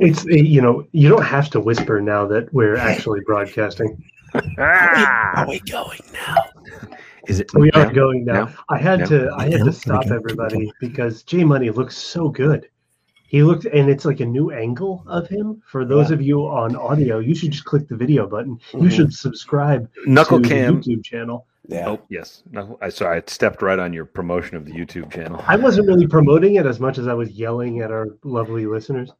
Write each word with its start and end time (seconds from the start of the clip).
It's 0.00 0.24
you 0.24 0.60
know 0.60 0.86
you 0.92 1.08
don't 1.08 1.24
have 1.24 1.50
to 1.50 1.60
whisper 1.60 2.00
now 2.00 2.26
that 2.26 2.52
we're 2.52 2.76
actually 2.76 3.20
broadcasting. 3.26 4.02
Are 4.58 5.46
we 5.48 5.60
going 5.60 6.00
now? 6.12 6.44
Is 7.28 7.40
it? 7.40 7.52
We 7.54 7.70
are 7.72 7.92
going 7.92 8.24
now. 8.24 8.44
now? 8.46 8.54
I 8.68 8.78
had 8.78 9.00
now, 9.00 9.06
to 9.06 9.30
I 9.36 9.44
had 9.50 9.60
now, 9.60 9.64
to 9.66 9.72
stop 9.72 10.06
everybody 10.06 10.70
because 10.80 11.22
J 11.22 11.44
Money 11.44 11.70
looks 11.70 11.96
so 11.96 12.28
good. 12.28 12.68
He 13.28 13.42
looked, 13.42 13.64
and 13.64 13.90
it's 13.90 14.04
like 14.04 14.20
a 14.20 14.24
new 14.26 14.52
angle 14.52 15.02
of 15.08 15.26
him. 15.28 15.60
For 15.66 15.84
those 15.84 16.12
of 16.12 16.22
you 16.22 16.46
on 16.46 16.76
audio, 16.76 17.18
you 17.18 17.34
should 17.34 17.50
just 17.50 17.64
click 17.64 17.88
the 17.88 17.96
video 17.96 18.26
button. 18.28 18.60
You 18.72 18.80
Mhm. 18.82 18.92
should 18.92 19.12
subscribe 19.12 19.88
Knuckle 20.06 20.40
to 20.40 20.48
cam. 20.48 20.80
the 20.80 20.94
YouTube 20.96 21.04
channel. 21.04 21.46
Yeah. 21.66 21.88
Oh 21.88 22.00
yes. 22.08 22.44
No, 22.52 22.78
I 22.80 22.88
sorry. 22.90 23.16
I 23.18 23.22
stepped 23.26 23.60
right 23.62 23.80
on 23.80 23.92
your 23.92 24.04
promotion 24.04 24.56
of 24.56 24.64
the 24.64 24.72
YouTube 24.72 25.10
channel. 25.12 25.42
I 25.48 25.56
wasn't 25.56 25.88
really 25.88 26.06
promoting 26.06 26.54
it 26.54 26.66
as 26.66 26.78
much 26.78 26.98
as 26.98 27.08
I 27.08 27.14
was 27.14 27.30
yelling 27.30 27.80
at 27.80 27.90
our 27.90 28.06
lovely 28.22 28.66
listeners. 28.66 29.10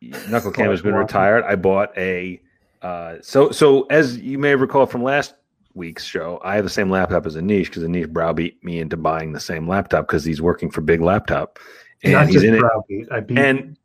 Knuckle 0.00 0.50
Cam 0.52 0.70
has 0.70 0.82
been 0.82 0.94
retired. 0.94 1.44
I 1.44 1.56
bought 1.56 1.96
a 1.96 2.40
uh, 2.82 3.16
so 3.20 3.50
so 3.50 3.82
as 3.90 4.18
you 4.18 4.38
may 4.38 4.54
recall 4.54 4.86
from 4.86 5.02
last 5.02 5.34
week's 5.74 6.04
show, 6.04 6.40
I 6.42 6.54
have 6.56 6.64
the 6.64 6.70
same 6.70 6.90
laptop 6.90 7.26
as 7.26 7.36
Anish 7.36 7.66
because 7.66 7.82
Anish 7.82 8.08
browbeat 8.08 8.62
me 8.64 8.80
into 8.80 8.96
buying 8.96 9.32
the 9.32 9.40
same 9.40 9.68
laptop 9.68 10.06
because 10.06 10.24
he's 10.24 10.40
working 10.40 10.70
for 10.70 10.80
Big 10.80 11.00
Laptop 11.00 11.58
and 12.02 12.14
Not 12.14 12.28
he's 12.28 12.42
in 12.42 12.54
it. 12.54 12.62
I 13.10 13.20
beat. 13.20 13.38
and 13.38 13.76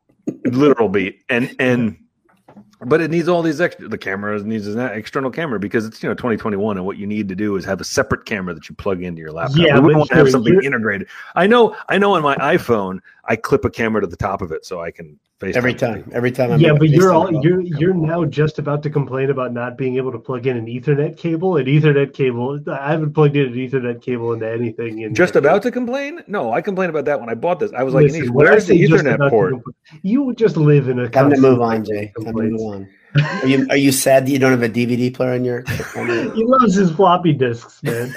literal 0.45 0.89
beat 0.89 1.19
and 1.29 1.55
and 1.59 1.97
but 2.81 2.99
it 2.99 3.11
needs 3.11 3.27
all 3.27 3.41
these 3.41 3.61
extra 3.61 3.87
the 3.87 3.97
camera 3.97 4.41
needs 4.41 4.67
an 4.67 4.79
external 4.79 5.29
camera 5.29 5.59
because 5.59 5.85
it's 5.85 6.01
you 6.01 6.09
know 6.09 6.15
2021 6.15 6.77
and 6.77 6.85
what 6.85 6.97
you 6.97 7.05
need 7.05 7.27
to 7.29 7.35
do 7.35 7.55
is 7.55 7.63
have 7.65 7.79
a 7.79 7.83
separate 7.83 8.25
camera 8.25 8.53
that 8.53 8.67
you 8.67 8.75
plug 8.75 9.03
into 9.03 9.21
your 9.21 9.31
laptop 9.31 9.57
Yeah, 9.57 9.75
we 9.75 9.81
wouldn't 9.81 9.97
want 9.99 10.09
to 10.09 10.15
have 10.15 10.29
something 10.31 10.59
integrated 10.63 11.07
i 11.35 11.45
know 11.45 11.75
i 11.89 11.97
know 11.97 12.13
on 12.15 12.23
my 12.23 12.35
iphone 12.37 12.99
i 13.27 13.35
clip 13.35 13.65
a 13.65 13.69
camera 13.69 14.01
to 14.01 14.07
the 14.07 14.17
top 14.17 14.41
of 14.41 14.51
it 14.51 14.65
so 14.65 14.81
i 14.81 14.91
can 14.91 15.19
face 15.39 15.55
it. 15.55 15.57
Every 15.57 15.73
time. 15.73 16.09
Every 16.13 16.31
time. 16.31 16.51
I'm 16.51 16.59
yeah, 16.59 16.73
but 16.73 16.89
you're 16.89 17.13
all 17.13 17.43
you're 17.43 17.61
you're 17.61 17.93
now 17.93 18.23
just 18.25 18.59
about 18.59 18.81
to 18.83 18.89
complain 18.89 19.29
about 19.29 19.53
not 19.53 19.77
being 19.77 19.97
able 19.97 20.11
to 20.11 20.19
plug 20.19 20.47
in 20.47 20.57
an 20.57 20.65
Ethernet 20.65 21.17
cable. 21.17 21.57
An 21.57 21.65
Ethernet 21.65 22.13
cable. 22.13 22.59
I 22.71 22.91
haven't 22.91 23.13
plugged 23.13 23.35
in 23.35 23.47
an 23.47 23.53
Ethernet 23.53 24.01
cable 24.01 24.33
into 24.33 24.49
anything. 24.49 25.01
In 25.01 25.13
just 25.13 25.35
about 25.35 25.61
to 25.63 25.71
complain 25.71 26.21
no 26.27 26.53
i 26.53 26.61
complained 26.61 26.89
about 26.89 27.05
that 27.05 27.19
when 27.19 27.29
i 27.29 27.33
bought 27.33 27.59
this 27.59 27.71
i 27.73 27.83
was 27.83 27.93
like 27.93 28.03
Listen, 28.03 28.27
"Anish, 28.27 28.31
where's 28.31 28.67
the 28.67 28.79
ethernet 28.81 29.29
port 29.29 29.55
You 30.01 30.33
just 30.35 30.57
live 30.57 30.87
in 30.89 30.99
a. 30.99 31.09
Time 31.09 31.29
to 31.29 31.35
constant 31.35 31.41
move 31.41 31.61
on, 31.61 31.83
Jay. 31.83 32.11
Time 32.17 32.35
to 32.35 32.43
move 32.43 32.61
on. 32.61 32.89
Are 33.41 33.47
you 33.47 33.67
are 33.69 33.77
you 33.77 33.91
sad 33.91 34.25
that 34.25 34.31
you 34.31 34.39
don't 34.39 34.51
have 34.51 34.63
a 34.63 34.69
DVD 34.69 35.13
player 35.13 35.33
in 35.33 35.45
your? 35.45 35.63
On 35.95 36.07
your 36.07 36.33
He 36.35 36.43
loves 36.43 36.75
his 36.75 36.91
floppy 36.91 37.33
disks, 37.33 37.81
man. 37.83 38.13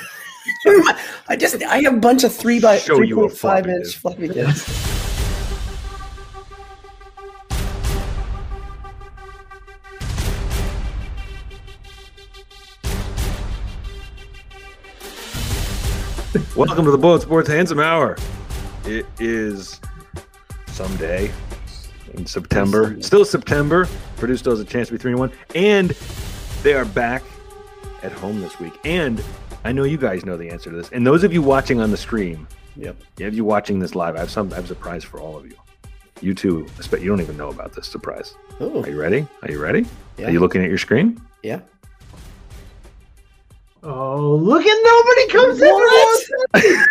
I 0.67 1.37
just 1.37 1.63
I 1.63 1.83
have 1.83 1.95
a 1.95 1.99
bunch 1.99 2.25
of 2.25 2.35
three 2.35 2.61
by 2.61 2.79
Show 2.79 2.97
three 2.97 3.13
point 3.13 3.33
five 3.33 3.67
inch 3.67 3.97
floppy 3.97 4.29
disks. 4.29 4.87
welcome 16.57 16.85
to 16.85 16.91
the 16.91 16.99
bullet 16.99 17.23
sports 17.23 17.49
handsome 17.49 17.79
hour. 17.79 18.17
It 18.85 19.07
is 19.21 19.81
someday 20.67 21.31
in 22.15 22.27
september. 22.27 23.01
Still 23.01 23.25
september. 23.25 23.89
Purdue 24.17 24.37
still 24.37 24.53
has 24.53 24.61
a 24.61 24.65
chance 24.65 24.89
to 24.89 24.95
be 24.95 24.99
3 24.99 25.13
and 25.13 25.21
1 25.21 25.33
and 25.55 25.91
they 26.63 26.75
are 26.75 26.85
back 26.85 27.23
at 28.03 28.11
home 28.11 28.41
this 28.41 28.59
week. 28.59 28.73
And 28.85 29.23
i 29.65 29.73
know 29.73 29.85
you 29.85 29.97
guys 29.99 30.25
know 30.25 30.37
the 30.37 30.49
answer 30.51 30.71
to 30.71 30.77
this 30.77 30.91
and 30.91 31.07
those 31.07 31.25
of 31.25 31.33
you 31.33 31.43
watching 31.43 31.81
on 31.81 31.91
the 31.91 31.97
stream 31.97 32.47
Yep. 32.77 32.97
If 33.19 33.35
you 33.35 33.45
watching 33.45 33.81
this 33.81 33.97
live, 33.97 34.15
I 34.15 34.21
have 34.21 34.31
some 34.31 34.53
I 34.53 34.55
have 34.55 34.67
a 34.67 34.69
surprise 34.69 35.03
for 35.03 35.19
all 35.19 35.37
of 35.37 35.45
you. 35.47 35.57
You 36.21 36.33
too. 36.33 36.65
I 36.69 36.77
expect 36.77 37.03
you 37.03 37.09
don't 37.09 37.21
even 37.21 37.37
know 37.37 37.49
about 37.49 37.73
this 37.73 37.89
surprise. 37.89 38.37
Oh 38.61 38.85
Are 38.85 38.89
you 38.89 38.97
ready? 39.01 39.27
Are 39.43 39.51
you 39.51 39.61
ready? 39.61 39.85
Yeah. 40.17 40.29
Are 40.29 40.31
you 40.31 40.39
looking 40.39 40.63
at 40.63 40.69
your 40.69 40.79
screen? 40.79 41.21
yeah. 41.43 41.61
Oh, 43.83 44.37
look 44.37 44.65
at 44.65 44.79
nobody 44.85 45.27
comes 45.29 45.61
in. 45.61 46.85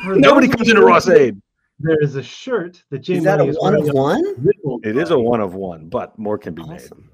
For 0.02 0.14
Nobody 0.16 0.48
comes 0.48 0.68
into 0.70 0.80
Ross-Ade. 0.80 1.40
There 1.78 2.00
is 2.02 2.16
a 2.16 2.22
shirt 2.22 2.82
that 2.88 3.00
Jay 3.00 3.14
Is 3.16 3.24
that 3.24 3.38
a 3.40 3.44
is 3.44 3.58
one 3.60 3.74
of 3.74 3.86
one? 3.88 4.22
ribbon 4.38 4.80
It 4.82 4.96
is 4.96 5.10
a 5.10 5.18
one 5.18 5.42
of 5.42 5.54
one, 5.54 5.90
but 5.90 6.18
more 6.18 6.38
can 6.38 6.54
be 6.54 6.62
made. 6.62 6.80
Awesome. 6.80 7.10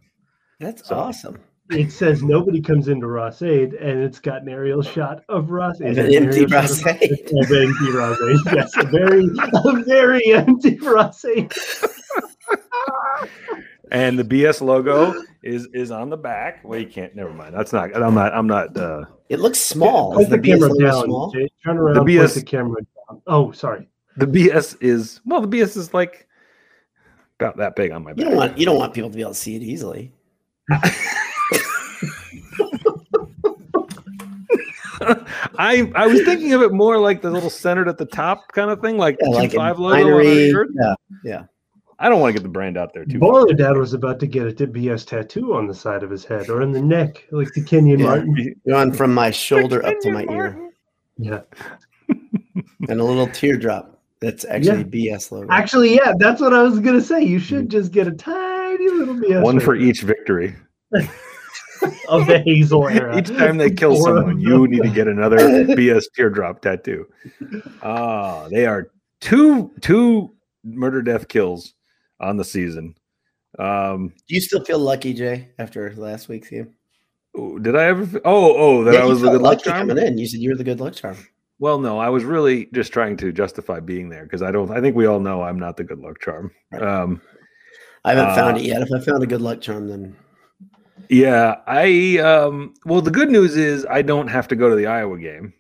That's 0.60 0.86
So- 0.88 0.94
awesome. 0.96 1.38
It 1.70 1.92
says 1.92 2.22
nobody 2.22 2.60
comes 2.62 2.88
into 2.88 3.06
Ross-Ade, 3.06 3.74
and 3.74 4.02
it's 4.02 4.18
got 4.18 4.42
an 4.42 4.48
aerial 4.48 4.80
shot 4.82 5.22
of 5.28 5.50
Ross-Ade. 5.50 5.98
Of 5.98 6.06
an 6.06 6.14
empty 6.14 6.40
Aerial 6.40 6.48
shot 6.48 6.62
Ross-Ade. 6.62 7.12
Of 7.12 7.52
empty 7.52 7.90
Ross-Ade. 7.92 8.38
Yes, 8.54 8.72
a 8.76 8.84
very, 8.86 9.24
a 9.52 9.82
very 9.84 10.32
empty 10.32 10.78
Ross 10.78 11.24
Aid. 11.24 11.52
And 13.90 14.18
the 14.18 14.24
BS 14.24 14.60
logo 14.60 15.14
is 15.42 15.66
is 15.72 15.90
on 15.90 16.10
the 16.10 16.16
back. 16.16 16.60
Well, 16.62 16.78
you 16.78 16.86
can't. 16.86 17.14
Never 17.16 17.32
mind. 17.32 17.54
That's 17.54 17.72
not. 17.72 17.94
I'm 17.96 18.14
not. 18.14 18.34
I'm 18.34 18.46
not. 18.46 18.76
Uh, 18.76 19.04
It 19.30 19.40
looks 19.40 19.58
small. 19.58 20.12
Point 20.12 20.24
Is 20.24 20.28
the 20.30 20.36
the 20.36 20.42
camera 20.42 20.68
BS 20.68 20.72
logo 20.72 20.84
down. 20.86 21.04
small? 21.04 21.30
Jay. 21.32 21.48
Turn 21.64 21.78
around. 21.78 21.94
The 21.94 22.00
BS 22.12 22.34
the 22.34 22.42
camera 22.42 22.82
down. 22.82 23.22
Oh, 23.26 23.50
sorry. 23.52 23.88
the 24.18 24.26
BS 24.26 24.76
is 24.82 25.20
well. 25.24 25.40
The 25.40 25.48
BS 25.48 25.76
is 25.78 25.94
like 25.94 26.26
about 27.40 27.56
that 27.58 27.76
big 27.76 27.90
on 27.92 28.04
my 28.04 28.12
back. 28.12 28.18
You 28.18 28.24
don't 28.26 28.36
want 28.36 28.58
you 28.58 28.66
don't 28.66 28.76
want 28.78 28.92
people 28.92 29.08
to 29.10 29.14
be 29.16 29.22
able 29.22 29.32
to 29.32 29.38
see 29.38 29.56
it 29.56 29.62
easily. 29.62 30.12
I 35.58 35.90
I 35.94 36.06
was 36.06 36.22
thinking 36.22 36.52
of 36.52 36.62
it 36.62 36.72
more 36.72 36.98
like 36.98 37.22
the 37.22 37.30
little 37.30 37.50
centered 37.50 37.88
at 37.88 37.98
the 37.98 38.06
top 38.06 38.52
kind 38.52 38.70
of 38.70 38.80
thing, 38.80 38.96
like 38.96 39.16
Yeah, 39.20 39.30
the 39.30 39.36
like 39.36 39.52
five 39.52 39.78
logo. 39.78 39.94
on 39.94 40.00
a 40.00 40.04
binary. 40.04 40.50
shirt. 40.50 40.68
Yeah. 41.24 41.44
I 42.00 42.08
don't 42.08 42.20
want 42.20 42.32
to 42.34 42.40
get 42.40 42.44
the 42.44 42.48
brand 42.48 42.78
out 42.78 42.94
there 42.94 43.04
too. 43.04 43.18
Baller 43.18 43.56
Dad 43.56 43.76
was 43.76 43.92
about 43.92 44.20
to 44.20 44.26
get 44.28 44.46
a 44.46 44.66
BS 44.66 45.04
tattoo 45.04 45.54
on 45.54 45.66
the 45.66 45.74
side 45.74 46.04
of 46.04 46.10
his 46.10 46.24
head 46.24 46.48
or 46.48 46.62
in 46.62 46.70
the 46.70 46.80
neck, 46.80 47.26
like 47.32 47.52
the 47.54 47.62
Kenyon 47.62 47.98
Yeah. 47.98 48.06
Martin. 48.06 48.54
Going 48.68 48.92
from 48.92 49.12
my 49.12 49.30
shoulder 49.32 49.84
up 49.84 49.98
to 50.02 50.12
my 50.12 50.24
ear. 50.30 50.70
Yeah. 51.16 51.40
And 52.88 53.00
a 53.00 53.04
little 53.04 53.26
teardrop. 53.26 53.98
That's 54.20 54.44
actually 54.44 54.84
BS 54.84 55.30
logo. 55.30 55.48
Actually, 55.50 55.94
yeah, 55.94 56.12
that's 56.16 56.40
what 56.40 56.54
I 56.54 56.62
was 56.62 56.80
gonna 56.80 57.00
say. 57.00 57.22
You 57.22 57.38
should 57.38 57.64
hmm. 57.64 57.68
just 57.68 57.92
get 57.92 58.06
a 58.06 58.12
tiny 58.12 58.88
little 58.88 59.14
BS 59.14 59.42
One 59.42 59.56
right 59.56 59.64
for 59.64 59.74
each 59.74 60.02
victory. 60.02 60.54
of 62.08 62.26
the 62.26 62.42
Hazell 62.46 62.90
era. 62.94 63.18
Each 63.18 63.28
time 63.28 63.56
they 63.58 63.70
kill 63.70 63.92
Or- 63.96 64.02
someone, 64.02 64.40
you 64.40 64.66
need 64.68 64.82
to 64.82 64.90
get 64.90 65.08
another 65.08 65.36
BS 65.38 66.04
teardrop 66.14 66.60
tattoo. 66.62 67.06
Ah, 67.82 68.48
they 68.50 68.66
are 68.66 68.90
two 69.20 69.72
two 69.80 70.34
murder 70.64 71.02
death 71.02 71.28
kills 71.28 71.74
on 72.20 72.36
the 72.36 72.44
season. 72.44 72.94
Um, 73.58 74.08
Do 74.28 74.34
you 74.34 74.40
still 74.40 74.64
feel 74.64 74.78
lucky, 74.78 75.14
Jay, 75.14 75.48
after 75.58 75.92
last 75.96 76.28
week's 76.28 76.50
game? 76.50 76.74
did 77.62 77.76
I 77.76 77.84
ever? 77.84 78.20
Oh, 78.24 78.54
oh, 78.56 78.84
that 78.84 78.94
Yeah, 78.94 79.00
I 79.02 79.04
was 79.04 79.20
the 79.20 79.30
good 79.30 79.42
luck 79.42 79.62
charm. 79.62 79.88
coming 79.88 80.04
in. 80.04 80.18
You 80.18 80.26
said 80.26 80.40
you 80.40 80.50
were 80.50 80.56
the 80.56 80.64
good 80.64 80.80
luck 80.80 80.94
charm. 80.94 81.16
Well, 81.60 81.78
no, 81.78 81.98
I 81.98 82.08
was 82.08 82.24
really 82.24 82.66
just 82.72 82.92
trying 82.92 83.16
to 83.18 83.32
justify 83.32 83.80
being 83.80 84.08
there 84.08 84.24
because 84.24 84.42
I 84.42 84.50
don't. 84.50 84.70
I 84.70 84.80
think 84.80 84.96
we 84.96 85.06
all 85.06 85.20
know 85.20 85.42
I'm 85.42 85.58
not 85.58 85.76
the 85.76 85.84
good 85.84 85.98
luck 85.98 86.20
charm. 86.20 86.50
Right. 86.72 86.82
Um, 86.82 87.20
I 88.04 88.10
haven't 88.14 88.30
Uh, 88.30 88.34
found 88.34 88.56
it 88.58 88.64
yet. 88.64 88.82
If 88.82 88.88
I 88.92 89.00
found 89.04 89.22
a 89.22 89.26
good 89.26 89.40
luck 89.40 89.60
charm, 89.60 89.88
then 89.88 90.16
yeah, 91.08 91.56
I. 91.66 92.18
Um, 92.18 92.74
well, 92.84 93.00
the 93.00 93.10
good 93.10 93.30
news 93.30 93.56
is 93.56 93.86
I 93.88 94.02
don't 94.02 94.28
have 94.28 94.48
to 94.48 94.56
go 94.56 94.68
to 94.68 94.76
the 94.76 94.86
Iowa 94.86 95.18
game. 95.18 95.52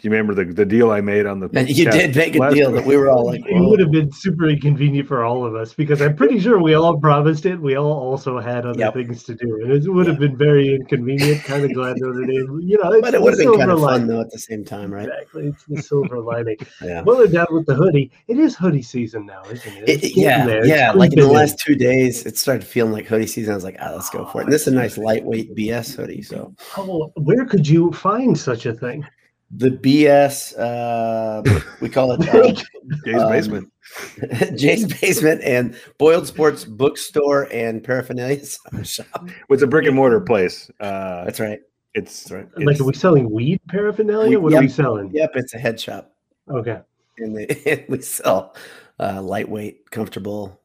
Do 0.00 0.06
you 0.06 0.12
remember 0.12 0.32
the, 0.32 0.44
the 0.52 0.64
deal 0.64 0.92
I 0.92 1.00
made 1.00 1.26
on 1.26 1.40
the? 1.40 1.48
you 1.68 1.90
did 1.90 2.14
make 2.14 2.36
a 2.36 2.50
deal 2.54 2.70
week? 2.70 2.80
that 2.82 2.86
we 2.86 2.96
were 2.96 3.08
all 3.08 3.26
like, 3.26 3.40
It 3.44 3.58
would 3.60 3.80
have 3.80 3.90
been 3.90 4.12
super 4.12 4.46
inconvenient 4.48 5.08
for 5.08 5.24
all 5.24 5.44
of 5.44 5.56
us 5.56 5.74
because 5.74 6.00
I'm 6.00 6.14
pretty 6.14 6.38
sure 6.38 6.62
we 6.62 6.74
all 6.74 7.00
promised 7.00 7.46
it. 7.46 7.60
We 7.60 7.74
all 7.74 7.90
also 7.92 8.38
had 8.38 8.64
other 8.64 8.78
Yep. 8.78 8.94
things 8.94 9.24
to 9.24 9.34
do, 9.34 9.60
and 9.60 9.72
it 9.72 9.88
would 9.92 10.06
have 10.06 10.20
been 10.20 10.36
very 10.36 10.72
inconvenient. 10.76 11.42
Kind 11.42 11.64
of 11.64 11.72
glad 11.74 11.96
Notre 11.98 12.24
Dame, 12.24 12.60
you 12.62 12.78
know, 12.80 12.92
it's 12.92 13.00
but 13.00 13.08
it 13.08 13.16
the 13.18 13.20
would 13.22 13.32
have 13.32 13.38
been 13.40 13.58
kind 13.58 13.72
of 13.72 13.80
fun 13.80 13.86
lining. 13.92 14.06
though 14.06 14.20
at 14.20 14.30
the 14.30 14.38
same 14.38 14.64
time, 14.64 14.94
right? 14.94 15.08
Exactly, 15.08 15.48
it's 15.48 15.64
the 15.64 15.82
silver 15.82 16.20
lining. 16.20 16.58
Yeah. 16.80 17.02
Well, 17.02 17.26
down 17.26 17.46
with 17.50 17.66
the 17.66 17.74
hoodie. 17.74 18.12
It 18.28 18.38
is 18.38 18.54
hoodie 18.54 18.82
season 18.82 19.26
now, 19.26 19.42
isn't 19.50 19.72
it? 19.78 19.82
It- 19.82 19.88
It's 19.88 20.04
it- 20.04 20.08
getting 20.14 20.22
yeah, 20.22 20.46
there. 20.46 20.64
Yeah. 20.64 20.92
Like 20.92 21.12
in 21.12 21.18
the 21.18 21.26
last 21.26 21.58
two 21.58 21.74
days, 21.74 22.24
it 22.24 22.38
started 22.38 22.64
feeling 22.64 22.92
like 22.92 23.06
hoodie 23.06 23.26
season. 23.26 23.50
I 23.50 23.56
was 23.56 23.64
like, 23.64 23.76
ah, 23.80 23.94
let's 23.94 24.10
go 24.10 24.24
for 24.26 24.40
it. 24.40 24.44
And 24.44 24.52
this 24.52 24.62
is 24.68 24.68
a 24.72 24.76
nice 24.76 24.96
lightweight 24.96 25.56
BS 25.56 25.96
hoodie. 25.96 26.22
So 26.22 26.54
Oh, 26.76 27.10
where 27.16 27.44
could 27.46 27.66
you 27.66 27.90
find 27.92 28.38
such 28.38 28.64
a 28.64 28.72
thing? 28.72 29.04
The 29.50 29.70
BS, 29.70 30.58
uh, 30.58 31.42
we 31.80 31.88
call 31.88 32.12
it 32.12 32.28
uh, 32.28 32.52
Jay's 33.04 33.22
Um, 33.22 33.30
basement. 33.32 33.72
Jay's 34.58 34.84
Basement 35.00 35.40
and 35.42 35.74
Boiled 35.96 36.26
Sports 36.26 36.64
Bookstore 36.66 37.48
and 37.50 37.82
Paraphernalia 37.82 38.44
Shop. 38.84 39.28
It's 39.48 39.62
a 39.62 39.66
brick 39.66 39.86
and 39.86 39.96
mortar 39.96 40.20
place. 40.20 40.70
Uh, 40.78 41.24
That's 41.24 41.40
right. 41.40 41.60
it's 41.94 42.24
That's 42.24 42.32
right. 42.32 42.48
like, 42.58 42.74
it's- 42.74 42.80
are 42.80 42.84
we 42.84 42.92
selling 42.92 43.30
weed 43.30 43.60
paraphernalia? 43.68 44.38
We- 44.38 44.44
what 44.44 44.54
are 44.54 44.60
we 44.60 44.68
selling? 44.68 45.10
Yep, 45.14 45.30
it's 45.36 45.54
a 45.54 45.58
head 45.58 45.80
shop. 45.80 46.12
Okay. 46.50 46.80
And, 47.16 47.34
they, 47.36 47.46
and 47.66 47.84
we 47.88 48.02
sell 48.02 48.54
uh, 49.00 49.22
lightweight, 49.22 49.90
comfortable, 49.90 50.60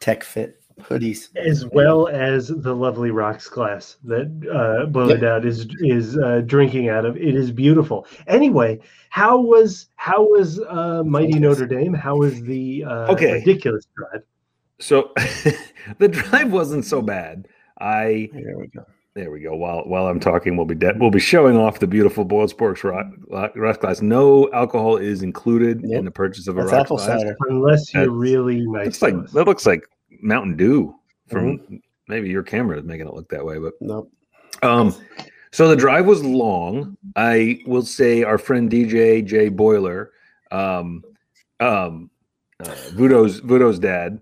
tech 0.00 0.24
fit 0.24 0.61
hoodies. 0.80 1.28
as 1.36 1.66
well 1.66 2.08
as 2.08 2.48
the 2.48 2.74
lovely 2.74 3.10
rocks 3.10 3.48
glass 3.48 3.96
that 4.04 4.26
uh 4.52 4.86
Boiled 4.86 5.20
Down 5.20 5.46
is 5.46 5.66
is 5.80 6.16
uh, 6.18 6.42
drinking 6.46 6.88
out 6.88 7.04
of. 7.04 7.16
It 7.16 7.34
is 7.34 7.50
beautiful. 7.50 8.06
Anyway, 8.26 8.80
how 9.10 9.38
was 9.40 9.86
how 9.96 10.22
was 10.22 10.60
uh 10.60 11.02
Mighty 11.04 11.38
Notre 11.38 11.66
Dame? 11.66 11.94
How 11.94 12.16
was 12.16 12.40
the 12.42 12.84
uh, 12.86 13.12
Okay. 13.12 13.32
ridiculous 13.34 13.86
drive? 13.96 14.22
so 14.80 15.12
the 15.98 16.08
drive 16.08 16.52
wasn't 16.52 16.84
so 16.84 17.00
bad. 17.02 17.46
I 17.80 18.28
There 18.32 18.58
we 18.58 18.66
go. 18.68 18.84
there 19.14 19.30
we 19.30 19.40
go. 19.40 19.54
While 19.56 19.82
while 19.86 20.06
I'm 20.06 20.18
talking, 20.20 20.56
we'll 20.56 20.66
be 20.66 20.74
de- 20.74 20.94
we'll 20.96 21.10
be 21.10 21.20
showing 21.20 21.56
off 21.56 21.78
the 21.80 21.86
beautiful 21.86 22.24
boiled 22.24 22.50
sports 22.50 22.82
rock, 22.84 23.06
rock 23.28 23.80
glass. 23.80 24.00
No 24.02 24.50
alcohol 24.52 24.96
is 24.96 25.22
included 25.22 25.82
Yep. 25.84 25.98
in 26.00 26.04
the 26.04 26.10
purchase 26.10 26.48
of 26.48 26.56
a 26.58 26.62
That's 26.62 26.72
rock 26.72 26.80
apple 26.86 26.96
glass. 26.96 27.20
cider. 27.20 27.36
Unless 27.48 27.92
you're 27.94 28.04
That's- 28.04 28.16
really 28.18 28.60
nice. 28.66 28.86
Looks 28.86 29.02
like 29.02 29.14
us. 29.14 29.32
that 29.32 29.46
looks 29.46 29.66
like 29.66 29.84
Mountain 30.20 30.56
Dew 30.56 30.94
from 31.28 31.58
Mm-hmm. 31.58 31.76
maybe 32.08 32.28
your 32.28 32.42
camera 32.42 32.78
is 32.78 32.84
making 32.84 33.06
it 33.06 33.14
look 33.14 33.28
that 33.30 33.44
way, 33.44 33.58
but 33.58 33.74
Nope. 33.80 34.10
um, 34.62 34.94
so 35.52 35.68
the 35.68 35.76
drive 35.76 36.06
was 36.06 36.22
long. 36.24 36.96
I 37.16 37.60
will 37.66 37.82
say 37.82 38.22
our 38.22 38.38
friend 38.38 38.70
DJ 38.70 39.24
Jay 39.24 39.48
Boiler, 39.48 40.10
um, 40.50 41.02
um, 41.60 42.10
uh, 42.60 42.74
Vudo's 42.94 43.40
Vudo's 43.40 43.78
dad, 43.78 44.20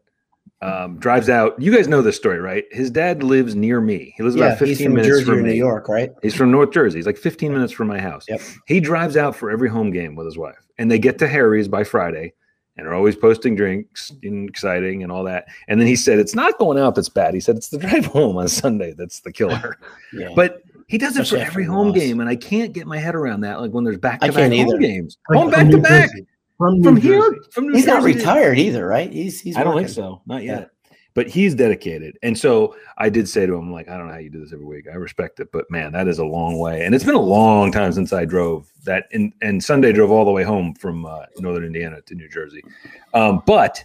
um, 0.62 0.98
drives 0.98 1.28
out. 1.28 1.60
You 1.60 1.72
guys 1.75 1.88
know 1.88 2.02
this 2.02 2.16
story, 2.16 2.38
right? 2.40 2.64
His 2.70 2.90
dad 2.90 3.22
lives 3.22 3.54
near 3.54 3.81
me. 3.81 4.12
He 4.16 4.22
lives 4.22 4.36
Yeah, 4.36 4.46
about 4.46 4.58
15 4.58 4.69
he's 4.69 4.82
from 4.84 4.94
minutes 4.94 5.08
Jersey 5.08 5.25
from 5.25 5.43
New. 5.43 5.52
York, 5.52 5.88
right? 5.88 6.10
He's 6.22 6.34
from 6.34 6.50
North 6.50 6.70
Jersey. 6.72 6.98
He's 6.98 7.06
like 7.06 7.16
15 7.16 7.52
minutes 7.52 7.72
from 7.72 7.88
my 7.88 8.00
house. 8.00 8.25
Yep. 8.28 8.40
He 8.66 8.81
drives 8.81 9.16
out 9.16 9.34
for 9.36 9.50
every 9.50 9.69
home 9.70 9.90
game 9.90 10.16
with 10.16 10.26
his 10.26 10.36
wife, 10.36 10.58
and 10.78 10.90
they 10.90 10.98
get 10.98 11.19
to 11.20 11.28
Harry's 11.28 11.69
by 11.69 11.82
Friday, 11.84 12.34
and 12.81 12.88
are 12.88 12.94
always 12.94 13.15
posting 13.15 13.55
drinks 13.55 14.11
and 14.25 14.49
exciting 14.49 15.03
and 15.05 15.12
all 15.12 15.23
that. 15.25 15.44
And 15.69 15.79
then 15.81 15.87
he 15.87 15.94
said, 15.94 16.19
"It's 16.19 16.35
not 16.35 16.59
going 16.59 16.79
out 16.79 16.94
that's 16.97 17.09
bad." 17.09 17.35
He 17.35 17.41
said, 17.41 17.56
"It's 17.56 17.69
the 17.69 17.79
drive 17.79 18.06
home 18.06 18.37
on 18.38 18.49
Sunday 18.49 18.93
that's 18.97 19.21
the 19.21 19.32
killer." 19.32 19.79
Yeah. 20.12 20.31
But 20.35 20.62
he 20.88 20.99
does 20.99 21.17
it 21.17 21.29
for 21.29 21.37
every 21.37 21.62
home 21.62 21.88
loss. 21.91 21.97
game, 21.99 22.19
and 22.19 22.29
I 22.29 22.35
can't 22.35 22.73
get 22.73 22.85
my 22.88 22.99
head 22.99 23.15
around 23.15 23.43
that. 23.43 23.61
Like 23.61 23.71
when 23.71 23.85
there's 23.85 23.97
back 23.99 24.21
to 24.23 24.32
back 24.32 24.50
home 24.50 24.81
games, 24.81 25.19
Like 25.29 25.38
home 25.38 25.50
back 25.53 25.71
to 25.71 25.79
back. 25.79 26.11
From, 26.59 26.82
from 26.82 26.97
here, 26.97 27.23
from 27.53 27.69
New 27.69 27.75
he's 27.75 27.87
not 27.87 28.03
Jersey 28.03 28.15
to- 28.15 28.19
retired 28.19 28.59
either, 28.59 28.87
right? 28.88 29.09
He's 29.12 29.41
he's. 29.41 29.56
I 29.56 29.62
don't 29.62 29.77
think 29.77 29.88
so, 29.88 30.21
not 30.27 30.43
yet 30.43 30.71
but 31.20 31.28
he's 31.28 31.55
dedicated. 31.55 32.17
And 32.22 32.38
so 32.38 32.75
I 32.96 33.11
did 33.11 33.28
say 33.28 33.44
to 33.44 33.55
him, 33.55 33.70
like, 33.70 33.90
I 33.90 33.99
don't 33.99 34.06
know 34.06 34.14
how 34.14 34.20
you 34.20 34.31
do 34.31 34.40
this 34.40 34.55
every 34.55 34.64
week. 34.64 34.87
I 34.90 34.94
respect 34.96 35.38
it, 35.38 35.52
but 35.52 35.70
man, 35.70 35.93
that 35.93 36.08
is 36.08 36.19
a 36.19 36.25
long 36.25 36.58
way. 36.58 36.87
And 36.87 36.94
it's 36.94 37.05
been 37.05 37.14
a 37.14 37.20
long 37.20 37.70
time 37.70 37.93
since 37.93 38.14
I 38.14 38.25
drove 38.25 38.72
that. 38.84 39.05
And, 39.12 39.31
and 39.43 39.62
Sunday 39.62 39.93
drove 39.93 40.11
all 40.11 40.25
the 40.25 40.31
way 40.31 40.44
home 40.44 40.72
from 40.72 41.05
uh, 41.05 41.26
Northern 41.38 41.64
Indiana 41.67 42.00
to 42.00 42.14
New 42.14 42.26
Jersey. 42.26 42.64
Um, 43.12 43.43
but 43.44 43.84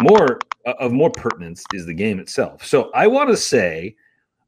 more 0.00 0.38
uh, 0.64 0.72
of 0.80 0.90
more 0.92 1.10
pertinence 1.10 1.62
is 1.74 1.84
the 1.84 1.92
game 1.92 2.18
itself. 2.18 2.64
So 2.64 2.90
I 2.94 3.08
want 3.08 3.28
to 3.28 3.36
say, 3.36 3.94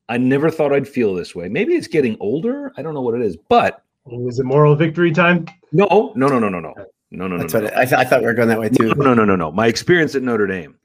I 0.09 0.17
never 0.17 0.51
thought 0.51 0.73
I'd 0.73 0.89
feel 0.89 1.15
this 1.15 1.35
way. 1.35 1.51
Maybe 1.51 1.75
it's 1.75 1.87
getting 1.87 2.17
older. 2.19 2.73
I 2.79 2.83
don't 2.83 2.95
know 2.95 3.03
what 3.03 3.15
it 3.15 3.21
is, 3.21 3.37
but 3.37 3.85
is 4.11 4.39
it 4.39 4.47
moral 4.47 4.75
victory 4.75 5.13
time? 5.13 5.45
No, 5.71 6.15
no, 6.17 6.29
no, 6.29 6.39
no, 6.39 6.49
no, 6.49 6.61
no. 6.61 6.73
No, 7.11 7.29
no, 7.29 7.37
That's 7.37 7.53
no. 7.53 7.61
no. 7.61 7.67
I, 7.77 7.85
th- 7.85 7.93
I, 7.93 8.05
thought 8.05 8.21
we 8.21 8.27
were 8.27 8.33
going 8.33 8.49
that 8.49 8.59
way 8.59 8.71
too. 8.71 8.95
No, 8.95 9.05
no, 9.05 9.13
no, 9.13 9.25
no, 9.27 9.37
no. 9.37 9.53
My 9.53 9.67
experience 9.67 10.15
at 10.15 10.23
Notre 10.23 10.47
Dame 10.47 10.77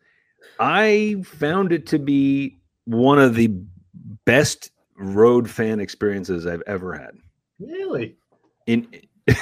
I 0.62 1.16
found 1.26 1.72
it 1.74 1.88
to 1.88 1.98
be 2.00 2.60
one 2.86 3.18
of 3.20 3.34
the 3.36 3.52
best 4.26 4.70
road 4.96 5.50
fan 5.50 5.80
experiences 5.80 6.46
I've 6.46 6.62
ever 6.68 6.94
had. 6.94 7.18
Really? 7.60 8.16
In 8.68 8.88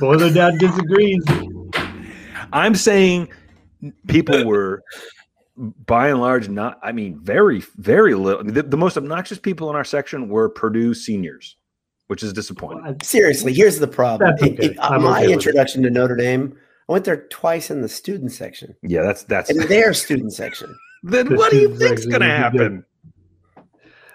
Boiler 0.00 0.32
Dad 0.32 0.58
disagrees. 0.58 1.24
I'm 2.52 2.74
saying 2.76 3.28
people 4.06 4.44
were 4.44 4.82
by 5.86 6.08
and 6.08 6.20
large 6.20 6.48
not 6.48 6.78
I 6.82 6.92
mean 6.92 7.18
very 7.22 7.62
very 7.76 8.14
little 8.14 8.44
the, 8.44 8.62
the 8.62 8.76
most 8.76 8.96
obnoxious 8.96 9.38
people 9.38 9.68
in 9.68 9.76
our 9.76 9.84
section 9.84 10.28
were 10.28 10.48
Purdue 10.48 10.94
seniors, 10.94 11.56
which 12.06 12.22
is 12.22 12.32
disappointing. 12.32 12.96
Seriously, 13.02 13.52
here's 13.52 13.78
the 13.78 13.88
problem. 13.88 14.32
Okay. 14.34 14.52
It- 14.52 14.58
it- 14.72 14.76
uh, 14.78 14.98
my 15.00 15.24
okay 15.24 15.32
introduction 15.32 15.82
to 15.82 15.90
Notre 15.90 16.16
Dame, 16.16 16.56
I 16.90 16.92
went 16.94 17.04
there 17.04 17.28
twice 17.28 17.70
in 17.70 17.82
the 17.82 17.88
student 17.88 18.32
section, 18.32 18.74
Yeah, 18.82 19.02
that's 19.02 19.22
that's 19.22 19.48
in 19.48 19.58
their 19.68 19.94
student 19.94 20.32
section. 20.32 20.76
then 21.04 21.28
The 21.28 21.36
what 21.36 21.52
do 21.52 21.58
you 21.58 21.76
think's 21.76 22.04
gonna 22.04 22.26
would 22.26 22.52
be 22.52 22.58
good. 22.58 22.62
happen? 22.72 22.84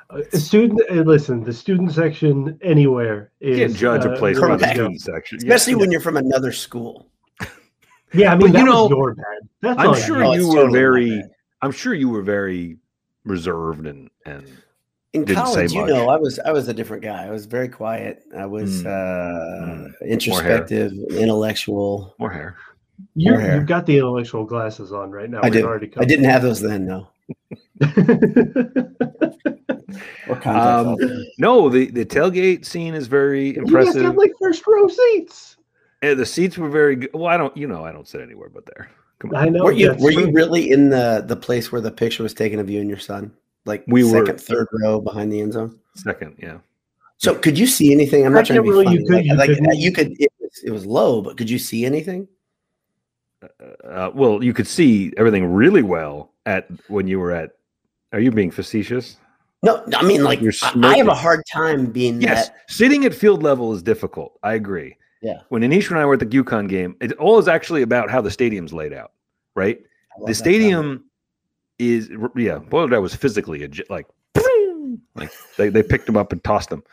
Uh, 0.09 0.37
student, 0.37 0.81
uh, 0.91 0.95
listen, 0.95 1.41
the 1.41 1.53
student 1.53 1.93
section 1.93 2.59
anywhere 2.61 3.31
is. 3.39 3.59
You 3.59 3.65
can't 3.67 3.77
judge 3.77 4.05
a 4.05 4.11
uh, 4.11 4.17
place 4.17 4.35
really 4.35 4.49
by 4.49 4.57
the 4.57 4.73
student 4.73 4.99
section. 4.99 5.39
Yeah. 5.41 5.53
Especially 5.53 5.75
when 5.75 5.89
you're 5.89 6.01
from 6.01 6.17
another 6.17 6.51
school. 6.51 7.09
Yeah, 8.13 8.31
I 8.31 8.37
mean, 8.37 8.51
But 8.53 8.59
you 8.59 8.65
know, 8.65 8.83
was 8.83 8.91
your 8.91 9.15
bad. 9.15 9.25
That's 9.61 9.79
I'm 9.79 9.95
sure 9.95 10.23
you. 10.23 10.41
You 10.41 10.47
were 10.47 10.55
totally 10.55 10.79
very. 10.79 11.23
I'm 11.61 11.71
sure 11.71 11.93
you 11.93 12.07
were 12.07 12.21
very 12.21 12.77
reserved 13.25 13.87
and 13.87 14.09
and 14.25 14.47
In 15.15 15.23
Didn't 15.25 15.47
say 15.47 15.53
college, 15.53 15.73
you 15.73 15.85
know, 15.87 16.09
I 16.09 16.17
was 16.17 16.39
I 16.39 16.51
was 16.51 16.67
a 16.67 16.73
different 16.73 17.01
guy. 17.03 17.25
I 17.25 17.29
was 17.31 17.45
very 17.45 17.69
quiet. 17.69 18.23
I 18.37 18.45
was 18.45 18.83
Mm. 18.83 18.87
uh, 18.87 19.87
Mm. 19.89 19.91
introspective, 20.07 20.91
intellectual. 21.11 22.15
more 22.19 22.29
hair. 22.31 22.55
You're, 23.15 23.33
More 23.33 23.41
hair. 23.41 23.55
you've 23.55 23.65
got 23.65 23.85
the 23.85 23.97
intellectual 23.97 24.45
glasses 24.45 24.91
on 24.93 25.11
right 25.11 25.29
now. 25.29 25.39
I 25.41 25.45
We've 25.45 25.53
did. 25.53 25.63
already 25.65 25.91
I 25.97 26.05
didn't 26.05 26.25
have 26.25 26.41
those 26.41 26.61
then, 26.61 26.85
no. 26.85 27.07
Or 30.27 30.35
contacts. 30.35 30.47
Um, 30.47 30.87
also. 30.87 31.07
No, 31.37 31.69
the 31.69 31.89
the 31.91 32.05
tailgate 32.05 32.65
scene 32.65 32.93
is 32.95 33.07
very 33.07 33.47
You 33.47 33.53
guys 33.53 33.63
impressive. 33.67 34.03
got 34.03 34.17
like 34.17 34.31
first 34.41 34.65
row 34.67 34.87
seats. 34.87 35.57
And 36.01 36.19
the 36.19 36.25
seats 36.25 36.57
were 36.57 36.69
very 36.69 36.95
good. 36.97 37.11
Well, 37.13 37.27
I 37.27 37.37
don't, 37.37 37.55
you 37.55 37.67
know, 37.67 37.85
I 37.85 37.91
don't 37.91 38.07
sit 38.07 38.21
anywhere 38.21 38.49
but 38.53 38.65
there. 38.65 38.89
Come 39.19 39.31
on. 39.31 39.37
I 39.37 39.49
know. 39.49 39.63
were 39.63 39.71
you 39.71 39.89
that's 39.89 40.03
were 40.03 40.11
you 40.11 40.31
really 40.31 40.71
in 40.71 40.89
the 40.89 41.23
the 41.25 41.35
place 41.35 41.71
where 41.71 41.81
the 41.81 41.91
picture 41.91 42.23
was 42.23 42.33
taken 42.33 42.59
of 42.59 42.69
you 42.69 42.79
and 42.81 42.89
your 42.89 42.99
son? 42.99 43.31
Like 43.65 43.83
We 43.87 44.03
were. 44.03 44.25
second, 44.25 44.39
third 44.41 44.67
row 44.81 44.99
behind 45.01 45.31
the 45.31 45.41
end 45.41 45.53
zone. 45.53 45.79
Second, 45.95 46.35
yeah. 46.41 46.57
So 47.17 47.33
could 47.35 47.57
you 47.57 47.65
see 47.67 47.91
anything? 47.93 48.25
I'm 48.25 48.33
I 48.33 48.39
not 48.39 48.45
trying 48.45 48.57
to 48.57 48.63
be 48.63 48.69
can't 48.69 48.85
funny. 48.85 48.97
you 48.99 49.05
could- 49.05 49.13
like, 49.15 49.25
you 49.25 49.35
like, 49.35 49.49
couldn't. 49.49 49.67
uh, 49.67 49.73
you 49.73 49.91
could. 49.91 50.15
It 50.21 50.31
was, 50.39 50.61
it 50.65 50.71
was 50.71 50.85
low, 50.85 51.21
but 51.21 51.37
could 51.37 51.49
you 51.49 51.57
see 51.59 51.85
anything? 51.85 52.27
Uh, 53.83 54.11
well, 54.13 54.43
you 54.43 54.53
could 54.53 54.67
see 54.67 55.13
everything 55.17 55.45
really 55.53 55.83
well 55.83 56.31
at 56.45 56.67
when 56.87 57.07
you 57.07 57.19
were 57.19 57.31
at. 57.31 57.51
Are 58.13 58.19
you 58.19 58.31
being 58.31 58.51
facetious? 58.51 59.17
No, 59.63 59.83
I 59.95 60.03
mean 60.05 60.23
like 60.23 60.41
You're 60.41 60.53
I, 60.61 60.79
I 60.93 60.97
have 60.97 61.07
a 61.07 61.13
hard 61.15 61.41
time 61.51 61.87
being 61.87 62.21
Yes, 62.21 62.49
that. 62.49 62.57
sitting 62.69 63.03
at 63.05 63.13
field 63.15 63.41
level 63.43 63.73
is 63.73 63.81
difficult. 63.81 64.37
I 64.43 64.53
agree. 64.53 64.95
Yeah. 65.21 65.39
When 65.49 65.63
Anish 65.63 65.89
and 65.89 65.97
I 65.99 66.05
were 66.05 66.13
at 66.13 66.19
the 66.19 66.25
UConn 66.27 66.69
game, 66.69 66.95
it 67.01 67.11
all 67.13 67.39
is 67.39 67.47
actually 67.47 67.81
about 67.81 68.09
how 68.11 68.21
the 68.21 68.29
stadium's 68.29 68.73
laid 68.73 68.93
out, 68.93 69.11
right? 69.55 69.79
The 70.19 70.27
that 70.27 70.35
stadium 70.35 71.05
is 71.79 72.09
yeah. 72.35 72.59
Boiled 72.59 72.91
Dad 72.91 72.99
was 72.99 73.15
physically 73.15 73.63
a, 73.63 73.67
j- 73.67 73.83
like 73.89 74.07
like 75.15 75.31
they, 75.57 75.69
they 75.69 75.83
picked 75.83 76.07
him 76.07 76.17
up 76.17 76.31
and 76.31 76.43
tossed 76.43 76.71
him. 76.71 76.83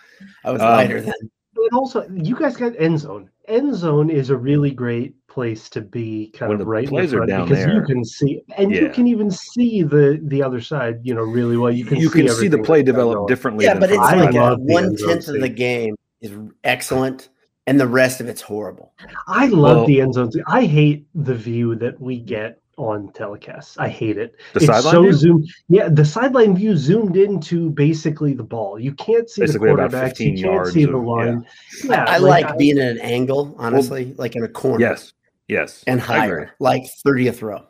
I 0.44 0.50
was 0.50 0.60
um, 0.62 0.68
lighter 0.70 1.00
then. 1.00 1.14
And 1.54 1.70
also, 1.74 2.08
you 2.14 2.34
guys 2.34 2.56
got 2.56 2.72
end 2.78 2.98
zone. 2.98 3.30
End 3.46 3.74
zone 3.74 4.10
is 4.10 4.30
a 4.30 4.36
really 4.36 4.70
great 4.70 5.14
place 5.28 5.68
to 5.70 5.80
be, 5.80 6.30
kind 6.34 6.48
When 6.48 6.54
of 6.56 6.60
the 6.60 6.66
right 6.66 6.84
in 6.84 6.90
plays 6.90 7.10
the 7.10 7.18
front 7.18 7.30
down 7.30 7.48
because 7.48 7.66
you 7.66 7.82
can 7.82 8.04
see, 8.04 8.42
and 8.56 8.72
you 8.72 8.88
can 8.88 9.06
even 9.06 9.30
see 9.30 9.82
the 9.82 10.20
the 10.24 10.42
other 10.42 10.60
side. 10.60 11.00
You 11.02 11.14
know, 11.14 11.22
really 11.22 11.56
well. 11.56 11.70
You 11.70 11.84
can 11.84 11.98
you 11.98 12.08
see 12.08 12.22
can 12.24 12.28
see 12.34 12.48
the 12.48 12.58
play 12.58 12.82
develop 12.82 13.28
differently. 13.28 13.64
Yeah, 13.66 13.74
than 13.74 13.80
but 13.80 13.90
it's 13.90 13.98
I 13.98 14.14
like 14.14 14.32
side. 14.32 14.34
a 14.34 14.40
love 14.42 14.66
the 14.66 14.72
one 14.72 14.84
end 14.84 14.98
zone 14.98 15.08
tenth 15.08 15.28
of 15.28 15.40
the 15.40 15.48
game 15.48 15.94
is 16.20 16.32
excellent, 16.64 17.28
and 17.66 17.78
the 17.78 17.86
rest 17.86 18.20
of 18.20 18.28
it's 18.28 18.40
horrible. 18.42 18.94
I 19.26 19.46
love 19.46 19.76
Well- 19.78 19.86
the 19.86 20.00
end 20.00 20.14
zones. 20.14 20.36
I 20.46 20.64
hate 20.64 21.06
the 21.14 21.34
view 21.34 21.74
that 21.76 22.00
we 22.00 22.18
get 22.18 22.61
on 22.78 23.08
telecasts. 23.10 23.76
I 23.78 23.88
hate 23.88 24.16
it. 24.18 24.34
the 24.54 24.58
it's 24.58 24.66
sideline 24.66 24.92
so 24.92 25.02
view? 25.02 25.12
zoomed. 25.12 25.48
Yeah, 25.68 25.88
the 25.88 26.04
sideline 26.04 26.56
view 26.56 26.76
zoomed 26.76 27.16
into 27.16 27.70
basically 27.70 28.32
the 28.32 28.42
ball. 28.42 28.78
You 28.78 28.92
can't 28.94 29.28
see 29.28 29.42
Basically 29.42 29.68
the 29.68 29.74
about 29.74 29.90
quarterbacks. 29.90 30.08
15 30.08 30.36
You 30.36 30.42
can't 30.44 30.54
yards 30.54 30.72
see 30.72 30.84
the 30.86 30.96
of- 30.96 31.02
yeah. 31.04 31.10
line. 31.10 31.46
Yeah, 31.84 32.04
I 32.08 32.18
like 32.18 32.56
being 32.58 32.78
at 32.78 32.92
an 32.92 33.00
angle, 33.00 33.54
honestly, 33.58 34.14
like 34.16 34.36
in 34.36 34.42
a 34.44 34.48
corner. 34.48 34.80
Yes, 34.84 35.12
yes, 35.48 35.84
and 35.86 36.00
higher, 36.00 36.54
like 36.60 36.82
30th 37.06 37.42
row, 37.42 37.66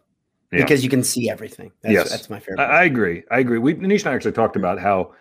Yeah. 0.52 0.62
because 0.62 0.84
you 0.84 0.90
can 0.90 1.02
see 1.02 1.28
everything. 1.28 1.72
That's, 1.82 1.92
Yes. 1.94 2.10
that's 2.10 2.30
my 2.30 2.38
favorite. 2.38 2.60
I, 2.60 2.82
I 2.82 2.84
agree. 2.84 3.24
I 3.30 3.40
agree. 3.40 3.58
We 3.58 3.74
Anish 3.74 4.00
and 4.00 4.08
I 4.08 4.14
actually 4.14 4.32
talked 4.32 4.54
about 4.56 4.78
how 4.78 5.12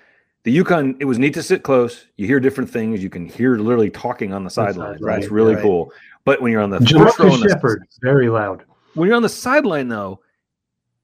the 0.44 0.56
UConn. 0.56 0.96
It 1.00 1.06
was 1.06 1.18
neat 1.20 1.34
to 1.34 1.44
sit 1.44 1.64
close. 1.64 2.06
You 2.18 2.28
hear 2.28 2.40
different 2.40 2.70
things. 2.70 3.02
You 3.04 3.10
can 3.10 3.26
hear 3.28 3.58
literally 3.58 3.90
talking 3.90 4.32
on 4.34 4.44
the 4.44 4.50
sidelines. 4.52 4.98
sideline, 5.00 5.20
That's 5.22 5.32
really 5.32 5.56
right. 5.56 5.62
cool. 5.64 5.92
But 6.24 6.40
when 6.40 6.52
you're 6.52 6.62
on 6.62 6.70
the 6.70 6.80
first 6.80 6.94
row, 6.94 7.30
Jamarcus 7.32 7.42
the- 7.44 7.50
Shephard, 7.50 7.84
very 8.04 8.30
loud. 8.30 8.64
When 8.94 9.08
you're 9.08 9.16
on 9.16 9.24
the 9.24 9.30
sideline 9.30 9.88
though, 9.88 10.22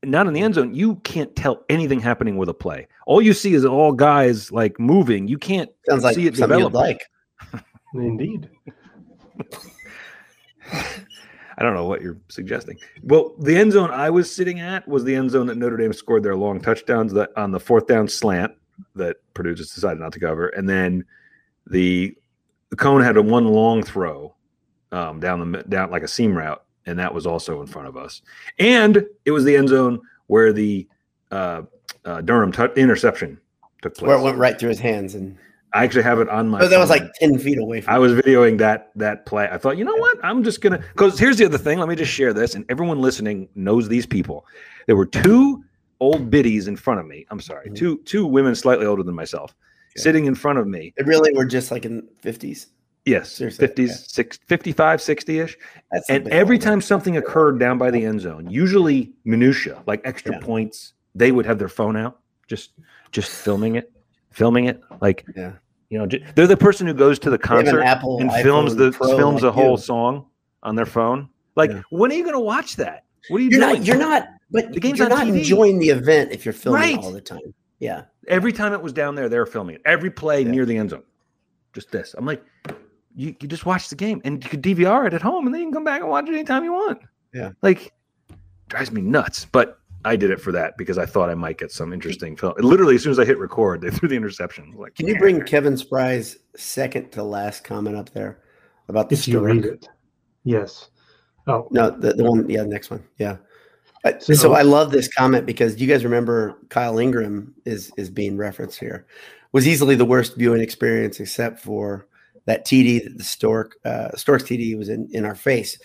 not 0.03 0.27
in 0.27 0.33
the 0.33 0.41
end 0.41 0.55
zone, 0.55 0.73
you 0.75 0.95
can't 0.97 1.35
tell 1.35 1.63
anything 1.69 1.99
happening 1.99 2.37
with 2.37 2.49
a 2.49 2.53
play. 2.53 2.87
All 3.05 3.21
you 3.21 3.33
see 3.33 3.53
is 3.53 3.65
all 3.65 3.91
guys 3.91 4.51
like 4.51 4.79
moving. 4.79 5.27
You 5.27 5.37
can't 5.37 5.69
Sounds 5.89 6.03
like 6.03 6.15
see 6.15 6.27
it 6.27 6.35
something 6.37 6.57
develop. 6.59 6.73
like. 6.73 7.03
Indeed. 7.93 8.49
I 11.59 11.63
don't 11.63 11.73
know 11.73 11.85
what 11.85 12.01
you're 12.01 12.17
suggesting. 12.29 12.77
Well, 13.01 13.33
the 13.39 13.57
end 13.57 13.71
zone 13.71 13.89
I 13.89 14.11
was 14.11 14.33
sitting 14.33 14.59
at 14.59 14.87
was 14.87 15.03
the 15.03 15.15
end 15.15 15.31
zone 15.31 15.47
that 15.47 15.57
Notre 15.57 15.77
Dame 15.77 15.93
scored 15.93 16.21
their 16.21 16.35
long 16.35 16.61
touchdowns 16.61 17.13
that 17.13 17.31
on 17.35 17.51
the 17.51 17.59
fourth 17.59 17.87
down 17.87 18.07
slant 18.07 18.53
that 18.95 19.17
Purdue 19.33 19.55
just 19.55 19.73
decided 19.73 19.99
not 19.99 20.11
to 20.13 20.19
cover, 20.19 20.49
and 20.49 20.69
then 20.69 21.03
the 21.65 22.15
the 22.69 22.75
Coan 22.75 23.03
had 23.03 23.17
a 23.17 23.21
one 23.21 23.47
long 23.47 23.81
throw 23.81 24.35
um, 24.91 25.19
down 25.19 25.51
the 25.51 25.63
down 25.63 25.89
like 25.89 26.03
a 26.03 26.07
seam 26.07 26.37
route, 26.37 26.63
and 26.87 26.97
that 26.97 27.13
was 27.13 27.27
also 27.27 27.61
in 27.61 27.67
front 27.67 27.87
of 27.87 27.95
us. 27.97 28.21
And 28.57 29.05
it 29.25 29.31
was 29.31 29.43
the 29.43 29.55
end 29.55 29.69
zone 29.69 29.99
where 30.27 30.51
the 30.51 30.87
uh, 31.31 31.63
uh, 32.05 32.21
Durham 32.21 32.51
tou 32.51 32.65
interception 32.75 33.39
took 33.81 33.95
place. 33.95 34.07
Where 34.07 34.17
it 34.17 34.21
went 34.23 34.37
right 34.37 34.57
through 34.59 34.69
his 34.69 34.79
hands, 34.79 35.13
and 35.15 35.37
I 35.73 35.83
actually 35.83 36.03
have 36.03 36.19
it 36.19 36.29
on 36.29 36.49
my. 36.49 36.61
Oh, 36.61 36.67
that 36.67 36.79
was 36.79 36.89
phone. 36.89 36.99
like 36.99 37.13
ten 37.15 37.37
feet 37.37 37.59
away 37.59 37.81
from. 37.81 37.93
I 37.93 37.99
was 37.99 38.13
videoing 38.13 38.57
that 38.59 38.91
that 38.95 39.25
play. 39.25 39.47
I 39.51 39.57
thought, 39.57 39.77
you 39.77 39.85
know 39.85 39.95
what? 39.95 40.17
I'm 40.23 40.43
just 40.43 40.61
gonna 40.61 40.77
because 40.79 41.19
here's 41.19 41.37
the 41.37 41.45
other 41.45 41.57
thing. 41.57 41.77
Let 41.77 41.89
me 41.89 41.95
just 41.95 42.11
share 42.11 42.33
this, 42.33 42.55
and 42.55 42.65
everyone 42.69 42.99
listening 42.99 43.49
knows 43.55 43.87
these 43.87 44.05
people. 44.05 44.45
There 44.87 44.95
were 44.95 45.05
two 45.05 45.63
old 45.99 46.29
biddies 46.29 46.67
in 46.67 46.77
front 46.77 46.99
of 46.99 47.05
me. 47.07 47.25
I'm 47.29 47.39
sorry, 47.41 47.69
Mhm. 47.69 47.75
two 47.75 47.97
two 48.05 48.25
women 48.25 48.55
slightly 48.55 48.85
older 48.85 49.03
than 49.03 49.15
myself, 49.15 49.53
Yeah. 49.95 50.03
sitting 50.03 50.25
in 50.25 50.35
front 50.35 50.59
of 50.59 50.67
me. 50.67 50.93
They 50.97 51.03
really 51.03 51.33
were 51.33 51.45
just 51.45 51.71
like 51.71 51.85
in 51.85 52.07
fifties. 52.21 52.67
Yes, 53.07 53.31
Seriously, 53.31 53.67
50s, 53.67 53.87
yeah. 53.87 53.93
six, 53.93 54.37
55, 54.47 55.01
60 55.01 55.39
ish. 55.39 55.57
And 56.09 56.27
every 56.27 56.59
time 56.59 56.81
something 56.81 57.15
occurred 57.17 57.57
down 57.57 57.77
by 57.77 57.89
the 57.89 58.03
end 58.03 58.19
zone, 58.19 58.49
usually 58.49 59.13
minutia, 59.23 59.81
like 59.87 60.01
extra 60.03 60.33
Yeah. 60.33 60.39
points, 60.41 60.93
they 61.15 61.31
would 61.31 61.45
have 61.45 61.57
their 61.57 61.69
phone 61.69 61.95
out, 61.95 62.19
just 62.47 62.71
just 63.11 63.31
filming 63.31 63.75
it, 63.77 63.91
filming 64.31 64.65
it. 64.65 64.81
Like, 65.01 65.25
Yeah. 65.35 65.53
you 65.89 65.97
know, 65.97 66.07
they're 66.35 66.47
the 66.47 66.57
person 66.57 66.85
who 66.85 66.93
goes 66.93 67.17
to 67.19 67.29
the 67.29 67.39
have 67.43 67.59
an 67.59 67.65
concert 67.65 67.81
Apple 67.83 68.19
and 68.19 68.29
films 68.33 68.73
iPhone 68.75 68.77
the 68.77 68.91
Pro 68.91 69.17
films 69.17 69.41
like 69.43 69.49
a 69.49 69.51
whole 69.53 69.71
you. 69.71 69.77
song 69.77 70.25
on 70.63 70.75
their 70.75 70.85
phone. 70.85 71.29
Like, 71.55 71.71
Yeah. 71.71 71.81
when 71.89 72.11
are 72.11 72.15
you 72.15 72.23
going 72.23 72.33
to 72.35 72.39
watch 72.41 72.75
that? 72.75 73.05
What 73.29 73.37
are 73.37 73.43
you 73.43 73.49
You're 73.51 73.61
doing? 73.61 73.73
not. 73.79 73.85
You're 73.87 73.97
not. 73.97 74.27
But 74.51 74.73
The 74.73 74.79
game's 74.81 74.99
you're 74.99 75.09
on 75.11 75.17
not 75.17 75.27
TV. 75.27 75.37
enjoying 75.39 75.79
the 75.79 75.89
event 75.89 76.31
if 76.33 76.45
you're 76.45 76.53
filming 76.53 76.81
Right. 76.81 76.97
all 76.99 77.11
the 77.13 77.21
time. 77.21 77.53
Yeah. 77.79 78.03
Every 78.27 78.51
time 78.51 78.73
it 78.73 78.81
was 78.81 78.91
down 78.91 79.15
there, 79.15 79.29
they 79.29 79.39
were 79.39 79.45
filming 79.45 79.75
it. 79.75 79.81
Every 79.85 80.09
play 80.11 80.43
near 80.43 80.65
the 80.65 80.75
end 80.77 80.89
zone, 80.89 81.03
just 81.73 81.89
this. 81.91 82.13
I'm 82.17 82.25
like, 82.25 82.43
you, 83.17 83.35
you 83.41 83.47
just 83.47 83.65
watch 83.65 83.89
the 83.89 83.95
game 83.95 84.21
and 84.23 84.43
you 84.43 84.49
could 84.49 84.61
DVR 84.61 85.07
it 85.07 85.13
at 85.13 85.21
home, 85.21 85.45
and 85.45 85.53
then 85.53 85.61
you 85.61 85.67
can 85.67 85.73
come 85.73 85.83
back 85.83 86.01
and 86.01 86.09
watch 86.09 86.29
it 86.29 86.33
anytime 86.33 86.63
you 86.63 86.71
want. 86.73 86.99
Yeah. 87.33 87.51
like 87.61 87.91
drives 88.69 88.91
me 88.91 89.01
nuts. 89.01 89.45
But 89.45 89.79
I 90.05 90.15
did 90.15 90.29
it 90.31 90.39
for 90.39 90.51
that 90.53 90.77
because 90.77 90.97
I 90.97 91.05
thought 91.05 91.29
I 91.29 91.35
might 91.35 91.57
get 91.57 91.71
some 91.71 91.91
interesting 91.91 92.37
film. 92.37 92.53
Literally, 92.59 92.95
as 92.95 93.03
soon 93.03 93.11
as 93.11 93.19
I 93.19 93.25
hit 93.25 93.37
record, 93.39 93.81
they 93.81 93.89
threw 93.89 94.07
the 94.07 94.15
interception. 94.15 94.73
Like, 94.77 94.95
Can 94.95 95.07
you 95.07 95.17
bring 95.17 95.41
Kevin 95.41 95.75
Spry's 95.75 96.37
second 96.55 97.11
to 97.11 97.23
last 97.23 97.63
comment 97.63 97.95
up 97.97 98.11
there 98.11 98.39
about 98.87 99.09
the 99.09 99.15
If 99.15 99.27
you 99.27 99.33
stork? 99.33 99.51
read 99.51 99.65
it. 99.65 99.89
Yes. 100.43 100.89
Oh, 101.47 101.67
No, 101.71 101.89
the, 101.89 102.13
the 102.13 102.23
one. 102.23 102.47
Yeah, 102.49 102.61
the 102.63 102.69
next 102.69 102.89
one. 102.89 103.03
Yeah. 103.17 103.37
Uh, 104.05 104.13
So- 104.19 104.33
so, 104.33 104.53
I 104.53 104.61
love 104.61 104.91
this 104.91 105.07
comment 105.07 105.45
because 105.45 105.81
you 105.81 105.87
guys 105.87 106.03
remember 106.03 106.57
Kyle 106.69 106.99
Ingram 106.99 107.53
is 107.65 107.91
is 107.97 108.09
being 108.09 108.37
referenced 108.37 108.79
here. 108.79 109.05
Was 109.53 109.67
easily 109.67 109.95
the 109.95 110.05
worst 110.05 110.37
viewing 110.37 110.61
experience 110.61 111.19
except 111.19 111.59
for 111.59 112.07
that 112.47 112.65
TD 112.65 113.03
that 113.03 113.17
the 113.17 113.23
Stork 113.23 113.77
uh, 113.85 114.09
Stork's 114.15 114.43
TD 114.43 114.75
was 114.77 114.89
in 114.89 115.07
in 115.11 115.23
our 115.23 115.35
face. 115.35 115.77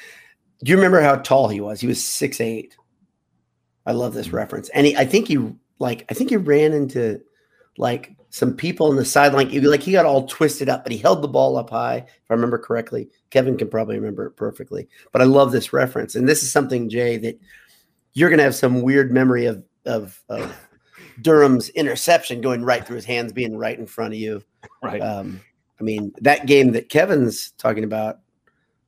Do 0.64 0.70
you 0.70 0.76
remember 0.76 1.00
how 1.02 1.16
tall 1.16 1.48
he 1.48 1.60
was? 1.60 1.80
He 1.80 1.86
was 1.86 2.02
six 2.02 2.40
eight. 2.40 2.74
I 3.84 3.92
love 3.92 4.14
this 4.14 4.30
reference, 4.32 4.68
and 4.70 4.86
he, 4.86 4.96
I 4.96 5.04
think 5.04 5.28
he 5.28 5.38
like 5.78 6.06
I 6.10 6.14
think 6.14 6.30
he 6.30 6.36
ran 6.36 6.72
into 6.72 7.20
like 7.78 8.14
some 8.30 8.54
people 8.54 8.90
in 8.90 8.96
the 8.96 9.04
sideline. 9.04 9.48
He- 9.50 9.60
Like 9.60 9.82
he 9.82 9.92
got 9.92 10.06
all 10.06 10.26
twisted 10.26 10.68
up, 10.68 10.84
but 10.84 10.92
he 10.92 10.98
held 10.98 11.20
the 11.20 11.28
ball 11.28 11.56
up 11.56 11.70
high. 11.70 11.96
If 12.06 12.30
I 12.30 12.34
remember 12.34 12.58
correctly, 12.58 13.08
Kevin 13.30 13.58
can 13.58 13.68
probably 13.68 13.96
remember 13.98 14.26
it 14.26 14.36
perfectly. 14.36 14.88
But 15.12 15.20
I 15.22 15.24
love 15.24 15.50
this 15.52 15.72
reference, 15.72 16.14
and 16.14 16.28
this 16.28 16.42
is 16.42 16.52
something 16.52 16.88
Jay 16.88 17.16
that 17.18 17.38
you're 18.14 18.30
gonna 18.30 18.42
have 18.44 18.54
some 18.54 18.82
weird 18.82 19.10
memory 19.12 19.46
of 19.46 19.64
of, 19.84 20.22
of 20.28 20.54
Durham's 21.20 21.70
interception 21.70 22.40
going 22.40 22.64
right 22.64 22.86
through 22.86 22.96
his 22.96 23.04
hands, 23.04 23.32
being 23.32 23.56
right 23.56 23.76
in 23.78 23.86
front 23.86 24.14
of 24.14 24.20
you. 24.20 24.42
right? 24.82 25.00
Um, 25.00 25.40
I 25.82 25.84
mean, 25.84 26.12
that 26.20 26.46
game 26.46 26.72
that 26.72 26.88
Kevin's 26.88 27.50
talking 27.58 27.82
about, 27.82 28.20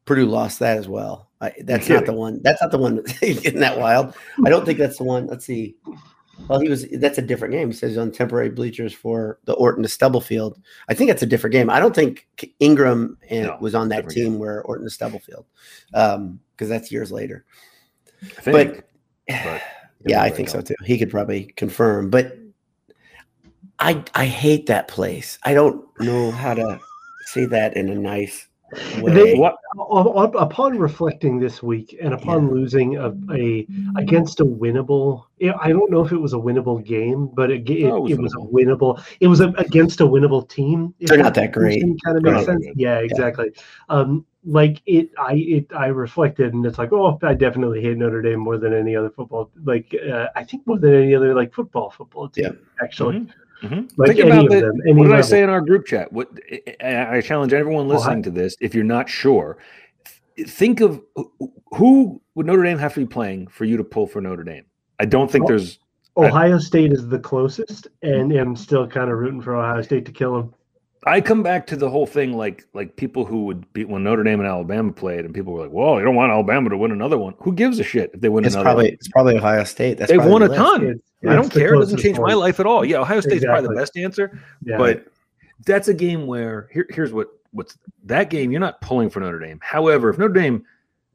Purdue 0.05 0.27
lost 0.27 0.61
that 0.61 0.79
as 0.79 0.87
well. 0.87 1.29
I, 1.41 1.53
that's 1.65 1.89
not 1.89 2.07
the 2.07 2.13
one. 2.13 2.41
That's 2.43 2.63
not 2.63 2.71
the 2.71 2.79
one 2.79 3.03
getting 3.21 3.59
that 3.61 3.81
wild. 3.81 4.15
I 4.47 4.49
don't 4.49 4.65
think 4.65 4.79
that's 4.79 4.99
the 4.99 5.05
one. 5.05 5.27
Let's 5.27 5.45
see. 5.45 5.75
Well, 6.49 6.61
he 6.61 6.69
was. 6.69 6.87
That's 6.93 7.19
a 7.19 7.23
different 7.23 7.53
game. 7.53 7.69
He 7.71 7.77
says 7.77 7.91
he's 7.91 7.99
on 7.99 8.13
temporary 8.13 8.49
bleachers 8.51 8.93
for 8.93 9.41
the 9.45 9.55
Orton 9.55 9.83
to 9.83 9.89
Stubblefield. 9.89 10.61
I 10.89 10.95
think 10.95 11.11
that's 11.11 11.23
a 11.23 11.27
different 11.27 11.53
game. 11.53 11.69
I 11.69 11.81
don't 11.81 11.95
think 11.95 12.29
Ingram 12.61 13.19
and, 13.29 13.47
No, 13.49 13.59
was 13.61 13.75
on 13.75 13.89
that 13.89 14.09
team 14.09 14.39
where 14.39 14.63
Orton 14.63 14.85
to 14.85 14.91
Stubblefield, 14.91 15.47
um, 15.95 16.39
because 16.53 16.69
that's 16.69 16.93
years 16.93 17.11
later. 17.11 17.45
I 18.23 18.41
think, 18.41 18.85
but 19.27 19.63
Yeah, 20.07 20.23
I 20.23 20.31
think 20.31 20.49
so 20.49 20.61
too. 20.61 20.75
He 20.85 20.99
could 20.99 21.11
probably 21.11 21.45
confirm, 21.57 22.11
but 22.11 22.37
I 23.79 24.03
I 24.15 24.27
hate 24.27 24.67
that 24.67 24.89
place. 24.89 25.39
I 25.45 25.55
don't 25.55 25.85
know 26.01 26.31
how 26.43 26.55
to 26.55 26.79
say 27.27 27.47
that 27.47 27.77
in 27.77 27.89
a 27.89 27.95
nice 27.95 28.47
way. 29.03 29.13
They- 29.15 29.35
What? 29.35 29.57
u- 29.77 30.13
u- 30.17 30.39
upon 30.39 30.79
reflecting 30.79 31.39
this 31.41 31.63
week 31.63 31.97
and 32.01 32.15
upon 32.15 32.51
losing 32.53 32.97
a, 32.97 33.09
a 33.33 33.67
against 33.97 34.41
a 34.41 34.45
winnable 34.45 35.25
i 35.61 35.69
don't 35.71 35.91
know 35.91 36.05
if 36.05 36.13
it 36.13 36.17
was 36.27 36.33
a 36.33 36.37
winnable 36.37 36.83
game 36.85 37.29
but 37.35 37.51
it, 37.51 37.69
it, 37.69 37.85
Oh, 37.91 37.97
it 37.97 38.03
was 38.03 38.13
it 38.13 38.21
was 38.21 38.35
a 38.35 38.45
winnable 38.57 39.03
it 39.21 39.27
was 39.29 39.41
a, 39.41 39.49
against 39.67 40.01
a 40.01 40.05
winnable 40.05 40.49
team 40.49 40.95
They're 41.01 41.19
not 41.19 41.35
that 41.35 41.53
great. 41.53 41.83
kind 42.05 42.17
of 42.17 42.23
makes 42.23 42.45
sense 42.47 42.65
yeah 42.77 42.99
exactly 42.99 43.51
um 43.89 44.25
like 44.45 44.81
it 44.87 45.11
i 45.19 45.35
it 45.35 45.67
i 45.77 45.87
reflected 45.87 46.55
and 46.55 46.65
it's 46.65 46.79
like 46.79 46.93
oh 46.93 47.19
i 47.23 47.35
definitely 47.35 47.81
hate 47.83 47.97
notre 47.99 48.23
dame 48.23 48.39
more 48.41 48.59
than 48.59 48.73
any 48.73 48.95
other 48.97 49.11
football 49.11 49.51
like 49.65 49.95
uh, 50.13 50.27
i 50.37 50.43
think 50.45 50.65
more 50.67 50.79
than 50.79 50.95
any 50.95 51.15
other 51.15 51.35
like 51.35 51.53
football 51.53 51.91
football 51.91 52.29
team 52.29 52.45
Yeah. 52.45 52.53
actually 52.85 53.19
Mhm. 53.21 53.31
Mhm. 53.63 53.91
like 53.97 54.09
Think 54.09 54.21
any 54.21 54.31
about 54.31 54.45
of 54.47 54.51
the- 54.53 54.61
them 54.61 54.81
any 54.87 54.95
what 55.01 55.05
did 55.05 55.15
I 55.15 55.21
say 55.21 55.43
in 55.43 55.49
our 55.49 55.61
group 55.61 55.87
chat? 55.87 56.13
What 56.13 56.29
I 56.83 57.17
I 57.17 57.21
challenge 57.21 57.53
everyone 57.53 57.87
Well, 57.89 57.97
listening 57.99 58.19
I- 58.19 58.23
to 58.23 58.31
this. 58.31 58.57
If 58.61 58.75
you're 58.75 58.85
not 58.85 59.09
sure, 59.09 59.57
think 60.47 60.81
of 60.81 61.01
who- 61.17 61.53
who 61.75 62.21
would 62.35 62.47
Notre 62.47 62.63
Dame 62.65 62.79
have 62.79 62.95
to 62.95 63.01
be 63.01 63.07
playing 63.07 63.47
for 63.49 63.65
you 63.65 63.77
to 63.77 63.85
pull 63.85 64.07
for 64.07 64.21
Notre 64.21 64.45
Dame. 64.45 64.65
I 65.01 65.05
don't 65.07 65.31
think 65.31 65.45
Well, 65.45 65.57
there's. 65.59 65.79
ohio 66.17 66.59
state 66.59 66.93
is 66.93 67.09
the 67.09 67.19
closest 67.19 67.89
and 68.03 68.31
i'm 68.33 68.55
still 68.55 68.87
kind 68.87 69.11
of 69.11 69.19
rooting 69.19 69.41
for 69.41 69.57
ohio 69.57 69.83
state 69.83 70.05
to 70.07 70.13
kill 70.13 70.33
them 70.37 70.55
I 71.07 71.21
come 71.21 71.43
back 71.43 71.67
to 71.69 71.77
the 71.77 71.89
whole 71.91 72.07
thing 72.07 72.33
like 72.33 72.67
like 72.73 72.97
people 72.97 73.25
who 73.25 73.45
would 73.45 73.71
beat 73.73 73.89
when 73.89 74.03
Notre 74.05 74.23
Dame 74.25 74.41
and 74.41 74.49
Alabama 74.49 74.93
played, 74.93 75.25
and 75.25 75.35
people 75.35 75.53
were 75.53 75.63
like, 75.63 75.73
"Well, 75.73 75.99
you 75.99 76.05
don't 76.05 76.15
want 76.15 76.33
Alabama 76.33 76.71
to 76.71 76.77
win 76.79 76.93
another 76.93 77.19
one. 77.19 77.35
Who 77.41 77.53
gives 77.53 77.79
a 77.79 77.85
shit 77.85 78.11
if 78.15 78.21
they 78.21 78.29
win 78.29 78.45
it's 78.45 78.55
another?" 78.55 78.65
probably 78.67 78.85
one? 78.87 78.93
it's 78.95 79.09
probably 79.09 79.37
Ohio 79.37 79.65
State. 79.65 79.99
That's 79.99 80.11
They've 80.11 80.19
probably 80.19 80.33
won 80.33 80.41
the 80.43 80.47
a 80.49 80.51
list. 80.51 80.61
ton. 80.63 80.83
It's- 80.87 81.01
I 81.31 81.35
don't 81.37 81.51
care. 81.51 81.75
It 81.75 81.79
doesn't 81.79 81.97
closest 81.97 82.03
change 82.03 82.19
my 82.19 82.35
life 82.35 82.61
at 82.61 82.67
all. 82.67 82.85
Yeah, 82.85 82.99
Ohio 82.99 83.21
State's 83.21 83.45
probably 83.45 83.69
the 83.69 83.75
best 83.75 83.97
answer. 83.97 84.39
yeah. 84.63 84.77
But 84.77 85.07
that's 85.65 85.89
a 85.89 85.95
game 85.95 86.27
where 86.27 86.69
here, 86.73 86.87
here's 86.91 87.13
what 87.15 87.29
what's 87.53 87.79
that 88.05 88.29
game. 88.31 88.51
You're 88.51 88.61
not 88.61 88.81
pulling 88.83 89.09
for 89.09 89.21
Notre 89.21 89.39
Dame. 89.41 89.59
However, 89.63 90.11
if 90.11 90.19
Notre 90.19 90.35
Dame 90.35 90.65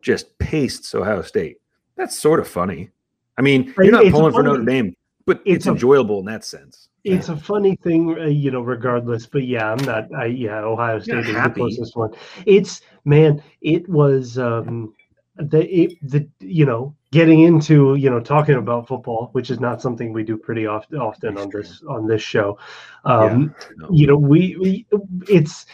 just 0.01 0.35
pastes 0.39 0.95
Ohio 0.95 1.21
State, 1.21 1.57
that's 1.95 2.17
sort 2.17 2.39
of 2.39 2.47
funny. 2.47 2.89
I 3.37 3.41
mean, 3.43 3.73
you're 3.77 3.91
not 3.91 4.03
it's 4.05 4.11
pulling 4.11 4.31
for 4.33 4.43
funny. 4.43 4.49
Notre 4.49 4.65
Dame, 4.65 4.95
but 5.25 5.37
It's 5.45 5.57
it's, 5.57 5.67
a- 5.67 5.71
enjoyable 5.71 6.19
in 6.19 6.25
that 6.25 6.43
sense. 6.43 6.88
It's 7.03 7.29
a 7.29 7.37
funny 7.37 7.75
thing, 7.77 8.17
uh, 8.19 8.25
you 8.25 8.51
know, 8.51 8.61
regardless. 8.61 9.25
But 9.25 9.45
yeah, 9.45 9.71
I'm 9.71 9.83
not. 9.85 10.13
I 10.13 10.25
yeah, 10.25 10.59
Ohio 10.59 10.99
State 10.99 11.25
You're 11.25 11.37
is 11.37 11.43
the 11.43 11.53
closest 11.55 11.95
one. 11.95 12.13
It's 12.45 12.81
man, 13.05 13.41
it 13.61 13.87
was 13.87 14.37
um 14.37 14.93
the 15.35 15.65
it 15.67 15.93
the 16.01 16.27
you 16.39 16.65
know 16.65 16.95
getting 17.11 17.41
into 17.41 17.95
you 17.95 18.09
know 18.09 18.19
talking 18.19 18.55
about 18.55 18.87
football, 18.87 19.29
which 19.31 19.49
is 19.49 19.59
not 19.59 19.81
something 19.81 20.13
we 20.13 20.23
do 20.23 20.37
pretty 20.37 20.65
often 20.65 20.99
often 20.99 21.37
on 21.37 21.49
this 21.49 21.81
on 21.87 22.07
this 22.07 22.21
show. 22.21 22.57
Um, 23.05 23.55
No. 23.77 23.87
You 23.91 24.07
know, 24.07 24.17
we, 24.17 24.57
we 24.57 24.85
it's 25.27 25.65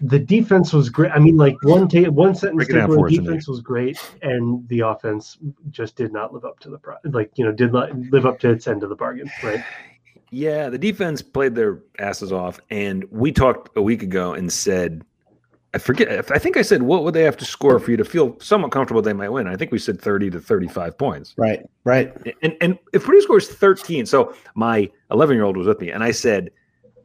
the 0.00 0.18
defense 0.18 0.72
was 0.72 0.88
great. 0.88 1.12
I 1.12 1.18
mean, 1.18 1.36
like 1.36 1.56
one 1.62 1.86
ta- 1.88 2.10
one 2.10 2.34
sentence 2.34 2.68
takeaway, 2.68 3.12
us, 3.12 3.18
defense 3.18 3.48
was 3.48 3.60
great, 3.60 3.98
and 4.22 4.66
the 4.68 4.80
offense 4.80 5.36
just 5.68 5.96
did 5.96 6.12
not 6.12 6.32
live 6.32 6.44
up 6.44 6.58
to 6.60 6.70
the 6.70 6.78
pro- 6.78 6.96
like 7.04 7.30
you 7.36 7.44
know 7.44 7.52
did 7.52 7.72
not 7.72 7.94
live 8.10 8.24
up 8.24 8.38
to 8.40 8.50
its 8.50 8.66
end 8.66 8.82
of 8.82 8.88
the 8.88 8.96
bargain. 8.96 9.30
Right. 9.42 9.62
Yeah, 10.30 10.68
the 10.68 10.78
defense 10.78 11.22
played 11.22 11.54
their 11.54 11.80
asses 11.98 12.32
off, 12.32 12.60
and 12.70 13.04
we 13.10 13.32
talked 13.32 13.76
a 13.76 13.82
week 13.82 14.02
ago 14.02 14.32
and 14.32 14.52
said, 14.52 15.04
I 15.74 15.78
forget. 15.78 16.30
I 16.30 16.38
think 16.38 16.56
I 16.56 16.62
said, 16.62 16.82
what 16.82 17.04
would 17.04 17.14
they 17.14 17.22
have 17.22 17.36
to 17.38 17.44
score 17.44 17.78
for 17.78 17.90
you 17.90 17.96
to 17.96 18.04
feel 18.04 18.36
somewhat 18.40 18.72
comfortable 18.72 19.02
they 19.02 19.12
might 19.12 19.28
win? 19.28 19.46
I 19.46 19.56
think 19.56 19.70
we 19.70 19.78
said 19.78 20.00
thirty 20.00 20.30
to 20.30 20.40
thirty-five 20.40 20.98
points. 20.98 21.34
Right, 21.36 21.64
right. 21.84 22.12
And 22.42 22.56
and 22.60 22.78
if 22.92 23.04
Purdue 23.04 23.20
scores 23.22 23.48
13, 23.48 24.06
so 24.06 24.34
my 24.54 24.90
11 25.12 25.36
year 25.36 25.44
old 25.44 25.56
was 25.56 25.66
with 25.66 25.80
me, 25.80 25.90
and 25.90 26.02
I 26.02 26.10
said, 26.10 26.50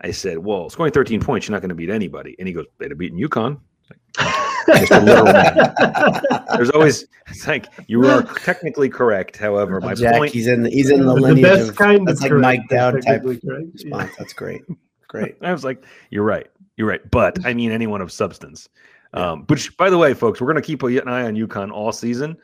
I 0.01 0.11
said, 0.11 0.39
well, 0.39 0.69
scoring 0.69 0.91
13 0.91 1.21
points, 1.21 1.47
you're 1.47 1.53
not 1.53 1.61
going 1.61 1.69
to 1.69 1.75
beat 1.75 1.89
anybody. 1.89 2.35
And 2.39 2.47
he 2.47 2.53
goes, 2.53 2.65
they'd 2.79 2.91
have 2.91 2.97
beaten 2.97 3.19
UConn. 3.19 3.59
Just 4.67 4.91
a 4.91 4.99
literal 4.99 5.25
man. 5.33 5.73
There's 6.55 6.69
always 6.71 7.05
it's 7.27 7.47
like 7.47 7.67
you 7.87 8.05
are 8.07 8.23
technically 8.23 8.89
correct. 8.89 9.37
However, 9.37 9.79
my 9.81 9.93
Jack, 9.93 10.15
point 10.15 10.31
he's 10.33 10.47
in 10.47 10.63
the, 10.63 10.69
he's 10.69 10.89
in 10.89 11.05
the 11.05 11.13
the 11.13 11.21
lineage 11.21 11.43
best 11.43 11.69
of 11.69 11.75
kind 11.75 12.07
that's 12.07 12.19
of 12.19 12.23
like 12.23 12.31
correct, 12.31 12.41
Mike 12.43 12.69
Dowd 12.69 12.91
type 12.93 13.03
technically 13.03 13.39
correct, 13.39 13.67
yeah. 13.67 13.71
response. 13.73 14.11
That's 14.17 14.33
great, 14.33 14.61
great. 15.07 15.35
I 15.41 15.51
was 15.51 15.63
like, 15.63 15.83
you're 16.09 16.23
right. 16.23 16.47
You're 16.77 16.87
right. 16.87 17.09
But 17.11 17.45
I 17.45 17.53
mean 17.53 17.71
anyone 17.71 18.01
of 18.01 18.11
substance. 18.11 18.69
Um, 19.13 19.45
which 19.47 19.75
by 19.77 19.89
the 19.89 19.97
way, 19.97 20.13
folks, 20.13 20.41
we're 20.41 20.47
gonna 20.47 20.61
keep 20.61 20.83
an 20.83 21.07
eye 21.07 21.25
on 21.25 21.35
UConn 21.35 21.71
all 21.71 21.91
season. 21.91 22.37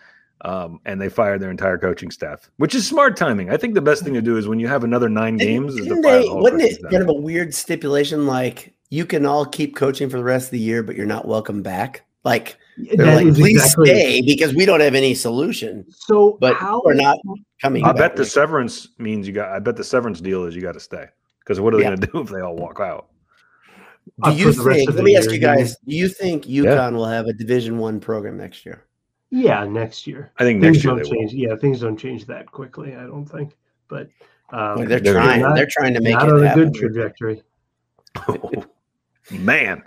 Um, 0.43 0.79
and 0.85 0.99
they 0.99 1.07
fired 1.07 1.39
their 1.39 1.51
entire 1.51 1.77
coaching 1.77 2.09
staff, 2.09 2.49
which 2.57 2.73
is 2.73 2.87
smart 2.87 3.15
timing. 3.15 3.51
I 3.51 3.57
think 3.57 3.75
the 3.75 3.81
best 3.81 4.03
thing 4.03 4.15
to 4.15 4.23
do 4.23 4.37
is 4.37 4.47
when 4.47 4.59
you 4.59 4.67
have 4.67 4.83
another 4.83 5.07
9 5.07 5.37
games, 5.37 5.75
is 5.75 5.81
to 5.81 5.83
Didn't 5.83 6.01
fire 6.01 6.19
they, 6.19 6.27
the 6.29 6.35
wasn't 6.35 6.61
it 6.63 6.81
kind 6.89 7.03
of 7.03 7.09
a 7.09 7.13
weird 7.13 7.53
stipulation? 7.53 8.25
Like 8.25 8.73
you 8.89 9.05
can 9.05 9.25
all 9.25 9.45
keep 9.45 9.75
coaching 9.75 10.09
for 10.09 10.17
the 10.17 10.23
rest 10.23 10.47
of 10.47 10.51
the 10.51 10.59
year, 10.59 10.81
but 10.83 10.95
you're 10.95 11.05
not 11.05 11.27
welcome 11.27 11.61
back. 11.61 12.05
Like 12.23 12.57
they're 12.77 13.15
like, 13.15 13.33
please 13.35 13.57
exactly- 13.63 13.87
stay 13.89 14.21
because 14.21 14.53
we 14.53 14.65
don't 14.65 14.79
have 14.79 14.95
any 14.95 15.13
solution. 15.15 15.85
So 15.89 16.37
But 16.39 16.55
how 16.55 16.81
we're 16.85 16.93
not 16.93 17.17
coming. 17.61 17.83
I 17.83 17.87
back 17.91 17.97
bet 17.97 18.15
the 18.15 18.21
next- 18.23 18.33
severance 18.33 18.89
means 18.99 19.27
you 19.27 19.33
got. 19.33 19.49
I 19.49 19.59
bet 19.59 19.75
the 19.75 19.83
severance 19.83 20.21
deal 20.21 20.45
is 20.45 20.55
you 20.55 20.61
got 20.61 20.73
to 20.73 20.79
stay 20.79 21.05
because 21.39 21.59
what 21.59 21.73
are 21.73 21.77
they 21.77 21.83
Yeah. 21.83 21.89
going 21.95 22.01
to 22.01 22.07
do 22.07 22.21
if 22.21 22.29
they 22.29 22.41
all 22.41 22.55
walk 22.55 22.79
out? 22.79 23.07
Do 24.23 24.29
uh, 24.29 24.33
you 24.33 24.51
for 24.53 24.59
the 24.63 24.63
rest 24.69 24.77
think? 24.79 24.93
Let 24.95 25.03
me 25.03 25.15
ask 25.15 25.25
year, 25.25 25.33
you 25.35 25.39
you 25.41 25.45
guys. 25.45 25.77
Do 25.87 25.95
you 25.95 26.07
think 26.09 26.45
UConn 26.45 26.93
will 26.93 27.05
have 27.05 27.27
a 27.27 27.33
Division 27.33 27.77
One 27.77 27.99
program 27.99 28.37
next 28.37 28.65
year? 28.65 28.85
Yeah, 29.29 29.63
next 29.65 30.05
year. 30.07 30.31
I 30.37 30.43
think 30.43 30.61
Things 30.61 30.75
next 30.77 30.83
year 30.83 30.93
don't 30.95 31.03
they 31.03 31.09
will. 31.09 31.15
change. 31.27 31.33
Yeah, 31.33 31.55
things 31.55 31.79
don't 31.81 31.97
change 31.97 32.25
that 32.25 32.51
quickly. 32.51 32.95
I 32.95 33.03
don't 33.03 33.25
think. 33.25 33.55
But 33.87 34.09
um, 34.51 34.75
Boy, 34.77 34.85
they're 34.85 34.99
they're 34.99 35.13
trying. 35.13 35.41
not- 35.41 35.55
they're 35.55 35.67
trying 35.69 35.93
to 35.93 36.01
make 36.01 36.15
not 36.15 36.27
it 36.27 36.33
on 36.33 36.43
a 36.43 36.47
happen. 36.47 36.71
good 36.71 36.73
trajectory. 36.79 37.41
oh, 38.27 38.51
Man. 39.31 39.83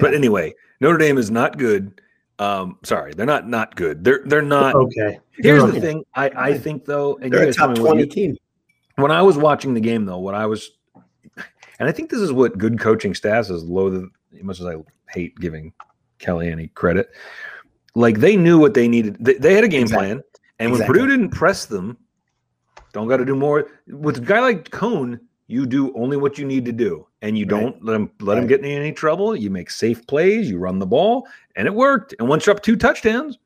But 0.00 0.12
anyway, 0.14 0.52
Notre 0.82 0.98
Dame 0.98 1.16
is 1.16 1.30
not 1.30 1.56
good. 1.58 2.00
Um, 2.40 2.78
sorry, 2.82 3.14
they're 3.14 3.24
not 3.24 3.48
not 3.48 3.76
good. 3.76 4.02
They're 4.02 4.22
they're 4.26 4.42
not. 4.42 4.74
Okay. 4.74 5.20
Here's 5.38 5.62
They're 5.62 5.70
the 5.72 5.80
thing. 5.80 6.04
I 6.14 6.30
I 6.34 6.58
think 6.58 6.84
though, 6.84 7.14
and 7.22 7.32
They're 7.32 7.40
you 7.40 7.44
a 7.44 7.46
guys 7.46 7.56
tell 7.56 7.68
top 7.68 7.76
twenty 7.76 8.00
you- 8.02 8.06
team. 8.08 8.36
when 8.96 9.12
I 9.12 9.22
was 9.22 9.38
watching 9.38 9.74
the 9.74 9.80
game, 9.80 10.04
though, 10.06 10.18
what 10.18 10.34
I 10.34 10.46
was, 10.46 10.72
and 11.78 11.88
I 11.88 11.92
think 11.92 12.10
this 12.10 12.20
is 12.20 12.32
what 12.32 12.58
good 12.58 12.80
coaching 12.80 13.14
staffs 13.14 13.48
is 13.48 13.62
loath, 13.62 14.08
as 14.36 14.42
much 14.42 14.58
as 14.60 14.66
I 14.66 14.74
hate 15.10 15.38
giving 15.38 15.72
Kelly 16.18 16.48
any 16.50 16.66
credit. 16.68 17.10
Like 17.94 18.18
they 18.18 18.36
knew 18.36 18.58
what 18.58 18.74
they 18.74 18.88
needed. 18.88 19.18
They, 19.20 19.34
they 19.34 19.54
had 19.54 19.62
a 19.64 19.68
game 19.68 19.82
Exactly. 19.82 20.06
plan, 20.08 20.22
and 20.58 20.72
when 20.72 20.80
Exactly. 20.80 20.98
Purdue 21.00 21.10
didn't 21.16 21.30
press 21.30 21.66
them, 21.66 21.96
don't 22.92 23.06
got 23.06 23.18
to 23.18 23.24
do 23.24 23.36
more. 23.36 23.68
With 23.86 24.16
a 24.18 24.20
guy 24.20 24.40
like 24.40 24.70
Coan, 24.70 25.20
you 25.48 25.66
do 25.66 25.92
only 25.94 26.16
what 26.16 26.38
you 26.38 26.44
need 26.46 26.64
to 26.64 26.72
do, 26.72 27.06
and 27.20 27.36
you 27.36 27.44
Right. 27.46 27.60
don't 27.60 27.84
let 27.84 27.94
him 27.96 28.10
let 28.20 28.38
Right. 28.38 28.46
get 28.48 28.60
in 28.60 28.66
any 28.66 28.92
trouble. 28.92 29.34
You 29.36 29.50
make 29.50 29.70
safe 29.70 30.06
plays, 30.06 30.48
you 30.50 30.58
run 30.58 30.78
the 30.78 30.86
ball, 30.86 31.26
and 31.56 31.66
it 31.66 31.74
worked. 31.74 32.14
And 32.18 32.28
once 32.28 32.46
you're 32.46 32.54
up 32.54 32.62
two 32.62 32.76
touchdowns, 32.76 33.38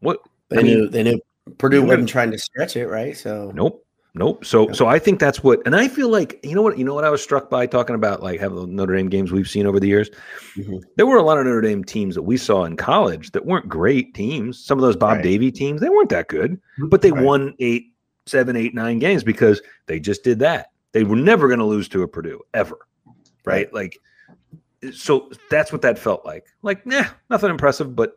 what 0.00 0.20
They 0.50 0.58
I 0.58 0.62
mean, 0.62 0.78
knew. 0.78 0.88
They 0.88 1.02
knew 1.02 1.20
Purdue 1.58 1.82
wasn't 1.84 2.08
trying 2.08 2.30
to 2.30 2.38
stretch 2.38 2.76
it, 2.76 2.88
right? 2.88 3.16
So 3.16 3.50
Nope. 3.54 3.84
Nope. 4.14 4.44
So 4.44 4.72
so 4.72 4.86
I 4.86 4.98
think 4.98 5.20
that's 5.20 5.44
what 5.44 5.60
and 5.64 5.76
I 5.76 5.86
feel 5.86 6.08
like 6.08 6.40
you 6.42 6.54
know 6.54 6.62
what 6.62 6.76
you 6.76 6.84
know 6.84 6.94
what 6.94 7.04
I 7.04 7.10
was 7.10 7.22
struck 7.22 7.48
by 7.50 7.66
talking 7.66 7.94
about 7.94 8.22
like 8.22 8.40
have 8.40 8.54
the 8.54 8.66
Notre 8.66 8.96
Dame 8.96 9.08
games 9.08 9.30
we've 9.32 9.48
seen 9.48 9.64
over 9.66 9.78
the 9.78 9.86
years. 9.86 10.10
Mhm. 10.56 10.80
There 10.96 11.06
were 11.06 11.18
a 11.18 11.22
lot 11.22 11.38
of 11.38 11.44
Notre 11.44 11.60
Dame 11.60 11.84
teams 11.84 12.14
that 12.16 12.22
we 12.22 12.36
saw 12.36 12.64
in 12.64 12.76
college 12.76 13.30
that 13.32 13.46
weren't 13.46 13.68
great 13.68 14.14
teams. 14.14 14.58
Some 14.58 14.76
of 14.78 14.82
those 14.82 14.96
Bob 14.96 15.16
Right. 15.16 15.22
Davie 15.24 15.52
teams, 15.52 15.80
they 15.80 15.88
weren't 15.88 16.08
that 16.10 16.28
good, 16.28 16.58
but 16.88 17.00
they 17.02 17.12
won 17.12 17.54
eight, 17.60 17.92
seven, 18.26 18.56
eight, 18.56 18.74
nine 18.74 18.98
games 18.98 19.22
because 19.22 19.62
they 19.86 20.00
just 20.00 20.24
did 20.24 20.38
that. 20.40 20.68
They 20.92 21.04
were 21.04 21.16
never 21.16 21.48
going 21.48 21.60
to 21.60 21.64
lose 21.66 21.88
to 21.90 22.02
a 22.02 22.08
Purdue 22.08 22.40
ever. 22.54 22.78
Right? 23.44 23.72
Like 23.72 23.98
so 24.92 25.30
that's 25.50 25.72
what 25.72 25.82
that 25.82 25.98
felt 25.98 26.24
like. 26.24 26.46
Like, 26.62 26.86
nah, 26.86 27.04
nothing 27.30 27.50
impressive, 27.50 27.96
but 27.96 28.12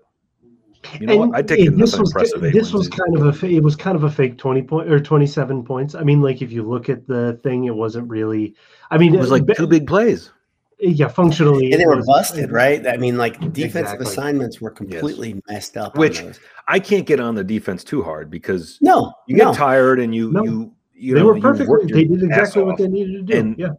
you 1.00 1.06
know 1.08 1.14
And 1.22 1.32
what? 1.32 1.38
I'd 1.38 1.48
take 1.48 1.60
it- 1.60 1.68
it 1.68 1.78
this 1.78 1.98
was 1.98 2.10
impressive. 2.12 2.42
this 2.54 2.74
was 2.74 2.88
kind 2.88 3.16
of 3.18 3.44
a 3.44 3.46
it 3.48 3.64
was 3.64 3.76
kind 3.76 3.96
of 3.96 4.04
a 4.04 4.10
fake 4.12 4.38
twenty 4.38 4.62
point 4.62 4.92
or 4.92 5.00
twenty 5.00 5.26
seven 5.28 5.64
points. 5.64 5.96
I 5.96 6.04
mean, 6.04 6.22
like 6.22 6.42
if 6.42 6.52
you 6.52 6.64
look 6.64 6.90
at 6.90 7.08
the 7.08 7.40
thing, 7.44 7.66
it 7.66 7.76
wasn't 7.76 8.10
really. 8.10 8.56
I 8.90 8.98
mean, 8.98 9.14
it 9.16 9.20
was 9.20 9.30
uh, 9.32 9.36
like 9.40 9.48
two 9.58 9.68
big 9.68 9.88
plays. 9.88 10.32
yeah, 10.80 11.08
functionally, 11.08 11.72
and 11.72 11.80
they 11.80 11.84
it 11.84 11.88
were 11.88 11.98
was- 11.98 12.08
busted, 12.08 12.52
right? 12.52 12.86
I 12.88 12.98
mean, 12.98 13.18
like 13.18 13.40
defensive 13.54 13.94
Exactly. 14.02 14.08
assignments 14.08 14.60
were 14.62 14.72
completely 14.72 15.42
messed 15.48 15.78
up. 15.78 15.96
Which- 15.98 16.24
I 16.68 16.80
can't 16.80 17.06
get 17.06 17.20
on 17.20 17.36
the 17.36 17.44
defense 17.44 17.84
too 17.84 18.02
hard 18.04 18.30
because 18.30 18.78
no, 18.82 19.14
you 19.28 19.36
get 19.36 19.46
no. 19.46 19.54
tired 19.54 20.00
and 20.00 20.14
you 20.16 20.32
No. 20.32 20.44
you 20.44 20.74
you 21.02 21.14
they 21.16 21.20
know 21.20 21.26
were 21.28 21.36
you 21.36 21.42
perfect. 21.42 21.70
They 21.92 22.04
did 22.06 22.24
ass 22.32 22.40
exactly 22.50 22.64
what 22.64 22.78
they 22.78 22.88
needed 22.88 23.28
to 23.28 23.34
do. 23.34 23.40
And- 23.40 23.58
yeah, 23.60 23.70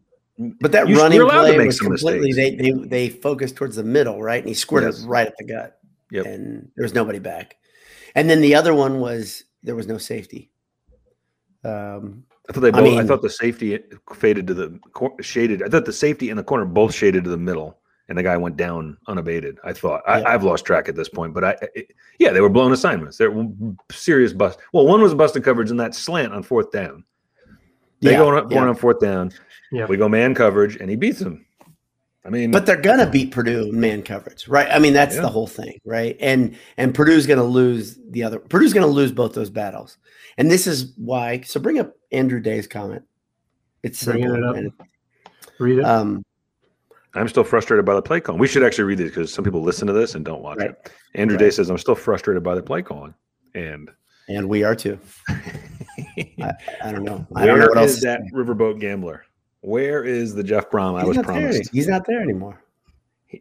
But 0.61 0.73
that 0.73 0.89
You- 0.89 0.97
running 0.99 1.17
you're 1.17 1.27
allowed 1.27 1.43
to 1.43 1.49
play 1.49 1.59
make 1.59 1.67
was 1.69 1.79
some 1.79 1.87
completely 1.89 2.33
they, 2.33 2.51
mistakes. 2.57 2.79
they 2.81 2.89
they 2.89 3.09
focused 3.11 3.57
towards 3.57 3.77
the 3.77 3.85
middle, 3.85 4.23
right? 4.23 4.41
And 4.41 4.49
he 4.49 4.55
squirted 4.55 4.95
Yes. 4.95 5.05
right 5.05 5.27
at 5.27 5.35
the 5.39 5.45
gut. 5.45 5.79
Yep. 6.11 6.27
And 6.27 6.69
there 6.77 6.83
was 6.83 6.95
nobody 6.95 7.19
back. 7.19 7.57
And 8.15 8.29
then 8.29 8.41
the 8.41 8.55
other 8.55 8.75
one 8.75 9.01
was 9.01 9.45
there 9.63 9.77
was 9.77 9.87
no 9.87 9.99
safety. 9.99 10.51
Um, 11.65 12.25
I 12.49 12.53
thought 12.53 12.61
they 12.61 12.69
I 12.69 12.73
both. 12.73 12.81
I, 12.81 12.83
mean- 12.83 13.07
thought 13.07 13.23
the 13.23 13.31
safety 13.31 13.79
faded 14.15 14.47
to 14.49 14.55
the 14.55 14.79
cor- 14.93 15.15
shaded. 15.23 15.63
I 15.63 15.69
thought 15.69 15.85
the 15.85 15.93
safety 15.93 16.31
and 16.31 16.39
the 16.39 16.43
corner 16.43 16.65
both 16.65 16.95
shaded 16.95 17.25
to 17.25 17.31
the 17.31 17.37
middle, 17.39 17.79
and 18.09 18.19
the 18.19 18.23
guy 18.23 18.37
went 18.37 18.57
down 18.57 18.97
unabated. 19.07 19.59
I 19.65 19.73
thought 19.73 20.03
I, 20.09 20.21
Yeah. 20.21 20.29
I've 20.29 20.43
lost 20.43 20.65
track 20.65 20.89
at 20.89 20.97
this 20.97 21.09
point, 21.09 21.35
but 21.35 21.45
I, 21.45 21.57
I 21.63 21.85
yeah, 22.19 22.33
they 22.33 22.41
were 22.41 22.49
blown 22.49 22.73
assignments. 22.73 23.17
They're 23.17 23.33
serious 23.93 24.33
bust. 24.33 24.59
Well, 24.73 24.87
one 24.87 25.01
was 25.01 25.15
busted 25.15 25.45
coverage 25.45 25.71
in 25.71 25.77
that 25.77 25.95
slant 25.95 26.33
on 26.33 26.43
fourth 26.43 26.73
down. 26.73 27.05
They 28.03 28.13
yeah, 28.13 28.19
go 28.19 28.37
on, 28.37 28.51
yeah. 28.51 28.59
on 28.65 28.75
fourth 28.75 29.01
down. 29.01 29.33
Yeah. 29.71 29.87
We 29.87 29.97
go 29.97 30.09
man 30.09 30.35
coverage, 30.35 30.77
and 30.77 30.91
he 30.91 30.97
beats 30.97 31.21
them. 31.21 31.47
I 32.25 32.29
mean, 32.31 32.51
But 32.53 32.67
they're 32.67 32.77
gonna 32.81 33.09
beat 33.11 33.33
Purdue 33.33 33.71
in 33.71 33.81
man 33.81 34.03
coverage, 34.03 34.47
right? 34.47 34.69
I 34.71 34.79
mean, 34.79 34.93
that's 34.93 35.17
Yeah. 35.17 35.23
the 35.23 35.29
whole 35.29 35.47
thing, 35.49 35.81
right? 35.85 36.17
And 36.21 36.57
and 36.77 36.95
Purdue's 36.95 37.27
gonna 37.27 37.43
lose 37.45 37.99
the 38.11 38.23
other. 38.23 38.39
Purdue's 38.39 38.73
gonna 38.73 38.87
lose 38.87 39.11
both 39.13 39.33
those 39.35 39.51
battles, 39.51 39.97
and 40.39 40.51
this 40.51 40.67
is 40.67 40.93
why. 40.97 41.41
So 41.41 41.59
bring 41.59 41.79
up 41.79 41.97
Andrew 42.13 42.39
Day's 42.41 42.67
comment. 42.67 43.03
It's 43.83 44.05
Bringing 44.05 44.25
simple. 44.29 44.45
it 44.45 44.49
up. 44.49 44.57
and, 44.57 44.73
read 45.59 45.79
it. 45.79 45.85
um, 45.85 46.25
I'm 47.15 47.27
still 47.29 47.45
frustrated 47.45 47.85
by 47.85 47.95
the 47.95 48.03
play 48.03 48.21
calling. 48.21 48.41
We 48.41 48.47
should 48.47 48.63
actually 48.63 48.85
read 48.85 48.99
these 48.99 49.11
because 49.11 49.33
some 49.35 49.45
people 49.45 49.61
listen 49.63 49.87
to 49.89 49.93
this 49.93 50.15
and 50.15 50.25
don't 50.25 50.43
watch 50.43 50.59
Right. 50.59 50.71
it. 50.71 50.93
Andrew 51.15 51.37
Right. 51.37 51.45
Day 51.47 51.51
says, 51.51 51.69
I'm 51.71 51.79
still 51.79 51.95
frustrated 51.97 52.43
by 52.45 52.55
the 52.55 52.63
play 52.63 52.83
calling. 52.83 53.15
And 53.55 53.91
and 54.29 54.49
we 54.49 54.63
are 54.63 54.75
too. 54.77 54.99
I, 56.41 56.53
I 56.85 56.93
don't 56.93 57.05
know. 57.05 57.27
I 57.35 57.47
don't 57.47 57.59
know 57.59 57.67
where 57.73 57.79
else. 57.83 57.93
is 57.93 58.01
that 58.03 58.21
say. 58.23 58.31
riverboat 58.35 58.81
gambler? 58.81 59.25
Where 59.61 60.05
is 60.05 60.35
the 60.35 60.43
Jeff 60.43 60.71
Brohm 60.71 61.01
I 61.01 61.05
was 61.05 61.17
not 61.17 61.27
there. 61.27 61.35
promised? 61.37 61.71
He's 61.73 61.87
not 61.89 62.05
there 62.07 62.21
anymore. 62.21 62.61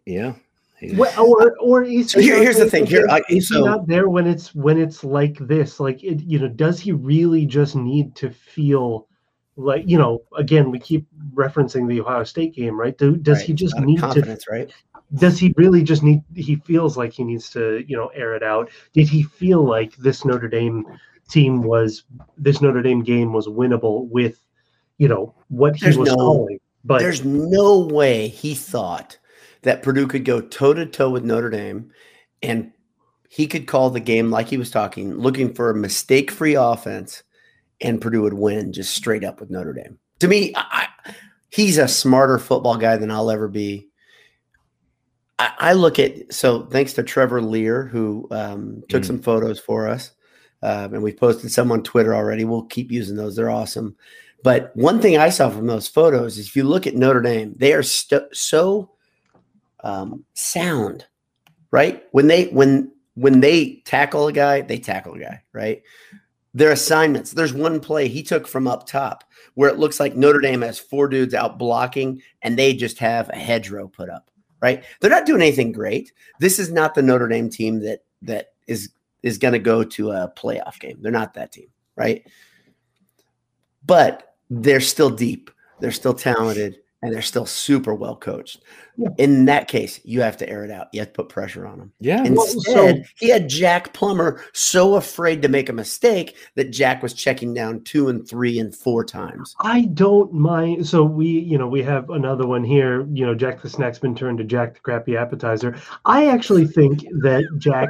Yeah. 0.05 0.33
He- 0.79 0.95
Well, 0.95 1.11
or 1.19 1.55
or 1.59 1.83
is 1.83 2.11
So 2.11 2.19
here- 2.19 2.35
not 2.35 2.43
here's 2.43 2.55
the 2.57 2.61
there- 2.61 2.69
thing. 2.69 2.85
Here, 2.85 3.05
I- 3.09 3.19
is 3.29 3.47
he 3.49 3.55
so- 3.55 3.63
not 3.65 3.87
there 3.87 4.09
when 4.09 4.27
it's 4.27 4.53
when 4.55 4.77
it's 4.79 5.03
like 5.03 5.37
this? 5.39 5.79
Like 5.79 6.03
it, 6.03 6.21
you 6.21 6.39
know, 6.39 6.47
does 6.47 6.79
he 6.79 6.91
really 6.91 7.45
just 7.45 7.75
need 7.75 8.15
to 8.15 8.29
feel 8.31 9.07
like 9.57 9.83
you 9.87 9.97
know? 9.97 10.21
Again, 10.37 10.71
we 10.71 10.79
keep 10.79 11.05
referencing 11.33 11.87
the 11.87 11.99
Ohio 12.01 12.23
State 12.23 12.53
game, 12.55 12.79
right? 12.79 12.97
Do, 12.97 13.15
does 13.17 13.39
Right. 13.39 13.47
he 13.47 13.53
just 13.53 13.77
need 13.79 13.95
to? 13.97 14.01
confidence, 14.01 14.45
right? 14.49 14.71
Does 15.15 15.37
he 15.37 15.53
really 15.57 15.83
just 15.83 16.03
need? 16.03 16.21
He 16.35 16.55
feels 16.55 16.97
like 16.97 17.11
he 17.13 17.23
needs 17.25 17.49
to, 17.51 17.83
you 17.87 17.97
know, 17.97 18.07
air 18.15 18.33
it 18.35 18.43
out. 18.43 18.69
Did 18.93 19.07
he 19.09 19.23
feel 19.23 19.63
like 19.63 19.95
this 19.97 20.23
Notre 20.23 20.47
Dame 20.47 20.85
team 21.31 21.63
was 21.63 22.03
this 22.37 22.61
Notre 22.61 22.81
Dame 22.81 23.03
game 23.03 23.33
was 23.33 23.47
winnable 23.47 24.07
with, 24.09 24.39
you 24.97 25.07
know, 25.07 25.33
what 25.49 25.75
he 25.75 25.85
There's 25.85 25.97
was 25.97 26.09
no- 26.09 26.15
calling? 26.15 26.59
But 26.83 26.99
There's 26.99 27.23
no 27.23 27.79
way 27.79 28.27
he 28.27 28.55
thought 28.55 29.17
that 29.61 29.83
Purdue 29.83 30.07
could 30.07 30.25
go 30.25 30.41
toe 30.41 30.73
to 30.73 30.85
toe 30.87 31.11
with 31.11 31.23
Notre 31.23 31.51
Dame 31.51 31.91
and 32.41 32.71
he 33.29 33.45
could 33.45 33.67
call 33.67 33.91
the 33.91 33.99
game 33.99 34.31
like 34.31 34.47
he 34.49 34.57
was 34.57 34.71
talking, 34.71 35.13
looking 35.15 35.53
for 35.53 35.69
a 35.69 35.75
mistake 35.75 36.31
free 36.31 36.55
offense, 36.55 37.21
and 37.79 38.01
Purdue 38.01 38.23
would 38.23 38.33
win 38.33 38.73
just 38.73 38.95
straight 38.95 39.23
up 39.23 39.39
with 39.39 39.49
Notre 39.51 39.73
Dame. 39.73 39.97
To 40.19 40.27
me, 40.27 40.51
I, 40.55 40.87
he's 41.49 41.77
a 41.77 41.87
smarter 41.87 42.39
football 42.39 42.77
guy 42.77 42.97
than 42.97 43.11
I'll 43.11 43.29
ever 43.31 43.47
be. 43.47 43.87
I, 45.39 45.51
I 45.59 45.73
look 45.73 45.99
at 45.99 46.33
so 46.33 46.65
thanks 46.65 46.93
to 46.93 47.03
Trevor 47.03 47.41
Lear 47.41 47.85
who 47.85 48.27
um, 48.31 48.83
took 48.89 49.03
Mm. 49.03 49.07
some 49.07 49.19
photos 49.19 49.59
for 49.59 49.87
us, 49.87 50.11
um, 50.63 50.93
and 50.93 51.03
we've 51.03 51.17
posted 51.17 51.51
some 51.51 51.71
on 51.71 51.83
Twitter 51.83 52.15
already. 52.15 52.43
We'll 52.45 52.63
keep 52.63 52.91
using 52.91 53.15
those; 53.15 53.35
they're 53.35 53.49
awesome. 53.49 53.95
But 54.43 54.75
one 54.75 55.01
thing 55.01 55.17
I 55.17 55.29
saw 55.29 55.49
from 55.49 55.67
those 55.67 55.87
photos 55.87 56.37
is 56.37 56.47
if 56.47 56.55
you 56.55 56.63
look 56.63 56.87
at 56.87 56.95
Notre 56.95 57.21
Dame, 57.21 57.53
they 57.57 57.73
are 57.73 57.83
st- 57.83 58.35
so 58.35 58.91
um, 59.83 60.25
sound, 60.33 61.05
right? 61.71 62.03
When 62.11 62.27
they 62.27 62.45
when 62.45 62.91
when 63.15 63.39
they 63.41 63.81
tackle 63.85 64.27
a 64.27 64.33
guy, 64.33 64.61
they 64.61 64.79
tackle 64.79 65.13
a 65.13 65.19
guy, 65.19 65.43
right? 65.53 65.83
Their 66.53 66.71
assignments. 66.71 67.31
There's 67.31 67.53
one 67.53 67.79
play 67.79 68.07
he 68.07 68.23
took 68.23 68.47
from 68.47 68.67
up 68.67 68.87
top 68.87 69.23
where 69.55 69.69
it 69.69 69.79
looks 69.79 69.99
like 69.99 70.15
Notre 70.15 70.39
Dame 70.39 70.61
has 70.61 70.79
four 70.79 71.07
dudes 71.07 71.33
out 71.33 71.57
blocking, 71.57 72.21
and 72.41 72.57
they 72.57 72.73
just 72.73 72.99
have 72.99 73.29
a 73.29 73.35
hedgerow 73.35 73.87
put 73.87 74.09
up, 74.09 74.31
right? 74.61 74.83
They're 74.99 75.09
not 75.09 75.25
doing 75.25 75.41
anything 75.41 75.71
great. 75.71 76.11
This 76.39 76.59
is 76.59 76.71
not 76.71 76.95
the 76.95 77.01
Notre 77.01 77.27
Dame 77.27 77.49
team 77.49 77.79
that 77.81 78.03
that 78.23 78.53
is 78.67 78.89
is 79.23 79.37
going 79.37 79.53
to 79.53 79.59
go 79.59 79.83
to 79.83 80.11
a 80.11 80.31
playoff 80.37 80.79
game. 80.79 80.97
They're 81.01 81.11
not 81.11 81.33
that 81.35 81.51
team, 81.51 81.67
right? 81.95 82.25
But 83.85 84.35
they're 84.49 84.81
still 84.81 85.09
deep. 85.09 85.49
They're 85.79 85.91
still 85.91 86.13
talented 86.13 86.77
and 87.03 87.11
they're 87.11 87.21
still 87.23 87.47
super 87.47 87.95
well 87.95 88.15
coached. 88.15 88.61
Yeah. 88.95 89.07
In 89.17 89.45
that 89.45 89.67
case, 89.67 89.99
you 90.03 90.21
have 90.21 90.37
to 90.37 90.47
air 90.47 90.63
it 90.63 90.69
out. 90.69 90.87
You 90.93 90.99
have 90.99 91.07
to 91.07 91.13
put 91.13 91.29
pressure 91.29 91.65
on 91.65 91.79
them. 91.79 91.91
yeah. 91.99 92.21
Well, 92.21 92.45
Instead, 92.45 92.97
so- 92.97 93.03
he 93.17 93.29
had 93.29 93.49
Jack 93.49 93.91
Plummer 93.93 94.43
so 94.53 94.95
afraid 94.95 95.41
to 95.41 95.47
make 95.47 95.69
a 95.69 95.73
mistake 95.73 96.35
that 96.53 96.65
Jack 96.71 97.01
was 97.01 97.13
checking 97.15 97.55
down 97.55 97.83
two 97.83 98.09
and 98.09 98.27
three 98.27 98.59
and 98.59 98.75
four 98.75 99.03
times. 99.03 99.55
I 99.61 99.85
don't 99.93 100.31
mind. 100.33 100.85
So 100.87 101.03
we, 101.03 101.27
you 101.27 101.57
know, 101.57 101.67
we 101.67 101.81
have 101.81 102.11
another 102.11 102.45
one 102.45 102.63
here. 102.63 103.07
You 103.11 103.25
know, 103.25 103.33
Jack 103.33 103.63
the 103.63 103.69
snack's 103.69 103.97
been 103.97 104.13
turned 104.13 104.37
to 104.37 104.43
Jack 104.43 104.75
the 104.75 104.79
Crappy 104.81 105.17
Appetizer. 105.17 105.77
I 106.05 106.27
actually 106.27 106.67
think 106.67 106.99
that 107.23 107.43
Jack 107.57 107.89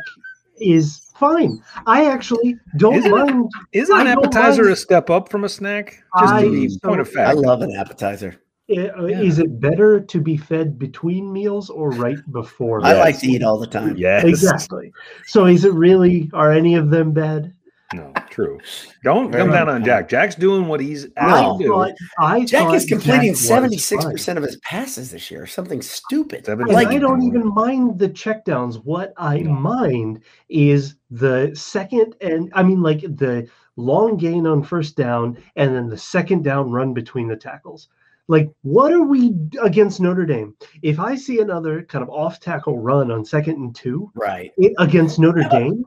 is 0.62 1.00
fine. 1.21 1.62
I 1.86 2.05
actually 2.07 2.57
don't 2.77 2.95
Isn't 2.95 3.12
mind. 3.12 3.49
Isn't 3.71 3.99
an 4.01 4.07
appetizer 4.07 4.63
mind- 4.63 4.73
a 4.73 4.75
step 4.75 5.10
up 5.10 5.29
from 5.29 5.43
a 5.45 5.49
snack? 5.49 6.03
Just 6.19 6.34
I- 6.34 6.43
to 6.43 6.51
be 6.51 6.67
so- 6.69 6.79
point 6.84 6.99
of 7.01 7.07
fact. 7.10 7.29
I 7.29 7.34
love 7.34 7.62
an 7.62 7.71
appetizer. 7.75 8.36
Uh, 8.69 9.05
Is 9.05 9.38
it 9.39 9.60
better 9.60 9.99
to 9.99 10.21
be 10.21 10.38
fed 10.38 10.79
between 10.79 11.31
meals 11.34 11.69
or 11.69 11.89
right 11.91 12.17
before? 12.31 12.79
I 12.86 12.93
meals? 12.93 12.99
like 13.05 13.19
to 13.19 13.27
eat 13.27 13.43
all 13.43 13.57
the 13.60 13.67
time. 13.67 13.95
yes. 13.97 14.23
Exactly. 14.23 14.93
So 15.25 15.45
is 15.45 15.65
it 15.65 15.73
really? 15.73 16.29
Are 16.34 16.51
any 16.51 16.75
of 16.75 16.89
them 16.89 17.12
bad? 17.12 17.53
No, 17.93 18.13
true. 18.30 18.60
Don't 19.04 19.32
Very 19.32 19.43
come 19.43 19.51
down 19.51 19.69
on. 19.69 19.84
Jack. 19.84 20.08
Jack's 20.08 20.36
doing 20.36 20.67
what 20.67 20.80
he's 20.80 21.06
I 21.17 21.43
asked 21.43 21.60
to 21.60 21.65
do. 21.65 21.93
I 22.19 22.45
Jack 22.45 22.73
is 22.73 22.86
completing 22.86 23.34
Jack 23.34 23.43
seventy 23.43 23.77
six 23.77 24.06
percent 24.06 24.38
of 24.38 24.43
his 24.43 24.58
passes 24.58 25.12
this 25.12 25.30
year. 25.30 25.45
Something 25.45 25.82
stupid. 25.82 26.47
Like 26.47 26.88
I 26.88 26.97
don't 26.97 27.23
even 27.23 27.54
mind 27.54 27.99
the 27.99 28.10
checkdowns. 28.10 28.84
What 28.86 29.13
I 29.17 29.39
No. 29.39 29.51
mind 29.51 30.21
is 30.49 30.95
the 31.10 31.51
second 31.54 32.15
and 32.21 32.51
I 32.56 32.63
mean 32.63 32.82
like 32.82 33.01
the 33.01 33.49
long 33.75 34.17
gain 34.17 34.47
on 34.47 34.63
first 34.63 34.95
down 34.95 35.38
and 35.56 35.75
then 35.75 35.89
the 35.89 35.97
second 35.97 36.43
down 36.43 36.71
run 36.71 36.93
between 36.93 37.27
the 37.27 37.36
tackles. 37.36 37.89
Like, 38.27 38.49
what 38.62 38.93
are 38.93 39.04
we 39.04 39.36
against 39.62 39.99
Notre 39.99 40.25
Dame? 40.25 40.56
If 40.82 40.99
I 40.99 41.15
see 41.15 41.41
another 41.41 41.84
kind 41.84 42.01
of 42.01 42.10
off 42.10 42.39
tackle 42.39 42.80
run 42.80 43.12
on 43.12 43.25
second 43.25 43.56
and 43.56 43.75
two 43.75 44.10
right. 44.15 44.54
it, 44.58 44.73
against 44.80 45.19
Notre 45.19 45.43
Dame, 45.49 45.86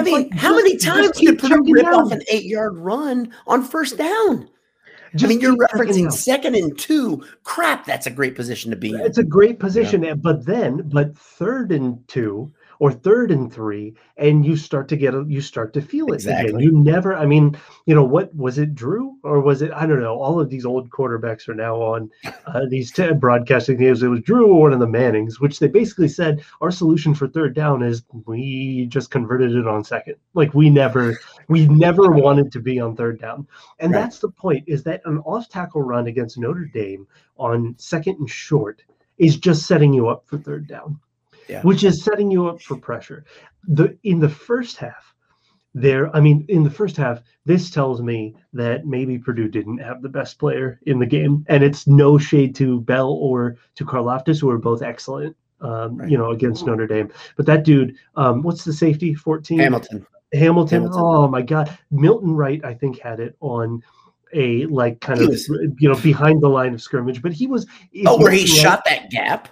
I 0.00 0.04
mean, 0.04 0.14
like, 0.14 0.32
how 0.34 0.54
many 0.54 0.76
times 0.76 1.18
did 1.18 1.38
Purdue 1.38 1.72
rip 1.72 1.86
off 1.86 2.12
an 2.12 2.22
eight 2.28 2.44
yard 2.44 2.76
run 2.76 3.32
on 3.46 3.62
first 3.62 3.98
down? 3.98 4.48
I 5.22 5.26
mean, 5.26 5.40
you're 5.40 5.56
referencing 5.56 6.12
second 6.12 6.56
and 6.56 6.78
two. 6.78 7.24
Crap, 7.44 7.86
that's 7.86 8.06
a 8.06 8.10
great 8.10 8.34
position 8.34 8.70
to 8.70 8.76
be 8.76 8.90
in. 8.90 9.00
It's 9.00 9.18
a 9.18 9.24
great 9.24 9.58
position, 9.58 10.04
eh, 10.04 10.14
but 10.14 10.44
then, 10.44 10.88
but 10.88 11.16
third 11.16 11.72
and 11.72 12.06
two 12.08 12.52
or 12.78 12.92
third 12.92 13.30
and 13.30 13.52
three, 13.52 13.94
and 14.16 14.44
you 14.44 14.56
start 14.56 14.88
to 14.88 14.96
get, 14.96 15.14
a, 15.14 15.24
you 15.26 15.40
start 15.40 15.72
to 15.74 15.80
feel 15.80 16.12
it 16.12 16.24
again. 16.24 16.58
You 16.58 16.72
never, 16.72 17.16
I 17.16 17.26
mean, 17.26 17.56
you 17.86 17.94
know, 17.94 18.04
what 18.04 18.34
was 18.34 18.58
it, 18.58 18.74
Drew, 18.74 19.16
or 19.22 19.40
was 19.40 19.62
it? 19.62 19.70
I 19.72 19.86
don't 19.86 20.00
know. 20.00 20.20
All 20.20 20.40
of 20.40 20.50
these 20.50 20.64
old 20.66 20.90
quarterbacks 20.90 21.48
are 21.48 21.54
now 21.54 21.76
on 21.76 22.10
uh, 22.46 22.66
these 22.68 22.92
t- 22.92 23.12
broadcasting 23.12 23.78
games. 23.78 24.02
It 24.02 24.08
was 24.08 24.20
Drew 24.20 24.46
or 24.48 24.60
one 24.60 24.72
of 24.72 24.80
the 24.80 24.86
Mannings, 24.86 25.40
which 25.40 25.58
they 25.58 25.68
basically 25.68 26.08
said 26.08 26.42
our 26.60 26.70
solution 26.70 27.14
for 27.14 27.28
third 27.28 27.54
down 27.54 27.82
is 27.82 28.02
we 28.26 28.86
just 28.88 29.10
converted 29.10 29.52
it 29.54 29.66
on 29.66 29.84
second. 29.84 30.16
Like 30.34 30.54
we 30.54 30.70
never, 30.70 31.18
we 31.48 31.66
never 31.68 32.10
wanted 32.10 32.52
to 32.52 32.60
be 32.60 32.80
on 32.80 32.96
third 32.96 33.20
down, 33.20 33.46
and 33.80 33.92
Right. 33.92 34.00
that's 34.00 34.18
the 34.18 34.30
point. 34.30 34.64
Is 34.66 34.82
that 34.84 35.00
an 35.04 35.18
off 35.18 35.48
tackle 35.48 35.82
run 35.82 36.06
against 36.06 36.38
Notre 36.38 36.64
Dame 36.66 37.06
on 37.38 37.74
second 37.78 38.16
and 38.18 38.28
short 38.30 38.82
is 39.18 39.36
just 39.38 39.66
setting 39.66 39.92
you 39.92 40.08
up 40.08 40.26
for 40.26 40.36
third 40.38 40.66
down, 40.66 40.98
Yeah. 41.48 41.62
which 41.62 41.84
is 41.84 42.02
setting 42.04 42.30
you 42.30 42.48
up 42.48 42.60
for 42.62 42.76
pressure. 42.76 43.24
The 43.68 43.96
in 44.04 44.20
the 44.20 44.28
first 44.28 44.76
half, 44.76 45.14
there, 45.74 46.14
I 46.16 46.20
mean, 46.20 46.44
in 46.48 46.62
the 46.62 46.70
first 46.70 46.96
half, 46.96 47.20
this 47.44 47.70
tells 47.70 48.00
me 48.00 48.34
that 48.54 48.86
maybe 48.86 49.18
Purdue 49.18 49.48
didn't 49.48 49.78
have 49.78 50.00
the 50.02 50.08
best 50.08 50.38
player 50.38 50.80
in 50.86 50.98
the 50.98 51.06
game, 51.06 51.44
and 51.48 51.62
it's 51.62 51.86
no 51.86 52.16
shade 52.18 52.54
to 52.56 52.80
Bell 52.80 53.10
or 53.10 53.56
to 53.74 53.84
Karlaftis, 53.84 54.40
who 54.40 54.48
are 54.50 54.58
both 54.58 54.82
excellent. 54.82 55.36
Um, 55.60 55.96
Right. 55.96 56.10
You 56.10 56.18
know, 56.18 56.30
against 56.32 56.66
Notre 56.66 56.86
Dame, 56.86 57.10
but 57.36 57.46
that 57.46 57.64
dude, 57.64 57.96
um, 58.16 58.42
what's 58.42 58.62
the 58.64 58.72
safety? 58.74 59.14
Fourteen. 59.14 59.58
Hamilton. 59.58 60.06
Hamilton. 60.34 60.82
Hamilton. 60.82 61.02
Oh 61.02 61.28
my 61.28 61.40
God, 61.40 61.70
Milton 61.90 62.32
Wright, 62.32 62.62
I 62.64 62.74
think 62.74 62.98
had 63.00 63.20
it 63.20 63.36
on 63.40 63.82
a 64.34 64.66
like 64.66 65.00
kind 65.00 65.18
He 65.20 65.24
of 65.24 65.30
was- 65.30 65.48
you 65.78 65.88
know 65.88 65.94
behind 66.00 66.42
the 66.42 66.48
line 66.48 66.74
of 66.74 66.82
scrimmage, 66.82 67.22
but 67.22 67.32
he 67.32 67.46
was. 67.46 67.66
Oh, 68.04 68.18
where 68.18 68.32
he 68.32 68.46
shot 68.46 68.82
that 68.84 69.08
gap? 69.10 69.48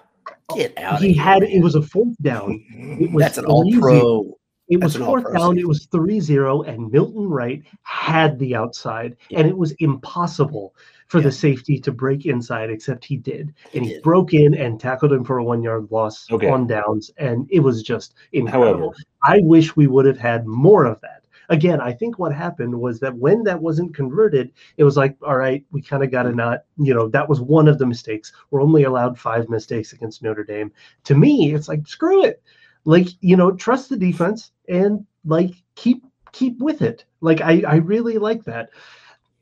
Oh, 0.51 0.57
Get 0.57 0.77
out. 0.79 1.01
He 1.01 1.15
had 1.15 1.43
it 1.43 1.63
was 1.63 1.75
a 1.75 1.83
fourth 1.83 2.17
down. 2.23 2.65
Mm-hmm. 2.75 3.05
It 3.05 3.13
was 3.13 3.23
That's 3.23 3.39
an 3.39 3.47
all 3.47 3.71
pro. 3.79 4.37
It 4.69 4.83
was 4.83 4.97
fourth 4.97 5.31
down. 5.35 5.59
It 5.59 5.69
was 5.69 5.87
3-0, 5.89 6.67
and 6.67 6.91
Milton 6.91 7.29
Wright 7.29 7.63
had 7.83 8.39
the 8.39 8.55
outside, 8.55 9.17
and 9.31 9.47
it 9.47 9.57
was 9.57 9.73
impossible 9.73 10.75
for 11.09 11.19
Yeah. 11.19 11.25
the 11.25 11.33
safety 11.33 11.79
to 11.81 11.93
break 11.93 12.25
inside, 12.25 12.71
except 12.71 13.05
he 13.05 13.19
did, 13.19 13.53
He 13.73 13.79
and 13.79 13.87
he 13.87 13.95
did. 13.95 14.03
broke 14.03 14.33
in 14.33 14.55
and 14.55 14.81
tackled 14.81 15.13
him 15.13 15.23
for 15.23 15.37
a 15.37 15.45
one-yard 15.45 15.89
loss 15.91 16.27
Okay. 16.33 16.49
on 16.49 16.67
downs, 16.67 17.11
and 17.19 17.47
it 17.51 17.61
was 17.61 17.83
just 17.83 18.15
incredible. 18.33 18.95
However, 18.95 18.97
I 19.23 19.41
wish 19.45 19.77
we 19.77 19.87
would 19.87 20.07
have 20.07 20.19
had 20.19 20.47
more 20.47 20.87
of 20.87 20.99
that. 21.03 21.24
Again, 21.49 21.81
I 21.81 21.93
think 21.93 22.19
what 22.19 22.33
happened 22.35 22.79
was 22.79 23.01
that 23.01 23.17
when 23.17 23.43
that 23.45 23.61
wasn't 23.61 23.95
converted, 23.95 24.53
it 24.77 24.85
was 24.85 24.97
like, 24.97 25.17
all 25.23 25.37
right, 25.37 25.65
we 25.71 25.83
kind 25.83 26.03
of 26.03 26.11
got 26.11 26.25
to 26.25 26.33
not, 26.33 26.61
you 26.79 26.95
know, 26.95 27.09
that 27.09 27.29
was 27.29 27.41
one 27.41 27.69
of 27.69 27.79
the 27.79 27.87
mistakes. 27.87 28.33
We're 28.51 28.63
only 28.63 28.85
allowed 28.85 29.19
five 29.19 29.49
mistakes 29.49 29.93
against 29.93 30.23
Notre 30.23 30.45
Dame. 30.45 30.73
To 31.05 31.15
me, 31.15 31.55
it's 31.55 31.69
like, 31.69 31.87
screw 31.87 32.25
it. 32.25 32.43
Like, 32.85 33.09
you 33.21 33.37
know, 33.37 33.53
trust 33.53 33.89
the 33.89 33.97
defense 33.97 34.53
and 34.69 35.07
like 35.25 35.53
keep 35.75 36.05
keep 36.33 36.59
with 36.59 36.83
it. 36.83 37.05
Like 37.21 37.41
I, 37.41 37.63
I 37.67 37.77
really 37.77 38.19
like 38.19 38.45
that. 38.45 38.71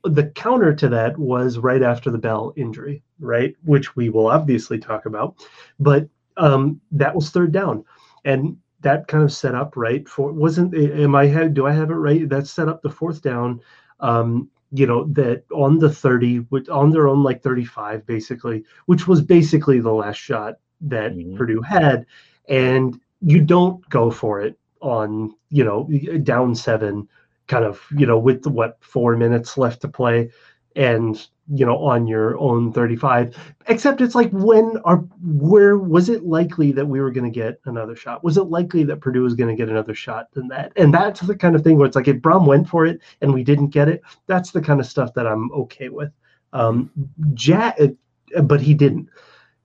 The 0.03 0.29
counter 0.29 0.73
to 0.75 0.89
that 0.89 1.17
was 1.17 1.57
right 1.57 1.81
after 1.81 2.11
the 2.11 2.17
Bell 2.17 2.53
injury, 2.55 3.03
right? 3.19 3.55
Which 3.63 3.95
we 3.95 4.09
will 4.09 4.27
obviously 4.27 4.77
talk 4.77 5.05
about. 5.05 5.35
But 5.79 6.07
um, 6.37 6.79
that 6.91 7.15
was 7.15 7.29
third 7.29 7.51
down. 7.51 7.83
And 8.25 8.57
that 8.83 9.07
kind 9.07 9.23
of 9.23 9.31
set 9.33 9.55
up 9.55 9.75
right 9.75 10.07
for 10.07 10.31
wasn't 10.31 10.73
am 10.75 11.15
I 11.15 11.25
had 11.27 11.53
do 11.53 11.65
I 11.67 11.71
have 11.73 11.89
it 11.91 11.95
right? 11.95 12.27
That 12.29 12.47
set 12.47 12.69
up 12.69 12.81
the 12.81 12.89
fourth 12.89 13.21
down. 13.21 13.61
Um, 13.99 14.49
you 14.75 14.87
know 14.87 15.05
that 15.13 15.43
on 15.51 15.77
the 15.77 15.89
30 15.89 16.37
which 16.49 16.67
on 16.69 16.89
their 16.91 17.07
own 17.07 17.21
like 17.23 17.43
35 17.43 18.05
basically 18.07 18.63
which 18.87 19.07
was 19.07 19.21
basically 19.21 19.79
the 19.79 19.93
last 19.93 20.17
shot 20.17 20.55
that 20.81 21.13
Mhm. 21.13 21.35
purdue 21.35 21.61
had 21.61 22.05
and 22.49 22.99
you 23.21 23.41
don't 23.41 23.87
go 23.89 24.09
for 24.11 24.41
it 24.41 24.57
on 24.81 25.33
you 25.49 25.63
know 25.63 25.87
down 26.23 26.55
seven 26.55 27.07
kind 27.47 27.65
of 27.65 27.81
you 27.95 28.05
know 28.07 28.17
with 28.17 28.45
what 28.47 28.77
four 28.81 29.15
minutes 29.15 29.57
left 29.57 29.81
to 29.81 29.87
play 29.87 30.29
and 30.75 31.27
you 31.51 31.65
know 31.65 31.77
on 31.77 32.07
your 32.07 32.37
own 32.37 32.71
35 32.71 33.35
except 33.67 33.99
it's 33.99 34.15
like 34.15 34.31
when 34.31 34.77
are 34.85 34.97
where 35.21 35.77
was 35.77 36.07
it 36.07 36.23
likely 36.23 36.71
that 36.71 36.85
we 36.85 37.01
were 37.01 37.11
going 37.11 37.29
to 37.29 37.29
get 37.39 37.59
another 37.65 37.95
shot 37.95 38.23
was 38.23 38.37
it 38.37 38.43
likely 38.43 38.83
that 38.83 39.01
purdue 39.01 39.23
was 39.23 39.33
going 39.33 39.49
to 39.49 39.55
get 39.55 39.69
another 39.69 39.93
shot 39.93 40.31
than 40.33 40.47
that 40.47 40.71
and 40.77 40.93
that's 40.93 41.19
the 41.21 41.35
kind 41.35 41.55
of 41.55 41.61
thing 41.61 41.77
where 41.77 41.85
it's 41.85 41.97
like 41.97 42.07
if 42.07 42.17
Brohm 42.17 42.45
went 42.45 42.69
for 42.69 42.85
it 42.85 43.01
and 43.21 43.33
we 43.33 43.43
didn't 43.43 43.67
get 43.67 43.89
it 43.89 44.01
that's 44.27 44.51
the 44.51 44.61
kind 44.61 44.79
of 44.79 44.85
stuff 44.85 45.13
that 45.15 45.27
i'm 45.27 45.51
okay 45.51 45.89
with 45.89 46.11
um 46.53 46.89
jack 47.33 47.77
uh, 47.81 48.41
but 48.41 48.61
he 48.61 48.73
didn't 48.73 49.09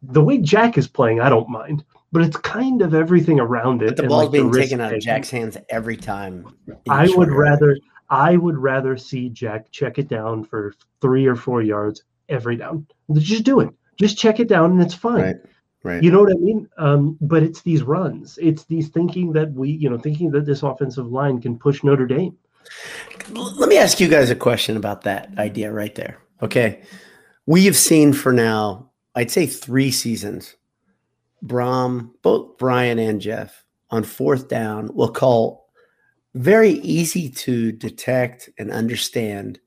the 0.02 0.22
way 0.22 0.38
jack 0.38 0.76
is 0.78 0.88
playing 0.88 1.20
i 1.20 1.28
don't 1.28 1.48
mind 1.48 1.84
but 2.10 2.22
it's 2.22 2.36
kind 2.38 2.82
of 2.82 2.94
everything 2.94 3.38
around 3.38 3.82
it 3.82 3.88
But 3.88 3.96
the 3.96 4.02
ball's 4.04 4.22
like, 4.24 4.32
being 4.32 4.52
taken 4.52 4.80
out 4.80 4.94
of. 4.94 5.00
Jack's 5.00 5.30
hands 5.30 5.58
every 5.68 5.96
time. 5.96 6.50
I 6.88 7.06
would 7.14 7.30
rather 7.30 7.76
I 8.10 8.36
would 8.36 8.56
rather 8.56 8.96
see 8.96 9.28
Jack 9.28 9.70
check 9.70 9.98
it 9.98 10.08
down 10.08 10.44
for 10.44 10.74
three 11.00 11.26
or 11.26 11.36
four 11.36 11.62
yards 11.62 12.04
every 12.28 12.56
down. 12.56 12.86
Just 13.14 13.44
do 13.44 13.60
it. 13.60 13.70
Just 13.98 14.16
check 14.16 14.40
it 14.40 14.48
down 14.48 14.72
and 14.72 14.82
it's 14.82 14.94
fine. 14.94 15.22
Right. 15.22 15.36
Right. 15.84 16.02
You 16.02 16.10
know 16.10 16.20
what 16.20 16.32
I 16.32 16.38
mean? 16.38 16.68
Um, 16.76 17.16
but 17.20 17.42
it's 17.42 17.62
these 17.62 17.82
runs. 17.82 18.36
It's 18.42 18.64
these 18.64 18.88
thinking 18.88 19.32
that 19.32 19.52
we, 19.52 19.70
you 19.70 19.88
know, 19.88 19.98
thinking 19.98 20.30
that 20.32 20.44
this 20.44 20.62
offensive 20.62 21.06
line 21.06 21.40
can 21.40 21.58
push 21.58 21.84
Notre 21.84 22.06
Dame. 22.06 22.36
Let 23.30 23.68
me 23.68 23.78
ask 23.78 24.00
you 24.00 24.08
guys 24.08 24.30
a 24.30 24.36
question 24.36 24.76
about 24.76 25.02
that 25.02 25.30
idea 25.38 25.72
right 25.72 25.94
there. 25.94 26.18
Okay. 26.42 26.82
We 27.46 27.64
have 27.66 27.76
seen 27.76 28.12
for 28.12 28.32
now, 28.32 28.90
I'd 29.14 29.30
say 29.30 29.46
three 29.46 29.90
seasons, 29.90 30.56
Brohm, 31.44 32.10
both 32.22 32.58
Brian 32.58 32.98
and 32.98 33.20
Jeff, 33.20 33.64
on 33.90 34.02
fourth 34.02 34.48
down, 34.48 34.90
will 34.94 35.10
call 35.10 35.67
very 36.38 36.70
easy 36.70 37.28
to 37.30 37.72
detect 37.72 38.48
and 38.58 38.70
understand 38.70 39.58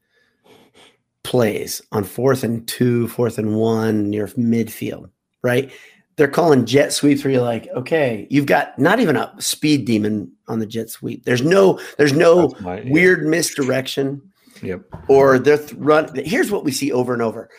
plays 1.24 1.82
on 1.92 2.04
fourth 2.04 2.44
and 2.44 2.68
two, 2.68 3.08
fourth 3.10 3.38
and 3.38 3.56
one 3.56 4.10
near 4.10 4.28
midfield, 4.28 5.10
right? 5.44 5.72
They're 6.16 6.28
calling 6.28 6.66
jet 6.66 6.94
sweeps 6.94 7.24
where 7.24 7.34
you're 7.34 7.42
like, 7.42 7.68
okay, 7.76 8.28
you've 8.30 8.46
got 8.46 8.78
not 8.80 9.00
even 9.00 9.16
a 9.16 9.34
speed 9.40 9.86
demon 9.86 10.32
on 10.48 10.60
the 10.60 10.66
jet 10.66 10.90
sweep. 10.90 11.26
There's 11.26 11.42
no, 11.44 11.80
there's 11.98 12.14
no 12.14 12.54
my- 12.62 12.82
yeah. 12.82 12.92
weird 12.92 13.26
misdirection 13.28 14.22
Yep. 14.62 14.82
or 15.08 15.40
they're 15.40 15.58
th- 15.58 15.74
run. 15.74 16.14
Here's 16.16 16.52
what 16.52 16.64
we 16.64 16.72
see 16.72 16.92
over 16.92 17.14
and 17.14 17.22
over: 17.22 17.50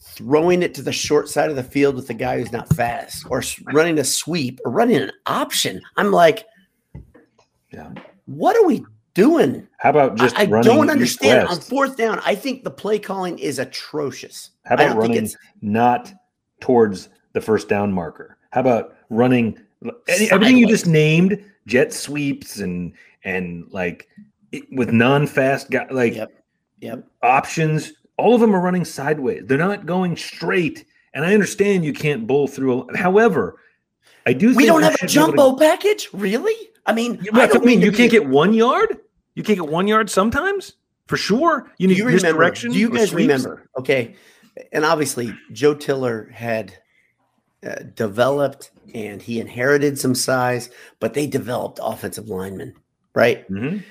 throwing 0.00 0.62
it 0.62 0.74
to 0.74 0.82
the 0.82 0.92
short 0.92 1.28
side 1.30 1.48
of 1.48 1.56
the 1.56 1.62
field 1.62 1.94
with 1.94 2.06
the 2.06 2.12
guy 2.14 2.38
who's 2.38 2.52
not 2.52 2.68
fast, 2.74 3.24
or 3.30 3.42
running 3.72 3.98
a 3.98 4.04
sweep, 4.04 4.60
or 4.64 4.70
running 4.70 4.96
an 4.96 5.12
option. 5.24 5.80
I'm 5.96 6.10
like, 6.12 6.44
Yeah. 7.72 7.92
What 8.26 8.56
are 8.56 8.66
we 8.66 8.84
doing? 9.14 9.66
How 9.78 9.90
about 9.90 10.16
just 10.16 10.36
I, 10.38 10.42
I 10.42 10.46
don't 10.46 10.90
understand. 10.90 11.40
On 11.46 11.52
east-west? 11.52 11.70
fourth 11.70 11.96
down, 11.96 12.20
I 12.24 12.34
think 12.34 12.64
the 12.64 12.70
play 12.70 12.98
calling 12.98 13.38
is 13.38 13.58
atrocious. 13.58 14.50
How 14.64 14.74
about 14.74 14.96
running 14.96 15.28
not 15.60 16.12
towards 16.60 17.08
the 17.32 17.40
first 17.40 17.68
down 17.68 17.92
marker? 17.92 18.36
How 18.50 18.60
about 18.60 18.96
running 19.10 19.58
any, 20.08 20.30
everything 20.30 20.56
you 20.56 20.66
just 20.66 20.86
named, 20.86 21.42
jet 21.66 21.92
sweeps 21.92 22.58
and 22.58 22.92
and 23.24 23.66
like 23.70 24.08
it, 24.52 24.64
with 24.72 24.92
non-fast 24.92 25.70
guy 25.70 25.86
like 25.90 26.14
Yep. 26.14 26.32
Yep. 26.80 27.04
options, 27.22 27.92
all 28.16 28.34
of 28.34 28.40
them 28.40 28.54
are 28.54 28.60
running 28.60 28.84
sideways. 28.84 29.42
They're 29.46 29.58
not 29.58 29.86
going 29.86 30.16
straight. 30.16 30.84
And 31.14 31.24
I 31.24 31.32
understand 31.32 31.84
you 31.84 31.92
can't 31.92 32.26
bowl 32.26 32.48
through. 32.48 32.88
A, 32.90 32.96
however, 32.96 33.56
I 34.26 34.32
do. 34.32 34.54
We 34.54 34.66
don't 34.66 34.82
have 34.82 34.96
a 35.00 35.06
jumbo 35.06 35.52
to- 35.52 35.58
package, 35.58 36.08
really? 36.12 36.56
I 36.86 36.92
mean, 36.92 37.20
Yeah, 37.22 37.48
I 37.52 37.58
mean, 37.58 37.80
you 37.80 37.92
can't 37.92 38.10
get 38.10 38.26
one 38.26 38.52
yard. 38.54 38.98
You 39.34 39.42
can't 39.42 39.58
get 39.58 39.68
one 39.68 39.88
yard 39.88 40.10
sometimes, 40.10 40.74
for 41.06 41.16
sure. 41.16 41.72
You 41.78 41.88
Do 41.88 41.94
need 41.94 41.98
you 41.98 42.06
remember? 42.06 42.50
Do 42.50 42.78
you 42.78 42.90
guys 42.90 43.12
remember? 43.14 43.68
Okay, 43.78 44.14
and 44.72 44.84
obviously 44.84 45.34
Joe 45.52 45.74
Tiller 45.74 46.30
had 46.32 46.74
uh, 47.66 47.76
developed 47.94 48.70
and 48.94 49.20
he 49.20 49.40
inherited 49.40 49.98
some 49.98 50.14
size, 50.14 50.70
but 51.00 51.14
they 51.14 51.26
developed 51.26 51.80
offensive 51.82 52.28
linemen, 52.28 52.74
right? 53.14 53.50
Mhm. 53.50 53.82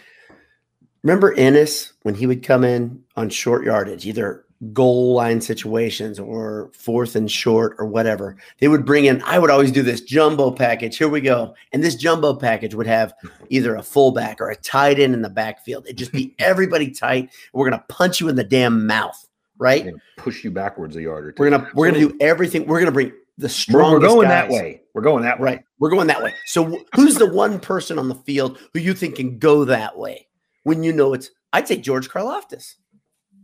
Remember 1.02 1.34
Ennis 1.34 1.94
when 2.04 2.16
he 2.16 2.28
would 2.28 2.44
come 2.44 2.64
in 2.64 3.04
on 3.18 3.30
short 3.30 3.66
yardage, 3.66 4.06
either 4.06 4.46
goal 4.72 5.14
line 5.14 5.42
situations 5.42 6.20
or 6.20 6.72
fourth 6.74 7.16
and 7.16 7.30
short 7.30 7.76
or 7.80 7.86
whatever. 7.86 8.38
They 8.60 8.68
would 8.68 8.86
bring 8.86 9.06
in, 9.06 9.22
I 9.24 9.40
would 9.40 9.50
always 9.50 9.72
do 9.72 9.82
this 9.82 10.02
jumbo 10.02 10.52
package. 10.52 10.98
Here 10.98 11.10
we 11.10 11.22
go. 11.22 11.56
And 11.72 11.84
this 11.84 11.96
jumbo 11.96 12.34
package 12.36 12.76
would 12.76 12.88
have 12.88 13.14
either 13.50 13.76
a 13.76 13.84
fullback 13.84 14.40
or 14.40 14.50
a 14.50 14.56
tight 14.56 15.00
end 15.00 15.14
in 15.14 15.22
the 15.22 15.30
backfield. 15.30 15.86
It'd 15.86 15.98
just 15.98 16.12
be 16.12 16.36
everybody 16.40 16.92
tight. 16.92 17.32
We're 17.52 17.70
going 17.70 17.80
to 17.80 17.86
punch 17.88 18.20
you 18.20 18.30
in 18.30 18.36
the 18.36 18.44
damn 18.44 18.88
mouth, 18.88 19.28
right? 19.58 19.86
And 19.86 20.00
push 20.18 20.44
you 20.44 20.52
backwards 20.52 20.96
a 20.96 21.02
yard 21.02 21.26
or 21.26 21.32
two. 21.32 21.42
We're 21.42 21.50
going 21.50 21.62
to 21.62 21.72
we're 21.74 21.92
going 21.92 22.02
to 22.02 22.10
do 22.10 22.18
everything. 22.22 22.66
We're 22.66 22.80
going 22.80 22.86
to 22.86 22.92
bring 22.92 23.12
the 23.38 23.50
strongest 23.50 24.02
we're 24.02 24.16
going 24.16 24.30
guys. 24.30 24.50
that 24.50 24.54
way. 24.54 24.82
We're 24.94 25.02
going 25.02 25.24
that 25.24 25.40
way. 25.40 25.46
Right. 25.46 25.64
We're 25.80 25.90
going 25.90 26.08
that 26.08 26.22
way. 26.22 26.34
So 26.46 26.80
who's 26.96 27.16
the 27.16 27.26
one 27.26 27.60
person 27.60 27.98
on 27.98 28.08
the 28.08 28.16
field 28.16 28.60
who 28.74 28.80
you 28.80 28.94
think 28.94 29.16
can 29.16 29.40
go 29.40 29.66
that 29.66 29.98
way 29.98 30.28
when 30.64 30.84
you 30.84 30.94
know 30.94 31.14
it's 31.14 31.32
I'd 31.52 31.68
say 31.68 31.78
George 31.78 32.10
Karlaftis. 32.10 32.76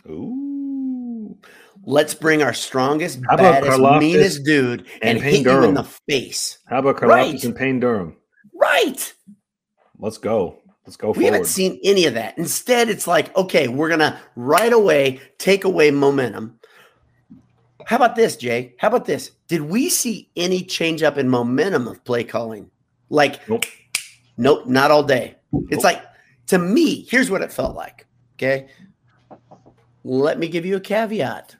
Ooh. 0.08 0.49
Let's 1.86 2.14
bring 2.14 2.44
our 2.44 2.54
strongest, 2.54 3.22
baddest, 3.22 3.72
Karlaftis 3.80 4.00
meanest 4.00 4.44
dude 4.44 4.86
and, 5.02 5.12
and 5.18 5.22
Payne 5.22 5.44
hit 5.44 5.52
you 5.52 5.64
in 5.64 5.74
the 5.74 5.84
face. 5.84 6.60
How 6.68 6.80
about 6.80 6.98
Karlaftis 6.98 7.08
Right. 7.34 7.44
and 7.44 7.56
Payne 7.56 7.80
Durham? 7.80 8.18
Right. 8.54 9.14
Let's 9.98 10.18
go. 10.18 10.60
Let's 10.86 10.98
go 10.98 11.10
We 11.10 11.14
forward. 11.16 11.32
haven't 11.34 11.46
seen 11.48 11.80
any 11.84 12.06
of 12.06 12.14
that. 12.16 12.38
Instead, 12.38 12.90
it's 12.90 13.08
like, 13.08 13.36
okay, 13.38 13.68
we're 13.68 13.90
gonna 13.90 14.20
right 14.36 14.74
away 14.74 15.20
take 15.38 15.64
away 15.64 15.92
momentum. 15.92 16.60
How 17.86 17.96
about 17.96 18.16
this, 18.16 18.36
Jay? 18.36 18.76
How 18.78 18.90
about 18.90 19.06
this? 19.06 19.32
Did 19.48 19.62
we 19.62 19.90
see 19.90 20.30
any 20.36 20.64
change 20.64 21.02
up 21.02 21.18
in 21.18 21.28
momentum 21.30 21.88
of 21.88 22.04
play 22.04 22.24
calling? 22.24 22.70
Like, 23.10 23.48
Nope. 23.48 23.66
nope, 24.38 24.68
not 24.68 24.92
all 24.92 25.04
day. 25.04 25.36
It's 25.70 25.84
like 25.84 26.04
to 26.48 26.58
me, 26.60 27.06
here's 27.10 27.32
what 27.32 27.42
it 27.42 27.52
felt 27.52 27.76
like. 27.76 28.06
Okay. 28.36 28.68
Let 30.04 30.40
me 30.40 30.48
give 30.48 30.66
you 30.66 30.76
a 30.78 30.80
caveat 30.80 31.56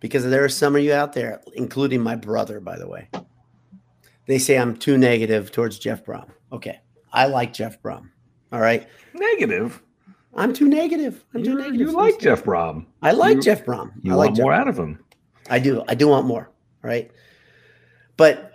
because 0.00 0.24
there 0.24 0.42
are 0.44 0.48
some 0.48 0.74
of 0.76 0.82
you 0.82 0.92
out 0.92 1.12
there, 1.12 1.40
including 1.54 2.00
my 2.00 2.16
brother, 2.16 2.60
by 2.60 2.78
the 2.78 2.88
way. 2.88 3.08
They 4.26 4.38
say 4.38 4.56
I'm 4.58 4.76
too 4.76 4.96
negative 4.98 5.50
towards 5.52 5.78
Jeff 5.78 6.04
Brohm. 6.04 6.28
Okay. 6.52 6.80
I 7.12 7.26
like 7.26 7.52
Jeff 7.52 7.80
Brohm. 7.82 8.10
All 8.52 8.60
right. 8.60 8.86
Negative. 9.14 9.80
I'm 10.34 10.52
too 10.52 10.68
negative. 10.68 11.24
I'm 11.34 11.42
too 11.42 11.50
You, 11.50 11.58
negative. 11.58 11.80
you 11.80 11.90
like 11.92 12.18
Jeff 12.20 12.44
Brohm. 12.44 12.86
I 13.02 13.12
like 13.12 13.36
you- 13.36 13.42
Jeff 13.42 13.64
Brohm. 13.64 13.90
You 14.02 14.12
I 14.12 14.16
like 14.16 14.26
want 14.28 14.36
Jeff 14.36 14.42
more 14.44 14.52
Brohm. 14.52 14.60
out 14.60 14.68
of 14.68 14.78
him. 14.78 15.04
I 15.48 15.58
do. 15.58 15.82
I 15.88 15.94
do 15.94 16.06
want 16.08 16.26
more. 16.26 16.50
Right. 16.82 17.10
But 18.16 18.49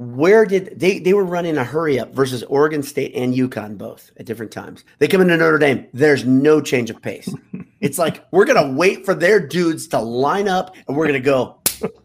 where 0.00 0.46
did 0.46 0.80
they 0.80 0.98
they 0.98 1.12
were 1.12 1.24
running 1.26 1.58
a 1.58 1.64
hurry 1.64 2.00
up 2.00 2.14
versus 2.14 2.42
Oregon 2.44 2.82
State 2.82 3.14
and 3.14 3.34
UConn 3.34 3.76
both 3.76 4.10
at 4.16 4.24
different 4.24 4.50
times. 4.50 4.82
They 4.98 5.06
come 5.06 5.20
into 5.20 5.36
Notre 5.36 5.58
Dame. 5.58 5.86
There's 5.92 6.24
no 6.24 6.62
change 6.62 6.88
of 6.88 7.02
pace. 7.02 7.28
it's 7.82 7.98
like 7.98 8.24
we're 8.30 8.46
gonna 8.46 8.72
wait 8.72 9.04
for 9.04 9.14
their 9.14 9.38
dudes 9.46 9.86
to 9.88 9.98
line 10.00 10.48
up 10.48 10.74
and 10.88 10.96
we're 10.96 11.06
gonna 11.06 11.20
go. 11.20 11.58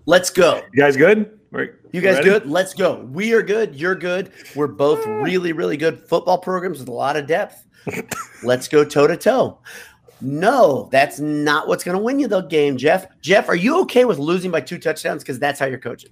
Let's 0.05 0.29
go. 0.29 0.61
You 0.73 0.81
guys 0.81 0.97
good? 0.97 1.39
We're- 1.51 1.69
You 1.93 2.01
guys 2.01 2.15
ready? 2.17 2.29
good? 2.29 2.45
Let's 2.49 2.73
go. 2.73 2.95
We 3.11 3.31
are 3.33 3.41
good. 3.41 3.75
You're 3.75 3.95
good. 3.95 4.31
We're 4.57 4.67
both 4.67 5.05
really, 5.05 5.53
really 5.53 5.77
good 5.77 6.05
football 6.09 6.37
programs 6.37 6.79
with 6.79 6.89
a 6.89 6.93
lot 6.93 7.15
of 7.15 7.27
depth. 7.27 7.65
Let's 8.43 8.67
go 8.67 8.83
toe 8.83 9.07
to 9.07 9.15
toe. 9.15 9.59
No, 10.19 10.89
that's 10.91 11.19
not 11.21 11.69
what's 11.69 11.85
going 11.85 11.97
to 11.97 12.03
win 12.03 12.19
you 12.19 12.27
the 12.27 12.41
game, 12.41 12.75
Jeff. 12.75 13.05
Jeff, 13.21 13.47
are 13.47 13.55
you 13.55 13.79
okay 13.81 14.03
with 14.03 14.17
losing 14.17 14.51
by 14.51 14.59
two 14.59 14.77
touchdowns? 14.77 15.23
Because 15.23 15.39
that's 15.39 15.57
how 15.59 15.65
you're 15.65 15.77
coaching. 15.79 16.11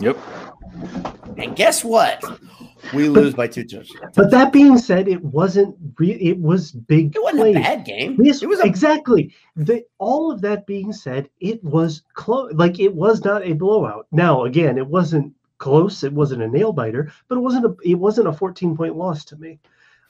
Yep. 0.00 0.18
And 1.38 1.56
guess 1.56 1.84
what? 1.84 2.22
We 2.94 3.08
lose 3.08 3.34
by 3.34 3.46
two 3.48 3.64
touchdowns. 3.64 4.14
But 4.14 4.30
that 4.30 4.52
being 4.52 4.78
said, 4.78 5.08
it 5.08 5.22
wasn't. 5.24 5.74
Re- 5.98 6.10
it 6.20 6.38
was 6.38 6.72
big. 6.72 7.16
It 7.16 7.22
wasn't 7.22 7.40
plays. 7.42 7.56
a 7.56 7.60
bad 7.60 7.84
game. 7.84 8.16
Yes, 8.20 8.42
It 8.42 8.48
was 8.48 8.60
a 8.60 8.64
exactly. 8.64 9.34
The, 9.56 9.84
all 9.98 10.30
of 10.30 10.40
that 10.42 10.66
being 10.66 10.92
said, 10.92 11.28
it 11.40 11.62
was 11.64 12.02
close. 12.14 12.52
Like 12.54 12.78
it 12.78 12.94
was 12.94 13.24
not 13.24 13.44
a 13.44 13.54
blowout. 13.54 14.06
Now, 14.12 14.44
again, 14.44 14.78
it 14.78 14.86
wasn't 14.86 15.32
close. 15.58 16.04
It 16.04 16.12
wasn't 16.12 16.42
a 16.42 16.48
nail 16.48 16.72
biter, 16.72 17.10
but 17.28 17.38
it 17.38 17.40
wasn't 17.40 17.66
a. 17.66 17.76
It 17.82 17.94
wasn't 17.96 18.28
a 18.28 18.32
fourteen 18.32 18.76
point 18.76 18.96
loss 18.96 19.24
to 19.26 19.36
me. 19.36 19.58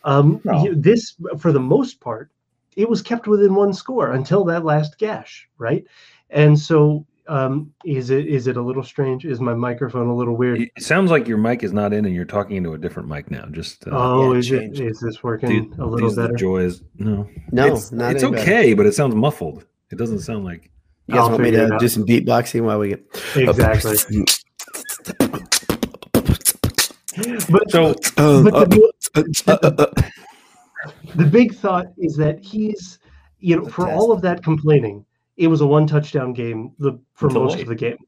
Um, 0.04 0.40
No. 0.44 0.62
you- 0.64 0.74
this, 0.74 1.16
for 1.38 1.52
the 1.52 1.60
most 1.60 2.00
part, 2.00 2.30
it 2.76 2.88
was 2.88 3.00
kept 3.02 3.26
within 3.26 3.54
one 3.54 3.72
score 3.72 4.12
until 4.12 4.44
that 4.44 4.64
last 4.64 4.98
gash, 4.98 5.48
right? 5.58 5.84
And 6.30 6.58
so, 6.58 7.06
um, 7.28 7.72
is 7.84 8.10
it 8.10 8.26
is 8.26 8.46
it 8.46 8.56
a 8.56 8.62
little 8.62 8.82
strange? 8.82 9.24
Is 9.24 9.40
my 9.40 9.54
microphone 9.54 10.08
a 10.08 10.14
little 10.14 10.36
weird? 10.36 10.60
It 10.60 10.70
sounds 10.82 11.10
like 11.10 11.26
your 11.26 11.38
mic 11.38 11.62
is 11.62 11.72
not 11.72 11.92
in 11.92 12.04
and 12.04 12.14
you're 12.14 12.24
talking 12.24 12.56
into 12.56 12.74
a 12.74 12.78
different 12.78 13.08
mic 13.08 13.30
now. 13.30 13.46
Just 13.50 13.86
uh, 13.88 13.90
oh, 13.92 14.32
yeah, 14.32 14.38
is 14.38 14.50
it? 14.50 14.60
changed. 14.60 14.80
Is 14.80 15.00
this 15.00 15.22
working 15.22 15.70
these- 15.70 15.78
a 15.78 15.84
little 15.86 16.08
these 16.08 16.18
are 16.18 16.22
the 16.22 16.28
better? 16.28 16.36
joys. 16.36 16.82
No, 16.98 17.28
no, 17.52 17.74
it's, 17.74 17.92
not 17.92 18.12
it's 18.14 18.22
any 18.22 18.32
better. 18.32 18.42
okay, 18.42 18.74
but 18.74 18.86
it 18.86 18.94
sounds 18.94 19.14
muffled. 19.14 19.64
It 19.90 19.96
doesn't 19.98 20.20
sound 20.20 20.44
like. 20.44 20.70
You 21.08 21.14
guys 21.14 21.22
I'll 21.22 21.30
want 21.30 21.42
me 21.44 21.50
to 21.52 21.76
do 21.78 21.86
some 21.86 22.04
beatboxing 22.04 22.62
while 22.62 22.80
we 22.80 22.88
get 22.88 23.04
Exactly. 23.36 23.96
But 27.48 27.70
So 27.70 27.94
Um, 28.18 28.44
but 28.44 28.68
the, 28.70 28.92
uh, 29.14 29.22
uh, 29.52 29.70
uh, 29.78 30.02
the 31.14 31.24
big 31.24 31.54
thought 31.54 31.86
is 31.96 32.16
that 32.16 32.40
he's 32.40 32.98
you 33.38 33.56
know 33.56 33.64
for 33.66 33.88
all 33.90 34.12
of 34.12 34.20
that 34.22 34.42
complaining 34.42 35.05
it 35.36 35.46
was 35.48 35.60
a 35.60 35.66
one 35.66 35.86
touchdown 35.86 36.32
game 36.32 36.72
the, 36.78 36.98
for 37.14 37.26
Until 37.26 37.44
most 37.44 37.54
late. 37.54 37.62
of 37.62 37.68
the 37.68 37.74
game 37.74 37.98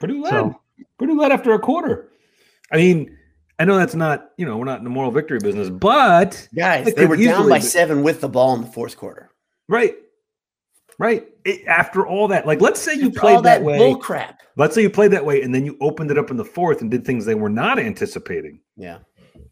Purdue 0.00 0.22
led. 0.22 0.30
so 0.30 0.60
Purdue 0.98 1.18
led 1.18 1.32
after 1.32 1.52
a 1.54 1.58
quarter. 1.58 2.08
I 2.72 2.76
mean, 2.76 3.16
I 3.58 3.64
know 3.64 3.76
that's 3.76 3.94
not 3.94 4.30
you 4.38 4.46
know 4.46 4.56
we're 4.56 4.64
not 4.64 4.78
in 4.78 4.84
the 4.84 4.90
moral 4.90 5.10
victory 5.10 5.38
business, 5.38 5.68
but 5.70 6.48
guys, 6.54 6.86
It 6.88 6.96
they 6.96 7.06
were 7.06 7.16
down 7.16 7.48
by 7.48 7.58
be- 7.58 7.62
seven 7.64 8.02
with 8.02 8.20
the 8.20 8.28
ball 8.28 8.54
in 8.54 8.62
the 8.62 8.66
fourth 8.66 8.96
quarter. 8.96 9.30
right, 9.68 9.94
right. 10.98 11.26
It, 11.44 11.66
after 11.66 12.06
all 12.06 12.28
that, 12.28 12.46
like 12.46 12.60
let's 12.60 12.80
say 12.80 12.94
you 12.94 13.08
After 13.08 13.20
played 13.20 13.36
all 13.36 13.42
that, 13.42 13.58
that 13.60 13.64
way. 13.64 13.78
bull 13.78 13.96
crap. 13.96 14.40
Let's 14.56 14.74
say 14.74 14.82
you 14.82 14.90
played 14.90 15.10
that 15.12 15.24
way, 15.24 15.42
and 15.42 15.54
then 15.54 15.64
you 15.64 15.76
opened 15.80 16.10
it 16.10 16.18
up 16.18 16.30
in 16.30 16.36
the 16.36 16.44
fourth 16.44 16.80
and 16.82 16.90
did 16.90 17.04
things 17.04 17.24
they 17.24 17.34
were 17.34 17.48
not 17.50 17.78
anticipating. 17.78 18.60
Yeah. 18.76 18.98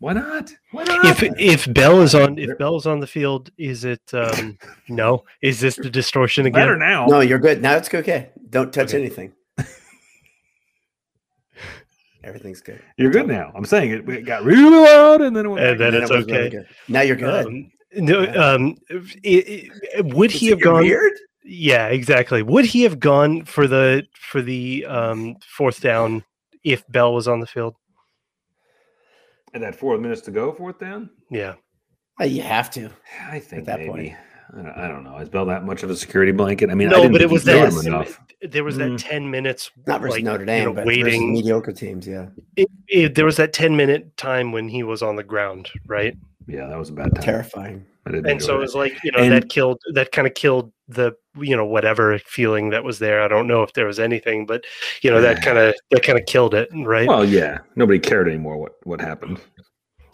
Why 0.00 0.12
not? 0.12 0.52
Why 0.70 0.84
not? 0.84 1.04
If 1.06 1.22
if 1.38 1.74
Bell 1.74 2.00
is 2.02 2.14
on 2.14 2.38
if 2.38 2.56
Bell 2.58 2.76
is 2.76 2.86
on 2.86 3.00
the 3.00 3.06
field, 3.06 3.50
is 3.58 3.84
it 3.84 4.00
um 4.14 4.56
no? 4.88 5.24
Is 5.42 5.58
this 5.60 5.74
the 5.76 5.90
distortion 5.90 6.46
again? 6.46 6.60
better 6.60 6.74
again? 6.76 6.88
now. 6.88 7.06
No, 7.06 7.20
you're 7.20 7.40
good. 7.40 7.60
Now 7.62 7.76
it's 7.76 7.92
okay. 7.92 8.30
Don't 8.48 8.72
touch 8.72 8.88
Okay. 8.90 8.98
anything. 8.98 9.32
Everything's 12.24 12.60
good. 12.60 12.82
You're 12.96 13.10
good 13.10 13.28
now. 13.28 13.52
I'm 13.54 13.64
saying 13.64 13.90
it, 13.90 14.08
it 14.08 14.22
got 14.26 14.42
really 14.44 14.76
loud, 14.76 15.20
and 15.22 15.34
then 15.36 15.46
it 15.46 15.48
went. 15.48 15.64
And 15.64 15.78
back 15.78 15.92
then 15.92 15.94
in. 15.94 16.02
it's 16.02 16.10
it 16.10 16.16
was 16.16 16.26
really 16.26 16.38
okay. 16.40 16.50
good. 16.50 16.66
Now 16.88 17.00
you're 17.02 17.16
good. 17.16 17.46
Um, 17.46 17.70
no, 17.96 18.20
um, 18.34 18.76
i- 19.24 19.70
i- 19.96 20.00
would 20.02 20.30
he 20.30 20.48
have 20.48 20.60
gone? 20.60 20.82
weird? 20.82 21.12
Yeah, 21.44 21.86
exactly. 21.86 22.42
Would 22.42 22.66
he 22.66 22.82
have 22.82 23.00
gone 23.00 23.44
for 23.44 23.66
the 23.66 24.04
for 24.20 24.42
the 24.42 24.84
um, 24.86 25.36
fourth 25.46 25.80
down 25.80 26.22
if 26.64 26.86
Bell 26.88 27.14
was 27.14 27.28
on 27.28 27.40
the 27.40 27.46
field? 27.46 27.74
And 29.58 29.64
that 29.64 29.74
four 29.78 29.98
minutes 29.98 30.20
to 30.22 30.30
go, 30.30 30.52
fourth 30.52 30.78
down. 30.78 31.10
Yeah, 31.30 31.54
Uh, 32.20 32.24
you 32.24 32.42
have 32.42 32.70
to. 32.72 32.90
I 33.28 33.40
think 33.40 33.64
that 33.66 33.80
maybe. 33.80 33.90
point. 33.90 34.12
I 34.56 34.62
don't, 34.62 34.78
I 34.78 34.88
don't 34.88 35.04
know. 35.04 35.18
Is 35.18 35.28
Bell 35.28 35.44
that 35.46 35.64
much 35.64 35.82
of 35.82 35.90
a 35.90 35.96
security 35.96 36.32
blanket? 36.32 36.70
I 36.70 36.74
mean, 36.74 36.88
I 36.88 36.92
no, 36.92 36.96
didn't 37.02 37.12
but 37.12 37.20
it 37.20 37.28
was 37.30 37.42
he 37.42 37.52
that 37.52 37.70
threw 37.72 37.82
enough. 37.82 38.18
there 38.40 38.64
was 38.64 38.76
that 38.78 38.90
Mm. 38.92 38.96
ten 38.98 39.30
minutes. 39.30 39.70
Not 39.86 40.00
versus 40.00 40.16
like, 40.16 40.24
Notre 40.24 40.40
you 40.40 40.46
Dame, 40.46 40.64
know, 40.64 40.72
but 40.72 40.86
versus 40.86 41.02
waiting. 41.04 41.32
mediocre 41.32 41.72
teams. 41.72 42.06
Yeah. 42.06 42.28
It, 42.56 42.68
it, 42.86 43.14
there 43.14 43.24
was 43.26 43.36
that 43.36 43.52
ten 43.52 43.76
minute 43.76 44.16
time 44.16 44.52
when 44.52 44.68
he 44.68 44.82
was 44.84 45.02
on 45.02 45.16
the 45.16 45.22
ground, 45.24 45.68
right? 45.86 46.16
Yeah, 46.46 46.66
that 46.68 46.78
was 46.78 46.88
a 46.88 46.92
bad 46.92 47.14
time. 47.14 47.24
Terrifying. 47.24 47.84
And 48.06 48.40
so 48.42 48.56
it 48.56 48.60
was 48.60 48.74
like 48.74 48.94
you 49.04 49.12
know 49.12 49.18
And- 49.18 49.32
that 49.34 49.50
killed 49.50 49.78
that 49.92 50.12
kind 50.12 50.26
of 50.26 50.32
killed 50.32 50.72
the 50.88 51.12
you 51.36 51.54
know 51.54 51.66
whatever 51.66 52.18
feeling 52.20 52.70
that 52.70 52.82
was 52.82 52.98
there 52.98 53.20
i 53.22 53.28
don't 53.28 53.46
know 53.46 53.62
if 53.62 53.72
there 53.74 53.84
was 53.86 54.00
anything 54.00 54.46
but 54.46 54.64
you 55.02 55.10
know 55.10 55.20
that 55.20 55.42
kind 55.42 55.58
of 55.58 55.74
that 55.90 56.02
kind 56.02 56.18
of 56.18 56.24
killed 56.26 56.54
it 56.54 56.68
right 56.84 57.06
Well, 57.06 57.24
yeah, 57.26 57.58
nobody 57.76 57.98
cared 57.98 58.26
anymore 58.26 58.56
what 58.56 58.72
what 58.84 59.00
happened. 59.00 59.38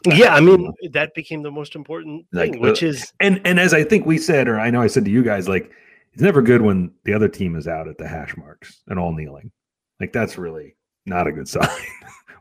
yeah 0.04 0.34
i 0.34 0.40
mean 0.40 0.72
that 0.92 1.14
became 1.14 1.42
the 1.42 1.50
most 1.52 1.76
important 1.76 2.26
Like, 2.32 2.52
thing 2.52 2.60
which 2.60 2.82
uh, 2.82 2.86
is 2.88 3.12
And 3.20 3.40
and 3.44 3.60
as 3.60 3.72
I 3.72 3.84
think 3.84 4.04
we 4.04 4.18
said, 4.18 4.48
or 4.48 4.58
I 4.58 4.70
know 4.70 4.82
I 4.82 4.88
said 4.88 5.04
to 5.04 5.10
you 5.10 5.22
guys, 5.22 5.48
like 5.48 5.70
it's 6.12 6.22
never 6.22 6.42
good 6.42 6.60
when 6.62 6.90
the 7.04 7.12
other 7.14 7.28
team 7.28 7.56
is 7.56 7.66
out 7.68 7.88
at 7.88 7.98
the 7.98 8.06
hash 8.08 8.36
marks 8.36 8.82
and 8.88 8.98
all 8.98 9.12
kneeling. 9.12 9.50
Like 10.00 10.12
that's 10.12 10.36
really 10.38 10.76
not 11.06 11.26
a 11.26 11.32
good 11.32 11.48
sign. 11.54 11.68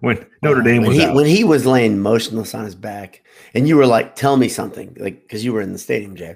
when 0.01 0.25
Notre 0.41 0.61
Dame 0.63 0.81
when 0.81 0.89
was 0.89 0.97
he, 0.97 1.05
out. 1.05 1.15
when 1.15 1.25
he 1.27 1.43
was 1.43 1.65
laying 1.65 1.99
motionless 2.01 2.53
on 2.55 2.65
his 2.65 2.75
back, 2.75 3.23
and 3.53 3.67
you 3.67 3.77
were 3.77 3.85
like, 3.87 4.15
"Tell 4.15 4.37
me 4.37 4.49
something," 4.49 4.95
like 4.99 5.21
because 5.21 5.45
you 5.45 5.53
were 5.53 5.61
in 5.61 5.71
the 5.71 5.79
stadium, 5.79 6.15
Jay. 6.15 6.35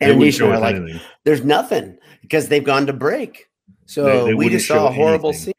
And 0.00 0.18
were 0.48 0.54
us 0.54 0.60
like, 0.60 0.76
anything. 0.76 1.00
"There's 1.24 1.44
nothing," 1.44 1.98
because 2.22 2.48
they've 2.48 2.64
gone 2.64 2.86
to 2.86 2.92
break. 2.92 3.46
So 3.86 4.04
They- 4.04 4.30
they 4.30 4.34
we 4.34 4.48
just 4.48 4.66
saw 4.68 4.88
a 4.88 4.92
horrible 4.92 5.30
anything. 5.30 5.44
scene. 5.46 5.54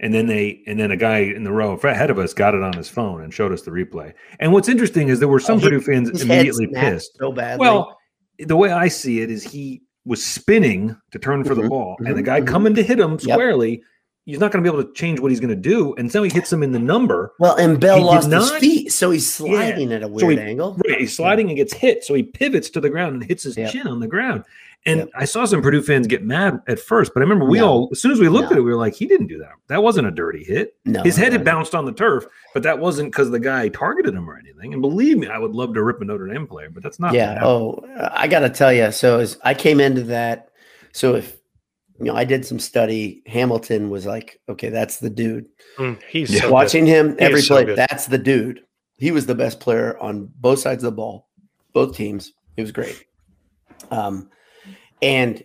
and 0.00 0.14
then 0.14 0.26
they 0.28 0.62
and 0.68 0.78
then 0.78 0.92
a 0.92 0.96
guy 0.96 1.18
in 1.18 1.42
the 1.42 1.50
row 1.50 1.72
ahead 1.88 2.08
of 2.10 2.18
us 2.20 2.32
got 2.32 2.54
it 2.54 2.62
on 2.62 2.72
his 2.74 2.88
phone 2.88 3.20
and 3.20 3.34
showed 3.34 3.52
us 3.52 3.62
the 3.62 3.70
replay. 3.72 4.12
And 4.38 4.52
what's 4.52 4.68
interesting 4.68 5.08
is 5.08 5.18
there 5.18 5.26
were 5.28 5.40
some 5.40 5.58
Oh, 5.58 5.62
Purdue 5.62 5.80
fans 5.80 6.22
immediately 6.22 6.68
pissed. 6.68 7.16
so 7.18 7.32
badly. 7.32 7.58
Well, 7.66 7.98
the 8.38 8.56
way 8.56 8.70
I 8.70 8.86
see 8.88 9.20
it 9.22 9.30
is 9.30 9.42
he 9.42 9.82
was 10.04 10.24
spinning 10.24 10.96
to 11.10 11.18
turn 11.18 11.42
for 11.42 11.54
the 11.56 11.62
Mhm, 11.62 11.68
ball, 11.70 11.96
and 12.06 12.16
the 12.16 12.22
mhm, 12.22 12.26
guy 12.26 12.40
mhm. 12.42 12.46
coming 12.46 12.74
to 12.76 12.82
hit 12.82 13.00
him 13.00 13.18
squarely, 13.18 13.82
he's 14.28 14.38
not 14.38 14.52
going 14.52 14.62
to 14.62 14.70
be 14.70 14.74
able 14.76 14.86
to 14.86 14.92
change 14.92 15.20
what 15.20 15.30
he's 15.30 15.40
going 15.40 15.48
to 15.48 15.56
do. 15.56 15.94
And 15.96 16.12
so 16.12 16.22
he 16.22 16.30
hits 16.30 16.52
him 16.52 16.62
in 16.62 16.72
the 16.72 16.78
number. 16.78 17.32
Well, 17.38 17.56
and 17.56 17.80
Bell 17.80 17.96
He 17.96 18.04
lost 18.04 18.24
his 18.30 18.50
not- 18.50 18.60
feet, 18.60 18.92
so 18.92 19.10
he's 19.10 19.32
sliding 19.32 19.90
at 19.90 20.02
a 20.02 20.08
weird 20.08 20.20
So 20.20 20.28
he- 20.28 20.38
angle. 20.38 20.76
Right, 20.86 21.00
he's 21.00 21.16
sliding 21.16 21.48
and 21.48 21.56
gets 21.56 21.72
hit, 21.72 22.04
so 22.04 22.12
he 22.12 22.22
pivots 22.22 22.68
to 22.70 22.80
the 22.80 22.90
ground 22.90 23.14
and 23.14 23.24
hits 23.24 23.44
his 23.44 23.56
Yep. 23.56 23.72
chin 23.72 23.86
on 23.86 24.00
the 24.00 24.06
ground. 24.06 24.44
And 24.86 24.98
Yep. 25.00 25.08
I 25.16 25.24
saw 25.24 25.44
some 25.46 25.62
Purdue 25.62 25.80
fans 25.82 26.06
get 26.06 26.24
mad 26.24 26.60
at 26.68 26.78
first, 26.78 27.12
but 27.14 27.20
I 27.20 27.24
remember 27.24 27.46
we 27.46 27.58
No. 27.58 27.68
all, 27.68 27.88
as 27.90 28.00
soon 28.00 28.12
as 28.12 28.20
we 28.20 28.28
looked 28.28 28.50
No. 28.50 28.56
at 28.56 28.58
it, 28.58 28.62
we 28.62 28.70
were 28.70 28.76
like, 28.76 28.94
he 28.94 29.06
didn't 29.06 29.26
do 29.28 29.38
that. 29.38 29.52
That 29.68 29.82
wasn't 29.82 30.06
a 30.06 30.10
dirty 30.10 30.44
hit. 30.44 30.74
No, 30.84 31.02
His 31.02 31.16
head 31.16 31.32
had 31.32 31.42
bounced 31.44 31.74
on 31.74 31.84
the 31.86 31.92
turf, 31.92 32.26
but 32.52 32.62
that 32.64 32.78
wasn't 32.78 33.10
because 33.10 33.30
the 33.30 33.40
guy 33.40 33.68
targeted 33.70 34.14
him 34.14 34.28
or 34.28 34.38
anything. 34.38 34.74
And 34.74 34.82
believe 34.82 35.16
me, 35.18 35.26
I 35.26 35.38
would 35.38 35.52
love 35.52 35.72
to 35.74 35.82
rip 35.82 36.00
a 36.02 36.04
Notre 36.04 36.26
Dame 36.28 36.46
player, 36.46 36.68
but 36.70 36.82
that's 36.82 37.00
not. 37.00 37.12
yeah. 37.14 37.40
Oh, 37.42 37.82
I 38.14 38.28
got 38.28 38.40
to 38.40 38.50
tell 38.50 38.72
you. 38.74 38.92
So 38.92 39.18
as 39.20 39.38
I 39.42 39.54
came 39.54 39.80
into 39.80 40.02
that, 40.04 40.50
so 40.92 41.14
if 41.16 41.37
you 41.98 42.06
know, 42.06 42.14
I 42.16 42.24
did 42.24 42.46
some 42.46 42.58
study. 42.58 43.22
Hamilton 43.26 43.90
was 43.90 44.06
like, 44.06 44.40
okay, 44.48 44.68
that's 44.68 44.98
the 44.98 45.10
dude. 45.10 45.46
Mm, 45.78 46.00
he's 46.08 46.30
Yeah. 46.30 46.40
so 46.42 46.46
good. 46.46 46.52
Watching 46.52 46.86
him 46.86 47.16
every 47.18 47.40
is 47.40 47.46
so 47.46 47.64
play, 47.64 47.74
that's 47.74 48.06
the 48.06 48.18
dude. 48.18 48.60
He 48.98 49.10
was 49.10 49.26
the 49.26 49.34
best 49.34 49.60
player 49.60 49.98
on 49.98 50.30
both 50.36 50.58
sides 50.60 50.82
of 50.84 50.92
the 50.92 50.96
ball, 50.96 51.28
both 51.72 51.96
teams. 51.96 52.32
He 52.56 52.62
was 52.62 52.72
great. 52.72 53.04
Um, 53.90 54.30
and 55.02 55.42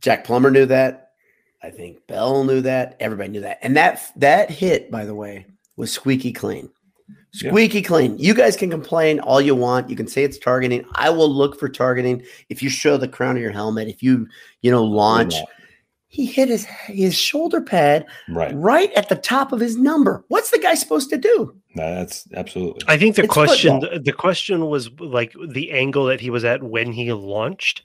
Jack 0.00 0.24
Plummer 0.24 0.50
knew 0.50 0.66
that. 0.66 1.08
I 1.62 1.70
think 1.70 2.06
Bell 2.06 2.44
knew 2.44 2.62
that. 2.62 2.96
Everybody 3.00 3.28
knew 3.28 3.40
that. 3.42 3.58
And 3.62 3.76
that 3.76 4.00
that 4.16 4.50
hit, 4.50 4.90
by 4.90 5.04
the 5.04 5.14
way, 5.14 5.46
was 5.76 5.92
squeaky 5.92 6.32
clean. 6.32 6.70
Yeah. 7.32 7.50
Squeaky 7.50 7.82
clean. 7.82 8.18
You 8.18 8.34
guys 8.34 8.56
can 8.56 8.70
complain 8.70 9.20
all 9.20 9.40
you 9.40 9.54
want. 9.54 9.88
You 9.88 9.96
can 9.96 10.08
say 10.08 10.24
it's 10.24 10.38
targeting. 10.38 10.84
I 10.94 11.10
will 11.10 11.32
look 11.32 11.58
for 11.58 11.68
targeting 11.68 12.24
if 12.48 12.62
you 12.62 12.68
show 12.68 12.96
the 12.96 13.06
crown 13.08 13.36
of 13.36 13.42
your 13.42 13.52
helmet. 13.52 13.88
If 13.88 14.02
you, 14.02 14.26
you 14.62 14.70
know, 14.70 14.82
launch. 14.82 15.34
He 16.12 16.26
hit 16.26 16.48
his 16.48 16.64
his 16.86 17.14
shoulder 17.14 17.60
pad 17.60 18.04
Right. 18.28 18.52
right 18.54 18.92
at 18.94 19.08
the 19.08 19.14
top 19.14 19.52
of 19.52 19.60
his 19.60 19.76
number. 19.76 20.24
What's 20.28 20.50
the 20.50 20.58
guy 20.58 20.74
supposed 20.74 21.08
to 21.10 21.16
do? 21.16 21.54
That's 21.76 22.26
absolutely. 22.34 22.82
I 22.88 22.98
think 22.98 23.14
the 23.14 23.22
It's 23.22 23.32
question 23.32 23.80
football. 23.80 24.00
the 24.02 24.12
question 24.12 24.66
was 24.66 24.90
like 24.98 25.32
the 25.48 25.70
angle 25.70 26.06
that 26.06 26.20
he 26.20 26.28
was 26.28 26.44
at 26.44 26.64
when 26.64 26.90
he 26.92 27.12
launched. 27.12 27.82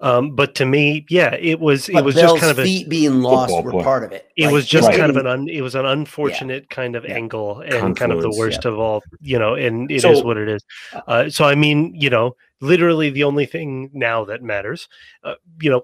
Um, 0.00 0.34
but 0.34 0.54
to 0.56 0.64
me, 0.66 1.04
yeah, 1.10 1.34
it 1.34 1.60
was 1.60 1.90
it 1.90 2.02
was 2.02 2.14
Bell's 2.14 2.32
just 2.32 2.40
kind 2.40 2.50
of 2.50 2.58
a 2.58 2.64
feet 2.64 2.88
being 2.88 3.20
lost 3.22 3.52
were 3.62 3.70
player. 3.72 3.84
part 3.84 4.04
of 4.04 4.12
it. 4.12 4.26
it 4.36 4.44
Like, 4.46 4.52
was 4.54 4.66
just 4.66 4.88
his 4.88 4.96
kind 4.96 5.10
of 5.10 5.16
an 5.18 5.26
un, 5.26 5.48
it 5.48 5.60
was 5.60 5.74
an 5.74 5.84
unfortunate 5.86 6.70
kind 6.70 6.96
of 6.96 7.04
Yeah. 7.04 7.14
angle 7.14 7.60
and 7.60 7.94
kind 7.96 8.10
of 8.12 8.18
the 8.22 8.28
Confluence, 8.28 8.38
worst 8.38 8.64
of 8.64 8.78
all, 8.78 9.02
you 9.20 9.38
know, 9.38 9.54
and 9.54 9.90
it 9.90 9.96
is 9.96 10.02
So- 10.02 10.22
what 10.24 10.38
it 10.38 10.48
is. 10.48 10.62
Uh, 11.06 11.28
so 11.30 11.44
I 11.44 11.54
mean, 11.54 11.94
you 11.94 12.08
know, 12.10 12.36
literally 12.62 13.10
the 13.10 13.24
only 13.24 13.44
thing 13.46 13.90
now 13.94 14.24
that 14.26 14.42
matters, 14.42 14.88
uh, 15.24 15.34
you 15.60 15.70
know, 15.70 15.82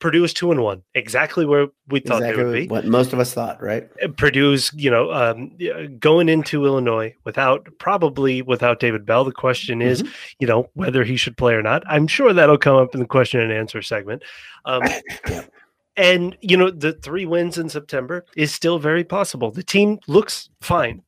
Purdue 0.00 0.22
is 0.24 0.32
two 0.32 0.52
and 0.52 0.62
one, 0.62 0.82
exactly 0.94 1.44
where 1.44 1.66
we 1.88 2.00
thought 2.00 2.20
they 2.20 2.34
would 2.34 2.52
be. 2.52 2.68
what 2.68 2.84
most 2.86 3.12
of 3.12 3.18
us 3.18 3.34
thought, 3.34 3.60
right? 3.62 3.88
Uh, 4.02 4.08
Purdue's, 4.08 4.70
you 4.74 4.90
know, 4.90 5.10
um, 5.12 5.50
going 5.98 6.28
into 6.28 6.64
Illinois 6.64 7.14
without 7.24 7.68
probably 7.78 8.42
without 8.42 8.78
David 8.78 9.04
Bell. 9.04 9.24
The 9.24 9.32
question 9.32 9.82
is, 9.82 10.02
Mm-hmm. 10.02 10.12
you 10.38 10.46
know, 10.46 10.70
whether 10.74 11.02
he 11.04 11.16
should 11.16 11.36
play 11.36 11.54
or 11.54 11.62
not. 11.62 11.82
I'm 11.88 12.06
sure 12.06 12.32
that'll 12.32 12.58
come 12.58 12.76
up 12.76 12.94
in 12.94 13.00
the 13.00 13.06
question 13.06 13.40
and 13.40 13.52
answer 13.52 13.82
segment. 13.82 14.22
Um, 14.64 14.82
Yeah. 15.28 15.44
And 15.96 16.36
you 16.40 16.56
know, 16.56 16.70
the 16.70 16.92
three 16.92 17.26
wins 17.26 17.58
in 17.58 17.68
September 17.68 18.24
is 18.36 18.54
still 18.54 18.78
very 18.78 19.02
possible. 19.02 19.50
The 19.50 19.64
team 19.64 19.98
looks 20.06 20.48
fine. 20.60 21.02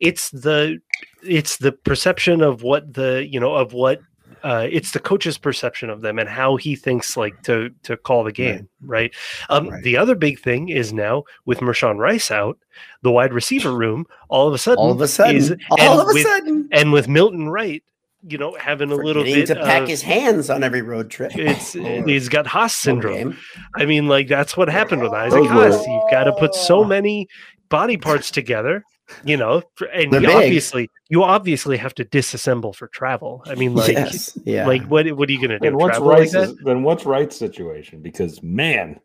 It's 0.00 0.30
the 0.30 0.78
it's 1.24 1.56
the 1.56 1.72
perception 1.72 2.42
of 2.42 2.62
what 2.62 2.94
the 2.94 3.26
you 3.28 3.40
know 3.40 3.56
of 3.56 3.72
what 3.72 4.00
uh, 4.42 4.66
it's 4.70 4.92
the 4.92 4.98
coach's 5.00 5.38
perception 5.38 5.90
of 5.90 6.00
them 6.02 6.18
and 6.18 6.28
how 6.28 6.56
he 6.56 6.76
thinks 6.76 7.16
like 7.16 7.42
to 7.42 7.70
to 7.84 7.96
call 7.96 8.24
the 8.24 8.32
game, 8.32 8.68
right? 8.82 9.14
Um, 9.48 9.68
Right. 9.68 9.82
The 9.82 9.96
other 9.96 10.14
big 10.14 10.38
thing 10.40 10.68
is 10.68 10.92
now 10.92 11.24
with 11.46 11.58
Mershawn 11.60 11.98
Rice 11.98 12.30
out, 12.30 12.58
the 13.02 13.10
wide 13.10 13.32
receiver 13.32 13.72
room 13.72 14.06
all 14.28 14.46
of 14.48 14.54
a 14.54 14.58
sudden, 14.58 14.78
All 14.78 14.90
of 14.92 15.00
a 15.00 15.08
sudden, 15.08 15.36
is, 15.36 15.54
all 15.70 15.80
and 15.80 16.00
of 16.00 16.08
a 16.08 16.12
with, 16.14 16.22
sudden, 16.22 16.68
and 16.72 16.92
with 16.92 17.08
Milton 17.08 17.48
Wright, 17.48 17.82
you 18.28 18.38
know, 18.38 18.56
having 18.60 18.90
a 18.90 18.94
little 18.96 19.22
bit 19.24 19.46
to 19.46 19.54
pack 19.56 19.82
of, 19.82 19.88
his 19.88 20.02
hands 20.02 20.50
on 20.50 20.62
every 20.64 20.82
road 20.82 21.10
trip. 21.10 21.32
it's 21.34 21.74
or 21.76 22.04
he's 22.06 22.28
got 22.28 22.46
Haas 22.46 22.74
syndrome. 22.74 23.14
game. 23.16 23.36
I 23.76 23.84
mean, 23.86 24.08
like 24.08 24.28
that's 24.28 24.56
what 24.56 24.68
happened 24.68 25.02
with 25.02 25.12
Isaac 25.12 25.40
Those 25.42 25.48
were- 25.48 25.70
Haas. 25.70 25.86
You've 25.86 26.10
got 26.10 26.24
to 26.24 26.32
put 26.32 26.54
so 26.54 26.82
many 26.84 27.28
body 27.68 27.96
parts 27.96 28.30
together, 28.30 28.84
you 29.24 29.36
know, 29.36 29.62
and 29.92 30.12
you 30.12 30.30
obviously 30.30 30.90
you 31.08 31.22
obviously 31.22 31.76
have 31.76 31.94
to 31.94 32.04
disassemble 32.04 32.74
for 32.74 32.88
travel. 32.88 33.42
I 33.46 33.54
mean, 33.54 33.74
like, 33.74 33.92
yes, 33.92 34.38
yeah. 34.44 34.66
like 34.66 34.82
what 34.84 35.10
what 35.12 35.28
are 35.28 35.32
you 35.32 35.40
gonna 35.40 35.58
do? 35.58 35.66
and 35.68 35.76
what's 35.76 35.98
Travel 35.98 36.08
like 36.08 36.30
then 36.64 36.82
what's 36.82 37.04
Wright's 37.04 37.36
situation? 37.36 38.02
Because 38.02 38.42
man, 38.42 39.00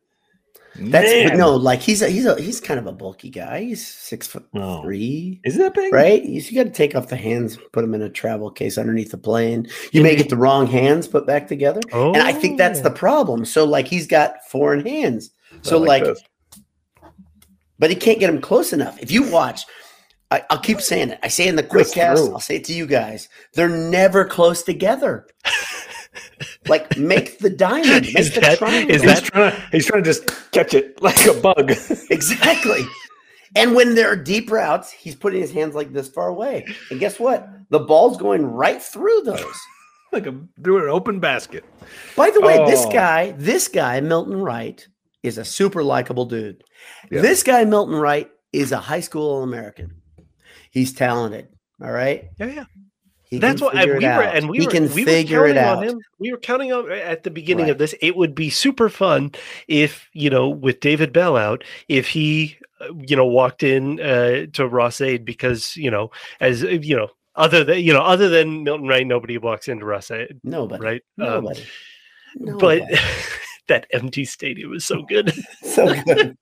That's 0.75 1.29
man, 1.29 1.37
no, 1.37 1.55
like 1.55 1.81
he's 1.81 2.01
a 2.01 2.09
he's 2.09 2.25
a 2.25 2.39
he's 2.41 2.59
kind 2.61 2.79
of 2.79 2.87
a 2.87 2.91
bulky 2.91 3.29
guy. 3.29 3.61
He's 3.61 3.85
six 3.85 4.25
foot 4.25 4.45
Oh. 4.55 4.81
three. 4.81 5.39
is 5.43 5.57
that 5.57 5.73
big? 5.73 5.93
Right, 5.93 6.23
you, 6.23 6.41
got 6.55 6.63
to 6.63 6.69
take 6.69 6.95
off 6.95 7.09
the 7.09 7.15
hands, 7.17 7.57
put 7.71 7.81
them 7.81 7.93
in 7.93 8.01
a 8.01 8.09
travel 8.09 8.49
case 8.49 8.77
underneath 8.77 9.11
the 9.11 9.17
plane. 9.17 9.67
You 9.91 10.01
may 10.01 10.15
get 10.15 10.29
the 10.29 10.37
wrong 10.37 10.65
hands 10.67 11.07
put 11.07 11.27
back 11.27 11.47
together, 11.47 11.81
Oh, 11.93 12.13
and 12.13 12.23
I 12.23 12.31
think 12.33 12.57
that's 12.57 12.81
the 12.81 12.89
oh. 12.91 12.95
problem. 12.95 13.45
So, 13.45 13.65
like, 13.65 13.87
he's 13.87 14.07
got 14.07 14.37
foreign 14.49 14.85
hands, 14.85 15.29
so 15.61 15.77
Not 15.77 15.87
like, 15.87 16.03
this. 16.05 16.23
but 17.77 17.89
he 17.89 17.95
can't 17.95 18.19
get 18.19 18.27
them 18.31 18.41
close 18.41 18.71
enough. 18.73 18.97
If 19.01 19.11
you 19.11 19.29
watch, 19.29 19.65
I, 20.31 20.43
I'll 20.49 20.59
keep 20.59 20.79
saying 20.81 21.09
it. 21.11 21.19
I 21.21 21.27
say 21.27 21.47
in 21.47 21.55
the 21.57 21.63
quick 21.63 21.83
That's 21.87 21.93
cast. 21.93 22.23
true. 22.23 22.33
I'll 22.33 22.39
say 22.39 22.55
it 22.55 22.63
to 22.65 22.73
you 22.73 22.85
guys. 22.87 23.27
They're 23.53 23.67
never 23.69 24.23
close 24.25 24.63
together. 24.63 25.27
like, 26.67 26.97
make 26.97 27.39
the 27.39 27.49
diamond, 27.49 28.05
make 28.13 28.17
Is 28.19 28.33
the 28.33 28.41
that- 28.41 28.57
triangle. 28.59 28.95
is 28.95 29.01
he's 29.01 29.11
that- 29.13 29.23
trying 29.25 29.51
to 29.51 29.61
he's 29.71 29.85
trying 29.85 30.03
to 30.03 30.09
just 30.09 30.51
catch 30.51 30.73
it 30.73 31.01
like 31.01 31.25
a 31.25 31.33
bug. 31.33 31.71
exactly. 32.09 32.81
And 33.55 33.75
when 33.75 33.95
there 33.95 34.09
are 34.09 34.15
deep 34.15 34.49
routes, 34.49 34.91
he's 34.91 35.15
putting 35.15 35.41
his 35.41 35.51
hands 35.51 35.75
like 35.75 35.91
this 35.91 36.07
far 36.07 36.29
away. 36.29 36.65
And 36.89 36.99
guess 36.99 37.19
what? 37.19 37.47
The 37.69 37.79
ball's 37.79 38.17
going 38.17 38.45
right 38.45 38.81
through 38.81 39.21
those. 39.23 39.55
like 40.13 40.25
a 40.27 40.33
through 40.63 40.83
an 40.83 40.89
open 40.89 41.19
basket. 41.19 41.65
By 42.15 42.29
the 42.31 42.39
way, 42.41 42.57
this 42.69 42.85
Oh. 42.85 42.91
guy, 42.91 43.31
this 43.31 43.67
guy, 43.67 43.99
Milton 43.99 44.37
Wright, 44.37 44.85
is 45.23 45.37
a 45.37 45.45
super 45.45 45.83
likable 45.83 46.25
dude. 46.25 46.63
Yeah. 47.11 47.21
This 47.21 47.43
guy, 47.43 47.65
Milton 47.65 47.95
Wright, 47.95 48.29
is 48.53 48.71
a 48.71 48.77
high 48.77 48.99
school 49.01 49.43
American. 49.43 50.00
He's 50.71 50.93
talented. 50.93 51.47
All 51.81 51.91
right. 51.91 52.29
yeah, 52.39 52.45
yeah. 52.47 52.63
He 53.23 53.39
That's 53.39 53.61
what 53.61 53.77
and 53.77 53.89
we 53.89 54.05
were, 54.05 54.11
out. 54.11 54.35
and 54.35 54.49
we 54.49 54.59
he 54.59 54.65
were, 54.65 54.71
can 54.71 54.93
we 54.93 55.05
figure 55.05 55.39
were 55.39 55.47
it 55.47 55.53
counting 55.55 55.63
out. 55.63 55.77
on 55.77 55.83
him. 55.95 56.01
We 56.19 56.31
were 56.31 56.37
counting 56.37 56.73
on 56.73 56.91
at 56.91 57.23
the 57.23 57.29
beginning 57.31 57.65
Right. 57.65 57.71
of 57.71 57.77
this. 57.77 57.95
It 58.01 58.17
would 58.17 58.35
be 58.35 58.49
super 58.49 58.89
fun 58.89 59.31
if 59.69 60.09
you 60.11 60.29
know, 60.29 60.49
with 60.49 60.81
David 60.81 61.13
Bell 61.13 61.37
out, 61.37 61.63
if 61.87 62.09
he, 62.09 62.57
uh, 62.81 62.93
you 63.07 63.15
know, 63.15 63.25
walked 63.25 63.63
in 63.63 64.01
uh, 64.01 64.47
to 64.51 64.67
Ross-Ade 64.67 65.23
because 65.23 65.77
you 65.77 65.89
know, 65.89 66.11
as 66.41 66.61
uh, 66.65 66.67
you 66.67 66.95
know, 66.97 67.07
other 67.37 67.63
than 67.63 67.79
you 67.79 67.93
know, 67.93 68.01
other 68.01 68.27
than 68.27 68.63
Milton 68.63 68.87
Wright, 68.89 69.07
nobody 69.07 69.37
walks 69.37 69.69
into 69.69 69.85
Ross-Ade, 69.85 70.41
Nobody. 70.43 70.83
right? 70.83 71.01
Um, 71.21 71.47
Nobody. 72.35 72.83
but 72.89 72.99
that 73.69 73.87
empty 73.91 74.25
stadium 74.25 74.71
was 74.71 74.83
so 74.83 75.03
good. 75.03 75.33
so 75.63 75.95
good. 76.03 76.37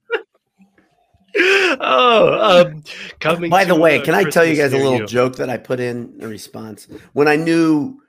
Oh, 1.36 2.66
um, 2.68 2.84
coming. 3.20 3.50
By 3.50 3.66
the 3.66 3.74
to, 3.76 3.80
way, 3.80 4.00
uh, 4.02 4.06
can 4.06 4.14
I 4.16 4.24
tell 4.24 4.46
you 4.46 4.56
guys 4.56 4.74
a 4.74 4.78
little 4.78 5.00
you. 5.00 5.06
joke 5.08 5.36
that 5.38 5.50
I 5.50 5.58
put 5.58 5.80
in 5.80 6.18
a 6.22 6.28
response 6.28 6.88
when 7.14 7.28
I 7.28 7.36
knew 7.36 8.00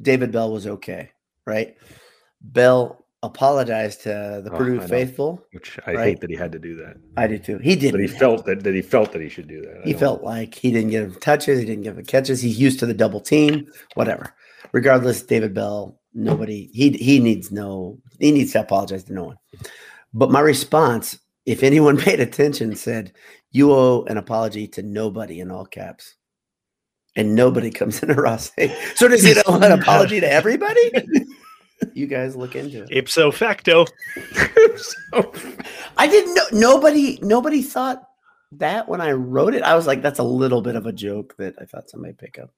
David 0.00 0.32
Bell 0.32 0.52
was 0.52 0.66
okay? 0.66 1.10
Right, 1.46 1.76
Bell 2.40 3.04
apologized 3.22 4.02
to 4.02 4.40
the 4.44 4.50
Oh, 4.52 4.56
Purdue 4.56 4.80
I 4.80 4.86
faithful. 4.86 5.44
Which 5.52 5.78
I 5.86 5.92
Right. 5.94 6.04
hate 6.06 6.20
that 6.20 6.30
he 6.30 6.36
had 6.36 6.52
to 6.52 6.58
do 6.58 6.76
that. 6.76 6.96
I 7.18 7.26
did 7.26 7.44
too. 7.44 7.58
He 7.58 7.76
did. 7.76 7.92
But 7.92 8.00
he 8.00 8.06
felt 8.06 8.46
that, 8.46 8.62
that 8.64 8.74
he 8.74 8.80
felt 8.80 9.12
that 9.12 9.20
he 9.20 9.28
should 9.28 9.46
do 9.48 9.60
that. 9.62 9.80
I 9.82 9.86
He 9.86 9.92
don't- 9.92 10.00
felt 10.00 10.22
like 10.22 10.54
he 10.54 10.70
didn't 10.70 10.90
get 10.90 11.02
him 11.02 11.14
touches. 11.20 11.58
He 11.58 11.66
didn't 11.66 11.82
give 11.82 11.98
him 11.98 12.04
catches. 12.06 12.40
He's 12.40 12.58
used 12.58 12.78
to 12.80 12.86
the 12.86 12.94
double 12.94 13.20
team. 13.20 13.66
Whatever. 13.94 14.32
Regardless, 14.72 15.22
David 15.22 15.52
Bell. 15.52 15.98
Nobody. 16.14 16.70
He 16.72 16.90
he 16.90 17.18
needs 17.20 17.52
no. 17.52 17.98
He 18.18 18.32
needs 18.32 18.52
to 18.52 18.60
apologize 18.60 19.04
to 19.04 19.12
no 19.12 19.24
one. 19.24 19.36
But 20.14 20.30
my 20.30 20.40
response, 20.40 21.18
if 21.46 21.62
anyone 21.62 21.96
paid 21.98 22.20
attention, 22.20 22.74
said, 22.76 23.12
"You 23.50 23.72
owe 23.72 24.04
an 24.04 24.16
apology 24.16 24.68
to 24.68 24.82
nobody" 24.82 25.40
in 25.40 25.50
all 25.50 25.66
caps. 25.66 26.16
And 27.16 27.34
nobody 27.34 27.70
comes 27.80 28.02
into 28.02 28.14
Ross. 28.14 28.52
So 28.94 29.08
does 29.08 29.22
he 29.24 29.34
owe 29.46 29.56
an 29.60 29.72
apology 29.80 30.20
to 30.20 30.30
everybody? 30.32 30.92
you 31.92 32.06
guys 32.06 32.36
look 32.36 32.54
into 32.54 32.84
it. 32.84 32.90
Ipso 32.92 33.30
facto. 33.32 33.84
So- 34.76 35.32
I 35.96 36.06
didn't 36.06 36.34
know. 36.34 36.44
Nobody. 36.52 37.18
Nobody 37.22 37.62
thought 37.62 38.02
that 38.52 38.88
when 38.88 39.00
I 39.00 39.12
wrote 39.12 39.54
it. 39.54 39.62
I 39.62 39.74
was 39.74 39.86
like, 39.86 40.02
"That's 40.02 40.18
a 40.20 40.24
little 40.24 40.62
bit 40.62 40.76
of 40.76 40.86
a 40.86 40.92
joke 40.92 41.34
that 41.38 41.54
I 41.60 41.64
thought 41.64 41.90
somebody 41.90 42.14
pick 42.14 42.38
up." 42.38 42.50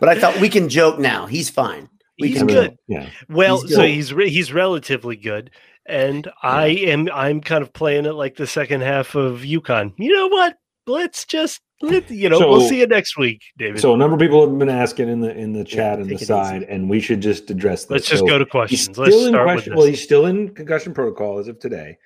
But 0.00 0.08
I 0.08 0.18
thought 0.18 0.40
we 0.40 0.48
can 0.48 0.68
joke 0.70 0.98
now. 0.98 1.26
He's 1.26 1.50
fine. 1.50 1.88
We 2.20 2.28
He's 2.28 2.38
can 2.38 2.46
good. 2.46 2.78
Yeah. 2.88 3.10
Well, 3.28 3.60
He's 3.62 3.74
so 3.74 3.82
he's 3.82 4.14
re- 4.14 4.30
he's 4.30 4.52
relatively 4.52 5.16
good, 5.16 5.50
and 5.86 6.30
I 6.42 6.66
am 6.68 7.08
I'm 7.12 7.40
kind 7.40 7.62
of 7.62 7.72
playing 7.72 8.06
it 8.06 8.12
like 8.12 8.36
the 8.36 8.46
second 8.46 8.82
half 8.82 9.14
of 9.14 9.40
UConn. 9.40 9.92
You 9.98 10.12
know 10.14 10.28
what? 10.28 10.56
Let's 10.86 11.24
just 11.24 11.60
let 11.82 12.10
you 12.10 12.28
know. 12.28 12.38
we'll 12.40 12.68
see 12.68 12.80
you 12.80 12.86
next 12.86 13.16
week, 13.16 13.42
David. 13.58 13.80
So 13.80 13.94
a 13.94 13.96
number 13.96 14.14
of 14.14 14.20
people 14.20 14.46
have 14.48 14.58
been 14.58 14.68
asking 14.68 15.08
in 15.08 15.20
the 15.20 15.34
in 15.36 15.52
the 15.52 15.64
chat 15.64 15.98
and 15.98 16.08
the 16.08 16.18
side, 16.18 16.62
easy. 16.62 16.70
and 16.70 16.88
we 16.90 17.00
should 17.00 17.20
just 17.20 17.50
address 17.50 17.82
this. 17.84 17.90
Let's 17.90 18.08
just 18.08 18.20
So 18.20 18.26
go 18.26 18.38
to 18.38 18.44
he's 18.44 18.50
questions. 18.50 18.82
still 18.96 19.04
Let's 19.04 19.16
in 19.16 19.28
start 19.30 19.46
with 19.46 19.54
question. 19.54 19.70
this. 19.72 19.78
Well, 19.78 19.86
he's 19.86 20.02
still 20.02 20.26
in 20.26 20.54
concussion 20.54 20.92
protocol 20.94 21.38
as 21.38 21.48
of 21.48 21.58
today. 21.58 21.96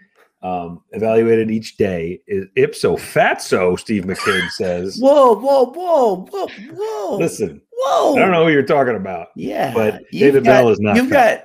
um, 0.43 0.83
evaluated 0.93 1.51
each 1.51 1.77
day. 1.77 2.21
is 2.29 2.47
Ipso 2.57 2.97
fatso, 2.97 3.77
Steve 3.79 4.05
McCabe 4.05 4.49
says. 4.51 4.99
Whoa, 5.01 5.35
whoa, 5.35 5.67
whoa, 5.73 6.27
whoa, 6.31 6.49
whoa. 6.73 7.17
Listen, 7.19 7.61
whoa. 7.73 8.15
I 8.15 8.21
don't 8.21 8.31
know 8.31 8.45
who 8.47 8.53
you're 8.53 8.63
talking 8.63 8.95
about. 8.95 9.29
Yeah. 9.35 9.75
but 9.75 10.03
David 10.13 10.45
got- 10.45 10.51
Bell 10.51 10.69
is 10.71 10.79
not 10.79 10.95
You've 10.95 11.09
fat. 11.09 11.37
got 11.41 11.45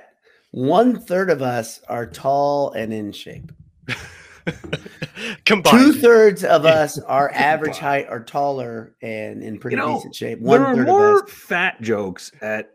one 0.54 1.00
third 1.00 1.30
of 1.30 1.42
us 1.42 1.80
are 1.88 2.06
tall 2.06 2.70
and 2.72 2.92
in 2.92 3.10
shape. 3.12 3.50
Combined. 5.46 5.78
Two 5.78 5.92
thirds 5.94 6.44
of 6.44 6.64
Yeah. 6.64 6.70
us 6.70 6.98
are 7.06 7.30
average 7.34 7.78
height 7.78 8.06
or 8.08 8.20
taller 8.20 8.94
and 9.02 9.42
in 9.42 9.58
pretty 9.58 9.76
You 9.76 9.82
know, 9.82 9.94
decent 9.96 10.14
shape. 10.14 10.40
One 10.40 10.60
there 10.60 10.70
are 10.70 10.74
third 10.76 10.86
more 10.86 11.18
of 11.18 11.24
us. 11.24 11.30
fat 11.32 11.80
jokes 11.80 12.30
at 12.40 12.70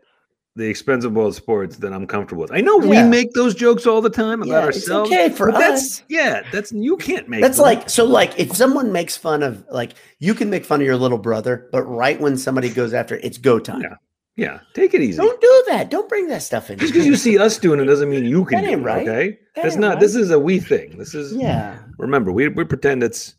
the 0.56 0.66
expense 0.68 1.04
of 1.04 1.14
Boiled 1.14 1.36
Sports 1.36 1.76
than 1.76 1.92
I'm 1.92 2.06
comfortable 2.06 2.42
with. 2.42 2.52
I 2.52 2.60
know 2.60 2.76
we 2.76 3.02
make 3.04 3.32
those 3.32 3.54
jokes 3.54 3.86
all 3.86 4.00
the 4.02 4.10
time 4.10 4.42
about 4.42 4.48
Yeah, 4.52 4.64
ourselves. 4.64 5.10
okay 5.10 5.28
for 5.30 5.52
but 5.52 5.58
that's 5.58 6.00
us. 6.00 6.02
yeah, 6.08 6.42
that's 6.52 6.72
you 6.72 6.96
can't 6.96 7.28
make 7.28 7.40
That's 7.40 7.56
them. 7.56 7.64
like 7.64 7.88
so 7.88 8.04
like 8.04 8.38
if 8.38 8.54
someone 8.56 8.90
makes 8.92 9.16
fun 9.16 9.42
of 9.44 9.64
like 9.70 9.92
you 10.18 10.34
can 10.34 10.50
make 10.50 10.64
fun 10.64 10.80
of 10.80 10.86
your 10.86 10.96
little 10.96 11.18
brother, 11.18 11.68
but 11.72 11.84
right 11.84 12.20
when 12.20 12.36
somebody 12.36 12.68
goes 12.68 12.92
after 12.92 13.14
it, 13.16 13.24
it's 13.24 13.38
go 13.38 13.58
time. 13.60 13.82
Yeah. 13.82 13.94
Yeah, 14.40 14.60
take 14.74 14.94
it 14.94 15.02
easy. 15.02 15.18
Don't 15.18 15.40
do 15.40 15.64
that. 15.68 15.90
Don't 15.90 16.08
bring 16.08 16.26
that 16.28 16.42
stuff 16.42 16.70
in. 16.70 16.78
Just 16.78 16.92
because 16.92 17.06
you 17.06 17.16
see 17.16 17.38
us 17.38 17.58
doing 17.58 17.78
it 17.80 17.84
doesn't 17.84 18.08
mean 18.10 18.24
you 18.24 18.44
can 18.44 18.60
That 18.62 18.66
do 18.66 18.72
ain't 18.72 18.80
it. 18.80 18.84
right. 18.84 19.08
Okay, 19.08 19.38
That 19.54 19.62
that's 19.62 19.74
ain't 19.74 19.80
not. 19.82 19.90
right. 19.94 20.00
This 20.00 20.14
is 20.14 20.30
a 20.30 20.38
we 20.38 20.58
thing. 20.58 20.96
This 20.98 21.14
is 21.14 21.32
Yeah. 21.34 21.78
remember 21.98 22.32
we 22.32 22.48
we 22.48 22.64
pretend 22.64 23.02
it's 23.02 23.34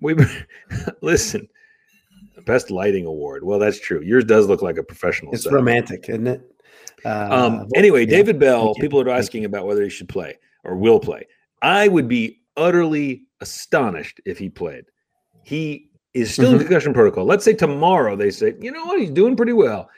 we 0.00 0.14
listen. 1.02 1.48
Best 2.44 2.70
lighting 2.70 3.06
award. 3.06 3.42
Well, 3.44 3.58
that's 3.58 3.80
true. 3.80 4.00
Yours 4.02 4.24
does 4.24 4.46
look 4.46 4.62
like 4.62 4.76
a 4.78 4.82
professional. 4.82 5.32
It's 5.32 5.44
setup. 5.44 5.54
romantic, 5.56 6.08
isn't 6.08 6.26
it? 6.26 6.42
Uh, 7.04 7.28
Um, 7.30 7.56
well, 7.58 7.68
anyway, 7.74 8.00
yeah. 8.02 8.10
David 8.18 8.38
Bell, 8.38 8.74
people 8.74 9.00
are 9.00 9.08
asking 9.08 9.44
about 9.44 9.66
whether 9.66 9.82
he 9.82 9.88
should 9.88 10.08
play 10.08 10.38
or 10.62 10.76
will 10.76 11.00
play. 11.00 11.26
I 11.62 11.88
would 11.88 12.06
be 12.08 12.40
utterly 12.56 13.24
astonished 13.40 14.20
if 14.26 14.38
he 14.38 14.48
played. 14.48 14.84
He 15.42 15.90
is 16.14 16.32
still 16.32 16.50
in 16.52 16.56
Mhm. 16.58 16.60
concussion 16.60 16.92
protocol. 16.94 17.24
Let's 17.24 17.44
say 17.44 17.52
tomorrow 17.54 18.14
they 18.16 18.30
say, 18.30 18.54
you 18.60 18.70
know 18.70 18.84
what, 18.84 19.00
he's 19.00 19.10
doing 19.10 19.34
pretty 19.34 19.52
well. 19.52 19.88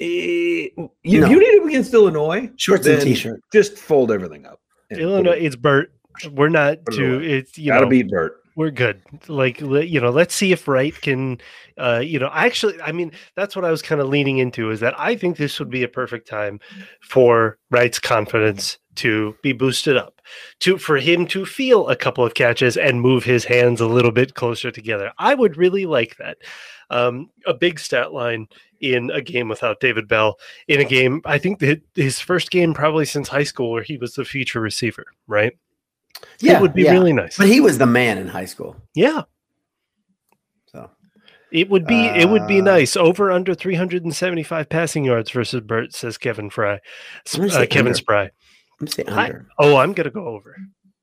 Eh, 0.00 0.68
you, 1.04 1.20
No. 1.20 1.28
you 1.28 1.38
need 1.38 1.54
him 1.62 1.68
against 1.68 1.92
Illinois, 1.94 2.50
Shorts 2.56 2.86
and 2.86 3.00
t-shirt. 3.00 3.40
just 3.52 3.76
fold 3.78 4.10
everything 4.10 4.46
up. 4.46 4.60
Illinois, 4.90 5.38
it's 5.40 5.56
Bert. 5.56 5.92
We're 6.32 6.48
not 6.48 6.84
Put 6.84 6.94
it 6.94 6.96
too. 6.98 7.14
away. 7.16 7.26
It's 7.26 7.56
you 7.58 7.68
gotta 7.68 7.86
know 7.86 7.90
beat 7.90 8.08
Bert. 8.10 8.36
we're 8.56 8.70
good. 8.70 9.00
Like 9.28 9.60
you 9.60 10.00
know, 10.00 10.10
let's 10.10 10.34
see 10.34 10.52
if 10.52 10.68
Wright 10.68 10.98
can. 11.00 11.38
Uh, 11.78 12.02
you 12.04 12.18
know, 12.18 12.30
actually, 12.34 12.78
I 12.82 12.92
mean, 12.92 13.12
that's 13.34 13.56
what 13.56 13.64
I 13.64 13.70
was 13.70 13.80
kind 13.80 14.00
of 14.00 14.08
leaning 14.08 14.38
into 14.38 14.70
is 14.70 14.80
that 14.80 14.98
I 14.98 15.16
think 15.16 15.36
this 15.38 15.58
would 15.58 15.70
be 15.70 15.82
a 15.82 15.88
perfect 15.88 16.28
time 16.28 16.60
for 17.00 17.58
Wright's 17.70 17.98
confidence 17.98 18.78
to 18.96 19.34
be 19.42 19.52
boosted 19.54 19.96
up, 19.96 20.20
to 20.60 20.76
for 20.76 20.98
him 20.98 21.26
to 21.28 21.46
feel 21.46 21.88
a 21.88 21.96
couple 21.96 22.24
of 22.26 22.34
catches 22.34 22.76
and 22.76 23.00
move 23.00 23.24
his 23.24 23.44
hands 23.46 23.80
a 23.80 23.86
little 23.86 24.12
bit 24.12 24.34
closer 24.34 24.70
together. 24.70 25.10
I 25.18 25.32
would 25.34 25.56
really 25.56 25.86
like 25.86 26.16
that. 26.18 26.36
Um, 26.90 27.30
a 27.46 27.54
big 27.54 27.78
stat 27.78 28.12
line 28.12 28.48
in 28.82 29.10
a 29.10 29.22
game 29.22 29.48
without 29.48 29.80
David 29.80 30.08
Bell, 30.08 30.38
in 30.68 30.80
a 30.80 30.84
game, 30.84 31.22
I 31.24 31.38
think 31.38 31.60
that 31.60 31.80
his 31.94 32.18
first 32.20 32.50
game 32.50 32.74
probably 32.74 33.04
since 33.06 33.28
high 33.28 33.44
school 33.44 33.70
where 33.70 33.82
he 33.82 33.96
was 33.96 34.14
the 34.14 34.24
feature 34.24 34.60
receiver, 34.60 35.06
right? 35.26 35.56
Yeah, 36.40 36.56
it 36.58 36.60
would 36.60 36.74
be 36.74 36.82
yeah. 36.82 36.92
really 36.92 37.12
nice. 37.12 37.38
But 37.38 37.48
he 37.48 37.60
was 37.60 37.78
the 37.78 37.86
man 37.86 38.18
in 38.18 38.28
high 38.28 38.44
school. 38.44 38.76
Yeah, 38.94 39.22
So 40.66 40.90
it 41.50 41.68
would 41.70 41.86
be 41.86 42.04
it 42.06 42.28
would 42.28 42.46
be 42.46 42.60
Uh, 42.60 42.64
nice. 42.64 42.96
Over 42.96 43.30
under 43.30 43.54
375 43.54 44.68
passing 44.68 45.04
yards 45.04 45.30
versus 45.30 45.60
Bert 45.60 45.92
says 45.94 46.18
Kevin 46.18 46.50
Fry. 46.50 46.80
S- 47.26 47.34
I'm 47.36 47.48
gonna 47.48 47.60
Uh, 47.62 47.66
Kevin 47.66 47.86
under. 47.88 47.94
Spry. 47.98 48.30
I'm 48.80 48.86
saying 48.86 49.08
I- 49.08 49.24
under. 49.26 49.46
Oh, 49.58 49.76
I'm 49.76 49.92
gonna 49.92 50.10
go 50.10 50.26
over. 50.26 50.56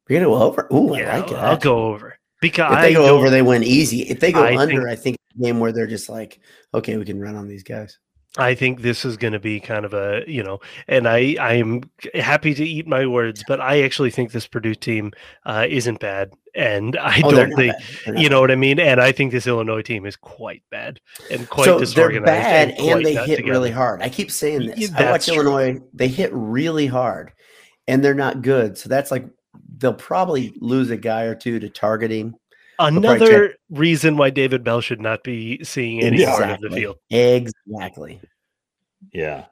You're 0.07 0.19
gonna 0.21 0.31
go 0.35 0.41
over. 0.43 0.67
Ooh, 0.73 0.97
yeah, 0.97 1.15
I 1.15 1.19
like 1.19 1.31
it. 1.31 1.37
I'll 1.37 1.57
go 1.57 1.85
over 1.85 2.17
because 2.41 2.71
If 2.73 2.81
they 2.81 2.89
I 2.89 2.93
go 2.93 3.15
over, 3.15 3.29
they 3.29 3.41
win 3.41 3.63
easy. 3.63 4.01
If 4.03 4.19
they 4.19 4.31
go 4.31 4.43
I 4.43 4.57
under, 4.57 4.81
think- 4.81 4.89
I 4.89 4.95
think 4.95 5.17
game 5.41 5.59
where 5.59 5.71
they're 5.71 5.87
just 5.87 6.09
like, 6.09 6.39
okay, 6.73 6.97
we 6.97 7.05
can 7.05 7.19
run 7.19 7.35
on 7.35 7.47
these 7.47 7.63
guys. 7.63 7.97
I 8.37 8.53
think 8.53 8.81
this 8.81 9.05
is 9.05 9.17
going 9.17 9.33
to 9.33 9.39
be 9.39 9.59
kind 9.59 9.85
of 9.85 9.93
a 9.95 10.21
you 10.27 10.43
know, 10.43 10.59
and 10.87 11.07
I 11.07 11.35
I 11.39 11.53
am 11.55 11.81
happy 12.13 12.53
to 12.53 12.63
eat 12.63 12.85
my 12.85 13.07
words, 13.07 13.43
but 13.47 13.59
I 13.59 13.81
actually 13.81 14.11
think 14.11 14.31
this 14.31 14.45
Purdue 14.45 14.75
team 14.75 15.11
uh, 15.47 15.65
isn't 15.67 15.99
bad, 15.99 16.31
and 16.53 16.95
I 17.01 17.21
Oh, 17.23 17.31
don't 17.31 17.51
think. 17.55 17.73
They're 18.05 18.15
you 18.17 18.29
know 18.29 18.39
what 18.39 18.51
I 18.51 18.55
mean. 18.55 18.79
And 18.79 19.01
I 19.01 19.11
think 19.11 19.31
this 19.31 19.47
Illinois 19.47 19.81
team 19.81 20.05
is 20.05 20.15
quite 20.15 20.61
bad 20.69 20.99
and 21.31 21.49
quite 21.49 21.65
so 21.65 21.71
they're 21.79 21.85
disorganized. 21.85 22.25
bad 22.25 22.75
quite 22.77 22.97
and 22.97 23.05
they 23.05 23.15
hit 23.15 23.37
together. 23.37 23.51
really 23.51 23.71
hard. 23.71 24.03
I 24.03 24.09
keep 24.09 24.29
saying 24.29 24.67
this. 24.67 24.93
I 24.93 25.09
watch 25.09 25.25
true. 25.25 25.35
Illinois; 25.37 25.79
they 25.95 26.07
hit 26.07 26.29
really 26.31 26.85
hard, 26.85 27.31
and 27.87 28.03
they're 28.05 28.13
not 28.13 28.43
good. 28.43 28.77
So 28.77 28.89
that's 28.89 29.09
like 29.09 29.25
they'll 29.79 29.91
probably 29.93 30.53
lose 30.61 30.91
a 30.91 30.97
guy 30.97 31.23
or 31.23 31.33
two 31.33 31.59
to 31.59 31.69
targeting. 31.69 32.35
Probably 32.79 32.97
Another 33.15 33.55
reason 33.69 34.17
why 34.17 34.29
David 34.29 34.63
Bell 34.63 34.81
should 34.81 35.01
not 35.01 35.23
be 35.23 35.63
seeing 35.63 36.01
any 36.01 36.21
Yeah. 36.21 36.37
part 36.37 36.49
of 36.51 36.61
the 36.61 36.69
field. 36.69 36.97
Exactly. 37.09 38.21
Yeah. 39.13 39.45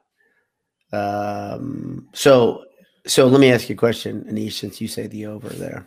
Um, 0.92 2.08
so, 2.14 2.64
so 3.06 3.26
let 3.26 3.40
me 3.40 3.52
ask 3.52 3.68
you 3.68 3.74
a 3.74 3.78
question, 3.78 4.24
Anish. 4.24 4.52
Since 4.52 4.80
you 4.80 4.88
say 4.88 5.06
the 5.06 5.26
over 5.26 5.48
there, 5.50 5.86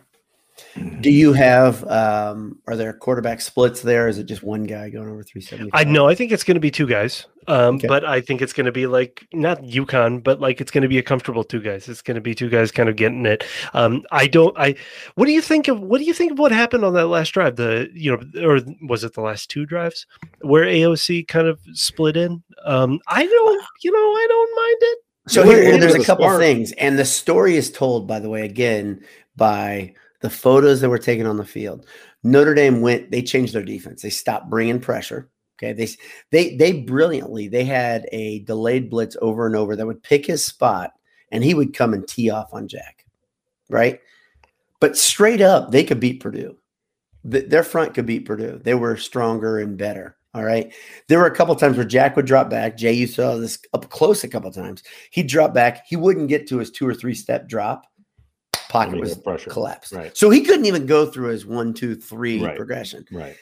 do 1.00 1.10
you 1.10 1.32
have? 1.32 1.84
Um, 1.88 2.58
are 2.66 2.76
there 2.76 2.92
quarterback 2.92 3.40
splits 3.40 3.82
there? 3.82 4.08
Is 4.08 4.18
it 4.18 4.24
just 4.24 4.42
one 4.42 4.64
guy 4.64 4.90
going 4.90 5.08
over 5.08 5.22
three 5.22 5.40
seventy? 5.40 5.70
I 5.72 5.84
know. 5.84 6.06
I 6.08 6.14
think 6.14 6.32
it's 6.32 6.44
going 6.44 6.54
to 6.56 6.60
be 6.60 6.70
two 6.70 6.86
guys, 6.86 7.26
um, 7.48 7.76
Okay. 7.76 7.88
but 7.88 8.04
I 8.04 8.20
think 8.20 8.42
it's 8.42 8.52
going 8.52 8.66
to 8.66 8.72
be 8.72 8.86
like 8.86 9.26
not 9.32 9.62
UConn, 9.62 10.22
but 10.22 10.40
like 10.40 10.60
it's 10.60 10.70
going 10.70 10.82
to 10.82 10.88
be 10.88 10.98
a 10.98 11.02
comfortable 11.02 11.44
two 11.44 11.60
guys. 11.60 11.88
It's 11.88 12.02
going 12.02 12.14
to 12.14 12.20
be 12.20 12.34
two 12.34 12.48
guys 12.48 12.70
kind 12.70 12.88
of 12.88 12.96
getting 12.96 13.26
it. 13.26 13.44
Um, 13.74 14.02
I 14.12 14.26
don't. 14.26 14.56
I. 14.58 14.74
What 15.14 15.26
do 15.26 15.32
you 15.32 15.40
think 15.40 15.68
of? 15.68 15.80
What 15.80 15.98
do 15.98 16.04
you 16.04 16.14
think 16.14 16.32
of 16.32 16.38
what 16.38 16.52
happened 16.52 16.84
on 16.84 16.94
that 16.94 17.06
last 17.06 17.30
drive? 17.32 17.56
The 17.56 17.88
you 17.94 18.10
know, 18.16 18.42
or 18.48 18.60
was 18.88 19.04
it 19.04 19.14
the 19.14 19.22
last 19.22 19.50
two 19.50 19.66
drives 19.66 20.06
where 20.40 20.64
AOC 20.64 21.28
kind 21.28 21.46
of 21.46 21.60
split 21.72 22.16
in? 22.16 22.42
Um, 22.64 23.00
I 23.08 23.26
don't. 23.26 23.64
You 23.82 23.92
know, 23.92 23.98
I 23.98 24.26
don't 24.28 24.56
mind 24.56 24.76
it. 24.80 24.98
So 25.28 25.42
Well, 25.46 25.52
here, 25.52 25.78
there's 25.78 25.94
a 25.94 26.00
a 26.00 26.04
couple 26.04 26.24
spark. 26.24 26.40
things, 26.40 26.72
and 26.72 26.98
the 26.98 27.04
story 27.04 27.56
is 27.56 27.70
told, 27.70 28.08
by 28.08 28.18
the 28.18 28.28
way, 28.28 28.44
again 28.44 29.04
by 29.36 29.94
the 30.22 30.30
photos 30.30 30.80
that 30.80 30.88
were 30.88 30.98
taken 30.98 31.26
on 31.26 31.36
the 31.36 31.44
field. 31.44 31.86
Notre 32.22 32.54
Dame 32.54 32.80
went; 32.80 33.10
they 33.10 33.22
changed 33.22 33.52
their 33.52 33.64
defense. 33.64 34.02
They 34.02 34.10
stopped 34.10 34.48
bringing 34.48 34.80
pressure. 34.80 35.28
Okay, 35.58 35.72
they 35.72 35.88
they 36.30 36.56
they 36.56 36.72
brilliantly 36.72 37.48
they 37.48 37.64
had 37.64 38.06
a 38.12 38.40
delayed 38.40 38.88
blitz 38.90 39.16
over 39.20 39.46
and 39.46 39.54
over 39.54 39.76
that 39.76 39.86
would 39.86 40.02
pick 40.02 40.26
his 40.26 40.44
spot, 40.44 40.92
and 41.30 41.44
he 41.44 41.54
would 41.54 41.74
come 41.74 41.92
and 41.94 42.06
tee 42.06 42.30
off 42.30 42.54
on 42.54 42.68
Jack, 42.68 43.04
right? 43.68 44.00
But 44.80 44.96
straight 44.96 45.40
up, 45.40 45.70
they 45.70 45.84
could 45.84 46.00
beat 46.00 46.20
Purdue. 46.20 46.56
Th- 47.30 47.48
Their 47.48 47.62
front 47.62 47.94
could 47.94 48.06
beat 48.06 48.24
Purdue. 48.26 48.60
They 48.62 48.74
were 48.74 48.96
stronger 48.96 49.58
and 49.58 49.78
better. 49.78 50.16
All 50.34 50.44
right. 50.44 50.72
There 51.08 51.18
were 51.18 51.26
a 51.26 51.34
couple 51.34 51.54
times 51.54 51.76
where 51.76 51.86
Jack 51.86 52.16
would 52.16 52.24
drop 52.26 52.48
back. 52.48 52.76
Jay, 52.76 52.92
you 52.92 53.06
saw 53.06 53.36
this 53.36 53.58
up 53.74 53.90
close 53.90 54.24
a 54.24 54.28
couple 54.28 54.50
times. 54.50 54.82
He'd 55.10 55.26
drop 55.26 55.52
back. 55.52 55.86
He 55.86 55.94
wouldn't 55.94 56.28
get 56.28 56.48
to 56.48 56.58
his 56.58 56.70
two 56.70 56.88
or 56.88 56.94
three 56.94 57.14
step 57.14 57.48
drop. 57.48 57.84
Pocket 58.72 58.98
was 58.98 59.14
pressure. 59.18 59.50
collapsed. 59.50 59.92
Right. 59.92 60.16
So 60.16 60.30
he 60.30 60.40
couldn't 60.42 60.64
even 60.64 60.86
go 60.86 61.06
through 61.06 61.28
his 61.28 61.44
one, 61.44 61.74
two, 61.74 61.94
three 61.94 62.42
Right. 62.42 62.56
progression. 62.56 63.04
Right. 63.12 63.36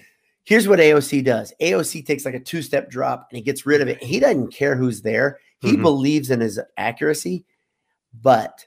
Here's 0.44 0.66
what 0.66 0.80
AOC 0.80 1.22
does 1.22 1.52
AOC 1.60 2.02
takes 2.04 2.24
like 2.24 2.34
a 2.34 2.40
two 2.40 2.62
step 2.62 2.90
drop 2.90 3.28
and 3.30 3.36
he 3.36 3.42
gets 3.42 3.64
rid 3.66 3.80
of 3.80 3.88
it. 3.88 4.02
He 4.02 4.18
doesn't 4.18 4.52
care 4.52 4.74
who's 4.74 5.02
there. 5.02 5.38
He 5.60 5.76
Mhm. 5.76 5.82
believes 5.82 6.30
in 6.30 6.40
his 6.40 6.58
accuracy, 6.76 7.44
but 8.22 8.66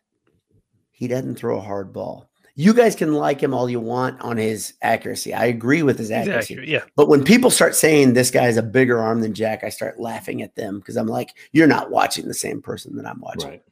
he 0.92 1.08
doesn't 1.08 1.36
throw 1.36 1.58
a 1.58 1.62
hard 1.62 1.92
ball. 1.92 2.30
You 2.56 2.74
guys 2.74 2.96
can 2.96 3.14
like 3.14 3.42
him 3.42 3.54
all 3.54 3.68
you 3.68 3.80
want 3.80 4.22
on 4.22 4.38
his 4.38 4.76
accuracy. 4.84 5.34
I 5.34 5.46
agree 5.46 5.82
with 5.82 5.98
his 5.98 6.12
accuracy. 6.12 6.54
accurate, 6.54 6.70
Yeah. 6.70 6.84
But 6.96 7.10
when 7.10 7.24
people 7.24 7.50
start 7.50 7.76
saying 7.76 8.14
this 8.14 8.30
guy 8.30 8.44
has 8.44 8.58
a 8.58 8.64
bigger 8.64 9.00
arm 9.00 9.22
than 9.22 9.34
Jack, 9.34 9.64
I 9.64 9.70
start 9.70 10.00
laughing 10.00 10.44
at 10.44 10.56
them 10.56 10.78
because 10.80 10.96
I'm 10.96 11.08
like, 11.08 11.32
you're 11.52 11.68
not 11.68 11.90
watching 11.90 12.28
the 12.28 12.34
same 12.36 12.62
person 12.62 12.96
that 12.98 13.08
I'm 13.08 13.20
watching. 13.20 13.50
Right. 13.50 13.64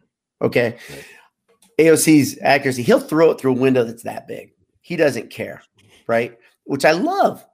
Okay. 0.42 0.76
Right. 0.90 1.06
AOC's 1.86 2.38
accuracy, 2.42 2.84
he'll 2.84 3.00
throw 3.00 3.32
it 3.32 3.40
through 3.40 3.52
a 3.52 3.56
window 3.56 3.84
that's 3.84 4.04
that 4.04 4.28
big. 4.28 4.54
He 4.82 4.96
doesn't 4.96 5.30
care. 5.30 5.62
Right. 6.08 6.38
Which 6.66 6.86
I 6.86 6.92
love. 6.92 7.46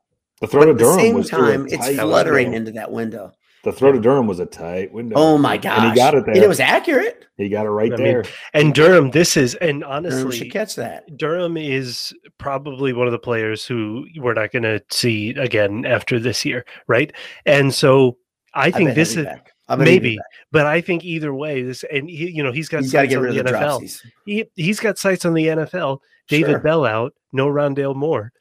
The 0.41 0.47
throw 0.47 0.61
But 0.61 0.65
to 0.65 0.71
at 0.71 0.77
the 0.77 0.83
Durham 0.83 0.99
same 0.99 1.15
was 1.15 1.29
through 1.29 1.45
a 1.45 1.51
time, 1.51 1.65
it's 1.67 1.77
tight 1.77 1.95
fluttering 1.95 2.51
window. 2.51 2.57
into 2.57 2.71
that 2.73 2.91
window. 2.91 3.33
The 3.63 3.73
throw 3.73 3.91
to 3.91 3.99
Durham 3.99 4.27
was 4.27 4.39
a 4.39 4.45
tight 4.45 4.93
window. 4.93 5.15
Oh 5.17 5.37
my 5.37 5.57
gosh. 5.57 5.79
And 5.79 5.89
he 5.91 5.95
got 5.95 6.13
it 6.13 6.25
there. 6.25 6.35
And 6.35 6.43
it 6.43 6.47
was 6.47 6.59
accurate. 6.59 7.25
He 7.37 7.49
got 7.49 7.65
it 7.65 7.69
right 7.69 7.91
I 7.91 7.95
mean, 7.95 8.03
there. 8.05 8.23
And 8.53 8.73
Durham, 8.73 9.11
this 9.11 9.35
is 9.35 9.55
and 9.55 9.81
Durham 9.81 9.91
honestly, 9.91 10.37
should 10.37 10.51
catch 10.51 10.75
that. 10.75 11.17
Durham 11.17 11.57
is 11.57 12.13
probably 12.37 12.93
one 12.93 13.07
of 13.07 13.11
the 13.11 13.19
players 13.19 13.65
who 13.65 14.05
we're 14.17 14.33
not 14.33 14.51
going 14.51 14.63
to 14.63 14.81
see 14.89 15.31
again 15.31 15.85
after 15.85 16.19
this 16.19 16.45
year, 16.45 16.65
right? 16.87 17.11
And 17.45 17.73
so 17.73 18.17
I 18.53 18.71
think 18.71 18.89
bet 18.89 18.95
this 18.95 19.17
is 19.17 19.25
back. 19.25 19.51
I 19.69 19.75
maybe, 19.75 20.17
but 20.51 20.65
I 20.65 20.81
think 20.81 21.03
either 21.03 21.33
way, 21.33 21.61
this 21.61 21.83
and 21.91 22.09
he, 22.09 22.29
you 22.31 22.43
know 22.43 22.51
he's 22.51 22.69
got 22.69 22.83
He's 22.83 22.91
sights 22.91 23.15
on 23.15 23.23
the 23.23 23.41
the 23.41 23.51
NFL. 23.51 24.01
He 24.25 24.45
he's 24.55 24.79
got 24.79 24.97
sights 24.97 25.25
on 25.25 25.33
the 25.33 25.47
NFL. 25.47 25.99
David 26.27 26.51
Sure. 26.51 26.59
Bell 26.59 26.85
out, 26.85 27.13
no 27.31 27.47
Rondale 27.47 27.95
Moore. 27.95 28.31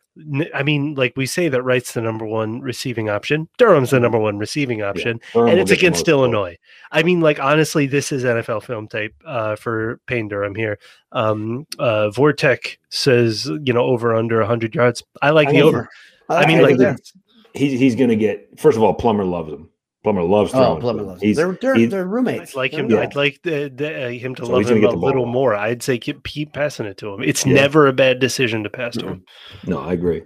I 0.55 0.63
mean, 0.63 0.95
like 0.95 1.13
we 1.17 1.27
say 1.27 1.49
that 1.49 1.63
Wright's 1.63 1.93
the 1.93 2.01
number 2.01 2.25
one 2.25 2.61
receiving 2.61 3.11
option. 3.11 3.49
Durham's 3.59 3.91
the 3.91 4.01
number 4.01 4.19
one 4.19 4.39
receiving 4.39 4.83
option, 4.83 5.21
Durham 5.35 5.49
and 5.51 5.59
it's 5.59 5.71
against. 5.71 6.09
Illinois. 6.09 6.57
I 6.91 7.03
mean, 7.03 7.21
like 7.21 7.39
honestly, 7.39 7.87
this 7.87 8.13
is 8.13 8.25
NFL 8.25 8.63
film 8.63 8.89
tape 8.89 9.15
uh, 9.27 9.57
for 9.57 10.01
Payne 10.07 10.29
Durham 10.29 10.55
here. 10.55 10.79
Um, 11.13 11.67
uh, 11.79 12.11
Vortec 12.15 12.79
says 12.89 13.47
you 13.65 13.75
know 13.75 13.83
over 13.83 14.15
under 14.15 14.39
100 14.39 14.75
yards. 14.75 15.03
I 15.21 15.31
like 15.31 15.49
I 15.49 15.53
the 15.53 15.59
mean, 15.59 15.67
over. 15.67 15.89
I 16.31 16.47
mean, 16.47 16.59
I 16.59 16.63
like 16.63 16.99
He's 17.53 17.79
he's 17.79 17.95
going 17.95 18.11
to 18.11 18.17
get. 18.17 18.59
First 18.59 18.77
of 18.77 18.83
all, 18.83 18.95
Plummer 18.95 19.25
loves 19.25 19.53
him. 19.53 19.69
Plummer 20.07 20.23
loves 20.23 20.53
throwing. 20.53 20.79
Oh, 20.79 20.81
Plummer 20.81 20.99
to 20.99 21.03
him. 21.03 21.09
loves. 21.09 21.23
He's, 21.23 21.37
They're 21.37 21.59
they're, 21.61 21.75
he's- 21.75 21.91
they're 21.91 22.07
roommates. 22.07 22.53
I'd 22.53 22.57
like 22.57 22.73
him. 22.73 22.89
Yeah. 22.89 23.01
I'd 23.01 23.17
like 23.17 23.43
the, 23.43 23.73
the, 23.75 24.05
uh, 24.07 24.09
him 24.11 24.37
to 24.37 24.47
So 24.47 24.53
love 24.53 24.71
him 24.71 24.79
a 24.79 24.81
the 24.83 24.87
ball 24.97 25.01
little 25.01 25.25
more. 25.27 25.51
more. 25.51 25.55
I'd 25.57 25.83
say 25.83 25.99
keep, 25.99 26.23
keep 26.23 26.53
passing 26.53 26.87
it 26.87 26.97
to 26.99 27.13
him. 27.13 27.25
It's 27.25 27.45
Yeah. 27.45 27.55
never 27.55 27.89
a 27.89 27.93
bad 27.93 28.21
decision 28.21 28.63
to 28.63 28.71
pass 28.71 28.97
to 28.99 29.07
him. 29.09 29.25
no, 29.67 29.81
I 29.81 29.95
agree. 29.95 30.23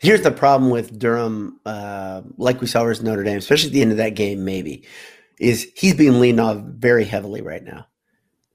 Here's 0.00 0.22
the 0.22 0.30
problem 0.30 0.70
with 0.70 0.96
Durham, 0.96 1.58
uh, 1.66 2.22
like 2.36 2.60
we 2.60 2.68
saw 2.68 2.84
versus 2.84 3.02
Notre 3.02 3.24
Dame, 3.24 3.38
especially 3.38 3.70
at 3.70 3.72
the 3.72 3.82
end 3.82 3.90
of 3.90 3.96
that 3.96 4.14
game, 4.14 4.44
maybe, 4.44 4.84
is 5.40 5.72
he's 5.76 5.94
being 5.94 6.20
leaned 6.20 6.38
off 6.38 6.58
very 6.58 7.04
heavily 7.04 7.42
right 7.42 7.64
now. 7.64 7.88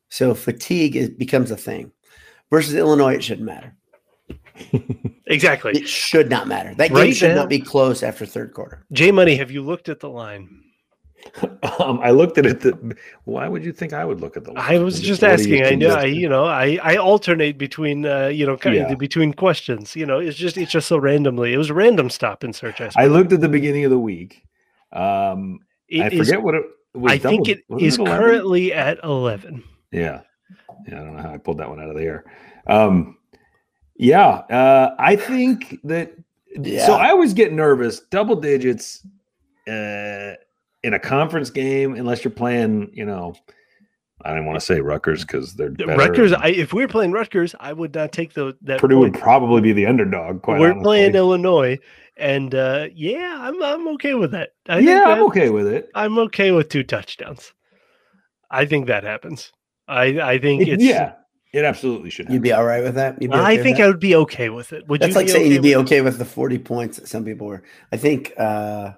So 0.07 0.33
fatigue 0.33 0.95
is, 0.95 1.09
becomes 1.09 1.51
a 1.51 1.57
thing. 1.57 1.91
Versus 2.49 2.75
Illinois, 2.75 3.15
it 3.15 3.23
shouldn't 3.25 3.45
matter. 3.45 3.75
Exactly. 5.27 5.71
It 5.73 5.87
should 5.87 6.29
not 6.29 6.47
matter. 6.49 6.75
That 6.75 6.93
game 6.93 7.13
should 7.13 7.29
now- 7.29 7.35
not 7.43 7.49
be 7.49 7.59
close 7.59 8.03
after 8.03 8.25
third 8.25 8.53
quarter. 8.53 8.85
J 8.91 9.11
Money, 9.11 9.37
have 9.37 9.49
you 9.49 9.61
looked 9.61 9.87
at 9.87 9.99
the 10.01 10.09
line? 10.09 10.63
Um, 11.79 11.99
I 12.03 12.09
looked 12.11 12.37
at 12.39 12.45
it. 12.45 12.59
The, 12.61 12.95
why 13.25 13.47
would 13.47 13.63
you 13.63 13.71
think 13.71 13.93
I 13.93 14.03
would 14.03 14.19
look 14.21 14.35
at 14.35 14.43
the? 14.43 14.51
Line? 14.53 14.65
I 14.75 14.79
was 14.79 14.95
What 14.95 15.03
just 15.03 15.23
asking. 15.23 15.63
I 15.65 15.75
know, 15.75 15.89
I, 15.95 16.05
you 16.05 16.27
know, 16.27 16.45
I, 16.45 16.79
I 16.83 16.97
alternate 16.97 17.57
between, 17.57 18.05
uh, 18.05 18.27
you 18.27 18.45
know, 18.45 18.57
kind 18.57 18.75
Yeah. 18.75 18.91
of 18.91 18.97
between 18.97 19.33
questions. 19.33 19.95
You 19.95 20.05
know, 20.07 20.19
it's 20.19 20.35
just 20.37 20.57
it's 20.57 20.71
just 20.71 20.87
so 20.87 20.97
randomly. 20.97 21.53
It 21.53 21.57
was 21.57 21.69
a 21.69 21.73
random 21.75 22.09
stop 22.09 22.43
in 22.43 22.53
search. 22.53 22.81
I, 22.81 22.89
I 22.97 23.05
looked 23.05 23.31
at 23.33 23.39
the 23.41 23.47
beginning 23.49 23.85
of 23.85 23.91
the 23.91 23.99
week. 23.99 24.43
Um, 24.91 25.59
It 25.87 26.01
I 26.01 26.07
is- 26.07 26.17
forget 26.27 26.41
what 26.43 26.55
it. 26.55 26.63
was 26.95 27.11
I 27.13 27.17
think 27.19 27.47
it 27.47 27.59
is 27.59 27.59
it 27.59 27.65
wasn't 27.69 27.87
is 27.87 27.97
11? 27.99 28.17
currently 28.19 28.73
at 28.73 28.99
eleven. 29.03 29.63
Yeah. 29.91 30.21
Yeah. 30.87 31.01
I 31.01 31.03
don't 31.05 31.15
know 31.15 31.21
how 31.23 31.33
I 31.33 31.37
pulled 31.37 31.59
that 31.59 31.69
one 31.69 31.79
out 31.79 31.89
of 31.89 31.95
the 31.95 32.03
air. 32.03 32.25
Um, 32.67 33.17
yeah. 34.01 34.29
Uh, 34.29 34.95
I 34.99 35.15
think 35.15 35.79
that. 35.83 36.13
Yeah. 36.53 36.85
So 36.85 36.93
I 36.95 37.11
always 37.11 37.33
get 37.33 37.53
nervous, 37.53 38.01
double 38.01 38.35
digits 38.35 39.05
uh, 39.67 40.33
in 40.83 40.93
a 40.93 40.99
conference 40.99 41.49
game, 41.49 41.95
unless 41.95 42.25
you're 42.25 42.31
playing, 42.31 42.91
you 42.93 43.05
know, 43.05 43.35
I 44.25 44.31
didn't 44.31 44.45
want 44.45 44.59
to 44.59 44.65
say 44.65 44.81
Rutgers 44.81 45.21
because 45.23 45.55
they're 45.55 45.69
better. 45.69 45.95
Rutgers. 45.95 46.33
I, 46.33 46.47
if 46.47 46.73
we 46.73 46.83
were 46.83 46.87
playing 46.87 47.11
Rutgers, 47.11 47.55
I 47.59 47.73
would 47.73 47.93
not 47.95 48.11
take 48.11 48.33
the 48.33 48.57
that. 48.63 48.79
Purdue 48.79 48.99
would 48.99 49.13
probably 49.13 49.61
be 49.61 49.73
the 49.73 49.85
underdog. 49.85 50.41
Quite 50.41 50.59
We're 50.59 50.71
honestly. 50.71 50.83
playing 50.83 51.15
Illinois, 51.15 51.79
and 52.17 52.53
uh, 52.53 52.87
yeah, 52.93 53.37
I'm 53.39 53.61
I'm 53.63 53.87
okay 53.89 54.13
with 54.13 54.31
that. 54.31 54.49
I 54.67 54.79
yeah, 54.79 55.05
I'm 55.05 55.23
okay 55.23 55.49
with 55.49 55.67
it. 55.67 55.89
I'm 55.95 56.17
okay 56.19 56.51
with 56.51 56.69
two 56.69 56.83
touchdowns. 56.83 57.53
I 58.49 58.65
think 58.65 58.87
that 58.87 59.03
happens. 59.03 59.51
I 59.87 60.19
I 60.19 60.37
think 60.37 60.61
it's 60.67 60.83
yeah, 60.83 61.13
it 61.53 61.65
absolutely 61.65 62.09
should. 62.09 62.29
You'd 62.29 62.41
be 62.41 62.53
all 62.53 62.63
right 62.65 62.83
with 62.83 62.95
that? 62.95 63.21
You'd 63.21 63.33
I 63.33 63.57
think 63.57 63.77
that? 63.77 63.83
I 63.83 63.87
would 63.87 63.99
be 63.99 64.15
okay 64.15 64.49
with 64.49 64.73
it. 64.73 64.87
Would 64.87 65.01
That's 65.01 65.09
you 65.09 65.15
like 65.15 65.25
be 65.27 65.31
saying 65.31 65.45
okay 65.45 65.53
you'd 65.53 65.61
be 65.63 65.75
with 65.75 65.85
okay 65.85 66.01
with 66.01 66.17
the 66.17 66.25
40 66.25 66.59
points 66.59 66.97
that 66.97 67.07
some 67.07 67.25
people 67.25 67.47
were. 67.47 67.63
I 67.91 67.97
think, 67.97 68.33
uh, 68.37 68.93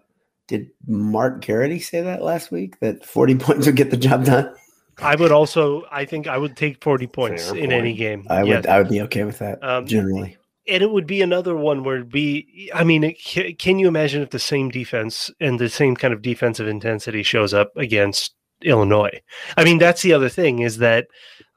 did 0.47 0.69
Mark 0.87 1.41
Garrity 1.41 1.79
say 1.79 2.01
that 2.01 2.21
last 2.21 2.51
week? 2.51 2.79
That 2.79 3.05
40 3.05 3.35
points 3.39 3.65
would 3.65 3.75
get 3.75 3.91
the 3.91 3.97
job 3.97 4.25
done? 4.25 4.53
I 4.99 5.15
would 5.15 5.31
also. 5.31 5.83
I 5.91 6.05
think 6.05 6.27
I 6.27 6.37
would 6.37 6.55
take 6.55 6.83
forty 6.83 7.07
points 7.07 7.49
Fair 7.49 7.57
in 7.57 7.71
any 7.71 7.93
game. 7.93 8.27
I 8.29 8.43
would 8.43 8.49
Yes. 8.49 8.65
I 8.67 8.77
would 8.77 8.89
be 8.89 9.01
okay 9.01 9.23
with 9.23 9.39
that 9.39 9.63
Um, 9.63 9.87
generally. 9.87 10.37
and 10.67 10.83
it 10.83 10.91
would 10.91 11.07
be 11.07 11.21
another 11.23 11.55
one 11.55 11.83
where 11.83 11.95
it'd 11.95 12.11
be. 12.11 12.69
I 12.73 12.83
mean, 12.83 13.03
it, 13.03 13.57
can 13.57 13.79
you 13.79 13.87
imagine 13.87 14.21
if 14.21 14.29
the 14.29 14.37
same 14.37 14.69
defense 14.69 15.31
and 15.39 15.57
the 15.59 15.69
same 15.69 15.95
kind 15.95 16.13
of 16.13 16.21
defensive 16.21 16.67
intensity 16.67 17.23
shows 17.23 17.55
up 17.55 17.75
against 17.75 18.35
Illinois? 18.63 19.19
I 19.57 19.63
mean, 19.63 19.79
that's 19.79 20.03
the 20.03 20.13
other 20.13 20.29
thing 20.29 20.59
is 20.59 20.77
that 20.77 21.07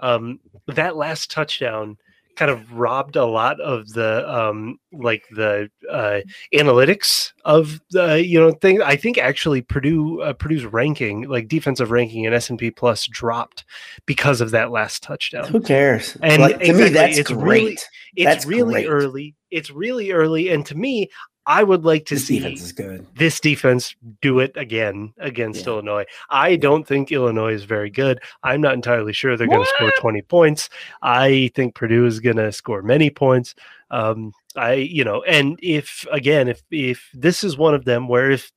um, 0.01 0.41
that 0.67 0.97
last 0.97 1.31
touchdown 1.31 1.97
kind 2.37 2.51
of 2.51 2.71
robbed 2.75 3.17
a 3.17 3.25
lot 3.25 3.59
of 3.63 3.89
the 3.95 4.29
um, 4.31 4.79
like 4.93 5.25
the 5.31 5.71
uh, 5.91 6.21
analytics 6.55 7.33
of 7.47 7.81
the 7.93 8.23
you 8.27 8.39
know 8.39 8.53
thing. 8.53 8.83
I 8.83 8.97
think 8.97 9.17
actually 9.17 9.63
Purdue 9.63 10.21
uh, 10.21 10.33
Purdue's 10.35 10.67
ranking, 10.67 11.23
like 11.29 11.49
defensive 11.49 11.91
ranking 11.91 12.25
in 12.25 12.35
S 12.35 12.51
and 12.51 12.59
P 12.59 12.71
Plus, 12.71 13.07
dropped 13.07 13.65
because 14.05 14.41
of 14.41 14.51
that 14.51 14.71
last 14.71 15.03
touchdown. 15.03 15.49
Who 15.49 15.61
cares? 15.61 16.17
and 16.23 16.43
like, 16.43 16.61
to 16.61 16.73
me, 16.75 16.89
that's 16.91 17.19
it's 17.19 17.31
great. 17.31 17.63
really- 17.63 17.79
It's 18.17 18.25
That's 18.25 18.47
really 18.47 18.73
great. 18.75 18.87
early. 18.89 19.35
It's 19.51 19.71
really 19.71 20.11
early, 20.13 20.51
and 20.51 20.67
to 20.67 20.75
me, 20.75 21.09
I 21.47 21.63
would 21.63 21.85
like 21.85 22.07
to 22.07 22.15
this 22.17 22.27
see 22.27 22.39
defense 22.41 22.63
is 22.63 22.73
good. 22.73 23.07
this 23.15 23.39
defense 23.41 23.95
do 24.21 24.41
it 24.41 24.53
again 24.57 25.13
against 25.19 25.63
Yeah. 25.65 25.73
Illinois. 25.75 26.05
I 26.31 26.57
don't 26.57 26.87
think 26.87 27.13
Illinois 27.13 27.53
is 27.55 27.65
very 27.65 27.89
good. 27.91 28.21
I'm 28.43 28.61
not 28.61 28.75
entirely 28.75 29.13
sure 29.13 29.37
they're 29.37 29.47
going 29.47 29.65
to 29.65 29.73
score 29.77 29.93
20 29.99 30.23
points. 30.23 30.69
I 31.03 31.51
think 31.55 31.75
Purdue 31.75 32.05
is 32.07 32.19
going 32.21 32.37
to 32.37 32.51
score 32.53 32.83
many 32.83 33.11
points. 33.11 33.55
Um, 33.91 34.33
I, 34.57 34.73
you 34.75 35.05
know, 35.05 35.23
and 35.23 35.59
if 35.63 36.05
again, 36.11 36.49
if 36.49 36.63
if 36.71 37.09
this 37.15 37.45
is 37.45 37.57
one 37.57 37.75
of 37.75 37.85
them 37.85 38.09
where 38.09 38.31
if 38.33 38.51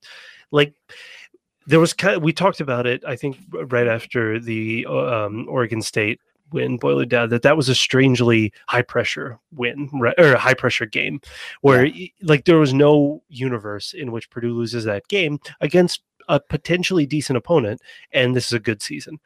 like 0.51 0.73
there 1.67 1.79
was 1.79 1.93
kind 1.93 2.15
of, 2.15 2.23
we 2.23 2.33
talked 2.33 2.61
about 2.61 2.87
it, 2.87 3.03
I 3.05 3.15
think 3.15 3.37
right 3.53 3.87
after 3.87 4.39
the 4.39 4.87
uh, 4.89 5.25
um, 5.27 5.45
Oregon 5.47 5.83
State 5.83 6.19
win, 6.51 6.77
boil 6.77 6.99
it 6.99 7.09
down, 7.09 7.29
that 7.29 7.41
that 7.43 7.57
was 7.57 7.69
a 7.69 7.75
strangely 7.75 8.51
high 8.67 8.81
pressure 8.81 9.39
win 9.55 9.89
right, 9.93 10.15
or 10.17 10.33
a 10.33 10.39
high 10.39 10.53
pressure 10.53 10.85
game 10.85 11.21
where 11.61 11.83
y- 11.83 12.11
like 12.21 12.45
there 12.45 12.57
was 12.57 12.73
no 12.73 13.21
universe 13.29 13.93
in 13.93 14.11
which 14.11 14.29
Purdue 14.29 14.53
loses 14.53 14.83
that 14.85 15.07
game 15.07 15.39
against 15.61 16.01
a 16.27 16.39
potentially 16.39 17.07
decent 17.07 17.35
opponent, 17.37 17.81
and 18.11 18.35
this 18.35 18.45
is 18.45 18.53
a 18.53 18.59
good 18.59 18.83
season. 18.83 19.17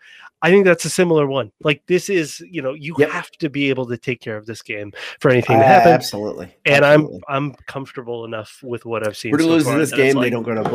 I 0.42 0.50
think 0.50 0.64
that's 0.64 0.86
a 0.86 0.90
similar 0.90 1.28
one. 1.28 1.52
Like 1.62 1.82
this 1.88 2.10
is, 2.10 2.40
you 2.50 2.62
know, 2.62 2.74
you 2.74 2.96
Yep. 2.98 3.10
have 3.10 3.30
to 3.40 3.50
be 3.50 3.70
able 3.70 3.86
to 3.88 3.98
take 3.98 4.22
care 4.22 4.38
of 4.38 4.46
this 4.46 4.62
game 4.62 4.94
for 5.20 5.30
anything 5.30 5.58
to 5.60 5.64
Uh, 5.66 5.68
happen. 5.68 5.92
absolutely. 5.92 6.56
And 6.66 6.86
absolutely. 6.86 7.22
I'm 7.28 7.48
I'm 7.50 7.54
comfortable 7.68 8.24
enough 8.24 8.60
with 8.64 8.86
what 8.86 9.06
I've 9.06 9.18
seen. 9.18 9.32
Purdue 9.32 9.44
so 9.44 9.50
loses 9.50 9.68
far 9.68 9.78
this 9.80 9.92
game, 9.92 10.14
they 10.14 10.14
like- 10.14 10.32
don't 10.32 10.44
go 10.44 10.56
to 10.56 10.62
a 10.62 10.70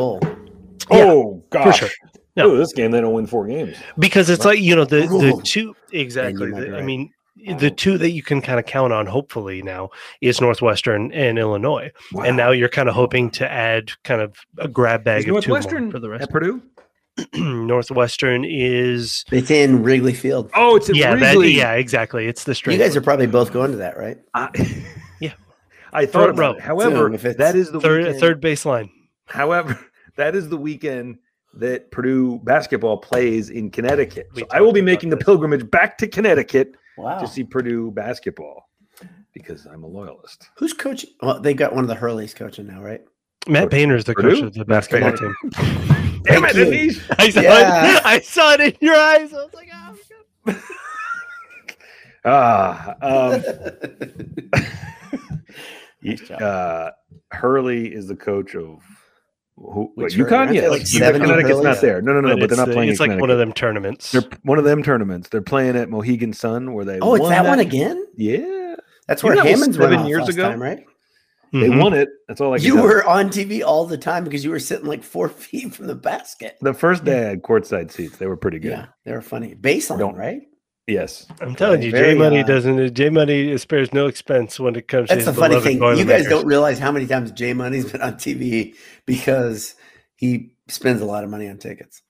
bowl. 0.89 0.97
Yeah, 0.97 1.05
oh 1.11 1.43
for 1.51 1.57
gosh, 1.65 1.79
sure. 1.79 1.89
No. 2.35 2.51
Ooh, 2.51 2.57
this 2.57 2.73
game 2.73 2.91
they 2.91 3.01
don't 3.01 3.13
win 3.13 3.27
four 3.27 3.47
games. 3.47 3.77
because 3.97 4.29
it's 4.29 4.45
like 4.45 4.59
you 4.59 4.75
know 4.75 4.85
the 4.85 5.01
the 5.07 5.41
two 5.43 5.75
exactly. 5.91 6.47
might 6.51 6.63
be 6.65 6.69
the- 6.71 6.77
I 6.77 6.81
mean, 6.81 7.11
the 7.57 7.71
two 7.71 7.97
that 7.97 8.11
you 8.11 8.21
can 8.21 8.41
kind 8.41 8.59
of 8.59 8.65
count 8.65 8.91
on, 8.93 9.05
hopefully 9.05 9.61
now, 9.61 9.89
is 10.21 10.41
Northwestern 10.41 11.11
and 11.13 11.39
Illinois, 11.39 11.91
and 12.25 12.35
now 12.37 12.51
you're 12.51 12.67
kind 12.69 12.89
of 12.89 12.95
hoping 12.95 13.29
to 13.31 13.49
add 13.49 13.91
kind 14.03 14.21
of 14.21 14.35
a 14.57 14.67
grab 14.67 15.01
Is 15.01 15.05
bag 15.05 15.19
of 15.21 15.25
two 15.25 15.31
more 15.31 15.41
Northwestern 15.41 15.91
for 15.91 15.99
the 15.99 16.09
rest. 16.09 16.23
at 16.23 16.29
Purdue. 16.29 16.61
Northwestern 17.35 18.45
is 18.45 19.25
It's 19.31 19.51
in 19.51 19.83
Wrigley 19.83 20.13
Field. 20.13 20.49
Oh, 20.55 20.75
it's 20.77 20.89
at 20.89 20.95
yeah, 20.95 21.15
that, 21.15 21.37
yeah, 21.49 21.73
exactly. 21.73 22.27
It's 22.27 22.43
the 22.45 22.59
You 22.65 22.77
guys 22.77 22.95
are 22.95 23.01
probably 23.01 23.27
both 23.27 23.51
going 23.51 23.71
to 23.71 23.77
that, 23.77 23.97
right? 23.97 24.17
I, 24.33 24.49
Yeah. 25.19 25.33
I 25.91 26.05
thought 26.05 26.23
Front 26.35 26.37
row. 26.39 26.45
about 26.51 26.57
it. 26.57 26.63
However, 26.63 26.95
Soon, 26.95 27.13
if 27.15 27.25
it's 27.25 27.37
that 27.37 27.55
is 27.55 27.71
the 27.71 27.79
third 27.81 28.03
weekend, 28.03 28.19
third 28.19 28.41
baseline. 28.41 28.89
However, 29.25 29.79
that 30.19 30.35
is 30.35 30.49
the 30.49 30.57
weekend 30.57 31.17
that 31.55 31.89
Purdue 31.91 32.39
basketball 32.43 32.97
plays 32.97 33.49
in 33.49 33.71
Connecticut. 33.71 34.27
So 34.35 34.45
I 34.51 34.61
will 34.61 34.71
be 34.73 34.81
about 34.81 34.85
making 34.85 35.09
the 35.09 35.17
pilgrimage 35.17 35.69
back 35.71 35.97
to 35.99 36.07
Connecticut 36.07 36.75
Wow. 36.97 37.19
to 37.19 37.27
see 37.27 37.43
Purdue 37.45 37.91
basketball 37.91 38.69
because 39.33 39.65
I'm 39.65 39.83
a 39.83 39.87
loyalist. 39.87 40.49
Who's 40.57 40.73
coaching? 40.73 41.11
Well, 41.21 41.39
they 41.39 41.53
got 41.53 41.73
one 41.73 41.83
of 41.83 41.87
the 41.87 41.95
Hurleys 41.95 42.35
coaching 42.35 42.67
now, 42.67 42.81
right? 42.81 43.01
Matt 43.47 43.71
Painter's 43.71 44.03
the 44.03 44.13
Purdue? 44.13 44.31
coach 44.35 44.43
of 44.43 44.53
the 44.53 44.65
basketball 44.65 45.13
team. 45.13 45.33
Damn 46.23 46.43
it, 46.45 46.55
you. 46.55 46.65
Denise! 46.65 47.01
I 47.17 47.29
saw 47.29 47.41
Yeah. 47.41 47.97
it. 47.97 48.05
I 48.05 48.19
saw 48.19 48.53
it 48.53 48.59
in 48.61 48.73
your 48.81 48.95
eyes. 48.95 49.33
I 49.33 49.37
was 49.37 49.53
like, 49.53 49.69
oh, 49.73 49.95
my 50.45 50.53
God. 50.53 50.61
Ah, 52.25 52.95
um, 53.01 53.41
Nice 56.01 56.29
uh, 56.31 56.91
Hurley 57.31 57.93
is 57.93 58.07
the 58.07 58.15
coach 58.15 58.55
of 58.55 58.81
who? 59.59 59.91
What, 59.95 59.97
Which 60.05 60.13
Hurley? 60.15 60.29
UConn? 60.29 60.37
Aren't 60.37 60.49
they 60.51 60.55
Yes, 60.57 60.69
like 60.71 60.81
But 60.81 60.87
70 60.87 61.25
Connecticut's 61.25 61.63
not 61.63 61.81
there. 61.81 62.01
No, 62.01 62.13
no, 62.13 62.21
no. 62.21 62.35
But, 62.35 62.43
it's 62.43 62.49
they're 62.49 62.57
not 62.57 62.67
the- 62.69 62.73
playing. 62.73 62.89
It's 62.89 62.99
like 62.99 63.19
one 63.19 63.29
of 63.29 63.37
them 63.37 63.53
tournaments. 63.53 64.11
They're 64.11 64.23
one 64.43 64.57
of 64.57 64.63
them 64.63 64.83
tournaments. 64.83 65.29
They're 65.29 65.41
playing 65.41 65.75
at 65.75 65.89
Mohegan 65.89 66.33
Sun 66.33 66.73
where 66.73 66.85
they. 66.85 66.99
oh, 66.99 67.15
it's 67.15 67.21
won 67.23 67.31
that 67.31 67.45
one 67.45 67.59
again? 67.59 68.05
Yeah, 68.15 68.75
That's 69.07 69.21
You 69.23 69.27
where 69.29 69.35
know 69.35 69.43
was 69.43 69.51
Hammonds 69.51 69.77
went 69.77 69.91
seven 69.93 70.07
years 70.07 70.21
last 70.21 70.29
ago? 70.29 70.43
time, 70.49 70.61
right? 70.61 70.85
they 71.51 71.61
Mhm. 71.61 71.81
won 71.81 71.93
it. 71.95 72.09
That's 72.27 72.39
all 72.41 72.53
I. 72.53 72.57
Can 72.57 72.67
You 72.67 72.75
tell 72.75 72.83
were 72.83 73.03
on 73.07 73.29
TV 73.29 73.63
all 73.63 73.85
the 73.85 73.97
time 73.97 74.23
because 74.23 74.43
you 74.45 74.51
were 74.51 74.59
sitting 74.59 74.85
like 74.85 75.03
four 75.03 75.27
feet 75.29 75.73
from 75.73 75.87
the 75.87 75.95
basket. 75.95 76.57
The 76.61 76.73
first 76.75 77.03
day 77.03 77.25
I 77.25 77.29
had 77.29 77.41
courtside 77.41 77.91
seats. 77.91 78.17
They 78.17 78.27
were 78.27 78.37
pretty 78.37 78.59
good. 78.59 78.71
Yeah, 78.71 78.85
they 79.03 79.11
were 79.13 79.21
funny. 79.21 79.55
Baseline, 79.55 79.97
Don't- 79.99 80.15
right? 80.15 80.41
Yes. 80.89 81.27
I'm 81.39 81.55
telling 81.55 81.81
you, 81.81 81.91
Very, 81.91 82.13
J 82.13 82.19
Money 82.19 82.39
uh, 82.39 82.47
doesn't. 82.47 82.93
J 82.95 83.09
Money 83.09 83.57
spares 83.57 83.93
no 83.93 84.07
expense 84.07 84.59
when 84.59 84.75
it 84.75 84.87
comes 84.87 85.09
That's 85.09 85.25
to 85.25 85.31
the 85.31 85.39
funny 85.39 85.59
thing. 85.61 85.81
You 85.81 86.05
guys 86.05 86.25
don't 86.25 86.45
realize 86.45 86.79
how 86.79 86.91
many 86.91 87.05
times 87.05 87.31
Jay 87.31 87.53
Money's 87.53 87.91
been 87.91 88.01
on 88.01 88.13
TV 88.15 88.75
because 89.05 89.75
he 90.15 90.55
spends 90.67 91.01
a 91.01 91.05
lot 91.05 91.23
of 91.23 91.29
money 91.29 91.47
on 91.47 91.57
tickets. 91.57 92.01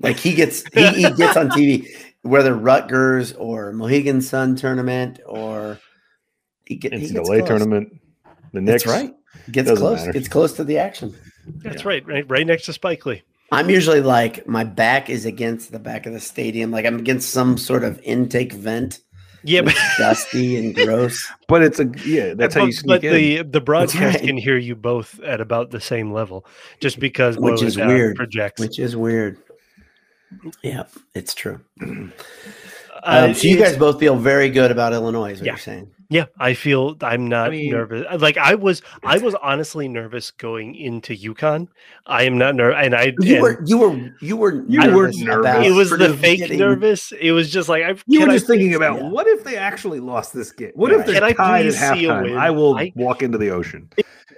Like 0.00 0.16
he 0.16 0.34
gets 0.34 0.64
he, 0.74 0.86
he 0.90 1.10
gets 1.12 1.36
on 1.36 1.48
TV, 1.50 1.86
whether 2.22 2.54
Rutgers 2.54 3.32
or 3.32 3.72
Mohegan 3.72 4.20
Sun 4.20 4.56
tournament 4.56 5.20
or 5.26 5.78
he, 6.66 6.76
get, 6.76 6.92
he 6.92 7.00
gets 7.00 7.12
NCAA 7.12 7.38
close. 7.38 7.48
tournament. 7.48 8.00
The 8.52 8.60
Knicks. 8.60 8.84
That's 8.84 8.86
right. 8.86 9.14
Gets 9.50 9.68
Doesn't 9.68 9.84
close. 9.84 9.98
matter. 10.00 10.12
Gets 10.12 10.28
close 10.28 10.52
to 10.54 10.64
the 10.64 10.78
action. 10.78 11.14
That's 11.62 11.84
right, 11.84 12.06
right, 12.06 12.28
right 12.28 12.46
next 12.46 12.66
to 12.66 12.72
Spike 12.72 13.04
Lee. 13.06 13.22
I'm 13.50 13.70
usually 13.70 14.00
like 14.00 14.46
my 14.46 14.64
back 14.64 15.08
is 15.08 15.24
against 15.24 15.72
the 15.72 15.78
back 15.78 16.06
of 16.06 16.12
the 16.12 16.20
stadium, 16.20 16.70
like 16.70 16.84
I'm 16.84 16.98
against 16.98 17.30
some 17.30 17.56
sort 17.56 17.82
of 17.84 18.00
intake 18.02 18.52
vent. 18.52 19.00
Yeah, 19.44 19.62
but, 19.62 19.74
dusty 19.96 20.56
and 20.56 20.74
gross. 20.86 21.26
But 21.46 21.62
it's 21.62 21.78
a 21.80 21.90
yeah. 22.04 22.34
That's 22.34 22.54
how 22.54 22.62
you 22.62 22.66
but, 22.68 22.74
sneak 22.74 22.86
but 22.86 23.04
in. 23.04 23.14
the 23.14 23.42
the 23.44 23.60
broadcast 23.60 24.16
right. 24.18 24.26
can 24.26 24.36
hear 24.36 24.58
you 24.58 24.74
both 24.74 25.18
at 25.20 25.40
about 25.40 25.70
the 25.70 25.80
same 25.80 26.12
level, 26.12 26.44
just 26.80 26.98
because 27.00 27.38
Which 27.38 27.62
is 27.62 27.76
weird, 27.78 28.16
projects. 28.16 28.60
Which 28.60 28.78
is 28.78 28.96
weird. 28.96 29.38
Yeah, 30.62 30.84
it's 31.14 31.34
true. 31.34 31.60
Uh, 31.80 32.08
Um, 33.04 33.32
so 33.34 33.46
you 33.48 33.56
guys 33.56 33.76
both 33.76 33.98
feel 34.00 34.16
very 34.16 34.50
good 34.50 34.70
about 34.72 34.92
Illinois, 34.92 35.30
is 35.32 35.38
what 35.38 35.46
Yeah. 35.46 35.52
you're 35.52 35.58
saying. 35.58 35.90
Yeah, 36.10 36.24
I 36.38 36.54
feel 36.54 36.96
I'm 37.02 37.26
not 37.28 37.48
I 37.48 37.50
mean- 37.50 37.70
nervous. 37.72 38.06
Like 38.20 38.38
I 38.38 38.54
was, 38.54 38.80
I 39.04 39.18
was 39.18 39.34
honestly 39.42 39.88
nervous 39.88 40.30
going 40.30 40.74
into 40.74 41.14
UConn. 41.14 41.68
I 42.06 42.22
am 42.22 42.38
not 42.38 42.54
nervous, 42.54 42.78
and 42.82 42.94
I 42.94 43.12
You 43.20 43.34
and 43.34 43.42
were 43.42 43.62
you 43.66 43.76
were 43.78 44.14
you 44.18 44.36
were 44.38 44.64
You 44.66 44.78
nervous 44.80 45.18
were 45.18 45.24
nervous. 45.24 45.40
about 45.50 45.66
it 45.66 45.72
was 45.72 45.90
the 45.90 46.16
fake 46.16 46.38
getting- 46.38 46.58
nervous. 46.58 47.12
It 47.12 47.32
was 47.32 47.50
just 47.50 47.68
like 47.68 47.82
I. 47.84 47.90
you 48.06 48.20
can 48.20 48.28
were 48.28 48.32
I 48.32 48.36
just 48.36 48.46
thinking 48.46 48.74
about 48.74 49.00
yeah. 49.02 49.08
what 49.10 49.26
if 49.26 49.44
they 49.44 49.56
actually 49.58 50.00
lost 50.00 50.32
this 50.32 50.50
game? 50.50 50.72
What 50.74 50.92
Right. 50.92 51.00
if 51.00 51.06
they're 51.06 51.14
Can 51.16 51.24
I 51.24 51.32
tied 51.34 51.66
at 51.66 51.74
see 51.74 52.06
a 52.06 52.08
halftime? 52.10 52.22
win? 52.22 52.38
I 52.38 52.50
will 52.52 52.76
I- 52.78 52.92
walk 52.96 53.22
into 53.22 53.36
the 53.36 53.50
ocean. 53.50 53.90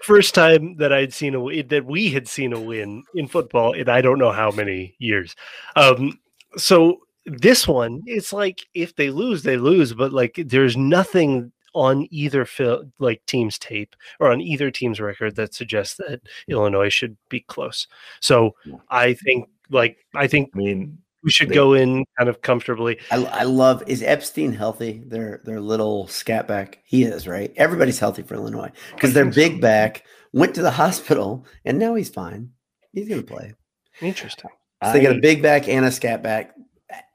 first 0.03 0.35
time 0.35 0.75
that 0.79 0.93
I'd 0.93 1.13
seen 1.15 1.37
a 1.37 1.63
that 1.63 1.85
we 1.87 2.11
had 2.11 2.27
seen 2.27 2.53
a 2.53 2.59
win 2.61 3.05
in 3.15 3.29
football 3.29 3.75
in 3.75 3.89
I 3.89 4.01
don't 4.01 4.19
know 4.19 4.33
how 4.33 4.51
many 4.51 4.97
years. 4.99 5.37
Um, 5.77 6.19
so 6.57 6.99
this 7.27 7.69
one, 7.69 8.03
it's 8.07 8.33
like 8.33 8.59
if 8.75 8.97
they 8.97 9.11
lose, 9.11 9.45
they 9.45 9.57
lose, 9.57 9.93
but 9.93 10.13
like 10.13 10.35
there's 10.47 10.77
nothing 10.77 11.53
on 11.75 12.07
either 12.11 12.45
fil- 12.45 12.85
like 12.99 13.25
team's 13.27 13.59
tape 13.59 13.95
or 14.19 14.31
on 14.33 14.41
either 14.41 14.71
team's 14.71 15.01
record 15.01 15.37
that 15.37 15.55
suggests 15.55 15.97
that 15.97 16.21
Illinois 16.49 16.89
should 16.93 17.17
be 17.29 17.41
close. 17.41 17.87
So 18.21 18.55
I 18.89 19.15
think 19.15 19.49
like 19.71 19.99
I 20.15 20.27
think 20.27 20.51
I 20.55 20.59
mean, 20.59 20.99
we 21.23 21.31
should 21.31 21.51
They- 21.51 21.55
go 21.55 21.75
in 21.75 22.05
kind 22.19 22.29
of 22.29 22.41
comfortably. 22.43 22.99
I, 23.11 23.25
I 23.25 23.43
love 23.45 23.83
is 23.87 24.03
Epstein 24.03 24.53
healthy? 24.53 25.03
Their 25.07 25.41
their 25.45 25.61
little 25.61 26.07
scat 26.09 26.49
back. 26.49 26.81
He 26.85 27.05
is 27.05 27.29
right. 27.29 27.53
Everybody's 27.57 27.99
healthy 27.99 28.23
for 28.23 28.35
Illinois 28.35 28.71
because 28.95 29.13
their 29.15 29.25
think 29.25 29.35
so. 29.35 29.41
big 29.51 29.61
back 29.61 30.05
went 30.33 30.55
to 30.57 30.63
the 30.63 30.71
hospital 30.83 31.45
and 31.65 31.79
now 31.79 31.95
he's 31.95 32.09
fine. 32.11 32.51
He's 32.93 33.09
gonna 33.09 33.23
play. 33.23 33.55
Interesting. 34.01 34.51
So 34.83 34.93
they 34.93 35.03
got 35.03 35.13
I- 35.13 35.19
a 35.19 35.21
big 35.21 35.43
back 35.43 35.69
and 35.69 35.85
a 35.85 35.93
scat 35.93 36.23
back. 36.23 36.55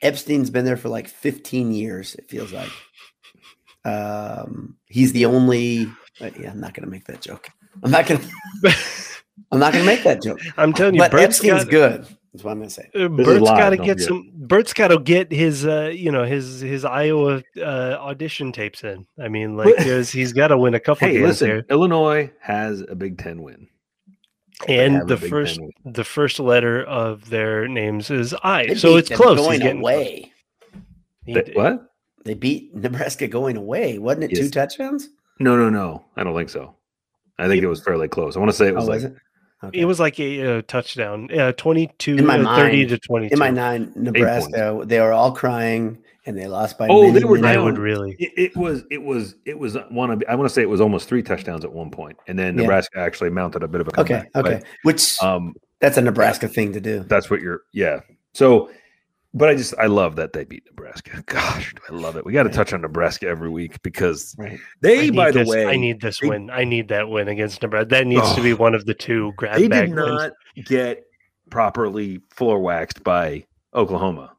Epstein's 0.02 0.50
been 0.50 0.64
there 0.64 0.78
for 0.78 0.88
like 0.88 1.08
15 1.10 1.74
years. 1.74 2.16
It 2.16 2.30
feels 2.30 2.54
like. 2.54 2.70
Um, 3.86 4.76
he's 4.88 5.14
the 5.14 5.26
only. 5.26 5.92
yeah, 6.20 6.52
I'm 6.52 6.60
not 6.60 6.74
gonna 6.74 6.88
make 6.90 7.06
that 7.06 7.22
joke. 7.22 7.50
I'm 7.84 7.92
not 7.92 8.08
gonna. 8.08 8.24
I'm 9.52 9.60
not 9.60 9.74
gonna 9.74 9.86
make 9.86 10.04
that 10.04 10.22
joke. 10.22 10.40
I'm 10.58 10.74
telling 10.74 10.96
you, 10.96 11.02
But 11.02 11.12
Bert's 11.12 11.40
Epstein's 11.40 11.66
got- 11.66 11.72
good. 11.72 12.18
That's 12.36 12.44
what 12.44 12.52
I'm 12.52 12.58
gonna 12.58 12.70
say. 12.70 12.90
Uh, 12.94 13.08
Bert's 13.08 13.46
got 13.46 13.70
to 13.70 13.78
get 13.78 14.02
some. 14.02 14.30
Bert's 14.34 14.74
got 14.74 14.90
to 14.90 15.00
get 15.00 15.32
his, 15.32 15.66
uh, 15.66 15.90
you 15.94 16.12
know, 16.12 16.26
his 16.26 16.60
his 16.60 16.84
Iowa 16.84 17.42
uh, 17.58 17.62
audition 17.98 18.52
tapes 18.52 18.84
in. 18.84 19.08
I 19.18 19.30
mean, 19.30 19.56
like, 19.56 19.78
there's, 19.78 20.12
he's 20.12 20.34
got 20.34 20.50
to 20.50 20.58
win 20.58 20.74
a 20.74 20.80
couple 20.82 21.08
hey, 21.08 21.14
games 21.14 21.28
listen, 21.28 21.48
here. 21.48 21.66
Illinois 21.70 22.30
has 22.42 22.84
a 22.90 22.94
Big 22.94 23.18
Ten 23.20 23.42
win. 23.42 23.70
And 24.68 25.08
the 25.08 25.16
first, 25.16 25.62
the 25.86 26.04
first 26.04 26.40
letter 26.42 26.84
of 26.84 27.30
their 27.30 27.70
names 27.70 28.12
is 28.12 28.36
I, 28.44 28.68
They 28.68 28.76
so 28.76 28.98
it's 28.98 29.10
close. 29.10 29.38
He's 29.38 29.48
Going 29.48 29.60
getting 29.62 29.80
away. 29.80 30.34
He 31.26 31.34
what? 31.54 31.95
They 32.26 32.34
beat 32.34 32.76
Nebraska 32.76 33.28
going 33.28 33.56
away. 33.58 33.98
Wasn't 33.98 34.24
it 34.26 34.36
two 34.36 34.50
touchdowns? 34.50 35.10
No, 35.40 35.56
no, 35.56 35.70
no. 35.70 36.04
I 36.18 36.24
don't 36.24 36.36
think 36.36 36.50
so. 36.50 36.76
I 37.38 37.48
think 37.48 37.64
it 37.64 37.68
was 37.68 37.82
fairly 37.82 38.08
close. 38.08 38.36
I 38.36 38.40
want 38.40 38.52
to 38.52 38.58
say 38.58 38.68
it 38.68 38.76
was 38.76 38.86
oh, 38.86 38.88
like 38.88 38.96
was 38.96 39.04
it? 39.06 39.16
Okay. 39.64 39.80
It 39.80 39.86
was 39.86 40.00
like 40.00 40.20
a, 40.20 40.58
uh 40.58 40.62
touchdown, 40.68 41.30
uh, 41.38 41.52
22, 41.54 42.18
In 42.18 42.26
my 42.26 42.38
uh, 42.40 42.56
30 42.58 42.78
mind- 42.78 42.90
to 42.90 42.98
22. 43.00 43.34
in 43.34 43.40
my 43.40 43.50
nine, 43.50 43.92
Nebraska. 43.96 44.84
They 44.86 45.00
were 45.00 45.14
all 45.14 45.32
crying 45.32 45.98
and 46.26 46.38
they 46.38 46.48
lost 46.48 46.78
by. 46.78 46.88
Oh, 46.88 47.08
many, 47.08 47.20
they 47.20 47.26
were 47.26 47.36
many- 47.38 47.48
I 47.48 47.54
down. 47.56 47.66
would 47.66 47.78
really. 47.78 48.16
it, 48.20 48.32
it 48.38 48.58
was 48.58 48.84
it 48.92 49.02
was 49.02 49.36
it 49.46 49.58
was 49.58 49.78
one 49.90 50.12
of 50.12 50.24
I 50.30 50.36
want 50.36 50.48
to 50.50 50.54
say 50.54 50.62
it 50.62 50.70
was 50.70 50.82
almost 50.82 51.08
three 51.08 51.24
touchdowns 51.24 51.64
at 51.66 51.72
one 51.72 51.90
point, 51.90 52.18
and 52.28 52.38
then 52.38 52.56
Yeah. 52.56 52.62
Nebraska 52.64 53.00
actually 53.00 53.30
mounted 53.32 53.64
a 53.64 53.68
bit 53.68 53.82
of 53.82 53.88
a 53.88 53.92
comeback. 53.92 54.30
okay. 54.36 54.62
Which 54.84 55.18
But, 55.20 55.28
um, 55.28 55.54
that's 55.80 55.98
a 55.98 56.02
Nebraska 56.02 56.48
thing 56.48 56.74
to 56.74 56.82
do. 56.82 57.00
that's 57.08 57.30
what 57.30 57.42
you're 57.42 57.62
yeah. 57.74 58.02
So, 58.34 58.70
but 59.36 59.50
I 59.50 59.56
just 59.56 59.74
I 59.78 59.86
love 59.86 60.16
that 60.16 60.34
they 60.34 60.44
beat 60.46 60.64
Nebraska. 60.66 61.22
Gosh, 61.28 61.74
I 61.90 61.94
love 61.94 62.16
it. 62.16 62.26
We 62.26 62.34
got 62.34 62.44
to 62.44 62.50
touch 62.50 62.74
on 62.74 62.82
Nebraska 62.82 63.28
every 63.28 63.50
week 63.50 63.82
because 63.84 64.34
Right. 64.38 64.60
They, 64.82 65.02
need 65.12 65.16
by 65.16 65.30
the 65.32 65.46
way, 65.46 65.68
I 65.68 65.76
need 65.76 66.02
this 66.02 66.20
they- 66.20 66.30
win. 66.30 66.50
I 66.50 66.64
need 66.64 66.88
that 66.88 67.08
win 67.10 67.28
against 67.28 67.62
Nebraska. 67.62 67.90
That 67.90 68.08
needs 68.08 68.34
to 68.34 68.42
be 68.42 68.54
Oh. 68.54 68.58
one 68.58 68.74
of 68.74 68.86
the 68.86 68.94
two 68.96 69.34
grab 69.38 69.60
they 69.60 69.68
bag 69.68 69.90
did 69.90 69.96
wins. 69.96 70.10
not 70.10 70.32
get 70.66 71.04
properly 71.52 72.22
floor 72.32 72.60
waxed 72.60 73.04
by 73.04 73.46
Oklahoma. 73.74 74.32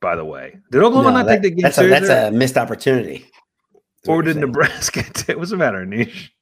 By 0.00 0.14
the 0.16 0.24
way, 0.24 0.58
did 0.70 0.82
Oklahoma 0.82 1.10
No, 1.10 1.16
not 1.18 1.26
that- 1.26 1.32
take 1.36 1.42
the 1.42 1.50
game 1.50 1.62
that's 1.62 1.78
a, 1.78 1.88
that's 1.88 2.08
a 2.10 2.30
missed 2.30 2.58
opportunity. 2.58 3.18
That's 4.04 4.08
or 4.08 4.22
did 4.22 4.36
I'm 4.36 4.42
saying. 4.42 4.46
Nebraska? 4.52 5.04
What's 5.38 5.50
the 5.50 5.56
matter, 5.56 5.86
Nish? 5.86 6.32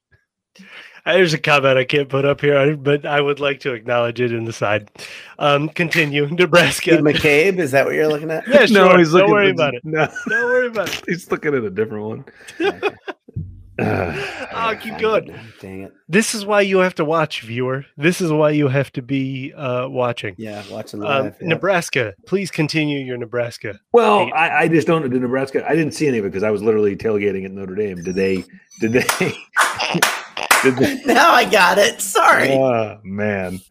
Uh, 1.05 1.13
There's 1.13 1.33
a 1.33 1.37
comment 1.37 1.77
I 1.77 1.83
can't 1.83 2.09
put 2.09 2.25
up 2.25 2.41
here, 2.41 2.75
but 2.75 3.05
I 3.05 3.21
would 3.21 3.39
like 3.39 3.59
to 3.61 3.73
acknowledge 3.73 4.19
it 4.19 4.31
in 4.31 4.45
the 4.45 4.53
side. 4.53 4.89
Um, 5.37 5.69
continue, 5.69 6.27
Nebraska. 6.31 6.93
Steve 6.93 7.01
McCabe? 7.01 7.59
Is 7.59 7.71
that 7.71 7.85
what 7.85 7.93
you're 7.93 8.07
looking 8.07 8.31
at? 8.31 8.47
Yeah, 8.47 8.65
sure. 8.65 9.03
Don't 9.03 9.29
worry 9.31 9.49
for- 9.49 9.53
about 9.53 9.75
it. 9.75 9.85
No, 9.85 10.07
Don't 10.27 10.45
worry 10.45 10.67
about 10.67 10.89
it. 10.89 11.03
he's 11.07 11.29
looking 11.29 11.53
at 11.53 11.63
a 11.63 11.69
different 11.69 12.03
one. 12.05 12.25
Oh, 13.77 14.75
keep 14.81 14.97
going. 14.97 15.37
Dang 15.59 15.81
it. 15.83 15.93
This 16.07 16.33
is 16.33 16.45
why 16.45 16.61
you 16.61 16.77
have 16.79 16.95
to 16.95 17.05
watch, 17.05 17.41
viewer. 17.41 17.85
This 17.97 18.21
is 18.21 18.31
why 18.31 18.51
you 18.51 18.67
have 18.69 18.91
to 18.93 19.01
be 19.01 19.53
uh, 19.53 19.87
watching. 19.89 20.33
Yeah, 20.37 20.63
watching 20.71 21.01
the 21.01 21.07
Um, 21.07 21.25
yeah. 21.41 21.47
Nebraska, 21.49 22.13
please 22.25 22.49
continue 22.49 22.99
your 22.99 23.17
Nebraska. 23.17 23.77
Well, 23.91 24.31
I, 24.33 24.61
I 24.63 24.67
just 24.69 24.87
don't 24.87 25.01
know. 25.01 25.09
Did 25.09 25.21
Nebraska? 25.21 25.63
I 25.69 25.75
didn't 25.75 25.93
see 25.93 26.07
any 26.07 26.17
of 26.19 26.25
it 26.25 26.29
because 26.29 26.43
I 26.43 26.51
was 26.51 26.63
literally 26.63 26.95
tailgating 26.95 27.43
at 27.45 27.51
Notre 27.51 27.75
Dame. 27.75 28.01
Did 28.01 28.15
they? 28.15 28.43
Did 28.79 28.93
they? 28.93 29.33
Did 30.65 30.75
they? 30.77 31.01
Now 31.13 31.31
I 31.31 31.49
got 31.49 31.77
it. 31.77 32.01
Sorry. 32.01 32.51
Oh 32.51 32.99
man, 33.03 33.61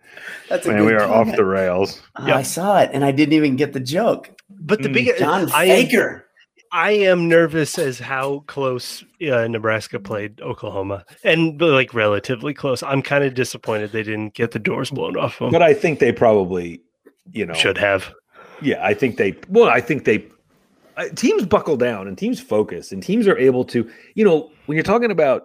That's 0.49 0.67
a 0.67 0.71
man, 0.71 0.79
good 0.79 0.87
we 0.87 0.93
are 0.95 1.09
off 1.09 1.35
the 1.37 1.45
rails. 1.45 2.01
Oh, 2.17 2.25
I 2.25 2.43
saw 2.43 2.81
it 2.81 2.91
and 2.93 3.05
I 3.05 3.11
didn't 3.11 3.35
even 3.35 3.57
get 3.57 3.73
the 3.73 3.81
joke. 3.81 4.31
But 4.49 4.83
the 4.83 4.89
Mm, 4.89 4.95
big 4.95 5.19
John 5.19 5.51
I 5.53 5.65
am, 5.65 5.87
Faker. 5.87 6.27
I 6.73 6.91
am 6.93 7.29
nervous 7.29 7.79
as 7.79 7.99
how 7.99 8.45
close 8.47 9.05
uh, 9.23 9.47
Nebraska 9.47 10.01
played 10.01 10.41
Oklahoma, 10.41 11.05
and 11.23 11.61
like 11.61 11.93
relatively 11.95 12.55
close. 12.55 12.83
I'm 12.83 13.03
kind 13.03 13.25
of 13.25 13.35
disappointed 13.35 13.93
they 13.93 14.03
didn't 14.03 14.35
get 14.35 14.51
the 14.53 14.59
doors 14.59 14.91
blown 14.91 15.17
off 15.17 15.39
them. 15.39 15.51
But 15.53 15.63
I 15.63 15.75
think 15.75 15.99
they 15.99 16.13
probably, 16.13 16.81
you 17.33 17.47
know, 17.47 17.55
Should 17.55 17.79
have. 17.79 18.13
Yeah, 18.63 18.85
I 18.85 18.95
think 18.95 19.17
they. 19.19 19.37
Well, 19.49 19.69
I 19.69 19.81
think 19.81 20.05
they. 20.05 20.27
Uh, 20.97 21.09
teams 21.17 21.45
buckle 21.45 21.77
down 21.77 22.07
and 22.07 22.17
teams 22.17 22.41
focus 22.41 22.93
and 22.93 23.03
teams 23.03 23.27
are 23.29 23.37
able 23.39 23.65
to. 23.67 23.89
You 24.15 24.25
know, 24.25 24.51
when 24.67 24.77
you're 24.77 24.85
talking 24.85 25.11
about, 25.11 25.43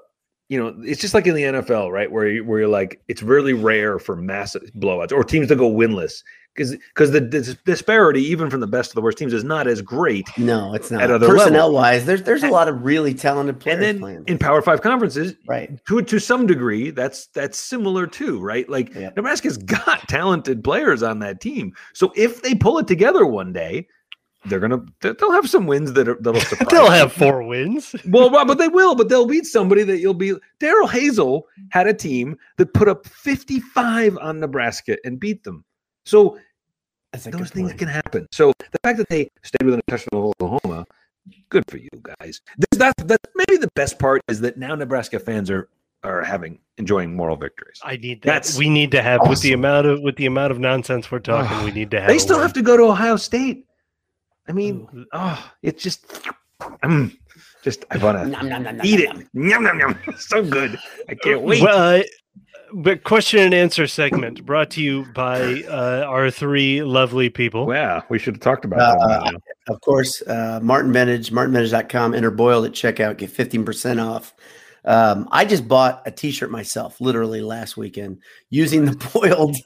you 0.50 0.60
know, 0.62 0.76
it's 0.82 1.00
just 1.00 1.14
like 1.14 1.28
in 1.28 1.36
the 1.36 1.44
NFL, 1.44 1.92
right? 1.92 2.12
Where 2.12 2.28
you, 2.28 2.44
where 2.44 2.60
you're 2.60 2.68
like, 2.68 3.00
it's 3.08 3.22
really 3.24 3.54
rare 3.54 4.00
for 4.00 4.16
massive 4.16 4.64
blowouts 4.78 5.12
or 5.14 5.24
teams 5.24 5.48
to 5.50 5.56
go 5.56 5.72
winless 5.72 6.24
because 6.56 6.72
because 6.76 7.12
the, 7.12 7.22
dis- 7.22 7.56
disparity, 7.66 8.22
even 8.24 8.50
from 8.50 8.60
the 8.60 8.66
best 8.68 8.90
to 8.90 8.96
the 8.96 9.02
worst 9.02 9.20
teams, 9.20 9.32
is 9.32 9.44
not 9.44 9.68
as 9.68 9.82
great. 9.84 10.28
No, 10.40 10.74
it's 10.74 10.90
not. 10.90 11.04
At 11.04 11.12
other 11.12 11.28
Personnel 11.28 11.68
level. 11.68 11.74
wise, 11.76 12.06
there's 12.06 12.24
there's 12.24 12.42
a 12.44 12.50
lot 12.50 12.68
of 12.68 12.84
really 12.84 13.14
talented 13.14 13.60
players 13.60 13.76
And 13.76 13.84
then 13.84 14.00
playing. 14.00 14.24
in 14.28 14.38
Power 14.40 14.62
Five 14.64 14.82
conferences, 14.82 15.36
right. 15.48 15.70
to 15.86 16.02
to 16.02 16.20
some 16.20 16.48
degree, 16.48 16.90
that's 16.90 17.28
that's 17.28 17.58
similar 17.58 18.08
too, 18.08 18.40
right? 18.42 18.68
Like 18.68 18.94
Yep. 18.96 19.16
Nebraska's 19.18 19.58
got 19.86 20.08
talented 20.10 20.64
players 20.64 21.04
on 21.04 21.20
that 21.20 21.40
team, 21.42 21.74
so 21.94 22.12
if 22.16 22.42
they 22.42 22.56
pull 22.56 22.80
it 22.80 22.88
together 22.88 23.26
one 23.26 23.54
day, 23.54 23.88
they're 24.50 24.60
gonna 24.60 24.84
they- 25.02 25.14
they'll 25.14 25.32
have 25.32 25.50
some 25.50 25.68
wins 25.68 25.94
that 25.94 26.08
are 26.08 26.18
that'll 26.20 26.42
surprise. 26.42 26.68
They'll 26.70 26.90
have 26.90 27.14
four 27.14 27.44
wins. 27.44 27.96
well, 28.08 28.30
but 28.46 28.58
they 28.58 28.68
will, 28.68 28.96
but 28.96 29.10
they'll 29.10 29.26
beat 29.28 29.46
somebody 29.46 29.84
that 29.84 30.00
you'll 30.00 30.14
be. 30.14 30.34
Darrell 30.60 30.88
Hazell 30.88 31.44
had 31.72 31.88
a 31.88 31.94
team 31.94 32.38
that 32.58 32.74
put 32.74 32.88
up 32.88 33.08
55 33.08 34.18
on 34.18 34.40
Nebraska 34.40 34.98
and 35.06 35.20
beat 35.20 35.44
them. 35.44 35.64
So 36.06 36.38
those 37.14 37.50
things 37.50 37.70
point. 37.70 37.80
can 37.80 37.88
happen. 37.88 38.28
So 38.32 38.54
the 38.72 38.80
fact 38.84 38.98
that 38.98 39.10
they 39.10 39.30
stayed 39.44 39.64
within 39.66 39.80
a 39.88 39.92
touchdown 39.92 40.20
of 40.20 40.26
Oklahoma, 40.42 40.86
good 41.50 41.64
for 41.70 41.78
you 41.78 41.90
guys. 42.04 42.42
This, 42.58 42.78
that's 42.80 43.04
that's 43.04 43.26
maybe 43.36 43.58
the 43.58 43.70
best 43.76 44.00
part 44.00 44.22
is 44.28 44.42
that 44.42 44.58
now 44.58 44.76
Nebraska 44.76 45.20
fans 45.20 45.50
are 45.50 45.70
are 46.04 46.24
having 46.24 46.60
enjoying 46.78 47.16
moral 47.16 47.36
victories. 47.36 47.80
I 47.84 47.98
need 47.98 48.22
that. 48.22 48.28
That's 48.28 48.58
we 48.58 48.70
need 48.70 48.92
to 48.92 49.02
have 49.02 49.28
with 49.28 49.42
the 49.42 49.54
amount 49.54 49.88
of 49.88 50.02
with 50.02 50.16
the 50.16 50.26
amount 50.26 50.52
of 50.52 50.60
nonsense 50.60 51.12
we're 51.12 51.20
talking. 51.20 51.64
we 51.66 51.72
need 51.72 51.92
to 51.92 52.00
have. 52.00 52.10
They 52.10 52.20
still 52.20 52.38
win. 52.38 52.44
have 52.44 52.54
to 52.54 52.62
go 52.62 52.78
to 52.78 52.84
Ohio 52.84 53.16
State. 53.18 53.66
I 54.50 54.52
mean, 54.52 55.06
oh, 55.14 55.52
it's 55.62 55.84
just, 55.84 56.12
mm, 56.84 57.16
just 57.64 57.86
I 57.92 57.98
want 57.98 58.18
to 58.18 58.26
eat 58.84 59.08
nom, 59.08 59.22
it. 59.22 59.28
Yum, 59.34 59.64
yum, 59.64 59.80
yum. 59.80 60.00
So 60.18 60.44
good. 60.44 60.78
I 61.08 61.14
can't 61.16 61.42
wait. 61.44 61.62
Well, 61.62 62.00
uh, 62.00 62.04
but 62.74 63.04
question 63.04 63.40
and 63.42 63.54
answer 63.54 63.86
segment 63.88 64.46
brought 64.46 64.72
to 64.72 64.82
you 64.82 65.06
by 65.14 65.64
uh, 65.70 66.04
our 66.08 66.30
three 66.32 66.82
lovely 66.84 67.30
people. 67.30 67.72
Yeah, 67.72 68.02
we 68.10 68.18
should 68.20 68.36
have 68.36 68.42
talked 68.42 68.66
about 68.66 68.80
Uh, 68.80 69.08
that. 69.08 69.24
by 69.24 69.32
now. 69.32 69.38
Of 69.68 69.82
course, 69.82 70.22
uh, 70.24 70.60
Martin 70.64 70.92
Benage, 70.92 71.32
martinbenage.com, 71.32 72.14
enter 72.16 72.32
Boiled 72.32 72.66
at 72.66 72.72
checkout, 72.72 73.18
get 73.18 73.32
15% 73.32 74.04
off 74.04 74.34
Um, 74.86 75.28
I 75.32 75.46
just 75.46 75.68
bought 75.68 76.02
a 76.06 76.12
T-shirt 76.12 76.50
myself, 76.50 77.00
literally 77.02 77.42
last 77.42 77.76
weekend, 77.78 78.20
using 78.50 78.86
the 78.86 78.96
boiled 79.14 79.58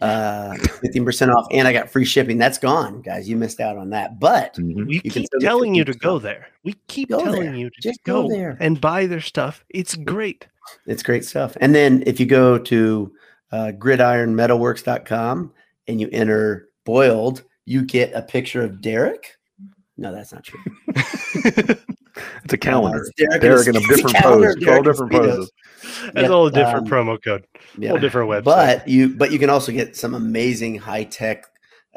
uh 0.00 0.54
15% 0.82 1.34
off, 1.34 1.46
and 1.50 1.68
I 1.68 1.72
got 1.72 1.90
free 1.90 2.04
shipping. 2.04 2.38
That's 2.38 2.58
gone, 2.58 3.02
guys. 3.02 3.28
You 3.28 3.36
missed 3.36 3.60
out 3.60 3.76
on 3.76 3.90
that. 3.90 4.18
But 4.18 4.54
Mhm. 4.54 4.86
We 4.86 4.94
You 5.04 5.10
keep 5.10 5.26
still 5.26 5.40
telling 5.40 5.74
you 5.74 5.84
to 5.84 5.92
go 5.94 6.18
there. 6.18 6.46
We 6.64 6.74
keep 6.88 7.10
Go 7.10 7.22
telling 7.22 7.42
there. 7.42 7.54
you 7.54 7.68
to 7.70 7.76
Just 7.76 7.82
just 7.98 8.04
go 8.04 8.22
go, 8.22 8.28
there. 8.34 8.56
and 8.60 8.80
buy 8.80 9.06
their 9.06 9.20
stuff. 9.20 9.64
It's 9.68 9.94
great. 9.96 10.46
it's 10.86 11.02
great 11.02 11.24
stuff. 11.24 11.56
And 11.60 11.74
then 11.74 12.02
if 12.06 12.18
you 12.20 12.26
go 12.26 12.56
to 12.58 13.12
uh, 13.52 13.72
gridironmetalworks.com 13.78 15.52
and 15.88 16.00
you 16.00 16.08
enter 16.12 16.68
boiled, 16.84 17.42
you 17.66 17.82
get 17.82 18.12
a 18.14 18.22
picture 18.22 18.62
of 18.62 18.80
Derek. 18.80 19.36
No, 19.96 20.12
that's 20.12 20.32
not 20.32 20.44
true. 20.44 20.60
It's 22.44 22.52
a 22.52 22.58
calendar. 22.58 22.98
it's 22.98 23.10
Derek 23.16 23.34
in 23.36 23.40
Derek 23.40 23.66
in 23.68 23.76
a 23.76 23.78
it's 23.78 23.88
different 23.88 24.16
calendar 24.16 24.48
pose. 24.48 24.56
of 24.56 24.62
12 24.62 24.84
different 24.84 25.12
poses. 25.12 25.52
That's 26.14 26.22
Yep, 26.22 26.30
all 26.30 26.46
a 26.46 26.50
different 26.52 26.86
um, 26.86 26.86
promo 26.86 27.22
code. 27.22 27.44
Yeah. 27.78 27.90
Whole 27.90 27.98
different 27.98 28.30
website. 28.30 28.44
but 28.44 28.88
you 28.88 29.08
but 29.10 29.30
you 29.32 29.38
can 29.38 29.50
also 29.50 29.72
get 29.72 29.96
some 29.96 30.14
amazing 30.14 30.76
high 30.76 31.04
tech 31.04 31.44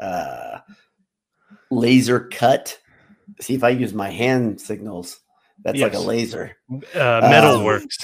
uh, 0.00 0.58
laser 1.70 2.20
cut. 2.32 2.78
See 3.40 3.54
if 3.54 3.64
I 3.64 3.70
use 3.70 3.94
my 3.94 4.10
hand 4.10 4.60
signals. 4.60 5.20
That's 5.64 5.78
like 5.80 5.92
a 5.94 5.96
Yes. 5.96 6.04
laser. 6.04 6.56
uh, 6.70 6.78
Metal 7.22 7.56
um, 7.56 7.64
Works. 7.64 7.96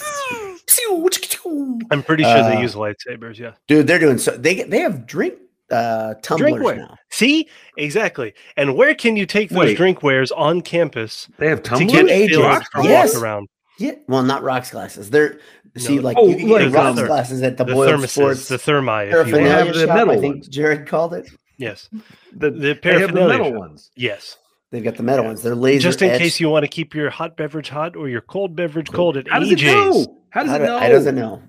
I'm 1.90 2.02
pretty 2.02 2.22
sure 2.22 2.36
Uh, 2.38 2.48
they 2.54 2.60
use 2.60 2.74
lightsabers. 2.74 3.38
Yeah. 3.38 3.52
Dude, 3.68 3.86
they're 3.86 3.98
doing 3.98 4.18
so. 4.18 4.36
They 4.36 4.62
they 4.62 4.80
have 4.80 5.06
drink 5.06 5.34
uh, 5.70 6.14
tumblers 6.22 6.52
Drinkware. 6.54 6.76
now. 6.78 6.96
See 7.10 7.48
exactly. 7.76 8.34
And 8.56 8.76
where 8.76 8.94
can 8.94 9.16
you 9.16 9.26
take 9.26 9.50
those 9.50 9.58
Wait. 9.58 9.76
drinkwares 9.76 10.32
on 10.36 10.62
campus 10.62 11.28
They 11.38 11.48
have 11.48 11.62
tumblers. 11.62 11.90
to 11.92 11.96
tumblers. 11.98 12.10
get 12.10 12.22
ages. 12.22 12.36
filled 12.72 12.84
Yes. 12.86 13.14
walk 13.14 13.22
around? 13.22 13.48
Yeah, 13.78 13.92
well, 14.08 14.22
not 14.22 14.42
rocks 14.42 14.70
glasses. 14.70 15.10
They're 15.10 15.38
see 15.76 15.96
No. 15.96 16.02
like 16.02 16.16
Oh, 16.18 16.28
you 16.28 16.36
can 16.36 16.48
get 16.48 16.72
rocks 16.72 17.00
the- 17.00 17.06
glasses 17.06 17.42
at 17.42 17.56
the, 17.56 17.64
The 17.64 17.72
boiled 17.74 18.00
thermoses, 18.00 18.08
sports 18.10 18.48
the 18.48 18.56
thermi. 18.56 19.02
If 19.04 19.08
you 19.08 19.12
paraphernalia 19.12 19.42
They 19.42 19.42
will. 19.42 19.66
have 19.66 19.74
the 19.74 19.86
shop. 19.86 20.08
I 20.08 20.20
think. 20.20 20.48
Jared 20.48 20.86
called 20.88 21.14
it. 21.14 21.28
Yes. 21.58 21.88
The, 22.36 22.50
The 22.50 22.78
they 22.82 22.98
have 23.00 23.12
the 23.14 23.26
metal 23.28 23.46
shop. 23.46 23.54
ones. 23.54 23.90
Yes. 23.96 24.36
They've 24.70 24.84
got 24.84 24.96
the 24.96 25.02
metal 25.02 25.24
ones. 25.24 25.42
They're 25.42 25.54
laser. 25.54 25.82
Just 25.82 26.00
in 26.02 26.10
etched. 26.10 26.22
case 26.22 26.40
you 26.40 26.48
want 26.48 26.62
to 26.64 26.68
keep 26.68 26.94
your 26.94 27.10
hot 27.10 27.36
beverage 27.36 27.68
hot 27.68 27.96
or 27.96 28.08
your 28.08 28.20
cold 28.20 28.54
beverage 28.56 28.90
cold 28.92 29.16
at 29.16 29.28
How 29.28 29.38
does 29.40 29.50
it 29.50 29.58
AJ's. 29.58 30.06
know? 30.06 30.16
How 30.30 30.42
does 30.42 30.50
How 30.50 30.56
it 30.56 30.62
know? 30.62 30.76
I 30.76 30.88
doesn't 30.88 31.14
know. 31.16 31.42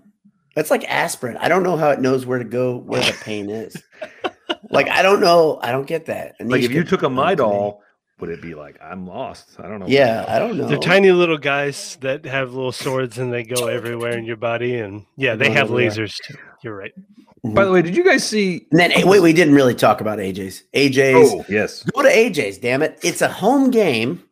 That's 0.56 0.70
like 0.72 0.84
aspirin. 0.90 1.38
I 1.38 1.48
don't 1.48 1.64
know 1.64 1.78
how 1.78 1.92
it 1.92 2.02
knows 2.02 2.26
where 2.26 2.40
to 2.40 2.44
go, 2.46 2.78
where 2.78 3.00
the 3.02 3.14
pain 3.24 3.50
is. 3.50 3.76
like 4.70 4.90
I 4.90 5.02
don't 5.02 5.22
know. 5.22 5.60
I 5.62 5.72
don't 5.72 5.88
get 5.88 6.08
that. 6.08 6.36
Like 6.42 6.64
if 6.64 6.72
you 6.72 6.84
took 6.84 7.04
a 7.04 7.06
explain 7.06 7.38
to. 7.38 7.44
Midol, 7.44 7.78
would 8.22 8.30
it 8.30 8.42
be 8.42 8.54
like 8.54 8.78
I'm 8.82 9.06
lost? 9.08 9.56
I 9.60 9.68
don't 9.68 9.80
know. 9.80 9.88
Yeah, 9.88 10.26
I 10.28 10.40
don't 10.40 10.56
know. 10.56 10.68
They're 10.68 10.78
tiny 10.78 11.12
little 11.12 11.38
guys 11.38 11.98
that 12.02 12.24
have 12.26 12.54
little 12.54 12.72
swords 12.72 13.18
and 13.18 13.34
they 13.34 13.44
go 13.44 13.68
everywhere 13.68 14.18
in 14.18 14.26
your 14.26 14.38
body. 14.38 14.78
And 14.78 15.06
yeah, 15.18 15.36
they 15.36 15.50
have 15.50 15.70
lasers 15.70 16.16
too. 16.24 16.36
You're 16.64 16.76
right. 16.76 16.94
By 17.44 17.66
the 17.66 17.72
way, 17.72 17.82
did 17.82 17.98
you 17.98 18.04
guys 18.04 18.24
see? 18.24 18.68
And 18.72 18.80
then 18.80 18.92
wait, 19.08 19.20
we 19.20 19.34
didn't 19.34 19.56
really 19.56 19.74
talk 19.74 20.00
about 20.00 20.20
AJ's. 20.20 20.64
AJ's. 20.76 21.32
Oh 21.34 21.44
yes. 21.50 21.84
Go 21.84 22.04
to 22.04 22.10
AJ's. 22.10 22.60
Damn 22.60 22.84
it! 22.84 23.00
It's 23.04 23.22
a 23.22 23.28
home 23.28 23.72
game. 23.72 24.24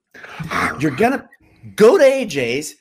You're 0.79 0.91
gonna 0.91 1.27
go 1.75 1.97
to 1.97 2.03
AJ's. 2.03 2.75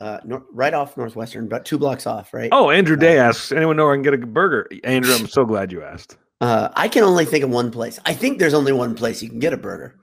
Uh, 0.00 0.18
nor- 0.24 0.46
right 0.52 0.72
off 0.72 0.96
Northwestern, 0.96 1.44
about 1.44 1.66
two 1.66 1.76
blocks 1.76 2.06
off, 2.06 2.32
right? 2.32 2.48
Oh, 2.52 2.70
Andrew 2.70 2.96
Day 2.96 3.18
asks, 3.18 3.52
anyone 3.52 3.76
know 3.76 3.84
where 3.84 3.92
I 3.92 3.96
can 3.96 4.02
get 4.02 4.14
a 4.14 4.16
burger? 4.16 4.66
Andrew, 4.82 5.14
I'm 5.14 5.26
so 5.26 5.44
glad 5.44 5.70
you 5.70 5.82
asked. 5.82 6.16
Uh, 6.40 6.70
I 6.72 6.88
can 6.88 7.04
only 7.04 7.26
think 7.26 7.44
of 7.44 7.50
one 7.50 7.70
place. 7.70 8.00
I 8.06 8.14
think 8.14 8.38
there's 8.38 8.54
only 8.54 8.72
one 8.72 8.94
place 8.94 9.22
you 9.22 9.28
can 9.28 9.40
get 9.40 9.52
a 9.52 9.58
burger. 9.58 9.99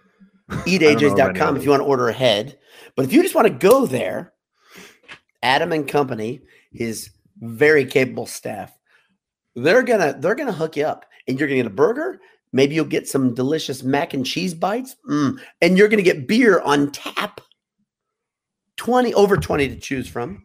EatAJ's.com 0.50 1.58
if 1.58 1.64
you 1.64 1.70
want 1.72 1.82
to 1.82 1.88
order 1.88 2.10
ahead. 2.10 2.58
But 2.96 3.06
if 3.06 3.14
you 3.14 3.22
just 3.22 3.36
want 3.36 3.48
to 3.48 3.54
go 3.54 3.86
there, 3.86 4.34
Adam 5.44 5.72
and 5.72 5.88
company, 5.88 6.42
his 6.72 7.10
very 7.40 7.86
capable 7.86 8.26
staff, 8.26 8.72
they're 9.56 9.84
gonna 9.84 10.16
they're 10.20 10.36
gonna 10.36 10.52
hook 10.52 10.78
you 10.78 10.86
up, 10.86 11.06
and 11.28 11.40
you're 11.40 11.48
gonna 11.48 11.58
get 11.64 11.66
a 11.68 11.72
burger. 11.72 12.20
Maybe 12.54 12.76
you'll 12.76 12.86
get 12.86 13.08
some 13.08 13.34
delicious 13.34 13.84
mac 13.84 14.14
and 14.14 14.26
cheese 14.26 14.54
bites, 14.54 14.96
mm, 15.10 15.38
and 15.62 15.78
you're 15.78 15.90
gonna 15.90 16.02
get 16.02 16.28
beer 16.28 16.60
on 16.62 16.92
tap. 16.92 17.42
Twenty 18.78 19.14
over 19.14 19.38
twenty 19.38 19.68
to 19.68 19.76
choose 19.76 20.08
from, 20.08 20.44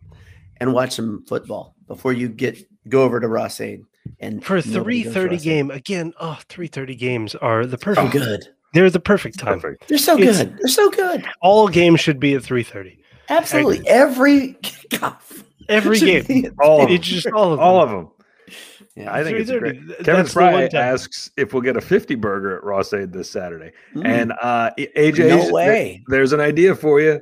and 0.59 0.73
watch 0.73 0.93
some 0.93 1.25
football 1.27 1.77
before 1.87 2.13
you 2.13 2.29
get 2.29 2.59
go 2.89 3.03
over 3.03 3.21
to 3.21 3.29
Ross-Ade. 3.29 3.83
And 4.19 4.45
For 4.45 4.57
a 4.57 4.67
nobody 4.67 5.05
3:30 5.05 5.43
game, 5.43 5.71
again, 5.71 6.13
oh, 6.21 6.39
3:30 6.49 6.99
games 6.99 7.35
are 7.37 7.67
the 7.67 7.77
Oh, 7.77 7.81
perfect. 7.81 8.13
good. 8.13 8.49
They're 8.73 8.91
the 8.91 9.01
perfect 9.01 9.39
time. 9.39 9.61
Perfect. 9.61 9.89
They're 9.89 9.99
so 9.99 10.19
It's- 10.19 10.39
good. 10.39 10.57
They're 10.59 10.69
so 10.69 10.91
good. 10.91 11.25
All 11.41 11.69
games 11.69 12.01
should 12.01 12.19
be 12.21 12.35
at 12.35 12.43
3:30. 12.43 12.99
Absolutely. 13.29 13.87
Every 13.89 14.55
kickoff. 14.63 15.45
Every 15.69 15.97
should 15.99 16.07
game. 16.27 16.43
be 16.43 16.47
at 16.47 16.53
All 16.59 16.83
of 16.85 16.91
It's 16.91 17.07
just 17.07 17.27
all 17.29 17.53
of 17.53 17.59
them. 17.59 17.61
All 17.61 17.81
of 17.83 17.91
them. 17.91 18.09
Yeah. 18.97 19.13
I 19.15 19.23
think 19.25 19.39
it's 19.39 19.51
3:30. 19.51 19.59
great. 19.61 19.73
Th- 19.87 19.99
Kevin 19.99 20.15
that's 20.17 20.35
the 20.35 20.41
one 20.41 20.71
Fry 20.71 20.79
asks 20.79 21.31
if 21.37 21.53
we'll 21.55 21.63
get 21.63 21.77
a 21.77 21.81
50 21.81 22.15
burger 22.17 22.57
at 22.57 22.65
Ross-Ade 22.65 23.13
this 23.13 23.31
Saturday. 23.31 23.73
Mm. 23.95 24.05
And 24.07 24.33
uh 24.43 24.71
AJ, 24.79 25.29
no 25.29 25.53
way. 25.53 26.03
there's 26.09 26.33
an 26.33 26.41
idea 26.41 26.75
for 26.75 27.01
you. 27.01 27.21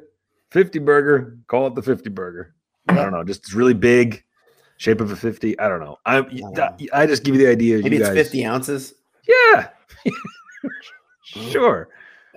50 0.52 0.78
burger. 0.80 1.38
Call 1.46 1.66
it 1.68 1.74
the 1.76 1.82
50 1.82 2.10
burger. 2.10 2.54
I 2.88 2.94
don't 2.94 3.12
know. 3.12 3.22
Just 3.22 3.52
really 3.54 3.74
big, 3.74 4.24
shape 4.78 5.00
of 5.00 5.12
a 5.12 5.16
50. 5.16 5.56
I 5.60 5.68
don't 5.68 5.78
know. 5.80 5.96
I 6.06 6.24
I 6.92 7.06
just 7.06 7.22
give 7.22 7.36
you 7.36 7.40
the 7.44 7.50
idea. 7.50 7.78
Maybe 7.78 7.96
you 7.96 8.02
it's 8.02 8.08
guys, 8.08 8.16
50 8.16 8.46
ounces. 8.46 8.94
Yeah. 9.28 9.68
sure. 11.50 11.88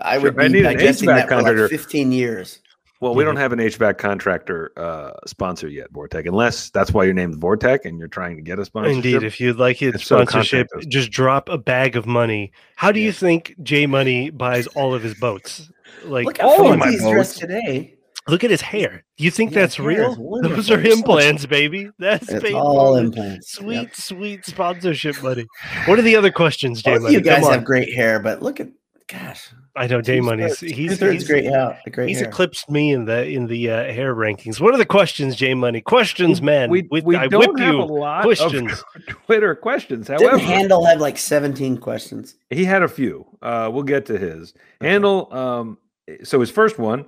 I 0.02 0.18
would 0.18 0.34
Sure, 0.34 0.42
I 0.44 0.48
need 0.48 0.66
an 0.66 0.74
digesting 0.74 1.10
HVAC 1.10 1.16
that 1.16 1.24
for 1.24 1.30
contractor. 1.36 1.62
like 1.64 1.72
15 1.72 2.12
years. 2.12 2.60
Well, 3.00 3.16
we 3.16 3.26
don't 3.26 3.36
have 3.36 3.52
an 3.52 3.60
HVAC 3.60 3.98
contractor 3.98 4.72
uh, 4.78 5.12
sponsor 5.28 5.68
yet, 5.68 5.92
Vortec, 5.92 6.26
unless 6.26 6.70
that's 6.70 6.92
why 6.94 7.04
your 7.04 7.14
name's 7.14 7.34
named 7.36 7.44
Vortec 7.44 7.80
and 7.84 8.00
you're 8.00 8.08
trying 8.08 8.38
to 8.38 8.42
get 8.42 8.60
a 8.60 8.66
sponsorship. 8.66 8.96
Indeed, 8.96 9.24
if 9.24 9.42
you'd 9.42 9.58
like 9.58 9.82
it 9.82 9.96
If 9.96 10.06
so, 10.06 10.24
sponsorship, 10.24 10.68
just 10.88 11.12
drop 11.12 11.50
a 11.50 11.58
bag 11.58 11.98
of 11.98 12.06
money. 12.06 12.54
How 12.78 12.94
do 12.94 13.02
you 13.02 13.12
think 13.12 13.56
J 13.62 13.88
Money 13.88 14.30
buys 14.30 14.68
all 14.68 14.94
of 14.96 15.04
his 15.04 15.16
boats? 15.16 15.70
Like, 16.06 16.26
Look 16.26 16.40
all 16.42 16.72
of 16.72 16.80
my 16.80 16.86
fancy 16.86 17.04
he's 17.04 17.12
dressed 17.12 17.32
boats. 17.34 17.40
today. 17.42 17.96
look 18.30 18.46
at 18.46 18.50
his 18.52 18.62
hair. 18.62 19.04
You 19.18 19.32
think 19.32 19.52
Yeah, 19.52 19.60
that's 19.62 19.76
his 19.76 19.86
hair 19.86 20.10
is 20.10 20.18
real? 20.18 20.42
Those 20.42 20.72
are 20.72 20.80
implants, 20.82 21.46
baby. 21.46 21.90
That's 22.00 22.30
It's 22.32 22.42
paid 22.42 22.54
all 22.54 22.96
implants. 22.96 23.52
Sweet, 23.52 23.76
Yep. 23.76 23.96
sweet 23.96 24.46
sponsorship 24.46 25.22
money. 25.22 25.46
What 25.88 26.00
are 26.00 26.04
the 26.04 26.16
other 26.16 26.32
questions, 26.32 26.82
J 26.82 26.94
Both 26.94 27.02
Money? 27.04 27.16
you 27.16 27.22
guys 27.22 27.40
Come 27.40 27.44
on. 27.50 27.54
have 27.56 27.66
great 27.66 27.94
hair, 27.94 28.22
but 28.22 28.42
look 28.42 28.62
at, 28.62 28.70
gosh, 29.14 29.50
I 29.76 29.88
know 29.88 30.02
J 30.02 30.20
Money's. 30.20 30.58
two-thirds- 30.58 30.78
He's, 30.78 30.90
two-thirds 30.92 31.14
he's 31.14 31.28
great 31.28 31.46
hair. 31.46 31.80
Great 31.92 32.10
He's 32.10 32.20
hair. 32.20 32.28
eclipsed 32.30 32.70
me 32.70 32.92
in 32.92 33.06
the 33.06 33.26
in 33.28 33.48
the 33.48 33.70
uh, 33.70 33.84
hair 33.94 34.14
rankings. 34.16 34.60
What 34.60 34.74
are 34.74 34.78
the 34.78 34.86
questions, 34.86 35.36
Jay 35.36 35.54
Money? 35.54 35.82
Questions, 35.82 36.42
man. 36.42 36.70
we, 36.70 36.88
With- 36.92 37.04
we 37.06 37.16
I 37.16 37.28
don't 37.28 37.40
whip 37.40 37.60
have 37.60 37.74
you. 37.74 37.82
a 37.82 37.84
lot 37.84 38.24
questions. 38.24 38.72
of 38.72 38.84
Twitter 39.08 39.56
questions. 39.56 40.08
Didn't 40.08 40.22
However, 40.24 40.40
Handel 40.40 40.86
have 40.86 41.00
like 41.00 41.18
17 41.18 41.78
questions? 41.78 42.36
he 42.50 42.66
had 42.66 42.84
a 42.84 42.88
few. 42.88 43.26
Uh, 43.42 43.70
we'll 43.72 43.84
get 43.84 44.06
to 44.08 44.18
his 44.18 44.54
handle. 44.82 45.32
Um, 45.34 45.78
so 46.24 46.40
his 46.40 46.50
first 46.52 46.78
one, 46.80 47.06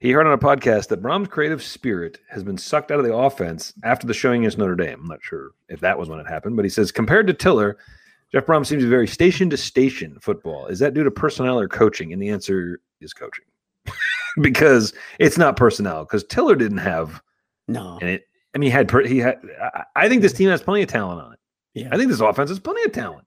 he 0.00 0.10
heard 0.10 0.26
on 0.26 0.32
a 0.32 0.38
podcast 0.38 0.88
that 0.88 1.00
Brohm's 1.02 1.28
creative 1.28 1.62
spirit 1.62 2.18
has 2.30 2.42
been 2.44 2.58
sucked 2.58 2.90
out 2.90 2.98
of 2.98 3.06
the 3.06 3.14
offense 3.14 3.72
after 3.82 4.06
the 4.06 4.12
showing 4.14 4.42
against 4.42 4.58
Notre 4.58 4.74
Dame. 4.76 5.00
I'm 5.02 5.06
not 5.08 5.22
sure 5.22 5.52
if 5.68 5.80
that 5.80 5.98
was 5.98 6.08
when 6.10 6.20
it 6.20 6.26
happened, 6.26 6.56
but 6.56 6.64
he 6.64 6.68
says 6.68 6.92
compared 6.92 7.26
to 7.28 7.32
Tiller, 7.32 7.78
Jeff 8.34 8.46
Brohm 8.46 8.66
seems 8.66 8.82
very 8.82 9.06
station 9.06 9.48
to 9.50 9.56
station 9.56 10.18
football. 10.20 10.66
Is 10.66 10.80
that 10.80 10.92
due 10.92 11.04
to 11.04 11.10
personnel 11.10 11.56
or 11.58 11.68
coaching? 11.68 12.12
And 12.12 12.20
the 12.20 12.30
answer 12.30 12.80
is 13.00 13.14
coaching, 13.14 13.44
because 14.42 14.92
it's 15.20 15.38
not 15.38 15.56
personnel. 15.56 16.04
Because 16.04 16.24
Tiller 16.24 16.56
didn't 16.56 16.78
have, 16.78 17.22
No. 17.68 17.96
and 18.00 18.10
it. 18.10 18.24
I 18.54 18.58
mean, 18.58 18.70
he 18.70 18.72
had. 18.72 18.88
per- 18.88 19.06
He 19.06 19.18
had. 19.18 19.36
I, 19.62 19.84
I 19.94 20.08
think 20.08 20.20
this 20.22 20.32
team 20.32 20.48
has 20.48 20.62
plenty 20.62 20.82
of 20.82 20.88
talent 20.88 21.20
on 21.20 21.32
it. 21.32 21.38
Yeah. 21.74 21.88
I 21.92 21.96
think 21.96 22.10
this 22.10 22.20
offense 22.20 22.50
has 22.50 22.58
plenty 22.58 22.82
of 22.84 22.90
talent. 22.92 23.24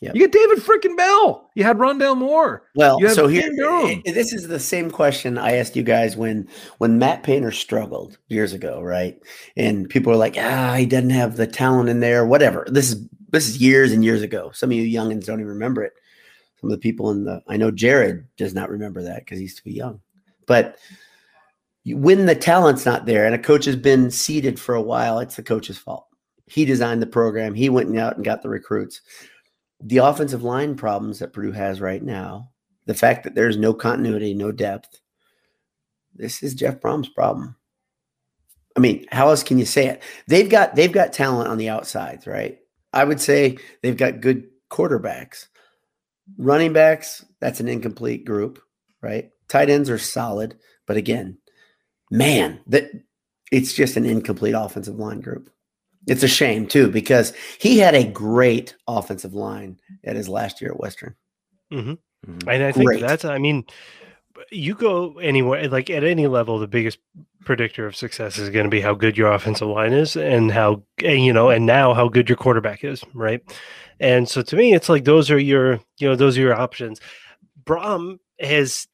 Yep. 0.00 0.14
You 0.14 0.20
get 0.22 0.32
David 0.32 0.58
freaking 0.60 0.96
Bell. 0.96 1.50
You 1.54 1.62
had 1.64 1.76
Rondale 1.76 2.16
Moore. 2.16 2.62
Well, 2.74 2.98
so 3.10 3.26
here, 3.26 3.42
this 4.06 4.32
is 4.32 4.48
the 4.48 4.58
same 4.58 4.90
question 4.90 5.36
I 5.36 5.56
asked 5.56 5.76
you 5.76 5.82
guys 5.82 6.16
when 6.16 6.48
when 6.78 6.98
Matt 6.98 7.22
Painter 7.22 7.50
struggled 7.50 8.16
years 8.28 8.54
ago, 8.54 8.80
right? 8.80 9.20
And 9.56 9.90
people 9.90 10.10
were 10.12 10.16
like, 10.18 10.36
"Ah, 10.38 10.74
he 10.76 10.86
doesn't 10.86 11.10
have 11.10 11.36
the 11.36 11.46
talent 11.46 11.90
in 11.90 12.00
there." 12.00 12.24
Whatever. 12.24 12.64
This 12.70 12.92
is 12.92 13.06
this 13.30 13.48
is 13.48 13.58
years 13.58 13.92
and 13.92 14.04
years 14.04 14.22
ago. 14.22 14.50
Some 14.52 14.70
of 14.70 14.76
you 14.76 14.84
youngins 14.84 15.26
don't 15.26 15.40
even 15.40 15.52
remember 15.52 15.82
it. 15.82 15.94
Some 16.60 16.70
of 16.70 16.72
the 16.72 16.82
people 16.82 17.10
in 17.10 17.24
the 17.24 17.42
I 17.48 17.56
know 17.56 17.70
Jared 17.70 18.26
does 18.36 18.54
not 18.54 18.70
remember 18.70 19.02
that 19.02 19.20
because 19.20 19.38
he's 19.38 19.60
too 19.60 19.70
young. 19.70 20.00
But 20.46 20.78
when 21.86 22.26
the 22.26 22.34
talent's 22.34 22.84
not 22.84 23.06
there 23.06 23.24
and 23.24 23.34
a 23.34 23.38
coach 23.38 23.64
has 23.64 23.76
been 23.76 24.10
seated 24.10 24.58
for 24.58 24.74
a 24.74 24.82
while, 24.82 25.18
it's 25.18 25.36
the 25.36 25.42
coach's 25.42 25.78
fault. 25.78 26.06
He 26.46 26.64
designed 26.64 27.00
the 27.00 27.06
program. 27.06 27.54
He 27.54 27.68
went 27.68 27.96
out 27.96 28.16
and 28.16 28.24
got 28.24 28.42
the 28.42 28.48
recruits. 28.48 29.00
The 29.80 29.98
offensive 29.98 30.42
line 30.42 30.74
problems 30.76 31.20
that 31.20 31.32
Purdue 31.32 31.52
has 31.52 31.80
right 31.80 32.02
now, 32.02 32.50
the 32.86 32.94
fact 32.94 33.24
that 33.24 33.34
there's 33.34 33.56
no 33.56 33.72
continuity, 33.72 34.34
no 34.34 34.52
depth, 34.52 35.00
this 36.14 36.42
is 36.42 36.54
Jeff 36.54 36.80
Brohm's 36.80 37.08
problem. 37.08 37.56
I 38.76 38.80
mean, 38.80 39.06
how 39.10 39.28
else 39.28 39.42
can 39.42 39.58
you 39.58 39.64
say 39.64 39.86
it? 39.86 40.02
They've 40.26 40.48
got 40.48 40.74
they've 40.74 40.92
got 40.92 41.12
talent 41.12 41.48
on 41.48 41.58
the 41.58 41.68
outsides, 41.70 42.26
right? 42.26 42.59
I 42.92 43.04
would 43.04 43.20
say 43.20 43.58
they've 43.82 43.96
got 43.96 44.20
good 44.20 44.48
quarterbacks. 44.70 45.46
Running 46.38 46.72
backs, 46.72 47.24
that's 47.40 47.60
an 47.60 47.68
incomplete 47.68 48.24
group, 48.24 48.60
right? 49.02 49.30
Tight 49.48 49.70
ends 49.70 49.90
are 49.90 49.98
solid, 49.98 50.56
but 50.86 50.96
again, 50.96 51.38
man, 52.10 52.60
that 52.68 52.90
it's 53.50 53.72
just 53.74 53.96
an 53.96 54.04
incomplete 54.04 54.54
offensive 54.56 54.96
line 54.96 55.20
group. 55.20 55.50
It's 56.06 56.22
a 56.22 56.28
shame 56.28 56.66
too 56.66 56.88
because 56.88 57.32
he 57.58 57.78
had 57.78 57.94
a 57.94 58.04
great 58.10 58.74
offensive 58.86 59.34
line 59.34 59.78
at 60.04 60.16
his 60.16 60.28
last 60.28 60.60
year 60.60 60.70
at 60.72 60.80
Western. 60.80 61.14
hmm 61.70 61.94
Mhm. 62.26 62.52
And 62.54 62.62
I 62.64 62.72
think 62.72 62.86
Great. 62.86 63.00
that's, 63.00 63.24
I 63.24 63.38
mean, 63.38 63.64
you 64.50 64.74
go 64.74 65.18
anywhere, 65.18 65.68
like 65.68 65.90
at 65.90 66.04
any 66.04 66.26
level, 66.26 66.58
the 66.58 66.66
biggest 66.68 66.98
predictor 67.44 67.86
of 67.86 67.96
success 67.96 68.38
is 68.38 68.50
going 68.50 68.64
to 68.64 68.70
be 68.70 68.80
how 68.80 68.94
good 68.94 69.16
your 69.16 69.32
offensive 69.32 69.68
line 69.68 69.92
is 69.92 70.16
and 70.16 70.50
how, 70.52 70.82
and, 71.04 71.24
you 71.24 71.32
know, 71.32 71.48
and 71.50 71.66
now 71.66 71.94
how 71.94 72.08
good 72.08 72.28
your 72.28 72.36
quarterback 72.36 72.84
is, 72.84 73.02
right? 73.14 73.40
And 73.98 74.28
so 74.28 74.42
to 74.42 74.56
me, 74.56 74.74
it's 74.74 74.88
like 74.88 75.04
those 75.04 75.30
are 75.30 75.38
your, 75.38 75.80
you 75.98 76.08
know, 76.08 76.16
those 76.16 76.36
are 76.36 76.40
your 76.42 76.54
options. 76.54 77.00
Brohm 77.64 78.18
has, 78.40 78.86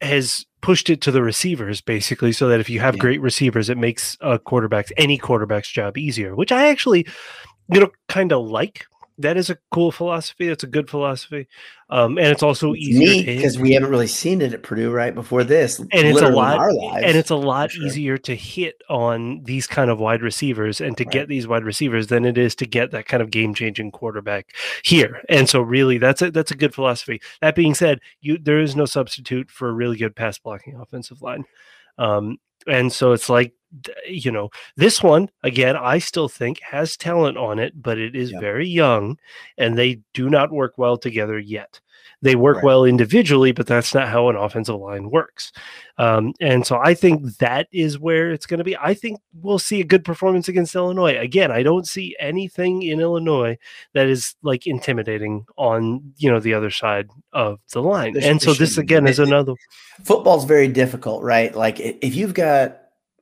has 0.00 0.46
pushed 0.60 0.90
it 0.90 1.00
to 1.02 1.10
the 1.10 1.22
receivers 1.22 1.80
basically 1.80 2.32
so 2.32 2.48
that 2.48 2.60
if 2.60 2.70
you 2.70 2.80
have 2.80 2.96
Yeah. 2.96 3.00
great 3.00 3.20
receivers, 3.20 3.68
it 3.68 3.78
makes 3.78 4.16
a 4.20 4.38
quarterback's, 4.38 4.92
any 4.96 5.18
quarterback's 5.18 5.70
job 5.70 5.98
easier, 5.98 6.34
which 6.34 6.52
I 6.52 6.68
actually, 6.68 7.06
you 7.72 7.80
know, 7.80 7.90
kind 8.08 8.32
of 8.32 8.46
like. 8.46 8.86
That 9.22 9.36
is 9.36 9.50
a 9.50 9.56
cool 9.70 9.90
philosophy. 9.90 10.46
That's 10.48 10.62
a 10.64 10.68
good 10.68 10.88
philosophy. 10.90 11.48
Um, 11.90 12.16
and 12.16 12.28
it's 12.28 12.42
also 12.42 12.72
It's 12.72 12.82
easier 12.82 12.98
neat 13.00 13.24
to 13.24 13.32
hit 13.32 13.36
because 13.36 13.58
we 13.58 13.72
haven't 13.72 13.90
really 13.90 14.06
seen 14.06 14.40
it 14.40 14.52
at 14.54 14.62
Purdue 14.62 14.90
right 14.90 15.14
before 15.14 15.44
this. 15.44 15.78
and 15.78 15.88
it's 15.92 16.20
a 16.22 16.28
lot 16.28 16.58
our 16.58 16.72
lives, 16.72 17.04
and 17.04 17.16
it's 17.18 17.30
a 17.30 17.36
lot 17.36 17.70
sure. 17.70 17.84
easier 17.84 18.16
to 18.18 18.34
hit 18.34 18.76
on 18.88 19.42
these 19.44 19.66
kind 19.66 19.90
of 19.90 19.98
wide 20.00 20.22
receivers 20.22 20.80
and 20.80 20.96
to 20.96 21.04
Right. 21.04 21.12
get 21.12 21.28
these 21.28 21.46
wide 21.46 21.64
receivers 21.64 22.06
than 22.06 22.24
it 22.24 22.38
is 22.38 22.54
to 22.56 22.66
get 22.66 22.92
that 22.92 23.06
kind 23.06 23.22
of 23.22 23.30
game 23.30 23.52
changing 23.54 23.90
quarterback 23.90 24.54
here 24.84 25.20
and 25.28 25.48
so 25.48 25.60
really 25.60 25.98
that's 25.98 26.22
a 26.22 26.30
that's 26.30 26.50
a 26.50 26.56
good 26.56 26.74
philosophy 26.74 27.20
that 27.40 27.54
being 27.54 27.74
said 27.74 28.00
you 28.20 28.38
there 28.38 28.60
is 28.60 28.74
no 28.76 28.84
substitute 28.86 29.50
for 29.50 29.68
a 29.68 29.72
really 29.72 29.96
good 29.96 30.16
pass 30.16 30.38
blocking 30.38 30.76
offensive 30.80 31.20
line 31.20 31.44
um 31.98 32.38
and 32.66 32.92
so 32.92 33.12
it's 33.12 33.28
like 33.28 33.54
you 34.06 34.30
know 34.30 34.50
this 34.76 35.02
one 35.02 35.30
again 35.42 35.76
i 35.76 35.98
still 35.98 36.28
think 36.28 36.60
has 36.60 36.96
talent 36.96 37.38
on 37.38 37.58
it 37.58 37.72
but 37.80 37.98
it 37.98 38.14
is 38.14 38.30
very 38.32 38.68
young 38.68 39.16
and 39.56 39.78
they 39.78 40.00
do 40.12 40.28
not 40.28 40.52
work 40.52 40.74
well 40.76 40.98
together 40.98 41.38
yet 41.38 41.80
they 42.20 42.34
work 42.36 42.56
Right. 42.56 42.64
well 42.64 42.84
individually 42.84 43.52
but 43.52 43.66
that's 43.66 43.94
not 43.94 44.08
how 44.08 44.28
an 44.28 44.36
offensive 44.36 44.76
line 44.76 45.10
works 45.10 45.52
um, 45.98 46.32
and 46.40 46.66
so 46.66 46.78
I 46.82 46.94
think 46.94 47.36
that 47.38 47.68
is 47.72 47.98
where 47.98 48.30
it's 48.30 48.46
going 48.46 48.58
to 48.58 48.64
be. 48.64 48.76
I 48.76 48.94
think 48.94 49.20
we'll 49.40 49.58
see 49.58 49.80
a 49.80 49.84
good 49.84 50.04
performance 50.04 50.48
against 50.48 50.74
Illinois. 50.74 51.18
Again, 51.18 51.52
I 51.52 51.62
don't 51.62 51.86
see 51.86 52.16
anything 52.18 52.82
in 52.82 52.98
Illinois 52.98 53.58
that 53.92 54.06
is 54.06 54.34
like 54.42 54.66
intimidating 54.66 55.44
on 55.56 56.12
you 56.16 56.30
know 56.30 56.40
the 56.40 56.54
other 56.54 56.70
side 56.70 57.08
of 57.32 57.60
the 57.72 57.82
line. 57.82 58.16
And 58.16 58.40
so 58.40 58.54
this 58.54 58.78
again 58.78 59.06
is 59.06 59.18
another. 59.18 59.52
football's 60.02 60.44
very 60.44 60.68
difficult, 60.68 61.22
right? 61.22 61.54
Like 61.54 61.78
if 61.78 62.14
you've 62.14 62.34
got 62.34 62.78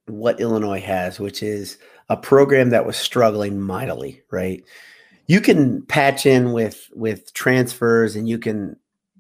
what 0.07 0.41
Illinois 0.41 0.81
has, 0.81 1.19
which 1.21 1.43
is 1.43 1.77
a 2.09 2.17
program 2.17 2.71
that 2.71 2.87
was 2.87 2.97
struggling 2.97 3.61
mightily, 3.61 4.23
right? 4.31 4.63
You 5.31 5.41
can 5.41 5.83
patch 5.83 6.27
in 6.27 6.51
with 6.51 6.91
with 6.93 7.33
transfers 7.35 8.17
and 8.17 8.29
you 8.29 8.37
can 8.37 8.75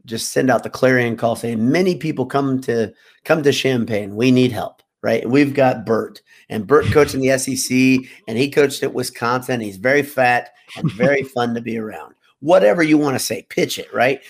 just 0.07 0.33
send 0.33 0.51
out 0.51 0.65
the 0.65 0.69
clarion 0.69 1.17
call 1.17 1.37
saying 1.37 1.71
many 1.71 1.95
people 1.95 2.27
come 2.27 2.61
to 2.63 2.93
come 3.23 3.45
to 3.45 3.53
Champaign. 3.53 4.17
We 4.17 4.33
need 4.33 4.51
help, 4.51 4.83
right? 5.03 5.25
We've 5.31 5.55
got 5.55 5.87
Bert 5.87 6.21
and 6.49 6.67
Bert 6.67 6.87
coached 6.93 7.15
in 7.15 7.21
the 7.21 7.39
SEC 7.39 8.11
and 8.27 8.37
he 8.37 8.51
coached 8.51 8.83
at 8.83 8.93
Wisconsin. 8.93 9.61
He's 9.61 9.77
very 9.77 10.03
fat 10.03 10.51
and 10.77 10.91
very 10.91 11.23
fun 11.37 11.55
to 11.55 11.61
be 11.61 11.79
around. 11.79 12.17
Whatever 12.41 12.83
you 12.83 12.99
want 12.99 13.15
to 13.15 13.25
say, 13.25 13.47
pitch 13.49 13.79
it, 13.79 13.95
right? 13.95 14.21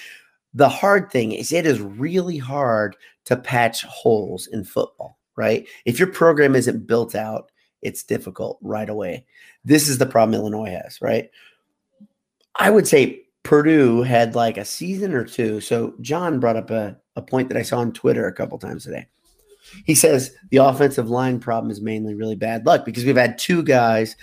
The 0.53 0.68
hard 0.68 1.11
thing 1.11 1.33
is 1.33 1.51
it 1.51 1.64
is 1.64 1.81
really 1.81 2.37
hard 2.37 2.95
to 3.24 3.39
patch 3.39 3.85
holes 3.85 4.49
in 4.49 4.64
football, 4.64 5.18
right? 5.35 5.66
If 5.87 5.99
your 5.99 6.09
program 6.09 6.55
isn't 6.55 6.87
built 6.87 7.14
out, 7.14 7.51
it's 7.81 8.03
difficult 8.03 8.59
right 8.61 8.91
away. 8.91 9.24
This 9.64 9.89
is 9.89 9.97
the 9.97 10.05
problem 10.05 10.35
Illinois 10.35 10.68
has, 10.68 11.01
right? 11.01 11.31
I 12.57 12.71
would 12.71 12.87
say 12.87 13.23
Purdue 13.43 14.03
had 14.03 14.35
like 14.35 14.57
a 14.57 14.65
season 14.65 15.15
or 15.15 15.25
two. 15.25 15.61
So 15.61 15.95
John 16.01 16.41
brought 16.41 16.57
up 16.57 16.71
a, 16.71 16.97
a 17.17 17.23
point 17.23 17.49
that 17.49 17.57
I 17.57 17.63
saw 17.63 17.79
on 17.79 17.93
Twitter 17.93 18.27
a 18.27 18.33
couple 18.33 18.59
times 18.59 18.85
today. 18.85 19.07
He 19.85 19.95
says 19.95 20.35
the 20.51 20.59
offensive 20.59 21.11
line 21.11 21.39
problem 21.39 21.71
is 21.71 21.81
mainly 21.81 22.15
really 22.15 22.37
bad 22.37 22.67
luck 22.67 22.85
because 22.85 23.05
we've 23.05 23.17
had 23.17 23.39
two 23.39 23.63
guys 23.63 24.17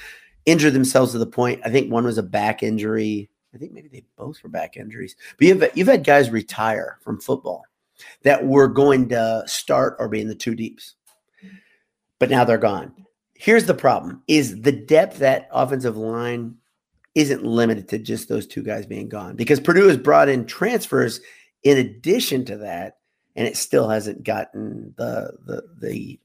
injure 0.46 0.72
themselves 0.72 1.12
to 1.12 1.20
the 1.20 1.28
point. 1.28 1.62
I 1.64 1.70
think 1.70 1.92
one 1.92 2.06
was 2.06 2.18
a 2.18 2.24
back 2.24 2.64
injury. 2.64 3.30
I 3.54 3.58
think 3.58 3.72
maybe 3.72 3.88
they 3.88 4.04
both 4.18 4.42
were 4.44 4.50
back 4.50 4.78
injuries. 4.78 5.16
But 5.38 5.48
you've 5.48 5.64
you've 5.76 5.88
had 5.88 6.04
guys 6.04 6.30
retire 6.30 6.98
from 7.02 7.22
football 7.22 7.66
that 8.24 8.46
were 8.46 8.68
going 8.68 9.10
to 9.10 9.44
start 9.46 9.96
or 10.00 10.10
be 10.10 10.22
in 10.22 10.28
the 10.28 10.36
two 10.36 10.56
deeps. 10.56 10.96
But 12.20 12.30
now 12.30 12.44
they're 12.44 12.58
gone. 12.58 12.94
Here's 13.36 13.66
the 13.66 13.74
problem 13.74 14.24
is 14.28 14.62
the 14.62 14.72
depth 14.72 15.20
that 15.20 15.48
offensive 15.52 15.98
line 15.98 16.56
isn't 17.18 17.44
limited 17.44 17.90
to 17.90 17.98
just 17.98 18.30
those 18.30 18.46
two 18.46 18.62
guys 18.62 18.86
being 18.86 19.10
gone 19.10 19.36
because 19.36 19.60
Purdue 19.60 19.88
has 19.88 19.98
brought 19.98 20.30
in 20.30 20.46
transfers 20.46 21.20
in 21.64 21.76
addition 21.80 22.46
to 22.46 22.58
that 22.58 22.98
and 23.36 23.48
it 23.48 23.58
still 23.58 23.90
hasn't 23.90 24.24
gotten 24.24 24.94
the 24.98 25.34
the 25.46 25.64
the 25.82 26.20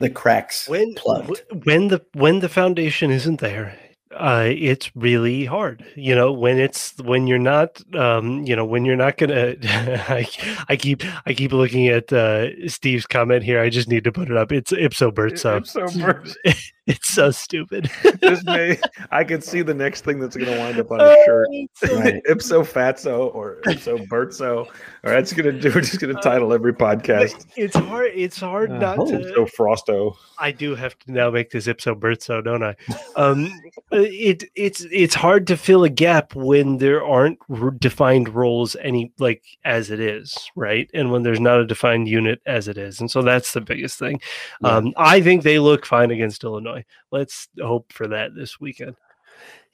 the 0.00 0.10
cracks 0.10 0.68
When 0.68 0.94
plugged. 0.94 1.42
when 1.64 1.88
the 1.88 2.04
when 2.14 2.40
the 2.40 2.48
foundation 2.48 3.12
isn't 3.12 3.38
there, 3.40 3.78
uh, 4.14 4.48
it's 4.48 4.90
really 4.96 5.44
hard. 5.44 5.86
You 5.94 6.16
know, 6.16 6.32
when 6.32 6.58
it's 6.58 6.98
when 6.98 7.28
you're 7.28 7.38
not, 7.38 7.80
um, 7.94 8.42
you 8.44 8.56
know, 8.56 8.64
when 8.64 8.84
you're 8.84 8.96
not 8.96 9.16
gonna. 9.16 9.54
I, 9.62 10.28
I 10.68 10.76
keep 10.76 11.02
I 11.24 11.34
keep 11.34 11.52
looking 11.52 11.86
at 11.86 12.12
uh, 12.12 12.68
Steve's 12.68 13.06
comment 13.06 13.44
here. 13.44 13.60
I 13.60 13.70
just 13.70 13.88
need 13.88 14.04
to 14.04 14.12
put 14.12 14.28
it 14.28 14.36
up. 14.36 14.50
It's 14.50 14.72
ipso 14.72 15.12
verso. 15.12 15.58
Ipso 15.58 15.86
verso. 15.86 16.34
it's 16.96 17.08
so 17.10 17.30
stupid. 17.30 17.90
this 18.20 18.44
may 18.44 18.78
I 19.10 19.24
can 19.24 19.40
see 19.42 19.62
the 19.62 19.74
next 19.74 20.04
thing 20.04 20.20
that's 20.20 20.36
gonna 20.36 20.56
wind 20.58 20.78
up 20.78 20.90
on 20.90 21.00
his 21.00 21.16
shirt. 21.24 21.48
Right. 21.92 22.22
Ipso 22.28 22.62
fatso 22.62 23.34
or 23.34 23.58
ipso 23.66 23.98
berzo. 23.98 24.66
Or 24.66 25.10
that's 25.10 25.32
gonna 25.32 25.52
do. 25.52 25.68
We're 25.74 25.80
just 25.80 26.00
gonna 26.00 26.20
title 26.20 26.52
every 26.52 26.72
podcast. 26.72 27.46
it's 27.56 27.76
hard. 27.76 28.10
It's 28.14 28.38
hard 28.40 28.70
Uh, 28.72 28.78
not 28.78 29.06
to. 29.08 29.20
Ipso 29.20 29.46
frosto. 29.56 30.16
I 30.38 30.52
do 30.52 30.74
have 30.74 30.98
to 31.00 31.12
now 31.12 31.30
make 31.30 31.50
this 31.50 31.66
ipso 31.66 31.94
berzo, 31.94 32.42
don't 32.44 32.62
I? 32.62 32.76
Um, 33.16 33.50
it 33.90 34.44
it's 34.54 34.86
it's 34.90 35.14
hard 35.14 35.46
to 35.48 35.56
fill 35.56 35.84
a 35.84 35.88
gap 35.90 36.34
when 36.34 36.78
there 36.78 37.04
aren't 37.04 37.38
r- 37.50 37.70
defined 37.70 38.28
roles 38.28 38.76
any 38.76 39.12
like 39.18 39.42
as 39.64 39.90
it 39.90 40.00
is, 40.00 40.36
right? 40.54 40.88
And 40.94 41.10
when 41.10 41.22
there's 41.22 41.40
not 41.40 41.58
a 41.60 41.66
defined 41.66 42.08
unit 42.08 42.40
as 42.46 42.68
it 42.68 42.78
is, 42.78 43.00
and 43.00 43.10
so 43.10 43.22
that's 43.22 43.52
the 43.52 43.60
biggest 43.60 43.98
thing. 43.98 44.20
Yeah. 44.62 44.68
Um, 44.76 44.92
I 44.96 45.20
think 45.20 45.42
they 45.42 45.58
look 45.58 45.84
fine 45.86 46.10
against 46.10 46.44
Illinois. 46.44 46.75
Let's 47.10 47.48
hope 47.60 47.92
for 47.92 48.08
that 48.08 48.34
this 48.34 48.60
weekend. 48.60 48.96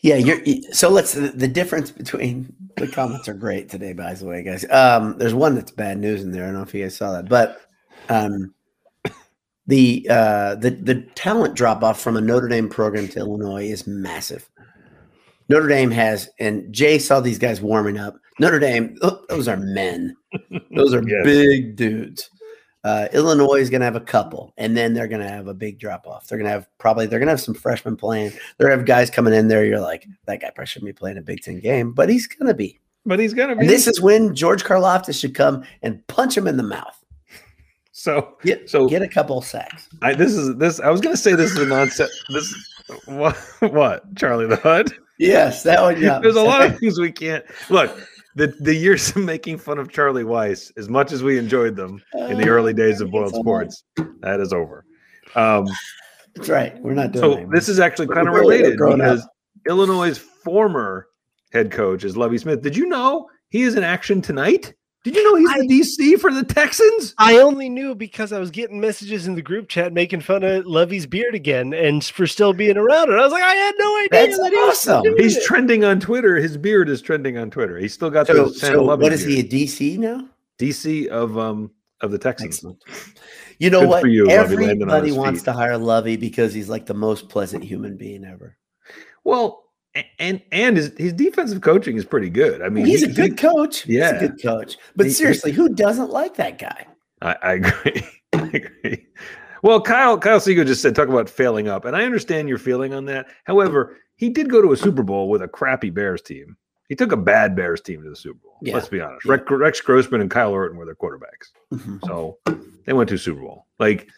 Yeah, 0.00 0.16
you're 0.16 0.40
so 0.72 0.88
let's 0.88 1.12
the, 1.12 1.28
the 1.28 1.48
difference 1.48 1.90
between 1.90 2.54
the 2.76 2.88
comments 2.88 3.28
are 3.28 3.34
great 3.34 3.68
today, 3.68 3.92
by 3.92 4.14
the 4.14 4.26
way, 4.26 4.42
guys. 4.42 4.68
Um, 4.70 5.16
there's 5.18 5.34
one 5.34 5.54
that's 5.54 5.70
bad 5.70 5.98
news 5.98 6.22
in 6.22 6.32
there. 6.32 6.42
I 6.42 6.46
don't 6.46 6.56
know 6.56 6.62
if 6.62 6.74
you 6.74 6.82
guys 6.82 6.96
saw 6.96 7.12
that, 7.12 7.28
but 7.28 7.60
um 8.08 8.52
the 9.68 10.06
uh 10.10 10.56
the 10.56 10.70
the 10.70 11.02
talent 11.14 11.54
drop 11.54 11.84
off 11.84 12.00
from 12.00 12.16
a 12.16 12.20
Notre 12.20 12.48
Dame 12.48 12.68
program 12.68 13.06
to 13.08 13.20
Illinois 13.20 13.64
is 13.66 13.86
massive. 13.86 14.48
Notre 15.48 15.68
Dame 15.68 15.90
has, 15.90 16.28
and 16.40 16.72
Jay 16.72 16.98
saw 16.98 17.20
these 17.20 17.38
guys 17.38 17.60
warming 17.60 17.98
up. 17.98 18.16
Notre 18.40 18.58
Dame, 18.58 18.96
oh, 19.02 19.22
those 19.28 19.46
are 19.48 19.56
men. 19.56 20.16
Those 20.74 20.94
are 20.94 21.02
Yes. 21.06 21.24
big 21.24 21.76
dudes. 21.76 22.30
Uh, 22.84 23.08
Illinois 23.12 23.60
is 23.60 23.70
going 23.70 23.80
to 23.80 23.84
have 23.84 23.96
a 23.96 24.00
couple, 24.00 24.52
and 24.56 24.76
then 24.76 24.92
they're 24.92 25.08
going 25.08 25.22
to 25.22 25.28
have 25.28 25.46
a 25.46 25.54
big 25.54 25.78
drop 25.78 26.06
off. 26.06 26.26
They're 26.26 26.38
going 26.38 26.46
to 26.46 26.52
have 26.52 26.68
probably 26.78 27.06
they're 27.06 27.20
going 27.20 27.28
to 27.28 27.32
have 27.32 27.40
some 27.40 27.54
freshmen 27.54 27.96
playing. 27.96 28.30
They're 28.30 28.68
going 28.68 28.72
to 28.72 28.78
have 28.78 28.86
guys 28.86 29.08
coming 29.08 29.34
in 29.34 29.48
there. 29.48 29.64
You're 29.64 29.80
like, 29.80 30.06
that 30.26 30.40
guy 30.40 30.50
probably 30.50 30.66
shouldn't 30.66 30.88
be 30.88 30.92
playing 30.92 31.18
a 31.18 31.22
Big 31.22 31.42
Ten 31.42 31.60
game, 31.60 31.92
but 31.92 32.08
he's 32.08 32.26
going 32.26 32.48
to 32.48 32.54
be. 32.54 32.80
But 33.04 33.18
he's 33.18 33.34
gonna 33.34 33.54
be 33.56 33.62
And 33.62 33.68
this 33.68 33.86
is 33.86 34.00
when 34.00 34.34
George 34.34 34.64
Karlaftis 34.64 35.20
should 35.20 35.34
come 35.34 35.64
and 35.82 36.06
punch 36.06 36.36
him 36.36 36.46
in 36.46 36.56
the 36.56 36.62
mouth. 36.62 36.96
so 37.92 38.36
Get 38.42 38.70
so 38.70 38.88
get 38.88 39.02
a 39.02 39.08
couple 39.08 39.42
sacks. 39.42 39.88
I 40.02 40.14
this 40.14 40.34
is 40.34 40.56
this 40.56 40.78
I 40.80 40.90
was 40.90 41.00
gonna 41.00 41.16
say 41.16 41.34
this 41.34 41.50
is 41.50 41.58
a 41.58 41.66
nonsense 41.66 42.12
this 42.28 42.54
what 43.06 43.36
what 43.60 44.14
Charlie 44.16 44.46
the 44.46 44.56
Hood. 44.56 44.92
Yes, 45.18 45.62
that 45.64 45.80
one. 45.80 46.00
Yeah, 46.00 46.18
There's 46.20 46.36
a 46.36 46.42
lot 46.42 46.64
of 46.64 46.78
things 46.80 46.98
we 46.98 47.12
can't 47.12 47.44
look. 47.70 47.96
The 48.34 48.48
the 48.60 48.74
years 48.74 49.10
of 49.10 49.24
making 49.24 49.58
fun 49.58 49.78
of 49.78 49.90
Charlie 49.90 50.24
Weis, 50.24 50.72
as 50.76 50.88
much 50.88 51.12
as 51.12 51.22
we 51.22 51.38
enjoyed 51.38 51.76
them 51.76 52.02
in 52.14 52.38
the 52.38 52.48
early 52.48 52.72
days 52.72 53.00
of 53.00 53.10
Boiled 53.10 53.34
Sports, 53.34 53.84
that 54.20 54.40
is 54.40 54.52
over. 54.52 54.84
Um, 55.34 55.66
That's 56.34 56.48
right. 56.48 56.78
We're 56.80 56.94
not 56.94 57.12
doing. 57.12 57.22
so 57.22 57.32
anymore. 57.34 57.54
this 57.54 57.68
is 57.68 57.78
actually 57.78 58.08
kind 58.08 58.28
of 58.28 58.34
related 58.34 58.78
growing 58.78 59.00
up. 59.00 59.12
because 59.12 59.28
Illinois' 59.68 60.18
former 60.18 61.06
head 61.52 61.70
coach 61.70 62.04
is 62.04 62.16
Lovie 62.16 62.38
Smith. 62.38 62.62
Did 62.62 62.76
you 62.76 62.86
know 62.86 63.28
he 63.50 63.62
is 63.62 63.76
in 63.76 63.82
action 63.84 64.22
tonight? 64.22 64.74
Did 65.04 65.16
you 65.16 65.24
know 65.24 65.34
he's 65.56 65.68
the 65.68 65.80
DC 66.14 66.20
for 66.20 66.32
the 66.32 66.44
Texans? 66.44 67.12
I 67.18 67.38
only 67.38 67.68
knew 67.68 67.94
because 67.94 68.32
I 68.32 68.38
was 68.38 68.52
getting 68.52 68.80
messages 68.80 69.26
in 69.26 69.34
the 69.34 69.42
group 69.42 69.68
chat 69.68 69.92
making 69.92 70.20
fun 70.20 70.44
of 70.44 70.64
Lovie's 70.64 71.06
beard 71.06 71.34
again 71.34 71.72
and 71.74 72.04
for 72.04 72.24
still 72.26 72.52
being 72.52 72.76
around. 72.76 73.10
And 73.10 73.18
I 73.20 73.24
was 73.24 73.32
like, 73.32 73.42
I 73.42 73.52
had 73.52 73.74
no 73.78 73.96
idea. 73.98 74.08
That's 74.12 74.38
that 74.38 74.52
awesome. 74.68 75.02
doing 75.02 75.16
He's 75.18 75.36
it. 75.38 75.42
trending 75.44 75.82
on 75.84 75.98
Twitter. 75.98 76.36
His 76.36 76.56
beard 76.56 76.88
is 76.88 77.02
trending 77.02 77.36
on 77.36 77.50
Twitter. 77.50 77.78
He's 77.78 77.92
still 77.92 78.10
got 78.10 78.28
So, 78.28 78.44
the 78.44 78.54
Santa 78.54 78.74
so 78.76 78.84
Lovie 78.84 79.02
what 79.02 79.12
is 79.12 79.24
he? 79.24 79.40
A 79.40 79.42
DC 79.44 79.98
now? 79.98 80.28
DC 80.60 81.08
of 81.08 81.36
um 81.36 81.72
of 82.00 82.12
the 82.12 82.18
Texans. 82.18 82.54
Excellent. 82.56 82.78
You 83.58 83.70
know 83.70 83.80
Good 83.80 83.88
what? 83.88 84.04
you, 84.10 84.26
Lovie, 84.26 84.56
landing 84.56 84.82
on 84.82 84.90
Everybody 84.90 85.12
wants 85.12 85.40
feet. 85.40 85.44
to 85.46 85.52
hire 85.52 85.78
Lovie 85.78 86.16
because 86.16 86.54
he's 86.54 86.68
like 86.68 86.86
the 86.86 86.94
most 86.94 87.28
pleasant 87.28 87.64
human 87.64 87.96
being 87.96 88.24
ever. 88.24 88.56
Well, 89.24 89.46
a- 89.48 89.71
and 90.18 90.40
and 90.52 90.76
his 90.76 90.92
his 90.96 91.12
defensive 91.12 91.60
coaching 91.60 91.96
is 91.96 92.04
pretty 92.04 92.30
good. 92.30 92.62
I 92.62 92.68
mean, 92.68 92.86
he's 92.86 93.04
he- 93.04 93.10
a 93.10 93.14
good 93.14 93.36
coach. 93.36 93.86
Yeah. 93.86 94.12
he's 94.14 94.22
a 94.22 94.28
good 94.28 94.42
coach. 94.42 94.76
But 94.96 95.06
He- 95.06 95.12
seriously, 95.12 95.52
who 95.52 95.68
doesn't 95.68 96.10
like 96.10 96.36
that 96.36 96.58
guy? 96.58 96.86
I, 97.20 97.36
I 97.42 97.52
agree. 97.54 98.02
I 98.32 98.50
agree. 98.54 99.06
Well, 99.62 99.80
Kyle 99.80 100.18
Kyle 100.18 100.40
Seager 100.40 100.64
just 100.64 100.82
said 100.82 100.94
talk 100.96 101.08
about 101.08 101.28
failing 101.30 101.68
up, 101.68 101.84
and 101.84 101.94
I 101.94 102.04
understand 102.04 102.48
your 102.48 102.58
feeling 102.58 102.94
on 102.94 103.04
that. 103.06 103.26
However, 103.44 103.96
he 104.16 104.28
did 104.28 104.50
go 104.50 104.60
to 104.62 104.72
a 104.72 104.76
Super 104.76 105.02
Bowl 105.02 105.28
with 105.28 105.42
a 105.42 105.48
crappy 105.48 105.90
Bears 105.90 106.22
team. 106.22 106.56
He 106.88 106.96
took 106.96 107.12
a 107.12 107.16
bad 107.16 107.54
Bears 107.54 107.80
team 107.80 108.02
to 108.02 108.10
the 108.10 108.16
Super 108.16 108.38
Bowl. 108.42 108.58
Yeah. 108.62 108.74
Let's 108.74 108.88
be 108.88 109.00
honest. 109.00 109.24
Yeah. 109.26 109.36
Rex, 109.50 109.80
Grossman 109.80 110.20
and 110.20 110.30
Kyle 110.30 110.50
Orton 110.50 110.76
were 110.76 110.84
their 110.84 110.94
quarterbacks, 110.96 111.52
Mhm. 111.72 112.00
so 112.06 112.38
they 112.86 112.92
went 112.92 113.08
to 113.10 113.16
Super 113.18 113.40
Bowl. 113.40 113.66
Like, 113.78 114.08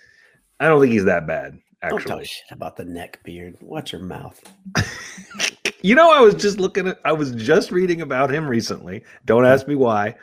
I 0.61 0.69
don't 0.69 0.81
think 0.81 0.93
he's 0.93 1.05
that 1.05 1.27
bad. 1.27 1.59
Don't 1.83 1.99
Actually, 1.99 2.11
talk 2.21 2.25
shit 2.25 2.51
about 2.51 2.77
the 2.77 2.85
neck 2.87 3.21
beard. 3.23 3.57
Watch 3.61 3.93
your 3.93 4.01
mouth. 4.03 4.43
You 5.85 5.95
know, 5.95 6.11
I 6.11 6.21
was 6.21 6.35
just 6.35 6.59
looking 6.59 6.89
at, 6.89 6.99
I 7.05 7.13
was 7.13 7.33
just 7.33 7.71
reading 7.71 8.01
about 8.01 8.31
him 8.33 8.49
recently. 8.49 9.05
Don't 9.27 9.45
ask 9.45 9.69
me 9.69 9.75
why. 9.75 10.15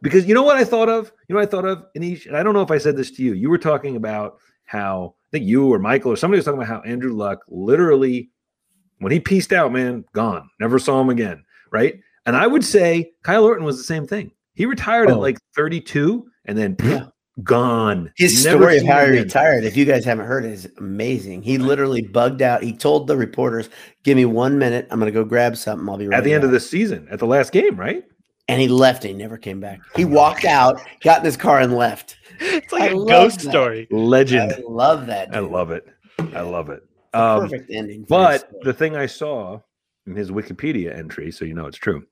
Because 0.00 0.26
you 0.26 0.32
know 0.32 0.44
what 0.44 0.56
I 0.56 0.62
thought 0.62 0.88
of? 0.88 1.10
You 1.28 1.34
know 1.34 1.40
what 1.40 1.48
I 1.48 1.50
thought 1.50 1.64
of? 1.64 1.84
Anish, 1.96 2.26
and 2.26 2.36
I 2.36 2.44
don't 2.44 2.54
know 2.54 2.62
if 2.62 2.70
I 2.70 2.78
said 2.78 2.96
this 2.96 3.10
to 3.16 3.24
you. 3.24 3.32
You 3.32 3.50
were 3.50 3.58
talking 3.58 3.96
about 3.96 4.38
how, 4.66 5.16
I 5.16 5.28
think 5.32 5.44
you 5.46 5.72
or 5.72 5.80
Michael 5.80 6.12
or 6.12 6.16
somebody 6.16 6.38
was 6.38 6.44
talking 6.44 6.60
about 6.62 6.68
how 6.68 6.82
Andrew 6.88 7.12
Luck 7.14 7.40
literally, 7.48 8.30
when 9.00 9.10
he 9.10 9.18
pieced 9.18 9.52
out, 9.52 9.72
man, 9.72 10.04
gone. 10.12 10.48
Never 10.60 10.78
saw 10.78 11.00
him 11.00 11.10
again. 11.10 11.44
Right. 11.72 11.98
And 12.24 12.36
I 12.36 12.46
would 12.46 12.64
say 12.64 13.10
Kyle 13.24 13.42
Orton 13.44 13.64
was 13.64 13.76
the 13.76 13.82
same 13.82 14.06
thing. 14.06 14.30
He 14.54 14.66
retired 14.66 15.10
at 15.10 15.16
Oh. 15.16 15.20
like 15.20 15.38
32 15.56 16.28
and 16.44 16.56
then 16.56 16.76
Yeah. 16.80 17.06
Gone. 17.42 18.12
His 18.16 18.44
Never 18.44 18.58
story 18.64 18.78
of 18.78 18.86
how 18.86 19.04
he 19.06 19.12
retired, 19.12 19.64
if 19.64 19.76
you 19.76 19.84
guys 19.84 20.04
haven't 20.04 20.26
heard 20.26 20.44
it, 20.44 20.52
is 20.52 20.68
amazing. 20.78 21.42
He 21.42 21.58
literally 21.58 22.02
bugged 22.02 22.42
out. 22.42 22.62
He 22.62 22.72
told 22.72 23.06
the 23.06 23.16
reporters, 23.16 23.70
"Give 24.04 24.16
me 24.16 24.24
one 24.24 24.58
minute. 24.58 24.86
I'm 24.90 24.98
going 24.98 25.12
to 25.12 25.18
go 25.18 25.24
grab 25.24 25.56
something. 25.56 25.88
I'll 25.88 25.96
be 25.96 26.08
right 26.08 26.18
At 26.18 26.24
the 26.24 26.32
end 26.32 26.44
of 26.44 26.50
back." 26.50 26.56
the 26.56 26.66
season, 26.66 27.06
at 27.10 27.18
the 27.18 27.26
last 27.26 27.52
game, 27.52 27.76
right? 27.76 28.04
And 28.48 28.60
he 28.60 28.68
left. 28.68 29.04
And 29.04 29.12
he 29.12 29.16
never 29.18 29.36
came 29.36 29.60
back. 29.60 29.80
He 29.94 30.04
walked 30.04 30.44
out, 30.46 30.80
got 31.02 31.18
in 31.18 31.24
his 31.24 31.36
car, 31.36 31.60
and 31.60 31.74
left. 31.76 32.16
It's 32.40 32.72
like 32.72 32.82
I 32.82 32.86
a 32.86 32.94
ghost 32.94 33.40
that. 33.40 33.50
story. 33.50 33.88
Legend. 33.90 34.52
I 34.52 34.62
love 34.68 35.06
that. 35.08 35.34
I 35.34 35.40
love 35.40 35.72
it. 35.72 35.84
I 36.34 36.42
love 36.42 36.70
it. 36.70 36.84
Um, 37.12 37.40
perfect 37.40 37.68
ending. 37.72 38.04
But 38.08 38.48
the 38.62 38.72
thing 38.72 38.94
I 38.94 39.06
saw 39.06 39.60
in 40.06 40.14
his 40.14 40.30
Wikipedia 40.30 40.96
entry, 40.96 41.32
so 41.32 41.44
you 41.44 41.54
know 41.54 41.66
it's 41.66 41.78
true, 41.78 42.04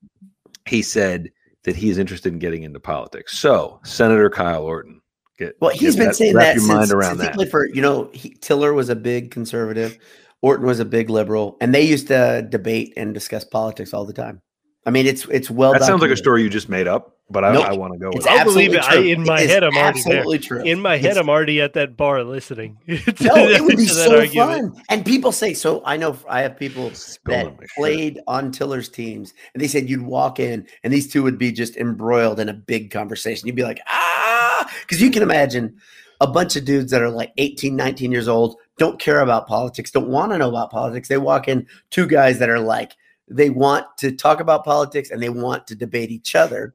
he 0.66 0.82
said 0.82 1.30
that 1.62 1.76
he 1.76 1.90
is 1.90 1.98
interested 1.98 2.32
in 2.32 2.40
getting 2.40 2.64
into 2.64 2.80
politics. 2.80 3.38
So, 3.38 3.78
Senator 3.84 4.28
Kyle 4.28 4.64
Orton, 4.64 5.00
get 5.38 5.56
Well, 5.60 5.70
he's 5.70 5.94
get 5.94 6.00
been 6.00 6.06
that- 6.08 6.16
saying 6.16 6.34
wrap 6.34 6.44
that 6.46 6.54
your 6.54 6.60
since, 6.64 6.74
mind 6.74 6.92
around 6.92 7.18
that. 7.18 7.32
particularly 7.34 7.50
for 7.50 7.66
you 7.68 7.82
know 7.82 8.10
he, 8.12 8.30
Tiller 8.40 8.72
was 8.72 8.88
a 8.88 8.96
big 8.96 9.30
conservative, 9.30 9.98
Orton 10.42 10.66
was 10.66 10.80
a 10.80 10.84
big 10.84 11.10
liberal, 11.10 11.56
and 11.60 11.74
they 11.74 11.82
used 11.82 12.08
to 12.08 12.46
debate 12.48 12.92
and 12.96 13.12
discuss 13.14 13.44
politics 13.44 13.92
all 13.94 14.04
the 14.04 14.12
time. 14.12 14.40
I 14.84 14.90
mean, 14.90 15.06
it's 15.06 15.24
it's 15.26 15.50
well. 15.50 15.72
That 15.72 15.82
sounds 15.82 16.00
like 16.02 16.10
a 16.12 16.16
story 16.16 16.42
you 16.44 16.48
just 16.50 16.68
made 16.68 16.86
up, 16.86 17.16
but 17.28 17.42
I, 17.42 17.52
Nope. 17.54 17.64
I 17.66 17.72
want 17.72 17.94
to 17.94 17.98
go 17.98 18.06
with 18.06 18.18
It's 18.18 18.26
it. 18.26 18.30
I'll 18.30 18.44
believe 18.44 18.72
it. 18.72 18.84
I- 18.84 18.98
in 18.98 19.24
my 19.24 19.40
It 19.40 19.46
is 19.46 19.50
head, 19.50 19.64
I'm 19.64 19.76
already 19.76 20.00
there. 20.02 20.18
absolutely 20.18 20.38
true. 20.38 20.62
In 20.62 20.80
my 20.80 20.96
head, 20.96 21.04
It's- 21.06 21.16
I'm 21.16 21.28
already 21.28 21.60
at 21.60 21.72
that 21.72 21.96
bar 21.96 22.22
listening. 22.22 22.78
no, 22.86 22.94
it 23.00 23.64
would 23.64 23.76
be 23.78 23.86
so 23.86 24.18
argument. 24.20 24.76
fun. 24.76 24.82
And 24.88 25.04
people 25.04 25.32
say 25.32 25.54
so. 25.54 25.82
I 25.84 25.96
know 25.96 26.16
I 26.28 26.42
have 26.42 26.56
people 26.56 26.90
that 27.24 27.46
my 27.46 27.62
shit. 27.62 27.70
played 27.76 28.20
on 28.28 28.52
Tiller's 28.52 28.88
teams, 28.88 29.34
and 29.54 29.60
they 29.60 29.66
said 29.66 29.90
you'd 29.90 30.02
walk 30.02 30.38
in, 30.38 30.68
and 30.84 30.92
these 30.92 31.10
two 31.12 31.24
would 31.24 31.36
be 31.36 31.50
just 31.50 31.76
embroiled 31.76 32.38
in 32.38 32.48
a 32.48 32.54
big 32.54 32.92
conversation. 32.92 33.48
You'd 33.48 33.56
be 33.56 33.64
like, 33.64 33.80
ah, 33.88 34.45
because 34.80 35.00
you 35.00 35.10
can 35.10 35.22
imagine 35.22 35.76
a 36.20 36.26
bunch 36.26 36.56
of 36.56 36.64
dudes 36.64 36.90
that 36.90 37.02
are 37.02 37.10
like 37.10 37.32
18, 37.36 37.76
19 37.76 38.12
years 38.12 38.28
old, 38.28 38.56
don't 38.78 39.00
care 39.00 39.20
about 39.20 39.46
politics, 39.46 39.90
don't 39.90 40.08
want 40.08 40.32
to 40.32 40.38
know 40.38 40.48
about 40.48 40.70
politics. 40.70 41.08
They 41.08 41.18
walk 41.18 41.48
in, 41.48 41.66
two 41.90 42.06
guys 42.06 42.38
that 42.38 42.50
are 42.50 42.60
like, 42.60 42.92
they 43.28 43.50
want 43.50 43.86
to 43.98 44.12
talk 44.12 44.40
about 44.40 44.64
politics 44.64 45.10
and 45.10 45.22
they 45.22 45.28
want 45.28 45.66
to 45.66 45.74
debate 45.74 46.10
each 46.10 46.34
other. 46.34 46.74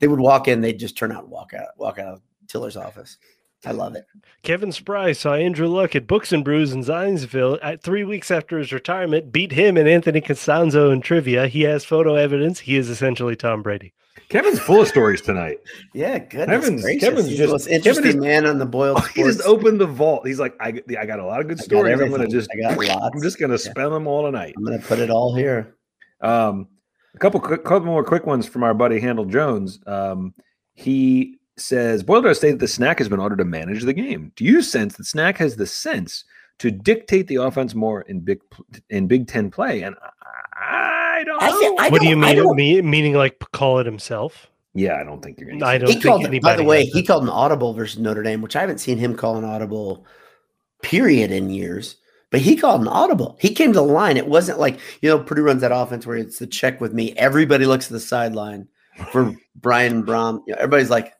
They 0.00 0.08
would 0.08 0.20
walk 0.20 0.48
in, 0.48 0.60
they'd 0.60 0.78
just 0.78 0.96
turn 0.96 1.12
out 1.12 1.22
and 1.24 1.32
walk 1.32 1.54
out, 1.54 1.68
walk 1.78 1.98
out 1.98 2.14
of 2.14 2.22
Tiller's 2.48 2.76
office. 2.76 3.18
I 3.64 3.72
love 3.72 3.96
it. 3.96 4.06
Kevin 4.42 4.70
Spry 4.70 5.12
saw 5.12 5.34
Andrew 5.34 5.66
Luck 5.66 5.96
at 5.96 6.06
Books 6.06 6.32
and 6.32 6.44
Brews 6.44 6.72
in 6.72 6.84
Zionsville 6.84 7.58
at 7.62 7.82
three 7.82 8.04
weeks 8.04 8.30
after 8.30 8.58
his 8.58 8.72
retirement, 8.72 9.32
beat 9.32 9.52
him 9.52 9.76
and 9.76 9.88
Anthony 9.88 10.20
Castonzo 10.20 10.92
in 10.92 11.00
trivia. 11.00 11.48
He 11.48 11.62
has 11.62 11.84
photo 11.84 12.14
evidence. 12.14 12.60
He 12.60 12.76
is 12.76 12.88
essentially 12.90 13.34
Tom 13.34 13.62
Brady. 13.62 13.92
Kevin's 14.28 14.58
full 14.58 14.80
of 14.82 14.88
stories 14.88 15.20
tonight. 15.20 15.58
Yeah, 15.94 16.18
goodness 16.18 16.46
Kevin's- 16.64 16.82
gracious. 16.82 17.02
Kevin's 17.08 17.26
He's 17.28 17.38
just- 17.38 17.46
the 17.48 17.52
most 17.54 17.64
Kevin 17.66 17.76
interesting 17.76 18.06
is- 18.06 18.16
man 18.16 18.46
on 18.46 18.58
the 18.58 18.66
boiled 18.66 19.06
he 19.14 19.22
just 19.22 19.42
opened 19.42 19.80
the 19.80 19.86
vault. 19.86 20.26
He's 20.26 20.40
like, 20.40 20.54
I, 20.60 20.80
I 20.98 21.06
got 21.06 21.18
a 21.20 21.24
lot 21.24 21.40
of 21.40 21.48
good 21.48 21.60
stories. 21.60 22.00
I'm 22.00 22.08
going 22.08 22.20
to 22.22 22.26
just, 22.26 22.50
I 22.52 22.56
got 22.74 22.78
lots. 22.78 23.14
I'm 23.16 23.22
just 23.22 23.38
going 23.38 23.56
to 23.56 23.62
Yeah. 23.64 23.70
spend 23.70 23.92
them 23.92 24.06
all 24.06 24.24
tonight. 24.24 24.54
I'm 24.56 24.64
gonna 24.64 24.78
put 24.80 24.98
it 24.98 25.10
all 25.10 25.34
here. 25.34 25.76
Um, 26.20 26.68
a 27.14 27.18
couple, 27.18 27.40
couple 27.40 27.80
more 27.86 28.04
quick 28.04 28.26
ones 28.26 28.46
from 28.46 28.62
our 28.62 28.74
buddy 28.74 29.00
Handel 29.00 29.24
Jones. 29.26 29.78
Um, 29.86 30.34
he 30.74 31.38
says, 31.56 32.02
Boiler 32.02 32.34
stated 32.34 32.56
that 32.56 32.60
the 32.64 32.68
snack 32.68 32.98
has 32.98 33.08
been 33.08 33.20
ordered 33.20 33.38
to 33.38 33.44
manage 33.44 33.82
the 33.84 33.92
game. 33.94 34.32
Do 34.36 34.44
you 34.44 34.60
sense 34.60 34.96
that 34.96 35.04
snack 35.04 35.38
has 35.38 35.56
the 35.56 35.66
sense 35.66 36.24
to 36.58 36.70
dictate 36.70 37.28
the 37.28 37.36
offense 37.36 37.74
more 37.74 38.02
in 38.02 38.20
big 38.20 38.40
in 38.90 39.06
Big 39.06 39.28
Ten 39.28 39.50
play? 39.50 39.82
And 39.82 39.94
I, 40.02 40.95
I 41.16 41.24
don't 41.24 41.42
I 41.42 41.48
know. 41.50 41.58
think- 41.60 41.80
I 41.80 41.88
what 41.88 42.00
do 42.02 42.08
you 42.08 42.20
don't- 42.20 42.56
mean? 42.56 42.56
Me, 42.56 42.82
meaning 42.82 43.14
like 43.14 43.38
call 43.52 43.78
it 43.78 43.86
himself? 43.86 44.48
yeah, 44.74 44.96
I 45.00 45.04
don't 45.04 45.22
think 45.22 45.40
you're 45.40 45.48
going 45.48 45.60
to 45.60 45.66
I 45.66 45.78
don't 45.78 45.88
He 45.88 45.94
think 45.94 46.04
called. 46.04 46.40
By 46.42 46.54
the 46.56 46.62
way, 46.64 46.84
he 46.84 47.02
called 47.02 47.22
an 47.22 47.30
audible 47.30 47.72
versus 47.72 47.98
Notre 47.98 48.22
Dame, 48.22 48.42
which 48.42 48.54
I 48.56 48.60
haven't 48.60 48.78
seen 48.78 48.98
him 48.98 49.16
call 49.16 49.36
an 49.38 49.44
audible, 49.44 50.04
period, 50.82 51.30
in 51.32 51.48
years. 51.48 51.96
But 52.30 52.40
he 52.40 52.56
called 52.56 52.82
an 52.82 52.88
audible. 52.88 53.38
He 53.40 53.54
came 53.54 53.72
to 53.72 53.78
the 53.78 53.82
line. 53.86 54.16
It 54.18 54.26
wasn't 54.26 54.58
like 54.58 54.78
you 55.00 55.08
know 55.08 55.18
Purdue 55.18 55.42
runs 55.44 55.62
that 55.62 55.72
offense 55.72 56.06
where 56.06 56.16
it's 56.18 56.38
the 56.38 56.46
check 56.46 56.80
with 56.80 56.92
me. 56.92 57.14
Everybody 57.16 57.64
looks 57.64 57.86
at 57.86 57.92
the 57.92 58.00
sideline 58.00 58.68
for 59.12 59.34
Brian 59.56 60.04
Brohm. 60.04 60.40
You 60.46 60.52
know, 60.52 60.58
everybody's 60.58 60.90
like, 60.90 61.14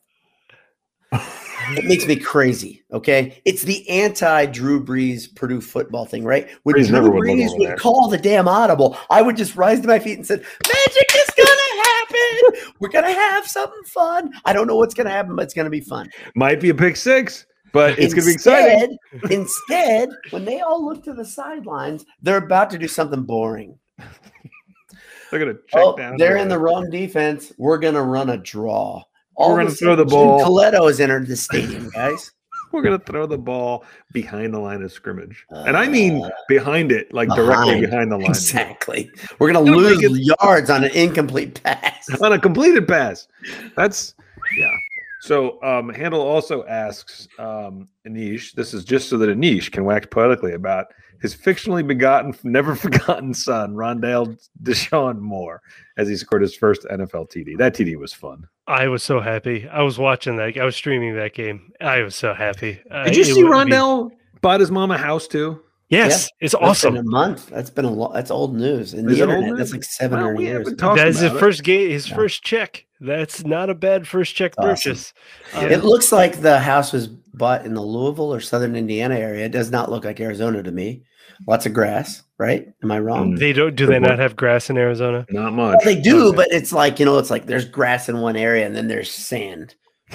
it 1.70 1.84
makes 1.84 2.06
me 2.06 2.16
crazy. 2.16 2.82
Okay, 2.92 3.40
it's 3.44 3.62
the 3.62 3.88
anti 3.88 4.46
Drew 4.46 4.82
Brees 4.84 5.34
Purdue 5.34 5.60
football 5.60 6.04
thing, 6.06 6.24
right? 6.24 6.48
When 6.62 6.74
Brees 6.76 6.88
Drew 6.88 7.02
would 7.10 7.22
Brees 7.22 7.56
would 7.58 7.68
there. 7.68 7.76
call 7.76 8.08
the 8.08 8.18
damn 8.18 8.48
audible, 8.48 8.96
I 9.10 9.22
would 9.22 9.36
just 9.36 9.56
rise 9.56 9.80
to 9.80 9.88
my 9.88 9.98
feet 9.98 10.16
and 10.18 10.26
said, 10.26 10.40
"Magic 10.40 11.10
is 11.14 11.30
gonna 11.36 11.82
happen. 11.84 12.72
We're 12.80 12.88
gonna 12.88 13.12
have 13.12 13.46
something 13.46 13.82
fun. 13.84 14.32
I 14.44 14.52
don't 14.52 14.66
know 14.66 14.76
what's 14.76 14.94
gonna 14.94 15.10
happen, 15.10 15.36
but 15.36 15.42
it's 15.42 15.54
gonna 15.54 15.70
be 15.70 15.80
fun." 15.80 16.08
Might 16.34 16.60
be 16.60 16.70
a 16.70 16.74
pick 16.74 16.96
six, 16.96 17.46
but 17.72 17.98
it's 17.98 18.14
going 18.14 18.24
to 18.24 18.30
be 18.30 18.34
exciting. 18.34 18.96
Instead- 19.30 20.08
when 20.30 20.44
they 20.44 20.60
all 20.60 20.84
look 20.84 21.02
to 21.04 21.12
the 21.12 21.24
sidelines, 21.24 22.04
they're 22.22 22.38
about 22.38 22.70
to 22.70 22.78
do 22.78 22.88
something 22.88 23.22
boring. 23.22 23.78
They're 25.30 25.40
going 25.40 25.54
to 25.56 25.60
check 25.66 25.82
Oh, 25.82 25.96
down. 25.96 26.16
they're 26.18 26.36
in 26.36 26.48
the 26.48 26.58
wrong 26.58 26.88
defense. 26.88 27.52
We're 27.58 27.78
gonna 27.78 28.02
run 28.02 28.30
a 28.30 28.36
draw. 28.36 29.02
All 29.36 29.50
We're 29.52 29.58
gonna 29.64 29.70
throw 29.70 29.96
the 29.96 30.02
sudden, 30.02 30.08
Jim 30.08 30.18
ball. 30.18 30.40
Colletto 30.44 30.86
has 30.88 31.00
entered 31.00 31.26
the 31.26 31.36
stadium, 31.36 31.90
guys. 31.94 32.32
We're 32.72 32.82
going 32.82 32.98
to 32.98 33.04
throw 33.06 33.26
the 33.26 33.38
ball 33.38 33.84
behind 34.12 34.52
the 34.52 34.58
line 34.58 34.82
of 34.82 34.92
scrimmage. 34.92 35.46
and 35.50 35.76
I 35.76 35.86
mean 35.88 36.22
Uh, 36.24 36.30
behind 36.48 36.90
it, 36.92 37.10
like 37.14 37.28
directly 37.28 37.80
behind. 37.80 37.90
behind 37.90 38.12
the 38.12 38.16
line. 38.18 38.26
Exactly. 38.26 39.10
We're 39.38 39.52
gonna 39.52 39.64
Gonna 39.64 39.76
lose 39.78 40.02
make 40.12 40.26
yards 40.42 40.68
on 40.68 40.84
an 40.84 40.90
incomplete 40.90 41.62
pass. 41.62 42.08
on 42.20 42.32
a 42.32 42.38
completed 42.38 42.86
pass. 42.88 43.28
That's 43.76 44.14
yeah. 44.58 44.72
So 45.20 45.62
um 45.62 45.88
Handel 45.90 46.20
also 46.20 46.66
asks 46.66 47.28
um 47.38 47.88
Anish, 48.06 48.52
this 48.52 48.74
is 48.74 48.84
just 48.84 49.08
so 49.08 49.16
that 49.18 49.28
Anish 49.30 49.70
can 49.70 49.84
wax 49.84 50.06
poetically 50.10 50.52
about 50.52 50.86
his 51.22 51.34
fictionally 51.34 51.86
begotten, 51.86 52.34
never 52.42 52.74
forgotten 52.84 53.32
son, 53.32 53.74
Rondale 53.74 54.36
Deshaun 54.62 55.20
Moore, 55.20 55.62
as 55.96 56.08
he 56.08 56.16
scored 56.16 56.42
his 56.42 56.54
first 56.54 56.82
NFL 56.90 57.30
TD. 57.30 57.56
That 57.56 57.74
TD 57.74 57.96
was 57.96 58.12
fun. 58.12 58.46
I 58.68 58.88
was 58.88 59.02
so 59.02 59.20
happy. 59.20 59.68
I 59.68 59.82
was 59.82 59.98
watching 59.98 60.36
that. 60.36 60.56
I 60.58 60.64
was 60.64 60.74
streaming 60.76 61.14
that 61.16 61.34
game. 61.34 61.72
I 61.80 62.02
was 62.02 62.16
so 62.16 62.34
happy. 62.34 62.80
Uh, 62.90 63.04
Did 63.04 63.16
you 63.16 63.22
it 63.22 63.26
see 63.26 63.44
would 63.44 63.66
be- 63.66 63.72
Rondale 63.72 64.10
bought 64.40 64.60
his 64.60 64.70
mom 64.70 64.90
a 64.90 64.98
house 64.98 65.26
too? 65.28 65.62
Yes, 65.88 66.28
it's 66.40 66.52
That's 66.52 66.54
been 66.54 66.68
awesome. 66.68 66.96
a 66.96 67.02
month. 67.04 67.46
That's 67.48 67.70
been 67.70 67.84
a 67.84 67.90
lot. 67.90 68.12
That's 68.12 68.32
old 68.32 68.56
news. 68.56 68.92
In 68.92 69.06
the 69.06 69.14
it 69.18 69.20
old 69.20 69.30
internet, 69.30 69.56
that's 69.58 69.72
like 69.72 69.84
seven 69.84 70.18
Well, 70.18 70.26
hundred 70.26 70.38
we 70.38 70.44
years. 70.46 70.66
That 70.74 71.06
is 71.06 71.20
his 71.20 71.32
it. 71.32 71.38
first 71.38 71.62
game. 71.62 71.90
His 71.90 72.08
Yeah. 72.10 72.16
first 72.16 72.42
check. 72.42 72.84
That's 73.00 73.44
not 73.44 73.70
a 73.70 73.74
bad 73.74 74.08
first 74.08 74.34
check 74.34 74.54
Awesome. 74.58 74.70
purchase. 74.70 75.14
Um, 75.54 75.66
It 75.70 75.84
looks 75.84 76.10
like 76.10 76.40
the 76.40 76.58
house 76.58 76.92
was 76.92 77.06
bought 77.06 77.64
in 77.64 77.74
the 77.74 77.82
Louisville 77.82 78.34
or 78.34 78.40
Southern 78.40 78.74
Indiana 78.74 79.14
area. 79.16 79.44
It 79.44 79.52
does 79.52 79.70
not 79.70 79.88
look 79.88 80.04
like 80.04 80.18
Arizona 80.18 80.60
to 80.64 80.72
me. 80.72 81.02
Lots 81.46 81.66
of 81.66 81.72
grass, 81.74 82.22
right? 82.38 82.66
Am 82.82 82.90
I 82.90 82.98
wrong? 82.98 83.32
Mm. 83.32 83.38
they 83.38 83.52
don't. 83.52 83.74
Do 83.76 83.86
they 83.86 83.98
not 83.98 84.18
have 84.18 84.36
grass 84.36 84.70
in 84.70 84.78
Arizona? 84.78 85.26
Not 85.30 85.52
much. 85.52 85.78
Well, 85.84 85.94
they 85.94 86.00
do, 86.00 86.28
Okay. 86.28 86.36
but 86.36 86.48
it's 86.50 86.72
like 86.72 86.98
you 86.98 87.04
know, 87.04 87.18
it's 87.18 87.30
like 87.30 87.46
there's 87.46 87.64
grass 87.66 88.08
in 88.08 88.20
one 88.20 88.36
area 88.36 88.66
and 88.66 88.74
then 88.74 88.88
there's 88.88 89.10
sand. 89.10 89.74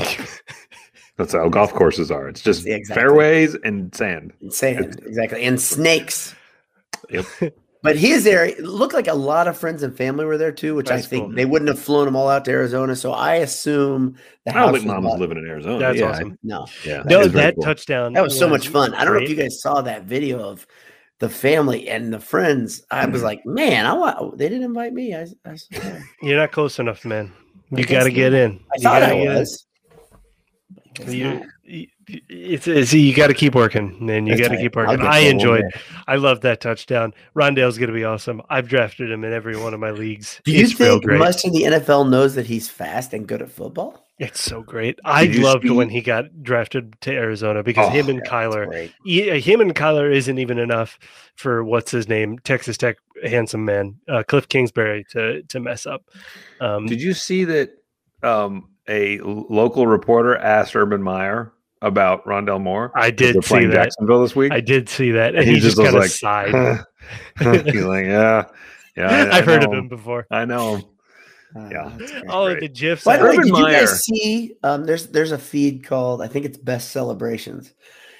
that's 1.17 1.33
how 1.33 1.47
golf 1.49 1.73
courses 1.73 2.09
are. 2.11 2.27
It's 2.27 2.41
just 2.41 2.65
Yeah, 2.65 2.75
exactly. 2.75 3.01
fairways 3.01 3.55
and 3.63 3.93
sand. 3.93 4.33
And 4.41 4.53
sand, 4.53 4.99
exactly, 5.05 5.43
and 5.43 5.59
snakes. 5.61 6.35
Yep. 7.09 7.25
But 7.83 7.95
his 7.97 8.27
area 8.27 8.53
it 8.57 8.63
looked 8.63 8.93
like 8.93 9.07
a 9.07 9.13
lot 9.15 9.47
of 9.47 9.57
friends 9.57 9.81
and 9.81 9.97
family 9.97 10.23
were 10.23 10.37
there 10.37 10.51
too, 10.51 10.75
which 10.75 10.89
That's 10.89 11.03
I 11.03 11.09
think 11.09 11.25
cool. 11.25 11.35
they 11.35 11.45
wouldn't 11.45 11.67
have 11.67 11.79
flown 11.79 12.05
them 12.05 12.15
all 12.15 12.29
out 12.29 12.45
to 12.45 12.51
Arizona. 12.51 12.95
So 12.95 13.11
I 13.11 13.37
assume 13.37 14.17
the 14.45 14.51
I 14.51 14.53
don't 14.53 14.61
house 14.65 14.71
think 14.73 14.85
was 14.85 14.93
mom 14.93 15.03
was 15.05 15.19
living 15.19 15.39
in 15.39 15.47
Arizona. 15.47 15.79
That's 15.79 15.97
yeah, 15.97 16.09
awesome. 16.11 16.37
No, 16.43 16.67
Yeah, 16.85 17.01
No, 17.07 17.21
is 17.21 17.31
that 17.33 17.55
cool. 17.55 17.63
touchdown. 17.63 18.13
that 18.13 18.21
was 18.21 18.37
so 18.37 18.47
much 18.47 18.67
fun. 18.67 18.93
I 18.93 19.03
don't 19.03 19.15
know 19.15 19.21
if 19.23 19.29
you 19.31 19.35
guys 19.35 19.59
saw 19.63 19.81
that 19.81 20.03
video 20.03 20.47
of 20.47 20.67
the 21.21 21.29
family 21.29 21.87
and 21.87 22.11
the 22.11 22.19
friends. 22.19 22.81
I 22.89 23.05
was 23.05 23.17
mm-hmm. 23.17 23.25
like, 23.25 23.45
man, 23.45 23.85
I 23.85 23.93
want. 23.93 24.39
They 24.39 24.49
didn't 24.49 24.63
invite 24.63 24.91
me. 24.91 25.15
I, 25.15 25.27
I. 25.45 25.55
You're 26.21 26.39
not 26.39 26.51
close 26.51 26.79
enough, 26.79 27.05
man. 27.05 27.31
You 27.69 27.85
got 27.85 28.03
to 28.03 28.11
get 28.11 28.33
in. 28.33 28.59
I 28.59 28.77
You 28.77 28.83
thought 28.83 29.03
I 29.03 29.13
was. 29.13 29.67
Guess 30.95 31.07
not. 31.07 31.15
You, 31.15 31.29
you- 31.29 31.50
it's, 32.29 32.67
it's 32.67 32.93
you 32.93 33.13
got 33.13 33.27
to 33.27 33.33
keep 33.33 33.55
working, 33.55 33.97
man. 34.05 34.25
You 34.27 34.37
got 34.37 34.49
to 34.49 34.57
keep 34.57 34.75
working. 34.75 35.01
I 35.01 35.19
enjoyed. 35.19 35.65
I 36.07 36.15
love 36.15 36.41
that 36.41 36.61
touchdown. 36.61 37.13
Rondale's 37.35 37.77
going 37.77 37.89
to 37.89 37.93
be 37.93 38.03
awesome. 38.03 38.41
I've 38.49 38.67
drafted 38.67 39.11
him 39.11 39.23
in 39.23 39.33
every 39.33 39.57
one 39.57 39.73
of 39.73 39.79
my 39.79 39.91
leagues. 39.91 40.41
Do 40.43 40.51
you 40.51 40.67
think 40.67 41.03
great. 41.03 41.19
much 41.19 41.45
of 41.45 41.53
the 41.53 41.63
NFL 41.63 42.09
knows 42.09 42.35
that 42.35 42.45
he's 42.45 42.69
fast 42.69 43.13
and 43.13 43.27
good 43.27 43.41
at 43.41 43.49
football? 43.49 44.05
It's 44.19 44.39
so 44.39 44.61
great. 44.61 44.99
I 45.03 45.25
loved 45.25 45.63
see- 45.63 45.71
when 45.71 45.89
he 45.89 46.01
got 46.01 46.43
drafted 46.43 46.95
to 47.01 47.11
Arizona 47.11 47.63
because 47.63 47.91
him 47.91 48.07
and 48.07 48.21
Oh, 48.21 48.29
Kyler, 48.29 48.67
great. 48.67 48.93
yeah, 49.03 49.33
him 49.35 49.61
and 49.61 49.73
Kyler 49.73 50.13
isn't 50.13 50.37
even 50.37 50.59
enough 50.59 50.99
for 51.35 51.63
what's 51.63 51.89
his 51.89 52.07
name, 52.07 52.37
Texas 52.39 52.77
Tech 52.77 52.97
handsome 53.23 53.65
man, 53.65 53.95
uh, 54.07 54.21
Cliff 54.27 54.47
Kingsbury, 54.47 55.05
to 55.11 55.41
to 55.43 55.59
mess 55.59 55.87
up. 55.87 56.03
Um, 56.59 56.85
Did 56.85 57.01
you 57.01 57.13
see 57.15 57.45
that 57.45 57.71
um, 58.21 58.69
a 58.87 59.19
local 59.21 59.87
reporter 59.87 60.35
asked 60.37 60.75
Urban 60.75 61.01
Meyer 61.01 61.51
about 61.81 62.25
Rondale 62.25 62.61
Moore? 62.61 62.91
I 62.95 63.11
did 63.11 63.35
see 63.35 63.41
playing 63.47 63.69
that. 63.69 63.83
Jacksonville 63.85 64.21
this 64.21 64.35
week. 64.35 64.51
I 64.51 64.61
did 64.61 64.87
see 64.89 65.11
that, 65.11 65.35
and 65.35 65.43
He 65.43 65.55
he, 65.55 65.59
just 65.59 65.77
just, 65.77 65.93
was 65.93 66.17
kind 66.19 66.47
of 66.51 66.55
like, 66.57 66.85
sighed. 67.39 67.65
He's 67.73 67.83
like, 67.85 68.05
yeah, 68.05 68.45
yeah. 68.95 69.07
I, 69.09 69.23
I 69.25 69.37
I've 69.37 69.45
heard 69.45 69.63
of 69.63 69.71
him 69.73 69.87
before. 69.87 70.27
I 70.31 70.45
know 70.45 70.75
him. 70.77 70.85
Uh, 71.55 71.69
Yeah. 71.71 71.91
that's 71.97 72.11
great. 72.11 72.27
All 72.27 72.47
of 72.47 72.59
the 72.59 72.67
gifs. 72.69 73.03
By 73.03 73.17
the 73.17 73.23
way, 73.25 73.29
Urban 73.31 73.41
did 73.43 73.47
you 73.47 73.53
Meyer. 73.63 73.79
guys 73.79 74.03
see? 74.03 74.55
Um, 74.63 74.85
there's 74.85 75.07
there's 75.07 75.31
a 75.33 75.37
feed 75.37 75.83
called 75.83 76.21
I 76.21 76.27
think 76.27 76.45
it's 76.45 76.57
Best 76.57 76.91
Celebrations, 76.91 77.73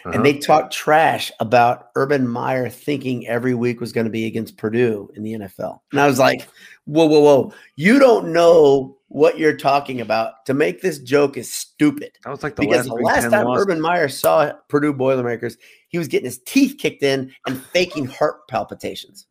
Uh-huh. 0.06 0.12
and 0.16 0.26
they 0.26 0.38
talk 0.38 0.70
trash 0.72 1.32
about 1.40 1.90
Urban 1.96 2.28
Meyer 2.28 2.68
thinking 2.70 3.28
every 3.28 3.54
week 3.54 3.80
was 3.80 3.94
going 3.94 4.06
to 4.06 4.12
be 4.12 4.26
against 4.26 4.58
Purdue 4.58 5.10
in 5.16 5.24
the 5.24 5.34
NFL. 5.34 5.80
And 5.92 6.02
I 6.02 6.08
was 6.08 6.20
like, 6.20 6.48
whoa, 6.86 7.06
whoa, 7.06 7.20
whoa! 7.22 7.54
You 7.78 8.00
don't 8.00 8.34
know 8.34 8.98
what 9.12 9.38
you're 9.38 9.58
talking 9.58 10.00
about. 10.00 10.46
To 10.46 10.54
make 10.54 10.82
this 10.82 11.00
joke 11.00 11.36
is 11.38 11.54
stupid. 11.54 12.12
that 12.24 12.30
was 12.30 12.44
like 12.44 12.56
the 12.56 12.62
Because 12.62 12.88
last, 12.88 12.98
the 12.98 13.04
last 13.04 13.30
time 13.32 13.46
loss. 13.46 13.60
Urban 13.62 13.82
Meyer 13.82 14.08
saw 14.08 14.54
Purdue 14.70 14.94
Boilermakers, 14.94 15.58
he 15.90 15.98
was 15.98 16.08
getting 16.08 16.26
his 16.26 16.40
teeth 16.46 16.78
kicked 16.80 17.04
in 17.04 17.32
and 17.46 17.62
faking 17.74 18.06
heart 18.06 18.48
palpitations. 18.48 19.28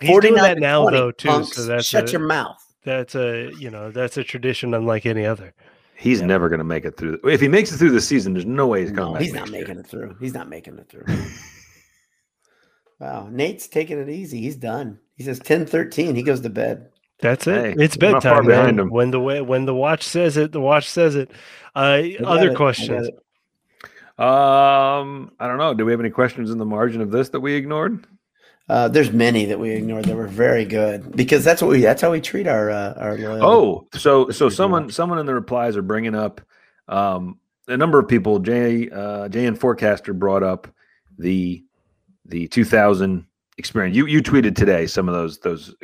He's 0.00 0.10
doing 0.10 0.34
49 0.36 0.42
that 0.42 0.58
now 0.58 0.82
20, 0.82 0.96
though 0.96 1.10
too. 1.10 1.28
punks. 1.28 1.56
So 1.56 1.62
that's 1.64 1.86
shut 1.86 2.08
a, 2.08 2.12
your 2.12 2.20
mouth. 2.20 2.58
that's 2.84 3.14
a 3.14 3.50
you 3.58 3.70
know 3.70 3.90
that's 3.90 4.16
a 4.18 4.24
tradition 4.24 4.74
unlike 4.74 5.06
any 5.06 5.24
other. 5.24 5.54
He's 5.98 6.20
never 6.20 6.50
going 6.50 6.58
to 6.58 6.64
make 6.64 6.84
it 6.84 6.98
through. 6.98 7.18
If 7.24 7.40
he 7.40 7.48
makes 7.48 7.72
it 7.72 7.78
through 7.78 7.92
the 7.92 8.02
season, 8.02 8.34
there's 8.34 8.44
no 8.44 8.66
way 8.66 8.82
he's 8.82 8.92
coming 8.92 9.14
No, 9.14 9.18
he's 9.18 9.32
not 9.32 9.48
next 9.48 9.52
year. 9.52 9.60
making 9.62 9.78
it 9.78 9.86
through. 9.86 10.16
He's 10.20 10.34
not 10.34 10.48
making 10.50 10.78
it 10.78 10.90
through. 10.90 11.06
wow. 13.00 13.28
Nate's 13.30 13.66
taking 13.66 13.98
it 13.98 14.10
easy. 14.10 14.40
He's 14.42 14.56
done. 14.56 14.98
He 15.14 15.24
says 15.24 15.38
10 15.38 15.64
13. 15.64 16.14
He 16.14 16.22
goes 16.22 16.42
to 16.42 16.50
bed. 16.50 16.90
That's 17.20 17.46
it. 17.46 17.78
Hey, 17.78 17.84
it's 17.84 17.96
I'm 18.00 18.12
not 18.12 18.22
far 18.22 18.42
bedtime, 18.42 18.46
behind 18.46 18.76
man. 18.76 18.86
him. 18.86 18.90
When 18.90 19.10
the 19.10 19.20
wa- 19.20 19.42
when 19.42 19.64
the 19.64 19.74
watch 19.74 20.02
says 20.02 20.36
it, 20.36 20.52
the 20.52 20.60
watch 20.60 20.88
says 20.88 21.16
it. 21.16 21.30
Uh, 21.74 22.02
other 22.24 22.50
it. 22.50 22.56
Questions. 22.56 23.08
it. 23.08 23.14
Um, 24.18 25.32
I 25.38 25.46
don't 25.46 25.58
know. 25.58 25.74
Do 25.74 25.84
we 25.84 25.92
have 25.92 26.00
any 26.00 26.10
questions 26.10 26.50
in 26.50 26.58
the 26.58 26.64
margin 26.64 27.00
of 27.00 27.10
this 27.10 27.30
that 27.30 27.40
we 27.40 27.54
ignored? 27.54 28.06
Uh, 28.68 28.88
there's 28.88 29.12
many 29.12 29.44
that 29.46 29.60
we 29.60 29.70
ignored 29.70 30.06
that 30.06 30.16
were 30.16 30.26
very 30.26 30.64
good 30.64 31.14
because 31.14 31.44
that's 31.44 31.62
what 31.62 31.70
we 31.70 31.80
that's 31.80 32.02
how 32.02 32.10
we 32.10 32.20
treat 32.20 32.46
our 32.48 32.70
uh, 32.70 32.94
our 32.94 33.16
loyal. 33.16 33.44
Oh, 33.44 33.88
so 33.98 34.30
so 34.30 34.48
someone 34.48 34.90
someone 34.90 35.18
in 35.18 35.26
the 35.26 35.34
replies 35.34 35.76
are 35.76 35.82
bringing 35.82 36.14
up 36.14 36.40
um, 36.88 37.38
a 37.68 37.76
number 37.76 37.98
of 37.98 38.08
people. 38.08 38.38
Jay 38.40 38.90
uh, 38.90 39.28
Jay 39.28 39.46
and 39.46 39.58
Forecaster 39.58 40.12
brought 40.12 40.42
up 40.42 40.66
the 41.18 41.64
the 42.24 42.48
2000 42.48 43.25
experience. 43.58 43.96
You 43.96 44.06
you 44.06 44.22
tweeted 44.22 44.54
today 44.54 44.86
some 44.86 45.08
of 45.08 45.14
those 45.14 45.38
those, 45.38 45.74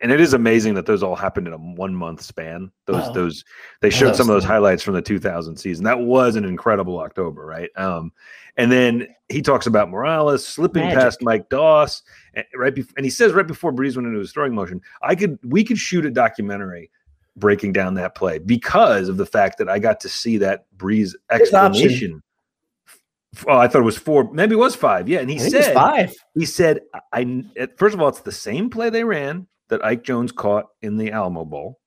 and 0.00 0.10
it 0.10 0.20
is 0.20 0.32
amazing 0.32 0.74
that 0.74 0.86
those 0.86 1.02
all 1.02 1.16
happened 1.16 1.46
in 1.46 1.52
a 1.52 1.58
one 1.58 1.94
month 1.94 2.22
span. 2.22 2.70
Those 2.86 3.04
Oh. 3.08 3.12
those 3.12 3.44
they 3.80 3.90
showed 3.90 4.16
some 4.16 4.28
of 4.28 4.34
those 4.34 4.44
highlights 4.44 4.82
from 4.82 4.94
the 4.94 5.02
2000 5.02 5.56
season. 5.56 5.84
That 5.84 6.00
was 6.00 6.36
an 6.36 6.44
incredible 6.44 6.98
October, 7.00 7.44
right? 7.44 7.70
Um, 7.76 8.12
and 8.56 8.72
then 8.72 9.08
he 9.28 9.42
talks 9.42 9.66
about 9.66 9.90
Morales 9.90 10.46
slipping 10.46 10.84
Magic. 10.84 10.98
past 10.98 11.22
Mike 11.22 11.48
Doss, 11.50 12.02
and 12.34 12.44
right 12.54 12.74
before, 12.74 12.92
and 12.96 13.04
he 13.04 13.10
says 13.10 13.32
right 13.32 13.46
before 13.46 13.72
Brees 13.72 13.96
went 13.96 14.06
into 14.08 14.18
his 14.18 14.32
throwing 14.32 14.54
motion, 14.54 14.80
I 15.02 15.14
could 15.14 15.38
we 15.44 15.62
could 15.64 15.78
shoot 15.78 16.06
a 16.06 16.10
documentary 16.10 16.90
breaking 17.36 17.72
down 17.72 17.94
that 17.94 18.14
play 18.14 18.38
because 18.38 19.08
of 19.08 19.16
the 19.16 19.26
fact 19.26 19.56
that 19.58 19.68
I 19.68 19.78
got 19.78 20.00
to 20.00 20.08
see 20.08 20.36
that 20.38 20.64
Brees 20.76 21.14
explanation. 21.30 22.22
Oh, 23.46 23.56
I 23.58 23.68
thought 23.68 23.82
it 23.82 23.84
was 23.84 23.96
four. 23.96 24.32
Maybe 24.32 24.54
it 24.54 24.58
was 24.58 24.74
five. 24.74 25.08
Yeah, 25.08 25.20
and 25.20 25.30
he 25.30 25.36
I 25.36 25.40
think 25.40 25.54
it's 25.54 25.66
said 25.66 25.74
five. 25.74 26.12
he 26.34 26.44
said, 26.44 26.80
I, 27.12 27.44
I 27.56 27.68
first 27.76 27.94
of 27.94 28.00
all, 28.00 28.08
it's 28.08 28.20
the 28.20 28.32
same 28.32 28.68
play 28.70 28.90
they 28.90 29.04
ran 29.04 29.46
that 29.68 29.84
Ike 29.84 30.02
Jones 30.02 30.32
caught 30.32 30.66
in 30.82 30.96
the 30.96 31.12
Alamo 31.12 31.44
Bowl. 31.44 31.78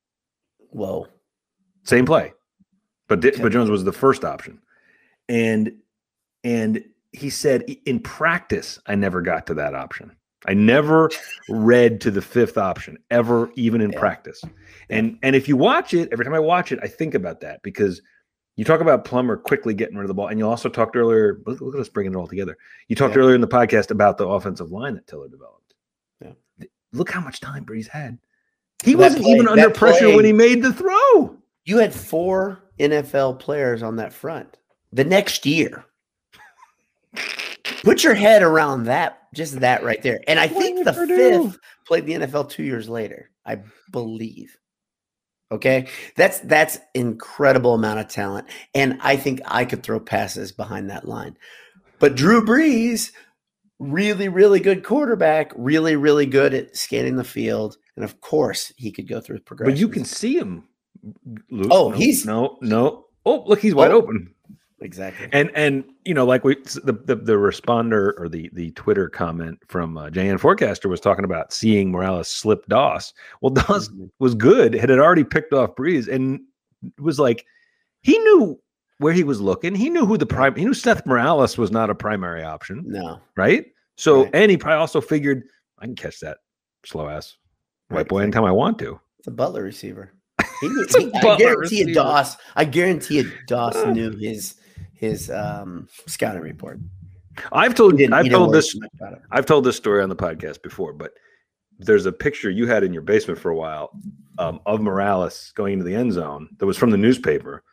Whoa. 0.70 1.08
Same 1.84 2.06
play, 2.06 2.32
but 3.10 3.24
Okay. 3.24 3.42
but 3.42 3.52
Jones 3.52 3.70
was 3.70 3.84
the 3.84 3.92
first 3.92 4.24
option, 4.24 4.60
and 5.28 5.74
and 6.46 6.84
he 7.12 7.30
said 7.30 7.64
in 7.86 8.00
practice 8.00 8.80
I 8.88 8.96
never 8.96 9.22
got 9.22 9.46
to 9.48 9.54
that 9.56 9.76
option. 9.76 10.16
I 10.48 10.54
never 10.54 11.10
read 11.50 12.00
to 12.02 12.12
the 12.12 12.22
fifth 12.22 12.58
option 12.58 12.98
ever, 13.12 13.50
even 13.56 13.82
in 13.82 13.92
Yeah. 13.92 14.00
practice. 14.00 14.42
And 14.90 15.20
and 15.24 15.36
if 15.36 15.50
you 15.50 15.58
watch 15.58 15.94
it, 15.94 16.08
every 16.14 16.24
time 16.24 16.34
I 16.34 16.40
watch 16.40 16.72
it, 16.72 16.80
I 16.82 16.88
think 16.88 17.14
about 17.16 17.42
that 17.42 17.62
because 17.64 18.02
you 18.56 18.64
talk 18.64 18.82
about 18.82 19.04
Plummer 19.06 19.36
quickly 19.38 19.74
getting 19.74 19.96
rid 19.98 20.04
of 20.04 20.08
the 20.10 20.14
ball, 20.14 20.28
and 20.28 20.38
you 20.40 20.48
also 20.48 20.70
talked 20.70 20.96
earlier. 20.96 21.40
Look, 21.46 21.60
look 21.62 21.74
at 21.76 21.82
us 21.82 21.90
bringing 21.90 22.14
it 22.14 22.18
all 22.18 22.28
together. 22.28 22.58
You 22.88 22.96
talked 22.96 23.16
Yeah. 23.16 23.22
earlier 23.22 23.36
in 23.36 23.42
the 23.42 23.48
podcast 23.48 23.90
about 23.92 24.18
the 24.18 24.28
offensive 24.28 24.72
line 24.72 24.94
that 24.96 25.08
Tiller 25.08 25.28
developed. 25.28 25.74
Yeah. 26.22 26.34
Look 26.92 27.10
how 27.10 27.22
much 27.22 27.40
time 27.40 27.66
Brees 27.66 27.88
had. 27.88 28.20
He 28.84 28.92
That 28.94 28.98
wasn't 29.00 29.24
play- 29.24 29.32
even 29.34 29.48
under 29.48 29.70
pressure 29.70 30.06
play- 30.06 30.16
when 30.16 30.26
he 30.26 30.34
made 30.34 30.62
the 30.62 30.74
throw. 30.74 31.38
You 31.66 31.78
had 31.80 31.94
four 31.94 32.60
NFL 32.80 33.36
players 33.40 33.82
on 33.82 33.96
that 33.96 34.14
front 34.14 34.58
the 34.92 35.04
next 35.06 35.46
year. 35.46 35.86
Put 37.84 38.04
your 38.04 38.14
head 38.14 38.44
around 38.44 38.86
that, 38.86 39.20
just 39.34 39.60
that 39.62 39.84
right 39.84 40.02
there. 40.02 40.20
And 40.28 40.40
I 40.40 40.48
think 40.48 40.84
the 40.84 40.94
fifth 40.94 41.58
played 41.88 42.06
the 42.06 42.14
NFL 42.14 42.46
two 42.50 42.64
years 42.64 42.90
later, 42.90 43.30
I 43.46 43.60
believe. 43.92 44.58
Okay, 45.54 45.88
that's 46.16 46.40
that's 46.40 46.80
incredible 46.96 47.76
amount 47.76 48.00
of 48.00 48.08
talent, 48.08 48.48
and 48.74 48.98
I 49.02 49.16
think 49.18 49.40
I 49.46 49.66
could 49.66 49.84
throw 49.84 50.00
passes 50.00 50.52
behind 50.52 50.90
that 50.90 51.08
line. 51.08 51.38
But 52.00 52.16
Drew 52.16 52.44
Brees, 52.44 53.12
really, 53.78 54.30
really 54.30 54.60
good 54.60 54.84
quarterback, 54.84 55.52
really, 55.56 55.96
really 55.96 56.26
good 56.26 56.54
at 56.56 56.76
scanning 56.76 57.18
the 57.18 57.24
field, 57.24 57.78
and 57.96 58.04
of 58.04 58.20
course 58.20 58.74
he 58.78 58.92
could 58.92 59.08
go 59.08 59.22
through 59.22 59.40
progression. 59.42 59.74
But 59.74 59.80
you 59.80 59.88
can 59.90 60.06
see 60.06 60.36
him. 60.38 60.64
Luke. 61.52 61.68
Oh, 61.70 61.90
No, 61.90 61.96
he's- 61.98 62.26
no, 62.26 62.58
no. 62.62 63.06
Oh, 63.26 63.44
look, 63.46 63.60
he's 63.60 63.76
wide 63.76 63.92
Oh. 63.92 63.98
open. 63.98 64.34
Exactly. 64.84 65.30
And 65.32 65.50
and 65.56 65.84
you 66.06 66.14
know, 66.14 66.26
like 66.26 66.44
we 66.44 66.56
the 66.84 66.92
the, 67.06 67.16
the 67.16 67.34
responder 67.34 68.12
or 68.20 68.28
the 68.30 68.50
the 68.54 68.72
Twitter 68.72 69.10
comment 69.10 69.58
from 69.68 69.98
uh, 69.98 70.10
JN 70.10 70.40
Forecaster 70.40 70.90
was 70.90 71.00
talking 71.00 71.24
about 71.26 71.54
seeing 71.54 71.90
Morales 71.92 72.28
slip 72.28 72.66
Doss. 72.68 73.14
Well, 73.42 73.50
Doss 73.54 73.88
Mhm. 73.90 74.10
was 74.20 74.36
good. 74.36 74.74
Had 74.74 74.90
had 74.90 75.00
already 75.00 75.24
picked 75.24 75.54
off 75.54 75.76
Brees 75.76 76.08
and 76.08 76.42
was 77.00 77.18
like 77.18 77.46
he 78.02 78.18
knew 78.20 78.60
where 78.98 79.14
he 79.14 79.24
was 79.24 79.40
looking. 79.42 79.74
He 79.74 79.90
knew 79.90 80.06
who 80.06 80.18
the 80.18 80.26
prime. 80.26 80.54
He 80.56 80.66
knew 80.66 80.74
Seth 80.74 81.06
Morales 81.06 81.58
was 81.58 81.72
not 81.72 81.90
a 81.90 81.96
primary 81.96 82.44
option, 82.44 82.84
No, 82.86 83.20
right? 83.38 83.66
So 83.98 84.24
Right. 84.24 84.32
and 84.36 84.52
he 84.52 84.58
probably 84.58 84.80
also 84.80 85.00
figured 85.00 85.44
I 85.80 85.86
can 85.86 85.96
catch 85.96 86.20
that 86.20 86.38
slow 86.86 87.08
ass 87.08 87.38
white 87.88 88.00
Right, 88.00 88.08
boy 88.10 88.20
anytime 88.20 88.44
I 88.44 88.52
want 88.52 88.78
to. 88.80 89.00
it's 89.20 89.28
a 89.28 89.32
Butler 89.32 89.64
receiver. 89.64 90.12
He, 90.60 90.68
he- 90.98 91.12
I 91.16 91.38
guarantee 91.38 91.46
you, 91.80 91.86
receiver. 91.86 91.94
Doss. 91.94 92.36
I 92.56 92.66
guarantee 92.66 93.18
you, 93.20 93.32
Doss 93.48 93.76
knew 93.88 94.12
his 94.18 94.56
his 95.04 95.30
um, 95.30 95.88
scouting 96.08 96.42
report. 96.42 96.80
I've 97.52 97.76
told 97.76 98.00
He 98.00 98.08
I've 98.08 98.30
told 98.30 98.54
this 98.54 98.72
too 98.74 98.80
much 98.80 98.90
about 98.96 99.14
it. 99.14 99.22
I've 99.32 99.46
told 99.46 99.64
this 99.66 99.76
story 99.76 100.02
on 100.02 100.10
the 100.10 100.16
podcast 100.16 100.62
before, 100.62 100.94
but 100.94 101.12
there's 101.80 102.06
a 102.06 102.12
picture 102.12 102.50
you 102.50 102.68
had 102.68 102.84
in 102.84 102.94
your 102.94 103.02
basement 103.02 103.40
for 103.40 103.50
a 103.52 103.56
while 103.56 103.90
um, 104.38 104.60
of 104.66 104.80
Morales 104.82 105.52
going 105.56 105.74
into 105.74 105.86
the 105.86 105.96
end 105.96 106.14
zone 106.14 106.48
that 106.60 106.66
was 106.66 106.78
from 106.78 106.92
the 106.92 106.98
newspaper. 106.98 107.64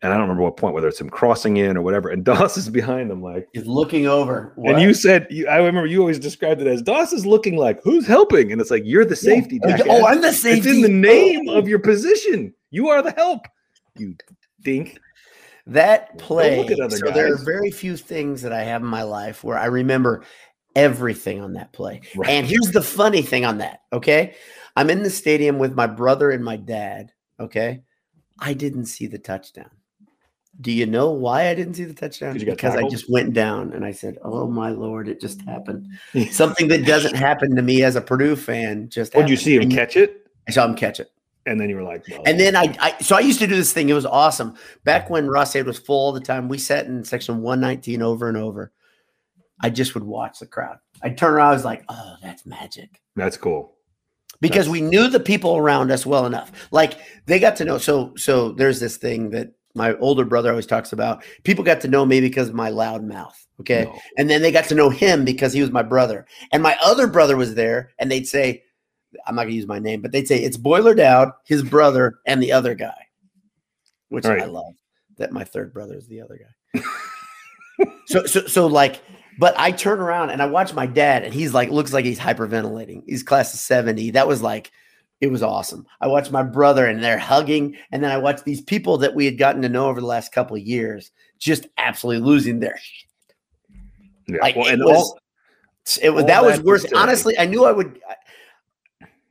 And 0.00 0.12
I 0.12 0.16
don't 0.16 0.22
remember 0.22 0.44
what 0.44 0.56
point, 0.56 0.74
whether 0.74 0.86
it's 0.88 1.00
him 1.00 1.10
crossing 1.10 1.56
in 1.58 1.76
or 1.76 1.82
whatever. 1.82 2.08
And 2.08 2.24
Doss 2.30 2.56
is 2.56 2.68
behind 2.70 3.10
him, 3.10 3.20
like, 3.22 3.46
He's 3.52 3.66
looking 3.66 4.06
over. 4.06 4.54
and 4.56 4.80
you 4.80 4.94
said, 4.94 5.26
you, 5.28 5.46
I 5.48 5.56
remember 5.58 5.86
you 5.86 6.00
always 6.00 6.18
described 6.20 6.60
it 6.60 6.66
as 6.66 6.82
Doss 6.82 7.12
is 7.12 7.26
looking 7.26 7.56
like, 7.56 7.80
who's 7.82 8.06
helping? 8.06 8.52
And 8.52 8.60
it's 8.60 8.70
like, 8.70 8.84
you're 8.86 9.04
the 9.04 9.16
safety. 9.16 9.60
Oh. 9.64 9.76
Oh, 9.88 10.06
I'm 10.06 10.20
the 10.22 10.32
safety. 10.32 10.58
it's 10.58 10.64
safety. 10.66 10.70
in 10.76 10.82
the 10.82 10.88
name 11.08 11.48
Oh. 11.48 11.58
of 11.58 11.68
your 11.68 11.80
position. 11.80 12.54
You 12.70 12.88
are 12.88 13.02
the 13.02 13.10
help, 13.12 13.46
you 13.96 14.14
dink. 14.62 14.98
That 15.68 16.16
play. 16.16 16.56
look 16.56 16.70
at 16.70 16.80
other 16.80 16.96
so 16.96 17.10
there 17.10 17.30
are 17.30 17.36
very 17.36 17.70
few 17.70 17.96
things 17.96 18.40
that 18.40 18.52
I 18.54 18.62
have 18.62 18.80
in 18.80 18.88
my 18.88 19.02
life 19.02 19.44
where 19.44 19.58
I 19.58 19.66
remember 19.66 20.24
everything 20.74 21.40
on 21.42 21.52
that 21.54 21.72
play. 21.72 22.00
Right. 22.16 22.30
And 22.30 22.46
here's 22.46 22.70
the 22.72 22.82
funny 22.82 23.20
thing 23.20 23.44
on 23.44 23.58
that. 23.58 23.82
Okay. 23.92 24.34
I'm 24.76 24.88
in 24.88 25.02
the 25.02 25.10
stadium 25.10 25.58
with 25.58 25.74
my 25.74 25.86
brother 25.86 26.30
and 26.30 26.42
my 26.42 26.56
dad. 26.56 27.12
Okay. 27.38 27.82
I 28.38 28.54
didn't 28.54 28.86
see 28.86 29.06
the 29.06 29.18
touchdown. 29.18 29.70
Do 30.60 30.72
you 30.72 30.86
know 30.86 31.10
why 31.10 31.48
I 31.48 31.54
didn't 31.54 31.74
see 31.74 31.84
the 31.84 31.94
touchdown? 31.94 32.32
'Cause 32.32 32.40
you 32.42 32.46
got 32.46 32.56
Because 32.56 32.74
I 32.74 32.88
just 32.88 33.10
went 33.10 33.34
down 33.34 33.72
and 33.74 33.84
I 33.84 33.92
said, 33.92 34.16
Oh 34.22 34.48
my 34.48 34.70
Lord, 34.70 35.06
it 35.08 35.20
just 35.20 35.42
happened. 35.46 35.86
Something 36.30 36.68
that 36.68 36.86
doesn't 36.86 37.14
happen 37.14 37.54
to 37.56 37.62
me 37.62 37.82
as 37.82 37.94
a 37.94 38.00
Purdue 38.00 38.36
fan 38.36 38.88
just 38.88 39.14
oh, 39.14 39.20
Would 39.20 39.28
you 39.28 39.36
see 39.36 39.56
him 39.56 39.70
catch 39.70 39.96
it? 39.96 40.26
I 40.48 40.52
saw 40.52 40.64
him 40.66 40.74
catch 40.74 40.98
it. 40.98 41.10
And 41.46 41.58
then 41.60 41.70
you 41.70 41.76
were 41.76 41.82
like, 41.82 42.04
well, 42.10 42.22
And 42.26 42.38
then 42.38 42.54
I, 42.56 42.74
I, 42.78 43.02
so 43.02 43.16
I 43.16 43.20
used 43.20 43.38
to 43.38 43.46
do 43.46 43.56
this 43.56 43.72
thing. 43.72 43.88
It 43.88 43.94
was 43.94 44.04
awesome. 44.04 44.54
Back 44.84 45.08
when 45.08 45.28
Ross-Ade 45.28 45.66
was 45.66 45.78
full 45.78 45.96
all 45.96 46.12
the 46.12 46.20
time, 46.20 46.48
we 46.48 46.58
sat 46.58 46.86
in 46.86 47.04
section 47.04 47.40
119 47.40 48.02
over 48.02 48.28
and 48.28 48.36
over. 48.36 48.72
I 49.62 49.70
just 49.70 49.94
would 49.94 50.04
watch 50.04 50.40
the 50.40 50.46
crowd. 50.46 50.76
I'd 51.02 51.16
turn 51.16 51.32
around, 51.34 51.50
I 51.50 51.54
was 51.54 51.64
like, 51.64 51.84
oh, 51.88 52.14
that's 52.22 52.44
magic. 52.44 53.00
that's 53.16 53.36
cool. 53.36 53.74
Because 54.40 54.66
That's- 54.66 54.72
we 54.72 54.80
knew 54.82 55.08
the 55.08 55.18
people 55.18 55.56
around 55.56 55.90
us 55.90 56.06
well 56.06 56.24
enough. 56.26 56.52
Like 56.70 56.98
they 57.26 57.40
got 57.40 57.56
to 57.56 57.64
know. 57.64 57.78
So, 57.78 58.12
so 58.16 58.52
there's 58.52 58.78
this 58.78 58.96
thing 58.96 59.30
that 59.30 59.48
my 59.74 59.96
older 59.96 60.24
brother 60.24 60.50
always 60.50 60.66
talks 60.66 60.92
about. 60.92 61.24
People 61.42 61.64
got 61.64 61.80
to 61.80 61.88
know 61.88 62.06
me 62.06 62.20
because 62.20 62.48
of 62.48 62.54
my 62.54 62.68
loud 62.68 63.02
mouth. 63.02 63.36
Okay. 63.60 63.84
No. 63.84 63.98
And 64.16 64.30
then 64.30 64.40
they 64.42 64.52
got 64.52 64.66
to 64.66 64.76
know 64.76 64.90
him 64.90 65.24
because 65.24 65.52
he 65.52 65.60
was 65.60 65.72
my 65.72 65.82
brother. 65.82 66.24
And 66.52 66.62
my 66.62 66.76
other 66.84 67.08
brother 67.08 67.36
was 67.36 67.56
there, 67.56 67.90
and 67.98 68.12
they'd 68.12 68.28
say, 68.28 68.62
I'm 69.26 69.34
not 69.34 69.44
gonna 69.44 69.54
use 69.54 69.66
my 69.66 69.78
name, 69.78 70.00
but 70.02 70.12
they'd 70.12 70.28
say 70.28 70.38
it's 70.42 70.56
Boiler 70.56 70.94
Dowd, 70.94 71.32
his 71.44 71.62
brother, 71.62 72.18
and 72.26 72.42
the 72.42 72.52
other 72.52 72.74
guy. 72.74 73.06
Which 74.10 74.24
I 74.24 74.44
love 74.44 74.74
that 75.18 75.32
my 75.32 75.44
third 75.44 75.72
brother 75.72 75.94
is 75.96 76.06
the 76.06 76.20
other 76.22 76.38
guy. 76.74 76.82
so 78.06 78.24
so 78.24 78.46
so 78.46 78.66
like, 78.66 79.02
but 79.38 79.54
I 79.58 79.70
turn 79.72 80.00
around 80.00 80.30
and 80.30 80.40
I 80.42 80.46
watch 80.46 80.72
my 80.74 80.86
dad, 80.86 81.24
and 81.24 81.34
he's 81.34 81.52
like 81.54 81.70
looks 81.70 81.92
like 81.92 82.04
he's 82.04 82.18
hyperventilating. 82.18 83.02
He's 83.06 83.22
class 83.22 83.52
of 83.52 83.60
70. 83.60 84.12
That 84.12 84.26
was 84.28 84.42
like 84.42 84.70
it 85.20 85.26
was 85.32 85.42
awesome. 85.42 85.84
I 86.00 86.06
watched 86.06 86.30
my 86.30 86.42
brother 86.44 86.86
and 86.86 87.02
they're 87.02 87.18
hugging, 87.18 87.76
and 87.92 88.02
then 88.02 88.10
I 88.10 88.18
watched 88.18 88.44
these 88.44 88.60
people 88.60 88.98
that 88.98 89.14
we 89.14 89.24
had 89.24 89.36
gotten 89.36 89.62
to 89.62 89.68
know 89.68 89.88
over 89.88 90.00
the 90.00 90.06
last 90.06 90.32
couple 90.32 90.56
of 90.56 90.62
years 90.62 91.10
just 91.38 91.66
absolutely 91.76 92.24
losing 92.24 92.60
their 92.60 92.78
Yeah. 94.26 94.38
like, 94.40 94.56
well, 94.56 94.66
it 94.66 94.74
and 94.74 94.84
was- 94.84 94.96
all, 94.96 95.18
it 96.02 96.10
was 96.10 96.24
that 96.26 96.44
was 96.44 96.60
worth. 96.60 96.86
Honestly, 96.94 97.38
I 97.38 97.46
knew 97.46 97.64
I 97.64 97.72
would. 97.72 97.98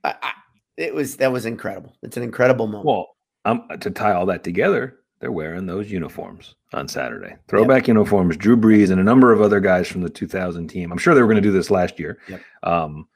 I, 0.07 0.15
I, 0.21 0.31
it 0.77 0.93
was 0.93 1.17
that 1.17 1.31
was 1.31 1.45
incredible. 1.45 1.93
It's 2.03 2.17
an 2.17 2.23
incredible 2.23 2.67
moment. 2.67 2.85
well, 2.85 3.07
um, 3.45 3.67
to 3.79 3.89
tie 3.91 4.13
all 4.13 4.25
that 4.27 4.43
together, 4.43 4.99
they're 5.19 5.31
wearing 5.31 5.65
those 5.65 5.89
uniforms 5.91 6.55
on 6.73 6.87
Saturday. 6.87 7.35
Throwback 7.47 7.87
uniforms, 7.87 8.37
Drew 8.37 8.57
Brees 8.57 8.91
and 8.91 8.99
a 8.99 9.03
number 9.03 9.31
of 9.31 9.41
other 9.41 9.59
guys 9.59 9.87
from 9.87 10.01
the 10.01 10.09
2000 10.09 10.67
team. 10.67 10.91
I'm 10.91 10.97
sure 10.97 11.15
they 11.15 11.21
were 11.21 11.27
going 11.27 11.41
to 11.41 11.47
do 11.47 11.51
this 11.51 11.71
last 11.71 11.97
year, 11.99 12.19
Yep. 12.27 12.41
um, 12.63 13.07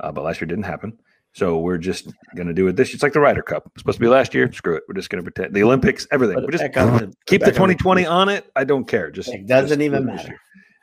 uh, 0.00 0.12
but 0.12 0.24
last 0.24 0.40
year 0.40 0.46
didn't 0.48 0.64
happen. 0.64 0.98
So 1.32 1.58
we're 1.58 1.78
just 1.78 2.08
going 2.34 2.48
to 2.48 2.54
do 2.54 2.66
it 2.66 2.76
this. 2.76 2.94
It's 2.94 3.02
like 3.02 3.12
the 3.12 3.20
Ryder 3.20 3.42
Cup. 3.42 3.64
It's 3.74 3.82
supposed 3.82 3.98
to 3.98 4.00
be 4.02 4.08
last 4.08 4.32
year. 4.34 4.50
Screw 4.52 4.74
it. 4.76 4.84
We're 4.88 4.94
just 4.94 5.10
going 5.10 5.22
to 5.22 5.30
pretend 5.30 5.54
the 5.54 5.62
Olympics, 5.62 6.06
everything. 6.10 6.36
We're 6.42 6.50
just 6.50 6.64
keep 6.64 6.72
the 6.72 7.50
back 7.52 7.60
on 7.60 7.68
the- 7.68 7.74
2020 7.74 8.06
on 8.06 8.28
it. 8.30 8.50
I 8.56 8.64
don't 8.64 8.88
care. 8.88 9.10
Just 9.10 9.28
It 9.28 9.46
doesn't 9.46 9.68
just 9.68 9.80
even 9.82 10.06
do 10.06 10.12
it 10.12 10.16
this 10.16 10.24
matter. 10.24 10.40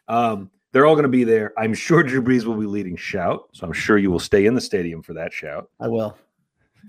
Um, 0.08 0.52
they're 0.74 0.86
all 0.86 0.96
going 0.96 1.04
to 1.04 1.10
be 1.10 1.24
there. 1.24 1.54
I'm 1.58 1.74
sure 1.74 2.04
Drew 2.04 2.22
Brees 2.22 2.44
will 2.44 2.58
be 2.58 2.66
leading 2.66 2.98
shout. 2.98 3.48
So 3.54 3.66
I'm 3.66 3.74
sure 3.74 3.98
you 3.98 4.12
will 4.12 4.20
stay 4.20 4.46
in 4.46 4.56
the 4.56 4.62
stadium 4.62 5.02
for 5.02 5.14
that 5.14 5.32
shout. 5.32 5.70
I 5.80 5.88
will 5.88 6.18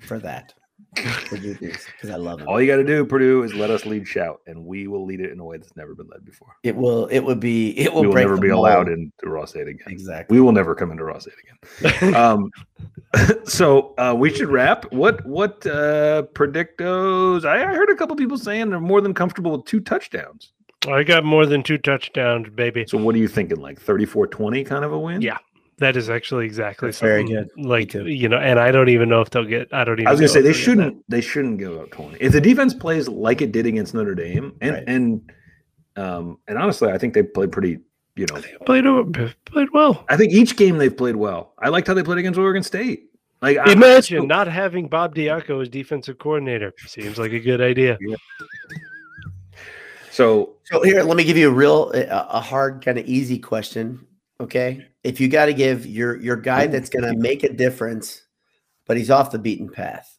for 0.00 0.18
that 0.18 0.54
because 0.94 2.10
I 2.10 2.16
love 2.16 2.40
it. 2.40 2.46
All 2.46 2.60
you 2.60 2.66
got 2.66 2.76
to 2.76 2.84
do, 2.84 3.04
Purdue, 3.04 3.42
is 3.42 3.54
let 3.54 3.70
us 3.70 3.84
lead 3.84 4.06
shout, 4.06 4.40
and 4.46 4.64
we 4.64 4.86
will 4.86 5.04
lead 5.04 5.20
it 5.20 5.30
in 5.30 5.40
a 5.40 5.44
way 5.44 5.56
that's 5.56 5.74
never 5.76 5.94
been 5.94 6.08
led 6.08 6.24
before. 6.24 6.56
It 6.62 6.76
will. 6.76 7.06
It 7.06 7.20
would 7.20 7.40
be. 7.40 7.78
It 7.78 7.92
will. 7.92 8.02
we 8.02 8.06
will 8.08 8.14
break 8.14 8.24
never 8.24 8.36
the 8.36 8.42
be 8.42 8.48
mold. 8.48 8.60
allowed 8.60 8.88
into 8.88 9.10
Ross-Ade 9.24 9.68
again. 9.68 9.86
Exactly. 9.88 10.36
We 10.36 10.40
will 10.40 10.52
never 10.52 10.74
come 10.74 10.90
into 10.90 11.04
Ross-Ade 11.04 11.34
again. 11.82 12.14
um, 12.14 12.50
so 13.44 13.94
uh, 13.98 14.14
we 14.16 14.32
should 14.32 14.48
wrap. 14.48 14.90
What 14.92 15.24
what 15.26 15.66
uh, 15.66 16.24
predictos? 16.34 17.44
I, 17.44 17.62
I 17.62 17.74
heard 17.74 17.90
a 17.90 17.96
couple 17.96 18.16
people 18.16 18.38
saying 18.38 18.70
they're 18.70 18.80
more 18.80 19.00
than 19.00 19.14
comfortable 19.14 19.52
with 19.52 19.66
two 19.66 19.80
touchdowns. 19.80 20.52
I 20.88 21.02
got 21.02 21.24
more 21.24 21.46
than 21.46 21.62
two 21.62 21.78
touchdowns, 21.78 22.48
baby. 22.50 22.84
So 22.88 22.98
what 22.98 23.14
are 23.14 23.18
you 23.18 23.28
thinking? 23.28 23.58
Like 23.60 23.80
34-20 23.82 24.66
kind 24.66 24.84
of 24.84 24.92
a 24.92 24.98
win? 24.98 25.22
Yeah. 25.22 25.38
That 25.78 25.96
is 25.96 26.08
actually 26.08 26.46
exactly 26.46 26.88
That's 26.88 27.00
very 27.00 27.22
something 27.26 27.48
good. 27.56 27.66
Like 27.66 27.94
you 27.94 28.28
know, 28.28 28.36
and 28.38 28.60
I 28.60 28.70
don't 28.70 28.88
even 28.90 29.08
know 29.08 29.20
if 29.22 29.30
they'll 29.30 29.44
get. 29.44 29.72
I 29.74 29.82
don't 29.82 29.94
even. 29.98 30.06
I 30.06 30.12
was 30.12 30.20
gonna 30.20 30.28
know 30.28 30.32
say 30.34 30.40
they 30.40 30.52
shouldn't. 30.52 31.04
They 31.08 31.20
shouldn't 31.20 31.58
give 31.58 31.76
up 31.76 31.90
twenty. 31.90 32.16
If 32.20 32.30
the 32.30 32.40
defense 32.40 32.74
plays 32.74 33.08
like 33.08 33.42
it 33.42 33.50
did 33.50 33.66
against 33.66 33.92
Notre 33.92 34.14
Dame, 34.14 34.54
and 34.60 34.74
Right. 34.74 34.84
and 34.86 35.32
um 35.96 36.38
and 36.46 36.58
honestly, 36.58 36.92
I 36.92 36.98
think 36.98 37.14
they 37.14 37.24
played 37.24 37.50
pretty. 37.50 37.78
You 38.14 38.26
know, 38.30 38.38
that. 38.38 38.64
Played 38.66 38.84
played 39.46 39.68
well. 39.72 40.04
I 40.08 40.16
think 40.16 40.32
each 40.32 40.56
game 40.56 40.78
they've 40.78 40.96
played 40.96 41.16
well. 41.16 41.54
I 41.58 41.70
liked 41.70 41.88
how 41.88 41.94
they 41.94 42.04
played 42.04 42.18
against 42.18 42.38
Oregon 42.38 42.62
State. 42.62 43.06
Like 43.42 43.58
I- 43.58 43.70
I 43.70 43.72
Imagine 43.72 44.28
not 44.28 44.46
having 44.46 44.86
Bob 44.86 45.16
Diaco 45.16 45.60
as 45.60 45.68
defensive 45.68 46.18
coordinator. 46.18 46.72
Seems 46.86 47.18
like 47.18 47.32
a 47.32 47.40
good 47.40 47.60
idea. 47.60 47.98
So 50.14 50.54
So 50.62 50.80
here, 50.84 51.02
let 51.02 51.16
me 51.16 51.24
give 51.24 51.36
you 51.36 51.48
a 51.48 51.52
real, 51.52 51.90
a, 51.92 52.40
hard, 52.40 52.84
kind 52.84 52.98
of 52.98 53.06
easy 53.06 53.36
question. 53.36 54.06
Okay, 54.40 54.86
if 55.02 55.20
you 55.20 55.28
got 55.28 55.46
to 55.46 55.54
give 55.54 55.86
your 55.86 56.16
your 56.20 56.36
guy 56.36 56.68
that's 56.68 56.88
going 56.88 57.04
to 57.04 57.18
make 57.18 57.42
a 57.42 57.52
difference, 57.52 58.22
but 58.86 58.96
he's 58.96 59.10
off 59.10 59.32
the 59.32 59.40
beaten 59.40 59.68
path. 59.68 60.16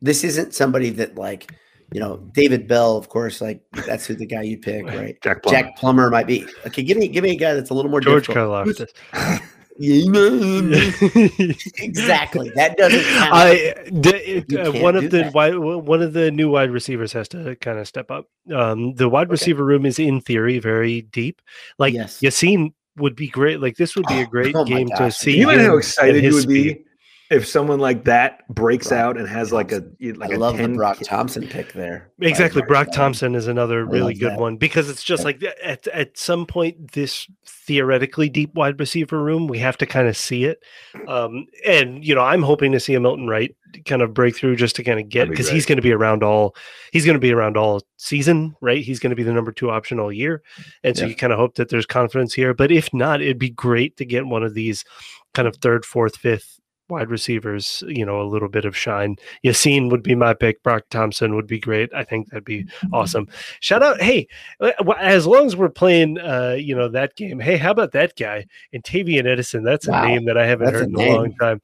This 0.00 0.24
isn't 0.24 0.54
somebody 0.54 0.90
that 0.90 1.14
like, 1.14 1.52
you 1.92 2.00
know, 2.00 2.16
David 2.32 2.66
Bell, 2.66 2.96
of 2.96 3.08
course. 3.08 3.40
Like 3.40 3.62
that's 3.86 4.06
who 4.06 4.14
the 4.14 4.26
guy 4.26 4.42
you 4.42 4.58
pick, 4.58 4.86
right? 4.86 5.16
Jack 5.22 5.44
Plummer. 5.44 5.56
Jack 5.56 5.76
Plummer 5.76 6.10
might 6.10 6.26
be. 6.26 6.44
Okay, 6.66 6.82
give 6.82 6.98
me 6.98 7.06
give 7.06 7.22
me 7.22 7.30
a 7.30 7.38
guy 7.38 7.54
that's 7.54 7.70
a 7.70 7.74
little 7.74 7.90
more 7.92 8.00
George 8.00 8.26
difficult. 8.26 8.80
Karlaftis. 9.82 11.72
exactly. 11.82 12.50
That 12.54 12.76
doesn't 12.76 13.02
count. 13.02 13.30
I 13.32 13.74
d- 14.00 14.10
it, 14.10 14.52
uh, 14.54 14.72
one 14.82 14.96
of 14.96 15.04
the 15.10 15.24
that. 15.24 15.34
wide, 15.34 15.56
one 15.58 16.02
of 16.02 16.12
the 16.12 16.30
new 16.30 16.50
wide 16.50 16.70
receivers 16.70 17.12
has 17.12 17.28
to 17.28 17.56
kind 17.56 17.78
of 17.78 17.88
step 17.88 18.10
up. 18.10 18.26
Um, 18.54 18.94
the 18.94 19.08
wide 19.08 19.30
receiver 19.30 19.64
room 19.64 19.84
is 19.86 19.98
in 19.98 20.20
theory 20.20 20.58
very 20.58 21.02
deep. 21.02 21.40
Like 21.78 21.94
Yes. 21.94 22.20
Yaseen 22.20 22.72
would 22.96 23.16
be 23.16 23.28
great. 23.28 23.60
Like 23.60 23.76
this 23.76 23.96
would 23.96 24.06
be 24.06 24.20
a 24.20 24.22
Oh, 24.22 24.26
great 24.26 24.54
oh 24.54 24.64
my 24.64 24.68
game 24.68 24.88
to 24.96 25.10
see. 25.10 25.38
you 25.38 25.46
know 25.46 25.58
how 25.58 25.76
excited 25.78 26.16
you 26.22 26.34
his 26.34 26.34
would 26.46 26.48
be 26.52 26.70
speed. 26.70 26.84
If 27.32 27.46
someone 27.48 27.80
like 27.80 28.04
that 28.04 28.46
breaks 28.48 28.88
Brock 28.88 28.98
out 29.00 29.16
and 29.18 29.26
has 29.28 29.52
like 29.52 29.72
a 29.72 29.82
like 30.00 30.30
I 30.30 30.34
a 30.34 30.38
love 30.38 30.56
the 30.56 30.62
10 30.62 30.74
Broc 30.76 30.98
Thompson 31.02 31.46
pick 31.48 31.72
there. 31.72 32.10
Exactly. 32.20 32.62
Brock 32.62 32.88
Stein. 32.88 32.96
Thompson 32.96 33.34
is 33.34 33.46
another 33.48 33.84
really 33.84 34.14
good 34.14 34.32
that. 34.32 34.40
one 34.40 34.56
because 34.56 34.88
it's 34.90 35.02
just 35.02 35.22
Yeah. 35.22 35.24
like 35.26 35.42
at, 35.64 35.86
at 35.88 36.18
some 36.18 36.46
point, 36.46 36.92
this 36.92 37.26
theoretically 37.46 38.28
deep 38.28 38.54
wide 38.54 38.78
receiver 38.78 39.22
room, 39.22 39.46
we 39.46 39.58
have 39.58 39.78
to 39.78 39.86
kind 39.86 40.08
of 40.08 40.16
see 40.16 40.44
it. 40.44 40.62
Um, 41.08 41.46
and, 41.66 42.04
you 42.04 42.14
know, 42.14 42.20
I'm 42.20 42.42
hoping 42.42 42.72
to 42.72 42.80
see 42.80 42.94
a 42.94 43.00
Milton 43.00 43.26
Wright 43.28 43.54
kind 43.86 44.02
of 44.02 44.12
breakthrough 44.12 44.54
just 44.56 44.76
to 44.76 44.84
kind 44.84 45.00
of 45.00 45.08
get 45.08 45.20
That'd 45.20 45.30
be 45.30 45.34
because 45.36 45.48
he's 45.48 45.64
going 45.64 45.76
to 45.76 45.82
be 45.82 45.92
around 45.92 46.22
all 46.22 46.54
he's 46.92 47.06
going 47.06 47.14
to 47.14 47.20
be 47.20 47.32
around 47.32 47.56
all 47.56 47.80
season, 47.96 48.54
right? 48.60 48.84
He's 48.84 48.98
going 49.00 49.10
to 49.10 49.16
be 49.16 49.22
the 49.22 49.32
number 49.32 49.52
two 49.52 49.70
option 49.70 49.98
all 49.98 50.12
year. 50.12 50.42
And 50.84 50.96
so 50.96 51.04
Yeah. 51.04 51.10
you 51.10 51.16
kind 51.16 51.32
of 51.32 51.38
hope 51.38 51.54
that 51.54 51.70
there's 51.70 51.86
confidence 51.86 52.34
here. 52.34 52.52
But 52.52 52.70
if 52.70 52.92
not, 52.92 53.22
it'd 53.22 53.38
be 53.38 53.50
great 53.50 53.96
to 53.96 54.04
get 54.04 54.26
one 54.26 54.42
of 54.42 54.54
these 54.54 54.84
kind 55.32 55.48
of 55.48 55.56
third, 55.56 55.86
fourth, 55.86 56.16
fifth 56.16 56.58
wide 56.92 57.10
receivers, 57.10 57.82
you 57.88 58.06
know, 58.06 58.20
a 58.22 58.28
little 58.30 58.48
bit 58.48 58.64
of 58.64 58.76
shine. 58.76 59.16
Yaseen 59.44 59.90
would 59.90 60.02
be 60.02 60.14
my 60.14 60.32
pick. 60.34 60.62
Broc 60.62 60.84
Thompson 60.90 61.34
would 61.34 61.46
be 61.48 61.58
great. 61.58 61.92
I 61.92 62.04
think 62.04 62.28
that'd 62.30 62.44
be 62.44 62.66
awesome. 62.92 63.26
Shout 63.60 63.82
out, 63.82 64.00
hey, 64.00 64.28
uh, 64.60 64.70
as 65.00 65.26
long 65.26 65.46
as 65.46 65.56
we're 65.56 65.68
playing, 65.68 66.18
uh, 66.18 66.56
you 66.58 66.76
know, 66.76 66.88
that 66.88 67.16
game. 67.16 67.40
Hey, 67.40 67.56
how 67.56 67.72
about 67.72 67.92
that 67.92 68.14
guy, 68.16 68.46
and 68.72 68.84
Tavian 68.84 69.26
Edison? 69.26 69.64
That's 69.64 69.88
a 69.88 69.90
Wow. 69.90 70.06
name 70.06 70.24
that 70.26 70.38
I 70.38 70.46
haven't 70.46 70.66
That's 70.66 70.78
heard 70.80 70.94
a 70.94 71.00
in 71.00 71.08
a 71.12 71.16
long 71.16 71.34
time. 71.34 71.60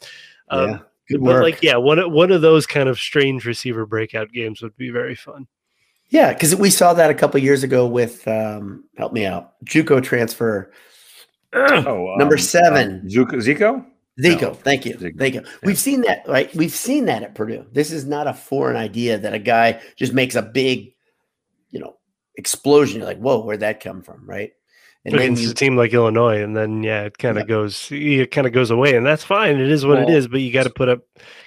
Um, 0.51 0.69
yeah. 0.71 0.79
Good 1.09 1.21
But 1.21 1.35
work. 1.35 1.43
like, 1.43 1.63
yeah, 1.63 1.77
one 1.77 1.99
of- 1.99 2.13
one 2.13 2.31
of 2.33 2.43
those 2.43 2.67
kind 2.67 2.89
of 2.89 2.99
strange 2.99 3.47
receiver 3.47 3.87
breakout 3.87 4.31
games 4.33 4.61
would 4.63 4.77
be 4.77 4.91
very 4.91 5.15
fun. 5.15 5.47
Yeah, 6.11 6.33
because 6.33 6.55
we 6.57 6.71
saw 6.71 6.95
that 6.95 7.11
a 7.11 7.15
couple 7.15 7.41
years 7.41 7.63
ago 7.63 7.87
with 7.87 8.27
um, 8.29 8.85
help 8.97 9.13
me 9.13 9.25
out, 9.27 9.53
JUCO 9.65 10.03
transfer 10.03 10.73
oh 11.55 12.15
Number 12.19 12.35
um, 12.37 12.41
seven. 12.41 13.01
um, 13.01 13.09
Zuko, 13.09 13.35
Zico 13.37 13.85
Zico. 14.23 14.41
No, 14.43 14.55
Thank 14.55 14.85
you, 14.87 14.95
Zico. 14.95 15.19
thank 15.19 15.35
you. 15.35 15.43
We've 15.63 15.79
seen 15.79 16.01
that, 16.03 16.23
right? 16.27 16.53
We've 16.55 16.73
seen 16.73 17.05
that 17.07 17.23
at 17.23 17.35
Purdue. 17.35 17.67
This 17.73 17.91
is 17.93 18.05
not 18.05 18.27
a 18.27 18.35
foreign 18.35 18.77
idea 18.77 19.19
that 19.19 19.33
a 19.35 19.39
guy 19.39 19.81
just 19.97 20.13
makes 20.13 20.35
a 20.35 20.43
big, 20.43 20.95
you 21.71 21.79
know, 21.81 21.97
explosion. 22.37 22.99
You're 23.01 23.07
like, 23.09 23.19
whoa, 23.19 23.41
where'd 23.45 23.61
that 23.61 23.81
come 23.81 24.03
from, 24.03 24.29
right? 24.29 24.51
And 25.05 25.15
then 25.15 25.21
Against 25.23 25.43
you, 25.45 25.51
a 25.51 25.55
team 25.55 25.77
like 25.77 25.93
Illinois, 25.95 26.43
and 26.43 26.57
then 26.57 26.83
yeah, 26.83 27.03
it 27.05 27.17
kind 27.17 27.39
of 27.39 27.47
goes, 27.47 27.89
it 27.93 28.33
kind 28.33 28.47
of 28.49 28.53
goes 28.53 28.71
away, 28.73 28.97
and 28.97 29.07
that's 29.07 29.23
fine. 29.23 29.59
It 29.61 29.71
is 29.71 29.87
what 29.87 29.99
it 30.01 30.07
Well- 30.07 30.17
is, 30.17 30.27
but 30.27 30.41
you 30.41 30.53
got 30.53 30.65
to 30.65 30.71
put 30.71 30.89
up, 30.89 31.01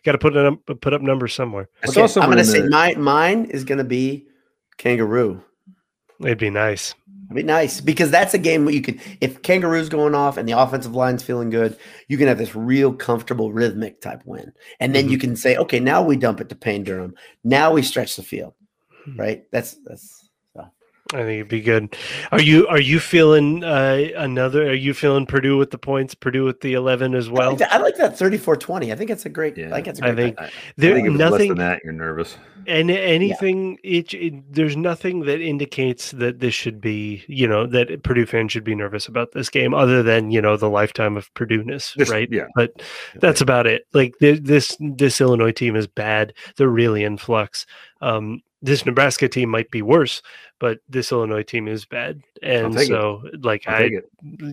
got 0.04 0.14
to 0.14 0.18
put 0.18 0.36
it 0.36 0.46
up, 0.46 0.60
put 0.80 0.94
up 0.94 1.02
numbers 1.02 1.34
somewhere. 1.34 1.68
I 1.84 1.90
okay, 1.90 2.08
saw 2.08 2.22
I'm 2.22 2.28
going 2.28 2.38
to 2.38 2.46
say 2.46 2.62
the- 2.62 2.70
my, 2.70 2.96
mine 2.96 3.46
is 3.46 3.66
going 3.66 3.78
to 3.80 3.84
be 3.84 4.26
King 4.78 4.98
Doerue. 5.00 5.44
It'd 6.22 6.38
be 6.38 6.50
nice. 6.50 6.96
It'd 7.32 7.46
be 7.46 7.48
nice 7.48 7.80
because 7.80 8.12
that's 8.12 8.34
a 8.34 8.38
game 8.38 8.66
where 8.66 8.74
you 8.74 8.82
can, 8.82 9.00
if 9.22 9.42
King 9.42 9.62
Doerue's 9.62 9.88
going 9.88 10.14
off 10.14 10.36
and 10.36 10.48
the 10.48 10.60
offensive 10.60 10.96
line's 10.96 11.24
feeling 11.24 11.50
good, 11.50 11.78
you 12.10 12.18
can 12.18 12.28
have 12.28 12.38
this 12.38 12.56
real 12.56 12.94
comfortable 12.94 13.54
rhythmic 13.54 14.02
type 14.02 14.22
win. 14.26 14.52
And 14.82 14.94
then 14.94 15.10
you 15.10 15.18
mm-hmm. 15.18 15.30
can 15.30 15.36
say, 15.38 15.56
okay, 15.56 15.80
now 15.80 16.02
we 16.04 16.18
dump 16.18 16.42
it 16.42 16.50
to 16.50 16.56
Payne 16.56 16.84
Durham. 16.84 17.16
Now 17.46 17.72
we 17.72 17.84
stretch 17.84 18.18
the 18.18 18.24
field, 18.24 18.54
hmm. 19.06 19.18
right? 19.18 19.44
That's, 19.52 19.78
that's, 19.86 20.21
I 21.14 21.18
think 21.24 21.30
it'd 21.40 21.48
be 21.50 21.60
good. 21.62 21.96
Are 22.32 22.42
you 22.42 22.68
are 22.68 22.80
you 22.80 23.00
feeling 23.00 23.64
uh, 23.66 24.08
another? 24.16 24.70
Are 24.70 24.74
you 24.74 24.94
feeling 24.94 25.26
Purdue 25.26 25.58
with 25.58 25.72
the 25.72 25.78
points? 25.78 26.16
Purdue 26.16 26.46
with 26.46 26.62
the 26.62 26.74
eleven 26.74 27.14
as 27.16 27.28
I 27.28 27.32
well. 27.32 27.50
like 27.50 27.60
that, 27.60 27.74
I 27.74 27.78
like 27.80 27.98
that 27.98 28.14
34-20. 28.18 28.94
I 28.94 28.96
think 28.96 29.10
it's 29.10 29.26
a 29.26 29.30
great. 29.30 29.58
Yeah. 29.58 29.68
I 29.68 29.72
think 29.76 29.88
it's 29.88 30.00
a 30.00 30.06
I 30.06 30.12
great. 30.12 30.24
think 30.24 30.38
bet. 30.38 30.46
I, 30.46 30.48
I 30.48 30.52
There 30.78 30.94
think 30.96 31.08
if 31.08 31.14
it's 31.14 31.20
less 31.20 31.32
nothing 31.32 31.50
than 31.50 31.58
that, 31.58 31.82
you're 31.84 31.92
nervous. 31.94 32.38
and 32.66 32.90
anything. 32.90 33.78
It, 33.84 34.14
it 34.14 34.54
there's 34.54 34.78
nothing 34.78 35.22
that 35.26 35.42
indicates 35.42 36.12
that 36.12 36.40
this 36.40 36.54
should 36.54 36.80
be 36.80 37.26
you 37.28 37.46
know 37.48 37.68
that 37.68 38.04
Purdue 38.04 38.26
fans 38.26 38.54
should 38.54 38.64
be 38.64 38.76
nervous 38.76 39.08
about 39.08 39.34
this 39.34 39.50
game, 39.50 39.74
other 39.74 40.02
than 40.04 40.32
you 40.32 40.42
know 40.42 40.56
the 40.56 40.70
lifetime 40.70 41.18
of 41.18 41.34
Purdue-ness, 41.34 41.94
right? 42.10 42.30
Yeah. 42.32 42.46
But 42.56 42.82
that's 43.16 43.42
about 43.42 43.68
it. 43.68 43.84
Like 43.94 44.14
this 44.20 44.78
this 44.80 45.20
Illinois 45.20 45.52
team 45.52 45.76
is 45.76 45.88
bad. 45.88 46.34
They're 46.56 46.70
really 46.70 47.04
in 47.04 47.18
flux. 47.18 47.66
Um, 48.00 48.42
this 48.62 48.86
Nebraska 48.86 49.28
team 49.28 49.50
might 49.50 49.72
be 49.72 49.82
worse, 49.82 50.22
but 50.60 50.80
this 50.90 51.12
Illinois 51.12 51.44
team 51.44 51.68
is 51.68 51.86
bad. 51.86 52.22
And 52.44 52.74
take 52.74 52.84
it. 52.84 52.88
so, 52.88 53.24
like 53.42 53.64
I'll 53.68 53.84
I, 53.84 53.90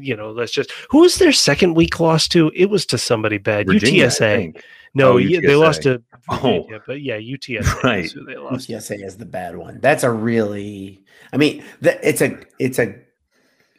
you 0.00 0.16
know, 0.16 0.30
let's 0.30 0.52
just. 0.52 0.72
Who 0.90 1.00
was 1.00 1.16
their 1.16 1.32
second 1.32 1.74
week 1.74 2.00
loss 2.00 2.28
to? 2.28 2.50
It 2.54 2.66
was 2.70 2.86
to 2.86 2.98
somebody 2.98 3.38
bad. 3.38 3.66
Virginia, 3.66 4.06
UTSA. 4.06 4.60
No, 4.94 5.12
Oh, 5.12 5.16
yeah, 5.18 5.40
they 5.40 5.54
lost 5.54 5.82
UTSA. 5.82 5.82
to. 5.84 6.02
Oh. 6.30 6.80
But 6.86 7.02
yeah, 7.02 7.18
UTSA. 7.18 7.82
Right. 7.84 8.04
Is 8.06 8.12
who 8.12 8.24
they 8.24 8.36
lost. 8.36 8.68
UTSA 8.68 9.04
is 9.04 9.16
the 9.16 9.26
bad 9.26 9.56
one. 9.56 9.78
That's 9.80 10.02
a 10.04 10.10
really. 10.10 11.02
I 11.32 11.36
mean, 11.36 11.62
the, 11.80 12.06
it's 12.06 12.20
a 12.22 12.38
it's 12.58 12.78
a 12.78 12.94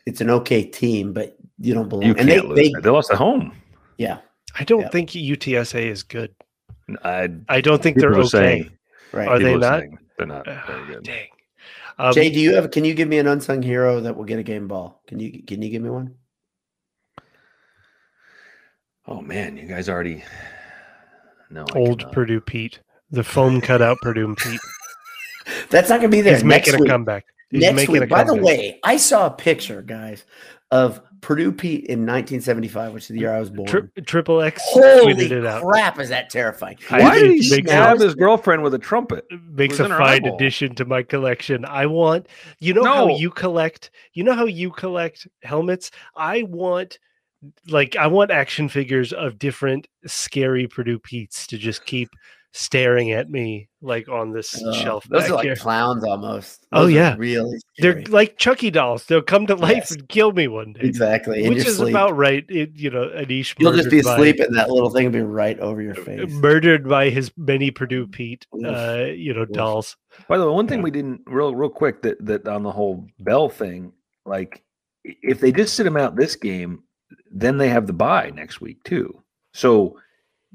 it's 0.06 0.22
an 0.22 0.30
okay 0.30 0.64
team, 0.64 1.14
but 1.14 1.36
you 1.58 1.74
don't 1.74 1.90
belong. 1.90 2.04
You 2.04 2.10
and 2.16 2.28
can't 2.30 2.30
they, 2.30 2.40
lose. 2.42 2.56
they. 2.74 2.82
They 2.82 2.90
lost 2.90 3.12
at 3.12 3.18
home. 3.18 3.54
yeah 3.98 4.20
I 4.58 4.64
don't 4.64 4.82
Yeah. 4.82 4.90
think 4.90 5.10
UTSA 5.12 5.86
is 5.92 6.04
good. 6.04 6.34
I, 7.04 7.30
I 7.48 7.62
don't 7.62 7.82
think 7.84 7.98
they're 8.00 8.14
okay. 8.16 8.28
saying- 8.28 8.72
right. 9.12 9.28
Are 9.28 9.38
they 9.40 9.46
people 9.54 9.66
are 9.66 9.70
not? 9.72 9.80
saying 9.82 10.00
They're 10.20 10.28
not 10.28 10.46
very 10.46 10.86
good. 10.86 11.04
Dang. 11.04 11.28
Um, 11.98 12.14
Jay, 12.14 12.30
do 12.30 12.40
you 12.40 12.56
have? 12.56 12.72
Can 12.72 12.84
you 12.84 12.94
give 12.94 13.08
me 13.08 13.20
an 13.20 13.28
unsung 13.28 13.62
hero 13.62 14.02
that 14.02 14.16
will 14.16 14.26
get 14.26 14.38
a 14.38 14.44
game 14.44 14.68
ball? 14.68 15.02
Can 15.08 15.20
you 15.20 15.44
can 15.44 15.62
you 15.62 15.70
give 15.70 15.82
me 15.82 15.90
one? 15.90 16.16
Oh 19.08 19.22
man, 19.22 19.56
you 19.56 19.66
guys 19.66 19.88
already. 19.88 20.24
No, 21.50 21.66
old 21.74 22.00
cannot. 22.00 22.14
Purdue 22.14 22.42
Pete, 22.42 22.82
the 23.12 23.24
foam 23.24 23.62
cut 23.62 23.82
out 23.82 23.98
Purdue 24.02 24.36
Pete. 24.36 24.60
That's 25.70 25.90
not 25.90 26.00
going 26.00 26.12
to 26.12 26.18
be 26.18 26.22
there 26.22 26.36
He's 26.36 26.44
next 26.44 26.68
making 26.68 26.86
a 26.86 26.90
comeback. 26.90 27.26
He's 27.50 27.62
next 27.62 27.76
making 27.76 27.94
week. 27.94 28.04
a 28.04 28.08
By 28.08 28.24
the 28.24 28.36
way, 28.36 28.80
I 28.84 28.98
saw 28.98 29.28
a 29.28 29.32
picture, 29.32 29.82
guys, 29.82 30.26
of 30.70 31.02
Purdue 31.22 31.52
Pete 31.52 31.86
in 31.86 32.00
1975, 32.00 32.94
which 32.94 33.04
is 33.04 33.08
the 33.10 33.20
year 33.20 33.34
I 33.34 33.40
was 33.40 33.50
born. 33.50 33.68
Tri- 33.68 34.04
Triple 34.06 34.42
X 34.42 34.62
Holy 34.66 35.14
tweeted 35.14 35.32
it 35.32 35.46
out. 35.46 35.64
crap! 35.64 36.00
Is 36.00 36.10
that 36.10 36.30
terrifying? 36.30 36.78
Why 36.88 37.20
did 37.20 37.32
he 37.32 37.42
think 37.42 37.66
makes 37.66 37.72
stab 37.72 37.92
sense. 37.92 38.04
his 38.04 38.16
girlfriend 38.16 38.64
with 38.64 38.74
a 38.74 38.80
trumpet? 38.80 39.26
makes 39.52 39.80
a 39.80 39.90
fine 39.90 40.26
addition 40.26 40.76
to 40.76 40.86
my 40.86 41.04
collection. 41.04 41.66
I 41.66 41.86
want 41.86 42.28
you 42.60 42.74
know 42.74 42.84
how 42.84 43.08
you 43.10 43.30
collect 43.30 43.92
you 44.14 44.24
know 44.24 44.34
how 44.34 44.46
you 44.46 44.72
collect 44.72 45.28
helmets? 45.44 45.92
I 46.16 46.44
want 46.44 47.00
like 47.68 47.96
I 47.96 48.08
want 48.08 48.32
action 48.32 48.70
figures 48.70 49.14
of 49.14 49.40
different 49.40 49.88
scary 50.06 50.68
Purdue 50.68 51.00
Pete's 51.00 51.48
to 51.48 51.58
just 51.58 51.86
keep 51.86 52.10
staring 52.52 53.12
at 53.12 53.30
me 53.30 53.70
like 53.82 54.10
on 54.10 54.32
this 54.34 54.62
Uh, 54.62 54.74
shelf 54.74 55.06
Those 55.08 55.22
back 55.22 55.32
are 55.32 55.36
like 55.36 55.44
here. 55.46 55.56
clowns 55.56 56.04
almost. 56.04 56.66
Oh, 56.72 56.82
Those 56.82 56.90
are 56.90 56.96
yeah. 56.96 57.16
really. 57.18 57.58
They're 57.78 58.02
like 58.10 58.38
Chucky 58.38 58.72
dolls. 58.72 59.06
They'll 59.06 59.22
come 59.22 59.46
to 59.48 59.56
life 59.56 59.76
Yes. 59.78 59.92
and 59.92 60.10
kill 60.10 60.32
me 60.32 60.48
one 60.48 60.74
day. 60.74 60.82
exactly. 60.82 61.44
In 61.44 61.54
Which 61.54 61.66
is 61.68 61.78
sleep. 61.78 61.92
about 61.94 62.18
right. 62.18 62.44
It, 62.50 62.72
you 62.74 62.90
know, 62.90 63.08
Anish 63.16 63.54
You'll 63.60 63.74
just 63.74 63.90
be 63.90 63.98
murdered 63.98 64.06
by- 64.06 64.14
asleep, 64.16 64.40
and 64.40 64.56
that 64.58 64.70
little 64.70 64.90
thing 64.90 65.06
will 65.06 65.12
be 65.12 65.22
right 65.22 65.60
over 65.60 65.82
your 65.82 65.94
face. 65.96 66.30
murdered 66.32 66.90
by 66.90 67.10
his 67.10 67.32
many 67.38 67.70
Purdue 67.72 68.08
Pete, 68.08 68.48
Oof. 68.56 68.66
uh, 68.66 69.06
you 69.16 69.34
know, 69.34 69.44
Oof. 69.44 69.52
dolls. 69.52 69.96
By 70.28 70.38
the 70.40 70.48
way, 70.48 70.54
one 70.54 70.68
thing 70.68 70.80
Yeah. 70.80 70.84
we 70.86 70.92
didn't 70.92 71.22
real 71.28 71.54
real 71.56 71.70
quick 71.70 72.02
that 72.02 72.26
that 72.26 72.48
on 72.48 72.64
the 72.64 72.72
whole 72.72 73.06
Bell 73.20 73.48
thing, 73.48 73.94
like 74.26 74.64
if 75.06 75.40
they 75.40 75.52
just 75.52 75.76
sit 75.76 75.86
him 75.86 75.96
out 75.98 76.16
this 76.16 76.36
game, 76.36 76.84
then 77.32 77.58
they 77.58 77.70
have 77.70 77.86
the 77.88 77.94
bye 77.94 78.32
next 78.36 78.60
week 78.60 78.84
too. 78.84 79.22
So 79.54 79.98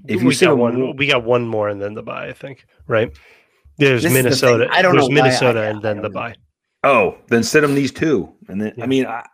if 0.06 0.20
you 0.22 0.28
we 0.28 0.34
sit 0.34 0.46
got 0.46 0.52
him 0.54 0.58
one, 0.58 0.96
we 0.96 1.06
got 1.06 1.24
one 1.24 1.46
more 1.46 1.68
and 1.68 1.80
then 1.80 1.94
the 1.94 2.02
bye. 2.02 2.28
I 2.28 2.32
think 2.32 2.66
right. 2.86 3.16
There's 3.78 4.02
This 4.02 4.12
is 4.12 4.16
the. 4.16 4.22
Minnesota. 4.22 4.68
I 4.70 4.82
don't 4.82 4.94
There's 4.94 5.08
know 5.08 5.14
why 5.14 5.20
I- 5.20 5.24
Minnesota 5.24 5.60
I 5.60 5.64
and 5.66 5.82
then 5.82 5.96
the 5.96 6.02
don't 6.02 6.12
know. 6.12 6.20
bye. 6.20 6.34
oh, 6.84 7.18
then 7.28 7.42
sit 7.42 7.64
him 7.64 7.74
these 7.74 7.90
two, 7.92 8.32
and 8.48 8.60
then 8.60 8.72
Yeah. 8.76 8.84
I 8.84 8.86
mean, 8.86 9.06
I, 9.06 9.24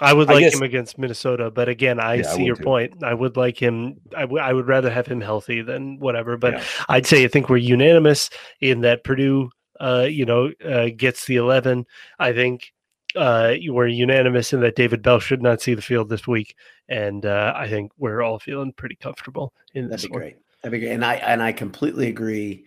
I 0.00 0.12
would 0.12 0.28
I 0.30 0.34
like 0.34 0.42
guess- 0.42 0.54
him 0.54 0.62
against 0.62 0.98
Minnesota, 0.98 1.50
but 1.50 1.68
again, 1.68 2.00
I 2.00 2.14
Yeah, 2.16 2.22
see 2.24 2.38
would 2.42 2.46
your 2.46 2.56
too. 2.56 2.64
point. 2.64 3.02
I 3.04 3.14
would 3.14 3.36
like 3.36 3.56
him. 3.56 3.96
I, 4.16 4.22
w- 4.22 4.42
I 4.42 4.52
would 4.52 4.66
rather 4.66 4.90
have 4.90 5.06
him 5.06 5.20
healthy 5.20 5.62
than 5.62 5.98
whatever. 6.00 6.36
But 6.36 6.54
Yeah. 6.54 6.64
I'd 6.88 7.06
say 7.06 7.24
I 7.24 7.28
think 7.28 7.48
we're 7.48 7.58
unanimous 7.58 8.28
in 8.60 8.80
that 8.80 9.04
Purdue, 9.04 9.50
uh, 9.80 10.06
you 10.10 10.24
know, 10.26 10.50
uh, 10.64 10.88
gets 10.96 11.26
the 11.26 11.36
eleven. 11.36 11.86
I 12.18 12.32
think 12.32 12.72
uh, 13.16 13.54
we're 13.68 13.86
unanimous 13.88 14.52
in 14.52 14.60
that 14.60 14.76
David 14.76 15.02
Bell 15.02 15.20
should 15.20 15.42
not 15.42 15.60
see 15.60 15.74
the 15.74 15.82
field 15.82 16.08
this 16.08 16.26
week, 16.26 16.54
and 16.88 17.24
uh, 17.26 17.52
I 17.56 17.68
think 17.68 17.92
we're 17.98 18.22
all 18.22 18.38
feeling 18.38 18.72
pretty 18.72 18.96
comfortable 18.96 19.52
in 19.74 19.88
this 19.88 20.02
That'd 20.02 20.10
be 20.10 20.12
one. 20.12 20.20
great. 20.20 20.36
That'd 20.62 20.80
be 20.80 20.86
great. 20.86 20.94
And 20.94 21.04
I 21.04 21.14
and 21.16 21.42
I 21.42 21.52
completely 21.52 22.08
agree 22.08 22.64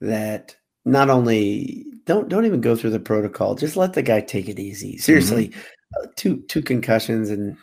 that 0.00 0.56
not 0.84 1.10
only 1.10 1.84
don't 2.06 2.28
don't 2.28 2.46
even 2.46 2.60
go 2.60 2.74
through 2.76 2.90
the 2.90 3.00
protocol, 3.00 3.54
just 3.54 3.76
let 3.76 3.92
the 3.92 4.02
guy 4.02 4.20
take 4.20 4.48
it 4.48 4.58
easy. 4.58 4.96
Seriously, 4.98 5.48
Mm-hmm. 5.48 5.60
uh, 6.02 6.06
two 6.16 6.42
two 6.48 6.62
concussions 6.62 7.30
and 7.30 7.56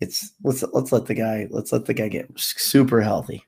it's 0.00 0.32
let's 0.42 0.64
let's 0.72 0.90
let 0.92 1.06
the 1.06 1.14
guy 1.14 1.46
let's 1.50 1.72
let 1.72 1.84
the 1.86 1.94
guy 1.94 2.08
get 2.08 2.28
super 2.36 3.00
healthy, 3.00 3.44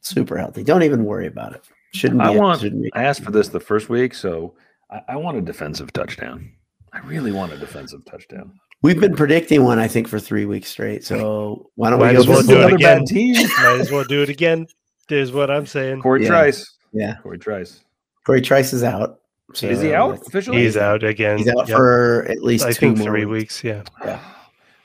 super 0.00 0.36
healthy. 0.38 0.62
Don't 0.64 0.82
even 0.82 1.04
worry 1.04 1.26
about 1.26 1.54
it. 1.54 1.62
Shouldn't 1.92 2.20
be. 2.20 2.26
I 2.26 2.32
a- 2.34 2.38
want. 2.38 2.60
shouldn't 2.60 2.82
be- 2.82 2.92
I 2.94 3.04
asked 3.04 3.22
for 3.24 3.30
this 3.30 3.48
the 3.48 3.60
first 3.60 3.88
week, 3.88 4.14
so 4.14 4.54
I, 4.90 5.00
I 5.10 5.16
want 5.16 5.36
a 5.36 5.40
defensive 5.42 5.92
touchdown. 5.92 6.52
I 6.92 6.98
really 7.00 7.32
want 7.32 7.52
a 7.52 7.56
defensive 7.56 8.04
touchdown. 8.04 8.52
We've 8.82 8.98
been 8.98 9.14
predicting 9.14 9.62
one, 9.62 9.78
I 9.78 9.88
think, 9.88 10.08
for 10.08 10.18
three 10.18 10.46
weeks 10.46 10.68
straight. 10.70 11.04
So 11.04 11.70
why 11.74 11.90
don't 11.90 12.00
Might 12.00 12.12
we 12.12 12.18
as 12.18 12.26
go? 12.26 12.32
well 12.32 12.40
for 12.42 12.48
do 12.48 12.60
it 12.62 12.72
again. 12.74 12.98
bad 13.00 13.06
team. 13.06 13.34
Might 13.58 13.80
as 13.80 13.90
well 13.90 14.04
do 14.04 14.22
it 14.22 14.28
again. 14.28 14.66
Is 15.10 15.32
what 15.32 15.50
I'm 15.50 15.66
saying. 15.66 16.00
Corey 16.02 16.22
Yeah. 16.22 16.28
Trice. 16.28 16.76
Yeah, 16.92 17.14
Cory 17.22 17.38
Trice. 17.38 17.80
Cory 18.24 18.40
Trice 18.40 18.72
is 18.72 18.82
out. 18.84 19.18
So 19.54 19.66
Is 19.66 19.80
he 19.80 19.92
out 19.92 20.24
officially? 20.26 20.58
He's 20.62 20.76
out 20.76 21.02
again. 21.02 21.38
He's 21.38 21.48
out 21.48 21.66
Yep. 21.68 21.76
for 21.76 22.26
at 22.28 22.42
least 22.42 22.64
I 22.64 22.68
two 22.72 22.74
think 22.94 22.98
more 22.98 23.08
three 23.08 23.24
weeks. 23.24 23.62
weeks. 23.62 23.84
Yeah. 24.04 24.20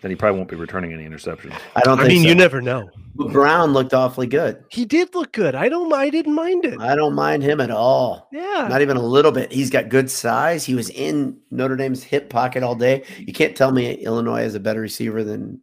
Then 0.02 0.12
he 0.12 0.16
probably 0.16 0.38
won't 0.38 0.50
be 0.50 0.56
returning 0.56 0.94
any 0.94 1.06
interceptions. 1.06 1.58
I 1.76 1.82
don't. 1.82 2.00
I 2.00 2.04
think 2.04 2.14
mean, 2.14 2.24
so. 2.24 2.30
you 2.30 2.36
never 2.36 2.62
know. 2.62 2.90
But 3.16 3.32
Brown 3.32 3.74
looked 3.74 3.94
awfully 3.94 4.28
good. 4.28 4.64
He 4.70 4.86
did 4.86 5.16
look 5.16 5.32
good. 5.32 5.56
I 5.56 5.70
don't. 5.70 5.92
I 5.94 6.10
didn't 6.10 6.36
mind 6.36 6.66
it. 6.66 6.80
I 6.80 6.96
don't 6.96 7.16
mind 7.16 7.44
him 7.44 7.60
at 7.62 7.72
all. 7.72 8.28
Yeah. 8.32 8.68
Not 8.70 8.82
even 8.82 8.98
a 8.98 9.02
little 9.02 9.32
bit. 9.32 9.52
He's 9.52 9.70
got 9.70 9.90
good 9.90 10.12
size. 10.12 10.64
He 10.64 10.76
was 10.76 10.90
in 10.90 11.38
Notre 11.50 11.76
Dame's 11.76 12.04
hip 12.04 12.30
pocket 12.30 12.62
all 12.62 12.76
day. 12.76 13.04
You 13.18 13.34
can't 13.34 13.56
tell 13.56 13.72
me 13.72 13.94
Illinois 13.94 14.44
is 14.44 14.56
a 14.56 14.60
better 14.60 14.82
receiver 14.82 15.24
than. 15.24 15.62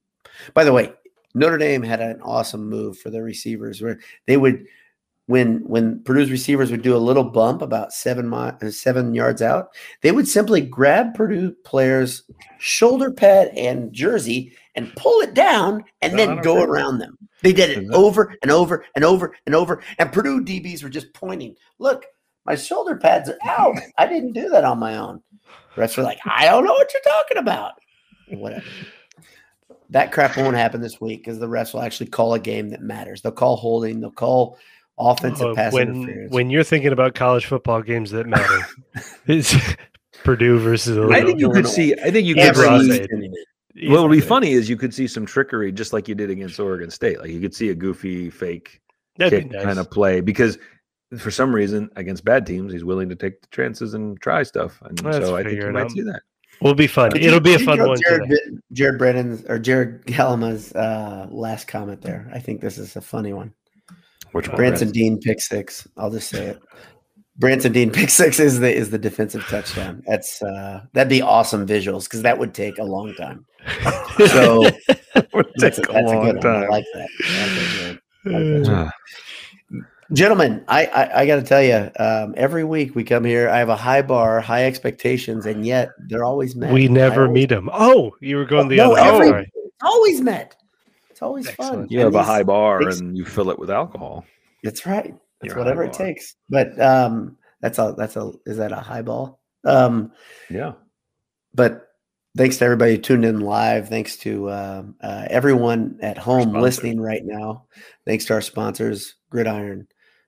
By 0.54 0.64
the 0.64 0.72
way, 0.72 0.92
Notre 1.34 1.58
Dame 1.58 1.82
had 1.82 2.00
an 2.00 2.20
awesome 2.22 2.68
move 2.68 2.98
for 2.98 3.10
their 3.10 3.22
receivers 3.22 3.80
where 3.80 4.00
they 4.26 4.36
would, 4.36 4.66
when 5.26 5.58
when 5.68 6.02
Purdue's 6.02 6.30
receivers 6.30 6.70
would 6.70 6.82
do 6.82 6.96
a 6.96 6.98
little 6.98 7.24
bump 7.24 7.62
about 7.62 7.92
seven 7.92 8.28
mi- 8.28 8.52
uh, 8.62 8.70
seven 8.70 9.14
yards 9.14 9.40
out, 9.40 9.68
they 10.02 10.12
would 10.12 10.28
simply 10.28 10.60
grab 10.60 11.14
Purdue 11.14 11.52
players' 11.64 12.24
shoulder 12.58 13.10
pad 13.10 13.48
and 13.56 13.92
jersey 13.92 14.52
and 14.74 14.94
pull 14.96 15.20
it 15.20 15.34
down 15.34 15.84
and 16.00 16.14
No, 16.14 16.26
then 16.26 16.42
go 16.42 16.62
around 16.62 16.98
them. 16.98 17.16
They 17.42 17.52
did 17.52 17.70
it 17.70 17.90
over 17.90 18.34
and 18.42 18.50
over 18.50 18.84
and 18.94 19.04
over 19.04 19.34
and 19.46 19.54
over. 19.54 19.82
And 19.98 20.12
Purdue 20.12 20.44
DBs 20.44 20.82
were 20.82 20.88
just 20.88 21.12
pointing, 21.12 21.56
look, 21.78 22.04
my 22.44 22.54
shoulder 22.54 22.96
pads 22.96 23.28
are 23.28 23.38
out. 23.44 23.76
I 23.98 24.06
didn't 24.06 24.32
do 24.32 24.48
that 24.50 24.64
on 24.64 24.78
my 24.78 24.96
own. 24.96 25.22
The 25.74 25.82
Refs 25.82 25.96
were 25.96 26.02
like, 26.04 26.18
I 26.24 26.46
don't 26.46 26.64
know 26.64 26.72
what 26.72 26.90
you're 26.92 27.14
talking 27.14 27.38
about. 27.38 27.72
Whatever. 28.30 28.64
That 29.90 30.10
crap 30.10 30.36
won't 30.38 30.56
happen 30.56 30.80
this 30.80 31.00
week 31.02 31.20
because 31.20 31.38
the 31.38 31.48
refs 31.48 31.74
will 31.74 31.82
actually 31.82 32.08
call 32.08 32.32
a 32.32 32.38
game 32.38 32.70
that 32.70 32.80
matters. 32.80 33.20
They'll 33.20 33.30
call 33.32 33.56
holding, 33.56 34.00
they'll 34.00 34.10
call 34.10 34.56
offensive 34.98 35.48
Uh, 35.48 35.54
pass 35.54 35.72
when 35.72 35.88
interference. 36.04 36.32
when 36.32 36.50
you're 36.50 36.64
thinking 36.64 36.92
about 36.92 37.14
college 37.14 37.46
football 37.46 37.82
games 37.82 38.10
that 38.10 38.26
matter, 38.26 38.58
it's 39.26 39.54
Purdue 40.24 40.58
versus 40.58 40.98
I 41.10 41.22
think 41.24 41.40
you 41.40 41.50
could 41.50 41.66
see. 41.66 41.94
I 41.94 42.10
think 42.10 42.26
you 42.26 42.34
could 42.34 42.54
see. 42.56 43.00
Aid. 43.00 43.90
What 43.90 44.02
would 44.02 44.10
be 44.12 44.20
funny 44.20 44.52
is 44.52 44.68
you 44.68 44.76
could 44.76 44.92
see 44.92 45.06
some 45.06 45.24
trickery, 45.24 45.72
just 45.72 45.92
like 45.94 46.06
you 46.06 46.14
did 46.14 46.28
against 46.30 46.60
Oregon 46.60 46.90
State. 46.90 47.18
Like 47.20 47.30
you 47.30 47.40
could 47.40 47.54
see 47.54 47.70
a 47.70 47.74
goofy 47.74 48.28
fake 48.30 48.80
That'd 49.16 49.44
kick 49.44 49.52
nice. 49.52 49.64
kind 49.64 49.78
of 49.78 49.90
play 49.90 50.20
because 50.20 50.58
for 51.18 51.30
some 51.30 51.54
reason 51.54 51.90
against 51.96 52.24
bad 52.24 52.46
teams 52.46 52.72
he's 52.72 52.84
willing 52.84 53.08
to 53.08 53.14
take 53.16 53.40
the 53.40 53.48
chances 53.50 53.94
and 53.94 54.20
try 54.20 54.42
stuff, 54.42 54.78
And 54.82 55.02
Let's 55.02 55.18
so 55.26 55.36
I 55.36 55.42
think 55.42 55.62
you 55.62 55.70
might 55.72 55.84
out. 55.84 55.90
see 55.90 56.02
that. 56.02 56.20
We'll 56.60 56.74
be 56.74 56.86
fun. 56.86 57.10
Did 57.10 57.22
It'll 57.24 57.34
you- 57.36 57.40
be 57.40 57.50
a 57.54 57.58
did 57.58 57.60
you 57.60 57.66
fun 57.66 57.78
know 57.78 57.88
one. 57.88 57.98
Jared, 58.06 58.28
today. 58.28 58.40
Jared 58.72 58.98
Brennan's 58.98 59.44
or 59.46 59.58
Jared 59.58 60.04
Gallima's 60.06 60.72
uh, 60.74 61.26
last 61.30 61.66
comment 61.66 62.02
there. 62.02 62.30
I 62.32 62.38
think 62.40 62.60
this 62.60 62.76
is 62.78 62.94
a 62.96 63.00
funny 63.00 63.32
one. 63.32 63.52
Which 64.32 64.48
one? 64.48 64.56
Branson 64.56 64.90
Deen 64.90 65.18
pick 65.18 65.40
six. 65.40 65.86
I'll 65.96 66.10
just 66.10 66.28
say 66.28 66.46
it. 66.48 66.62
Branson 67.38 67.72
Deen 67.72 67.90
pick 67.92 68.10
six 68.10 68.38
is 68.40 68.60
the 68.60 68.74
is 68.74 68.90
the 68.90 68.98
defensive 68.98 69.44
touchdown. 69.44 70.02
That's 70.06 70.42
uh 70.42 70.82
that'd 70.92 71.08
be 71.10 71.22
awesome 71.22 71.66
visuals 71.66 72.04
because 72.04 72.22
that 72.22 72.38
would 72.38 72.54
take 72.54 72.78
a 72.78 72.84
long 72.84 73.14
time. 73.14 73.46
So 74.28 74.62
that's, 75.56 75.78
a, 75.78 75.82
a 75.90 76.02
long. 76.02 76.36
I 76.36 76.40
time. 76.40 76.68
like 76.68 76.84
that. 76.94 77.08
I 77.24 77.40
like 77.40 77.54
that, 77.54 77.98
I 78.26 78.30
like 78.30 78.64
that, 78.64 78.92
Gentlemen, 80.12 80.62
I 80.68 80.84
I, 80.86 81.20
I 81.22 81.26
got 81.26 81.36
to 81.36 81.42
tell 81.42 81.62
you, 81.62 81.90
um, 81.98 82.34
every 82.36 82.64
week 82.64 82.94
we 82.94 83.02
come 83.02 83.24
here. 83.24 83.48
I 83.48 83.56
have 83.58 83.70
a 83.70 83.76
high 83.76 84.02
bar, 84.02 84.40
high 84.42 84.66
expectations, 84.66 85.46
and 85.46 85.64
yet 85.64 85.88
they're 86.08 86.24
always 86.24 86.54
met. 86.54 86.70
We 86.72 86.86
never 86.88 87.22
always- 87.22 87.34
meet 87.34 87.48
them. 87.48 87.70
Oh, 87.72 88.14
you 88.20 88.36
were 88.36 88.44
going 88.44 88.68
the 88.68 88.76
No, 88.76 88.94
other 88.94 89.32
way. 89.32 89.50
Always 89.82 90.20
met. 90.20 90.54
It's 91.22 91.26
always 91.28 91.50
fun. 91.50 91.86
You 91.88 92.00
And 92.00 92.06
have 92.06 92.14
a 92.16 92.24
high 92.24 92.42
bar 92.42 92.84
these- 92.84 92.98
and 93.00 93.16
you 93.16 93.24
fill 93.24 93.50
it 93.50 93.58
with 93.58 93.70
alcohol. 93.70 94.24
That's 94.64 94.84
right. 94.86 95.14
That's 95.40 95.54
You're 95.54 95.58
whatever 95.58 95.84
it 95.84 95.92
takes. 95.92 96.34
But 96.48 96.78
um, 96.80 97.36
that's 97.60 97.78
a 97.78 97.94
that's 97.96 98.16
a 98.16 98.32
is 98.44 98.56
that 98.56 98.72
a 98.72 98.76
high 98.76 99.02
ball? 99.02 99.40
Um, 99.64 100.12
Yeah. 100.50 100.72
but 101.54 101.88
thanks 102.36 102.56
to 102.58 102.64
everybody 102.64 102.92
who 102.96 102.98
tuned 103.02 103.24
in 103.24 103.40
live. 103.40 103.88
Thanks 103.88 104.16
to 104.18 104.48
uh, 104.48 104.82
uh, 105.00 105.26
everyone 105.30 105.98
at 106.02 106.18
home 106.18 106.52
listening 106.54 107.00
right 107.00 107.22
now. 107.24 107.66
Thanks 108.06 108.24
to 108.26 108.34
our 108.34 108.40
sponsors, 108.40 109.14
Gridiron, 109.30 109.86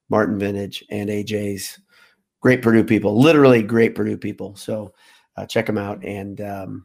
Martin 0.08 0.38
Vintage, 0.38 0.84
and 0.90 1.10
AJ's. 1.10 1.78
Great 2.40 2.60
Purdue 2.60 2.84
people, 2.84 3.18
literally 3.18 3.62
great 3.62 3.94
Purdue 3.94 4.18
people. 4.18 4.54
So 4.54 4.92
uh, 5.36 5.46
check 5.46 5.64
them 5.64 5.78
out 5.78 6.04
and 6.04 6.40
um, 6.42 6.84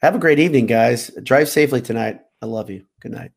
have 0.00 0.14
a 0.14 0.18
great 0.18 0.38
evening, 0.38 0.64
guys. 0.66 1.10
Drive 1.22 1.50
safely 1.50 1.82
tonight. 1.82 2.20
I 2.42 2.46
love 2.46 2.70
you. 2.70 2.86
Good 3.00 3.12
night. 3.12 3.32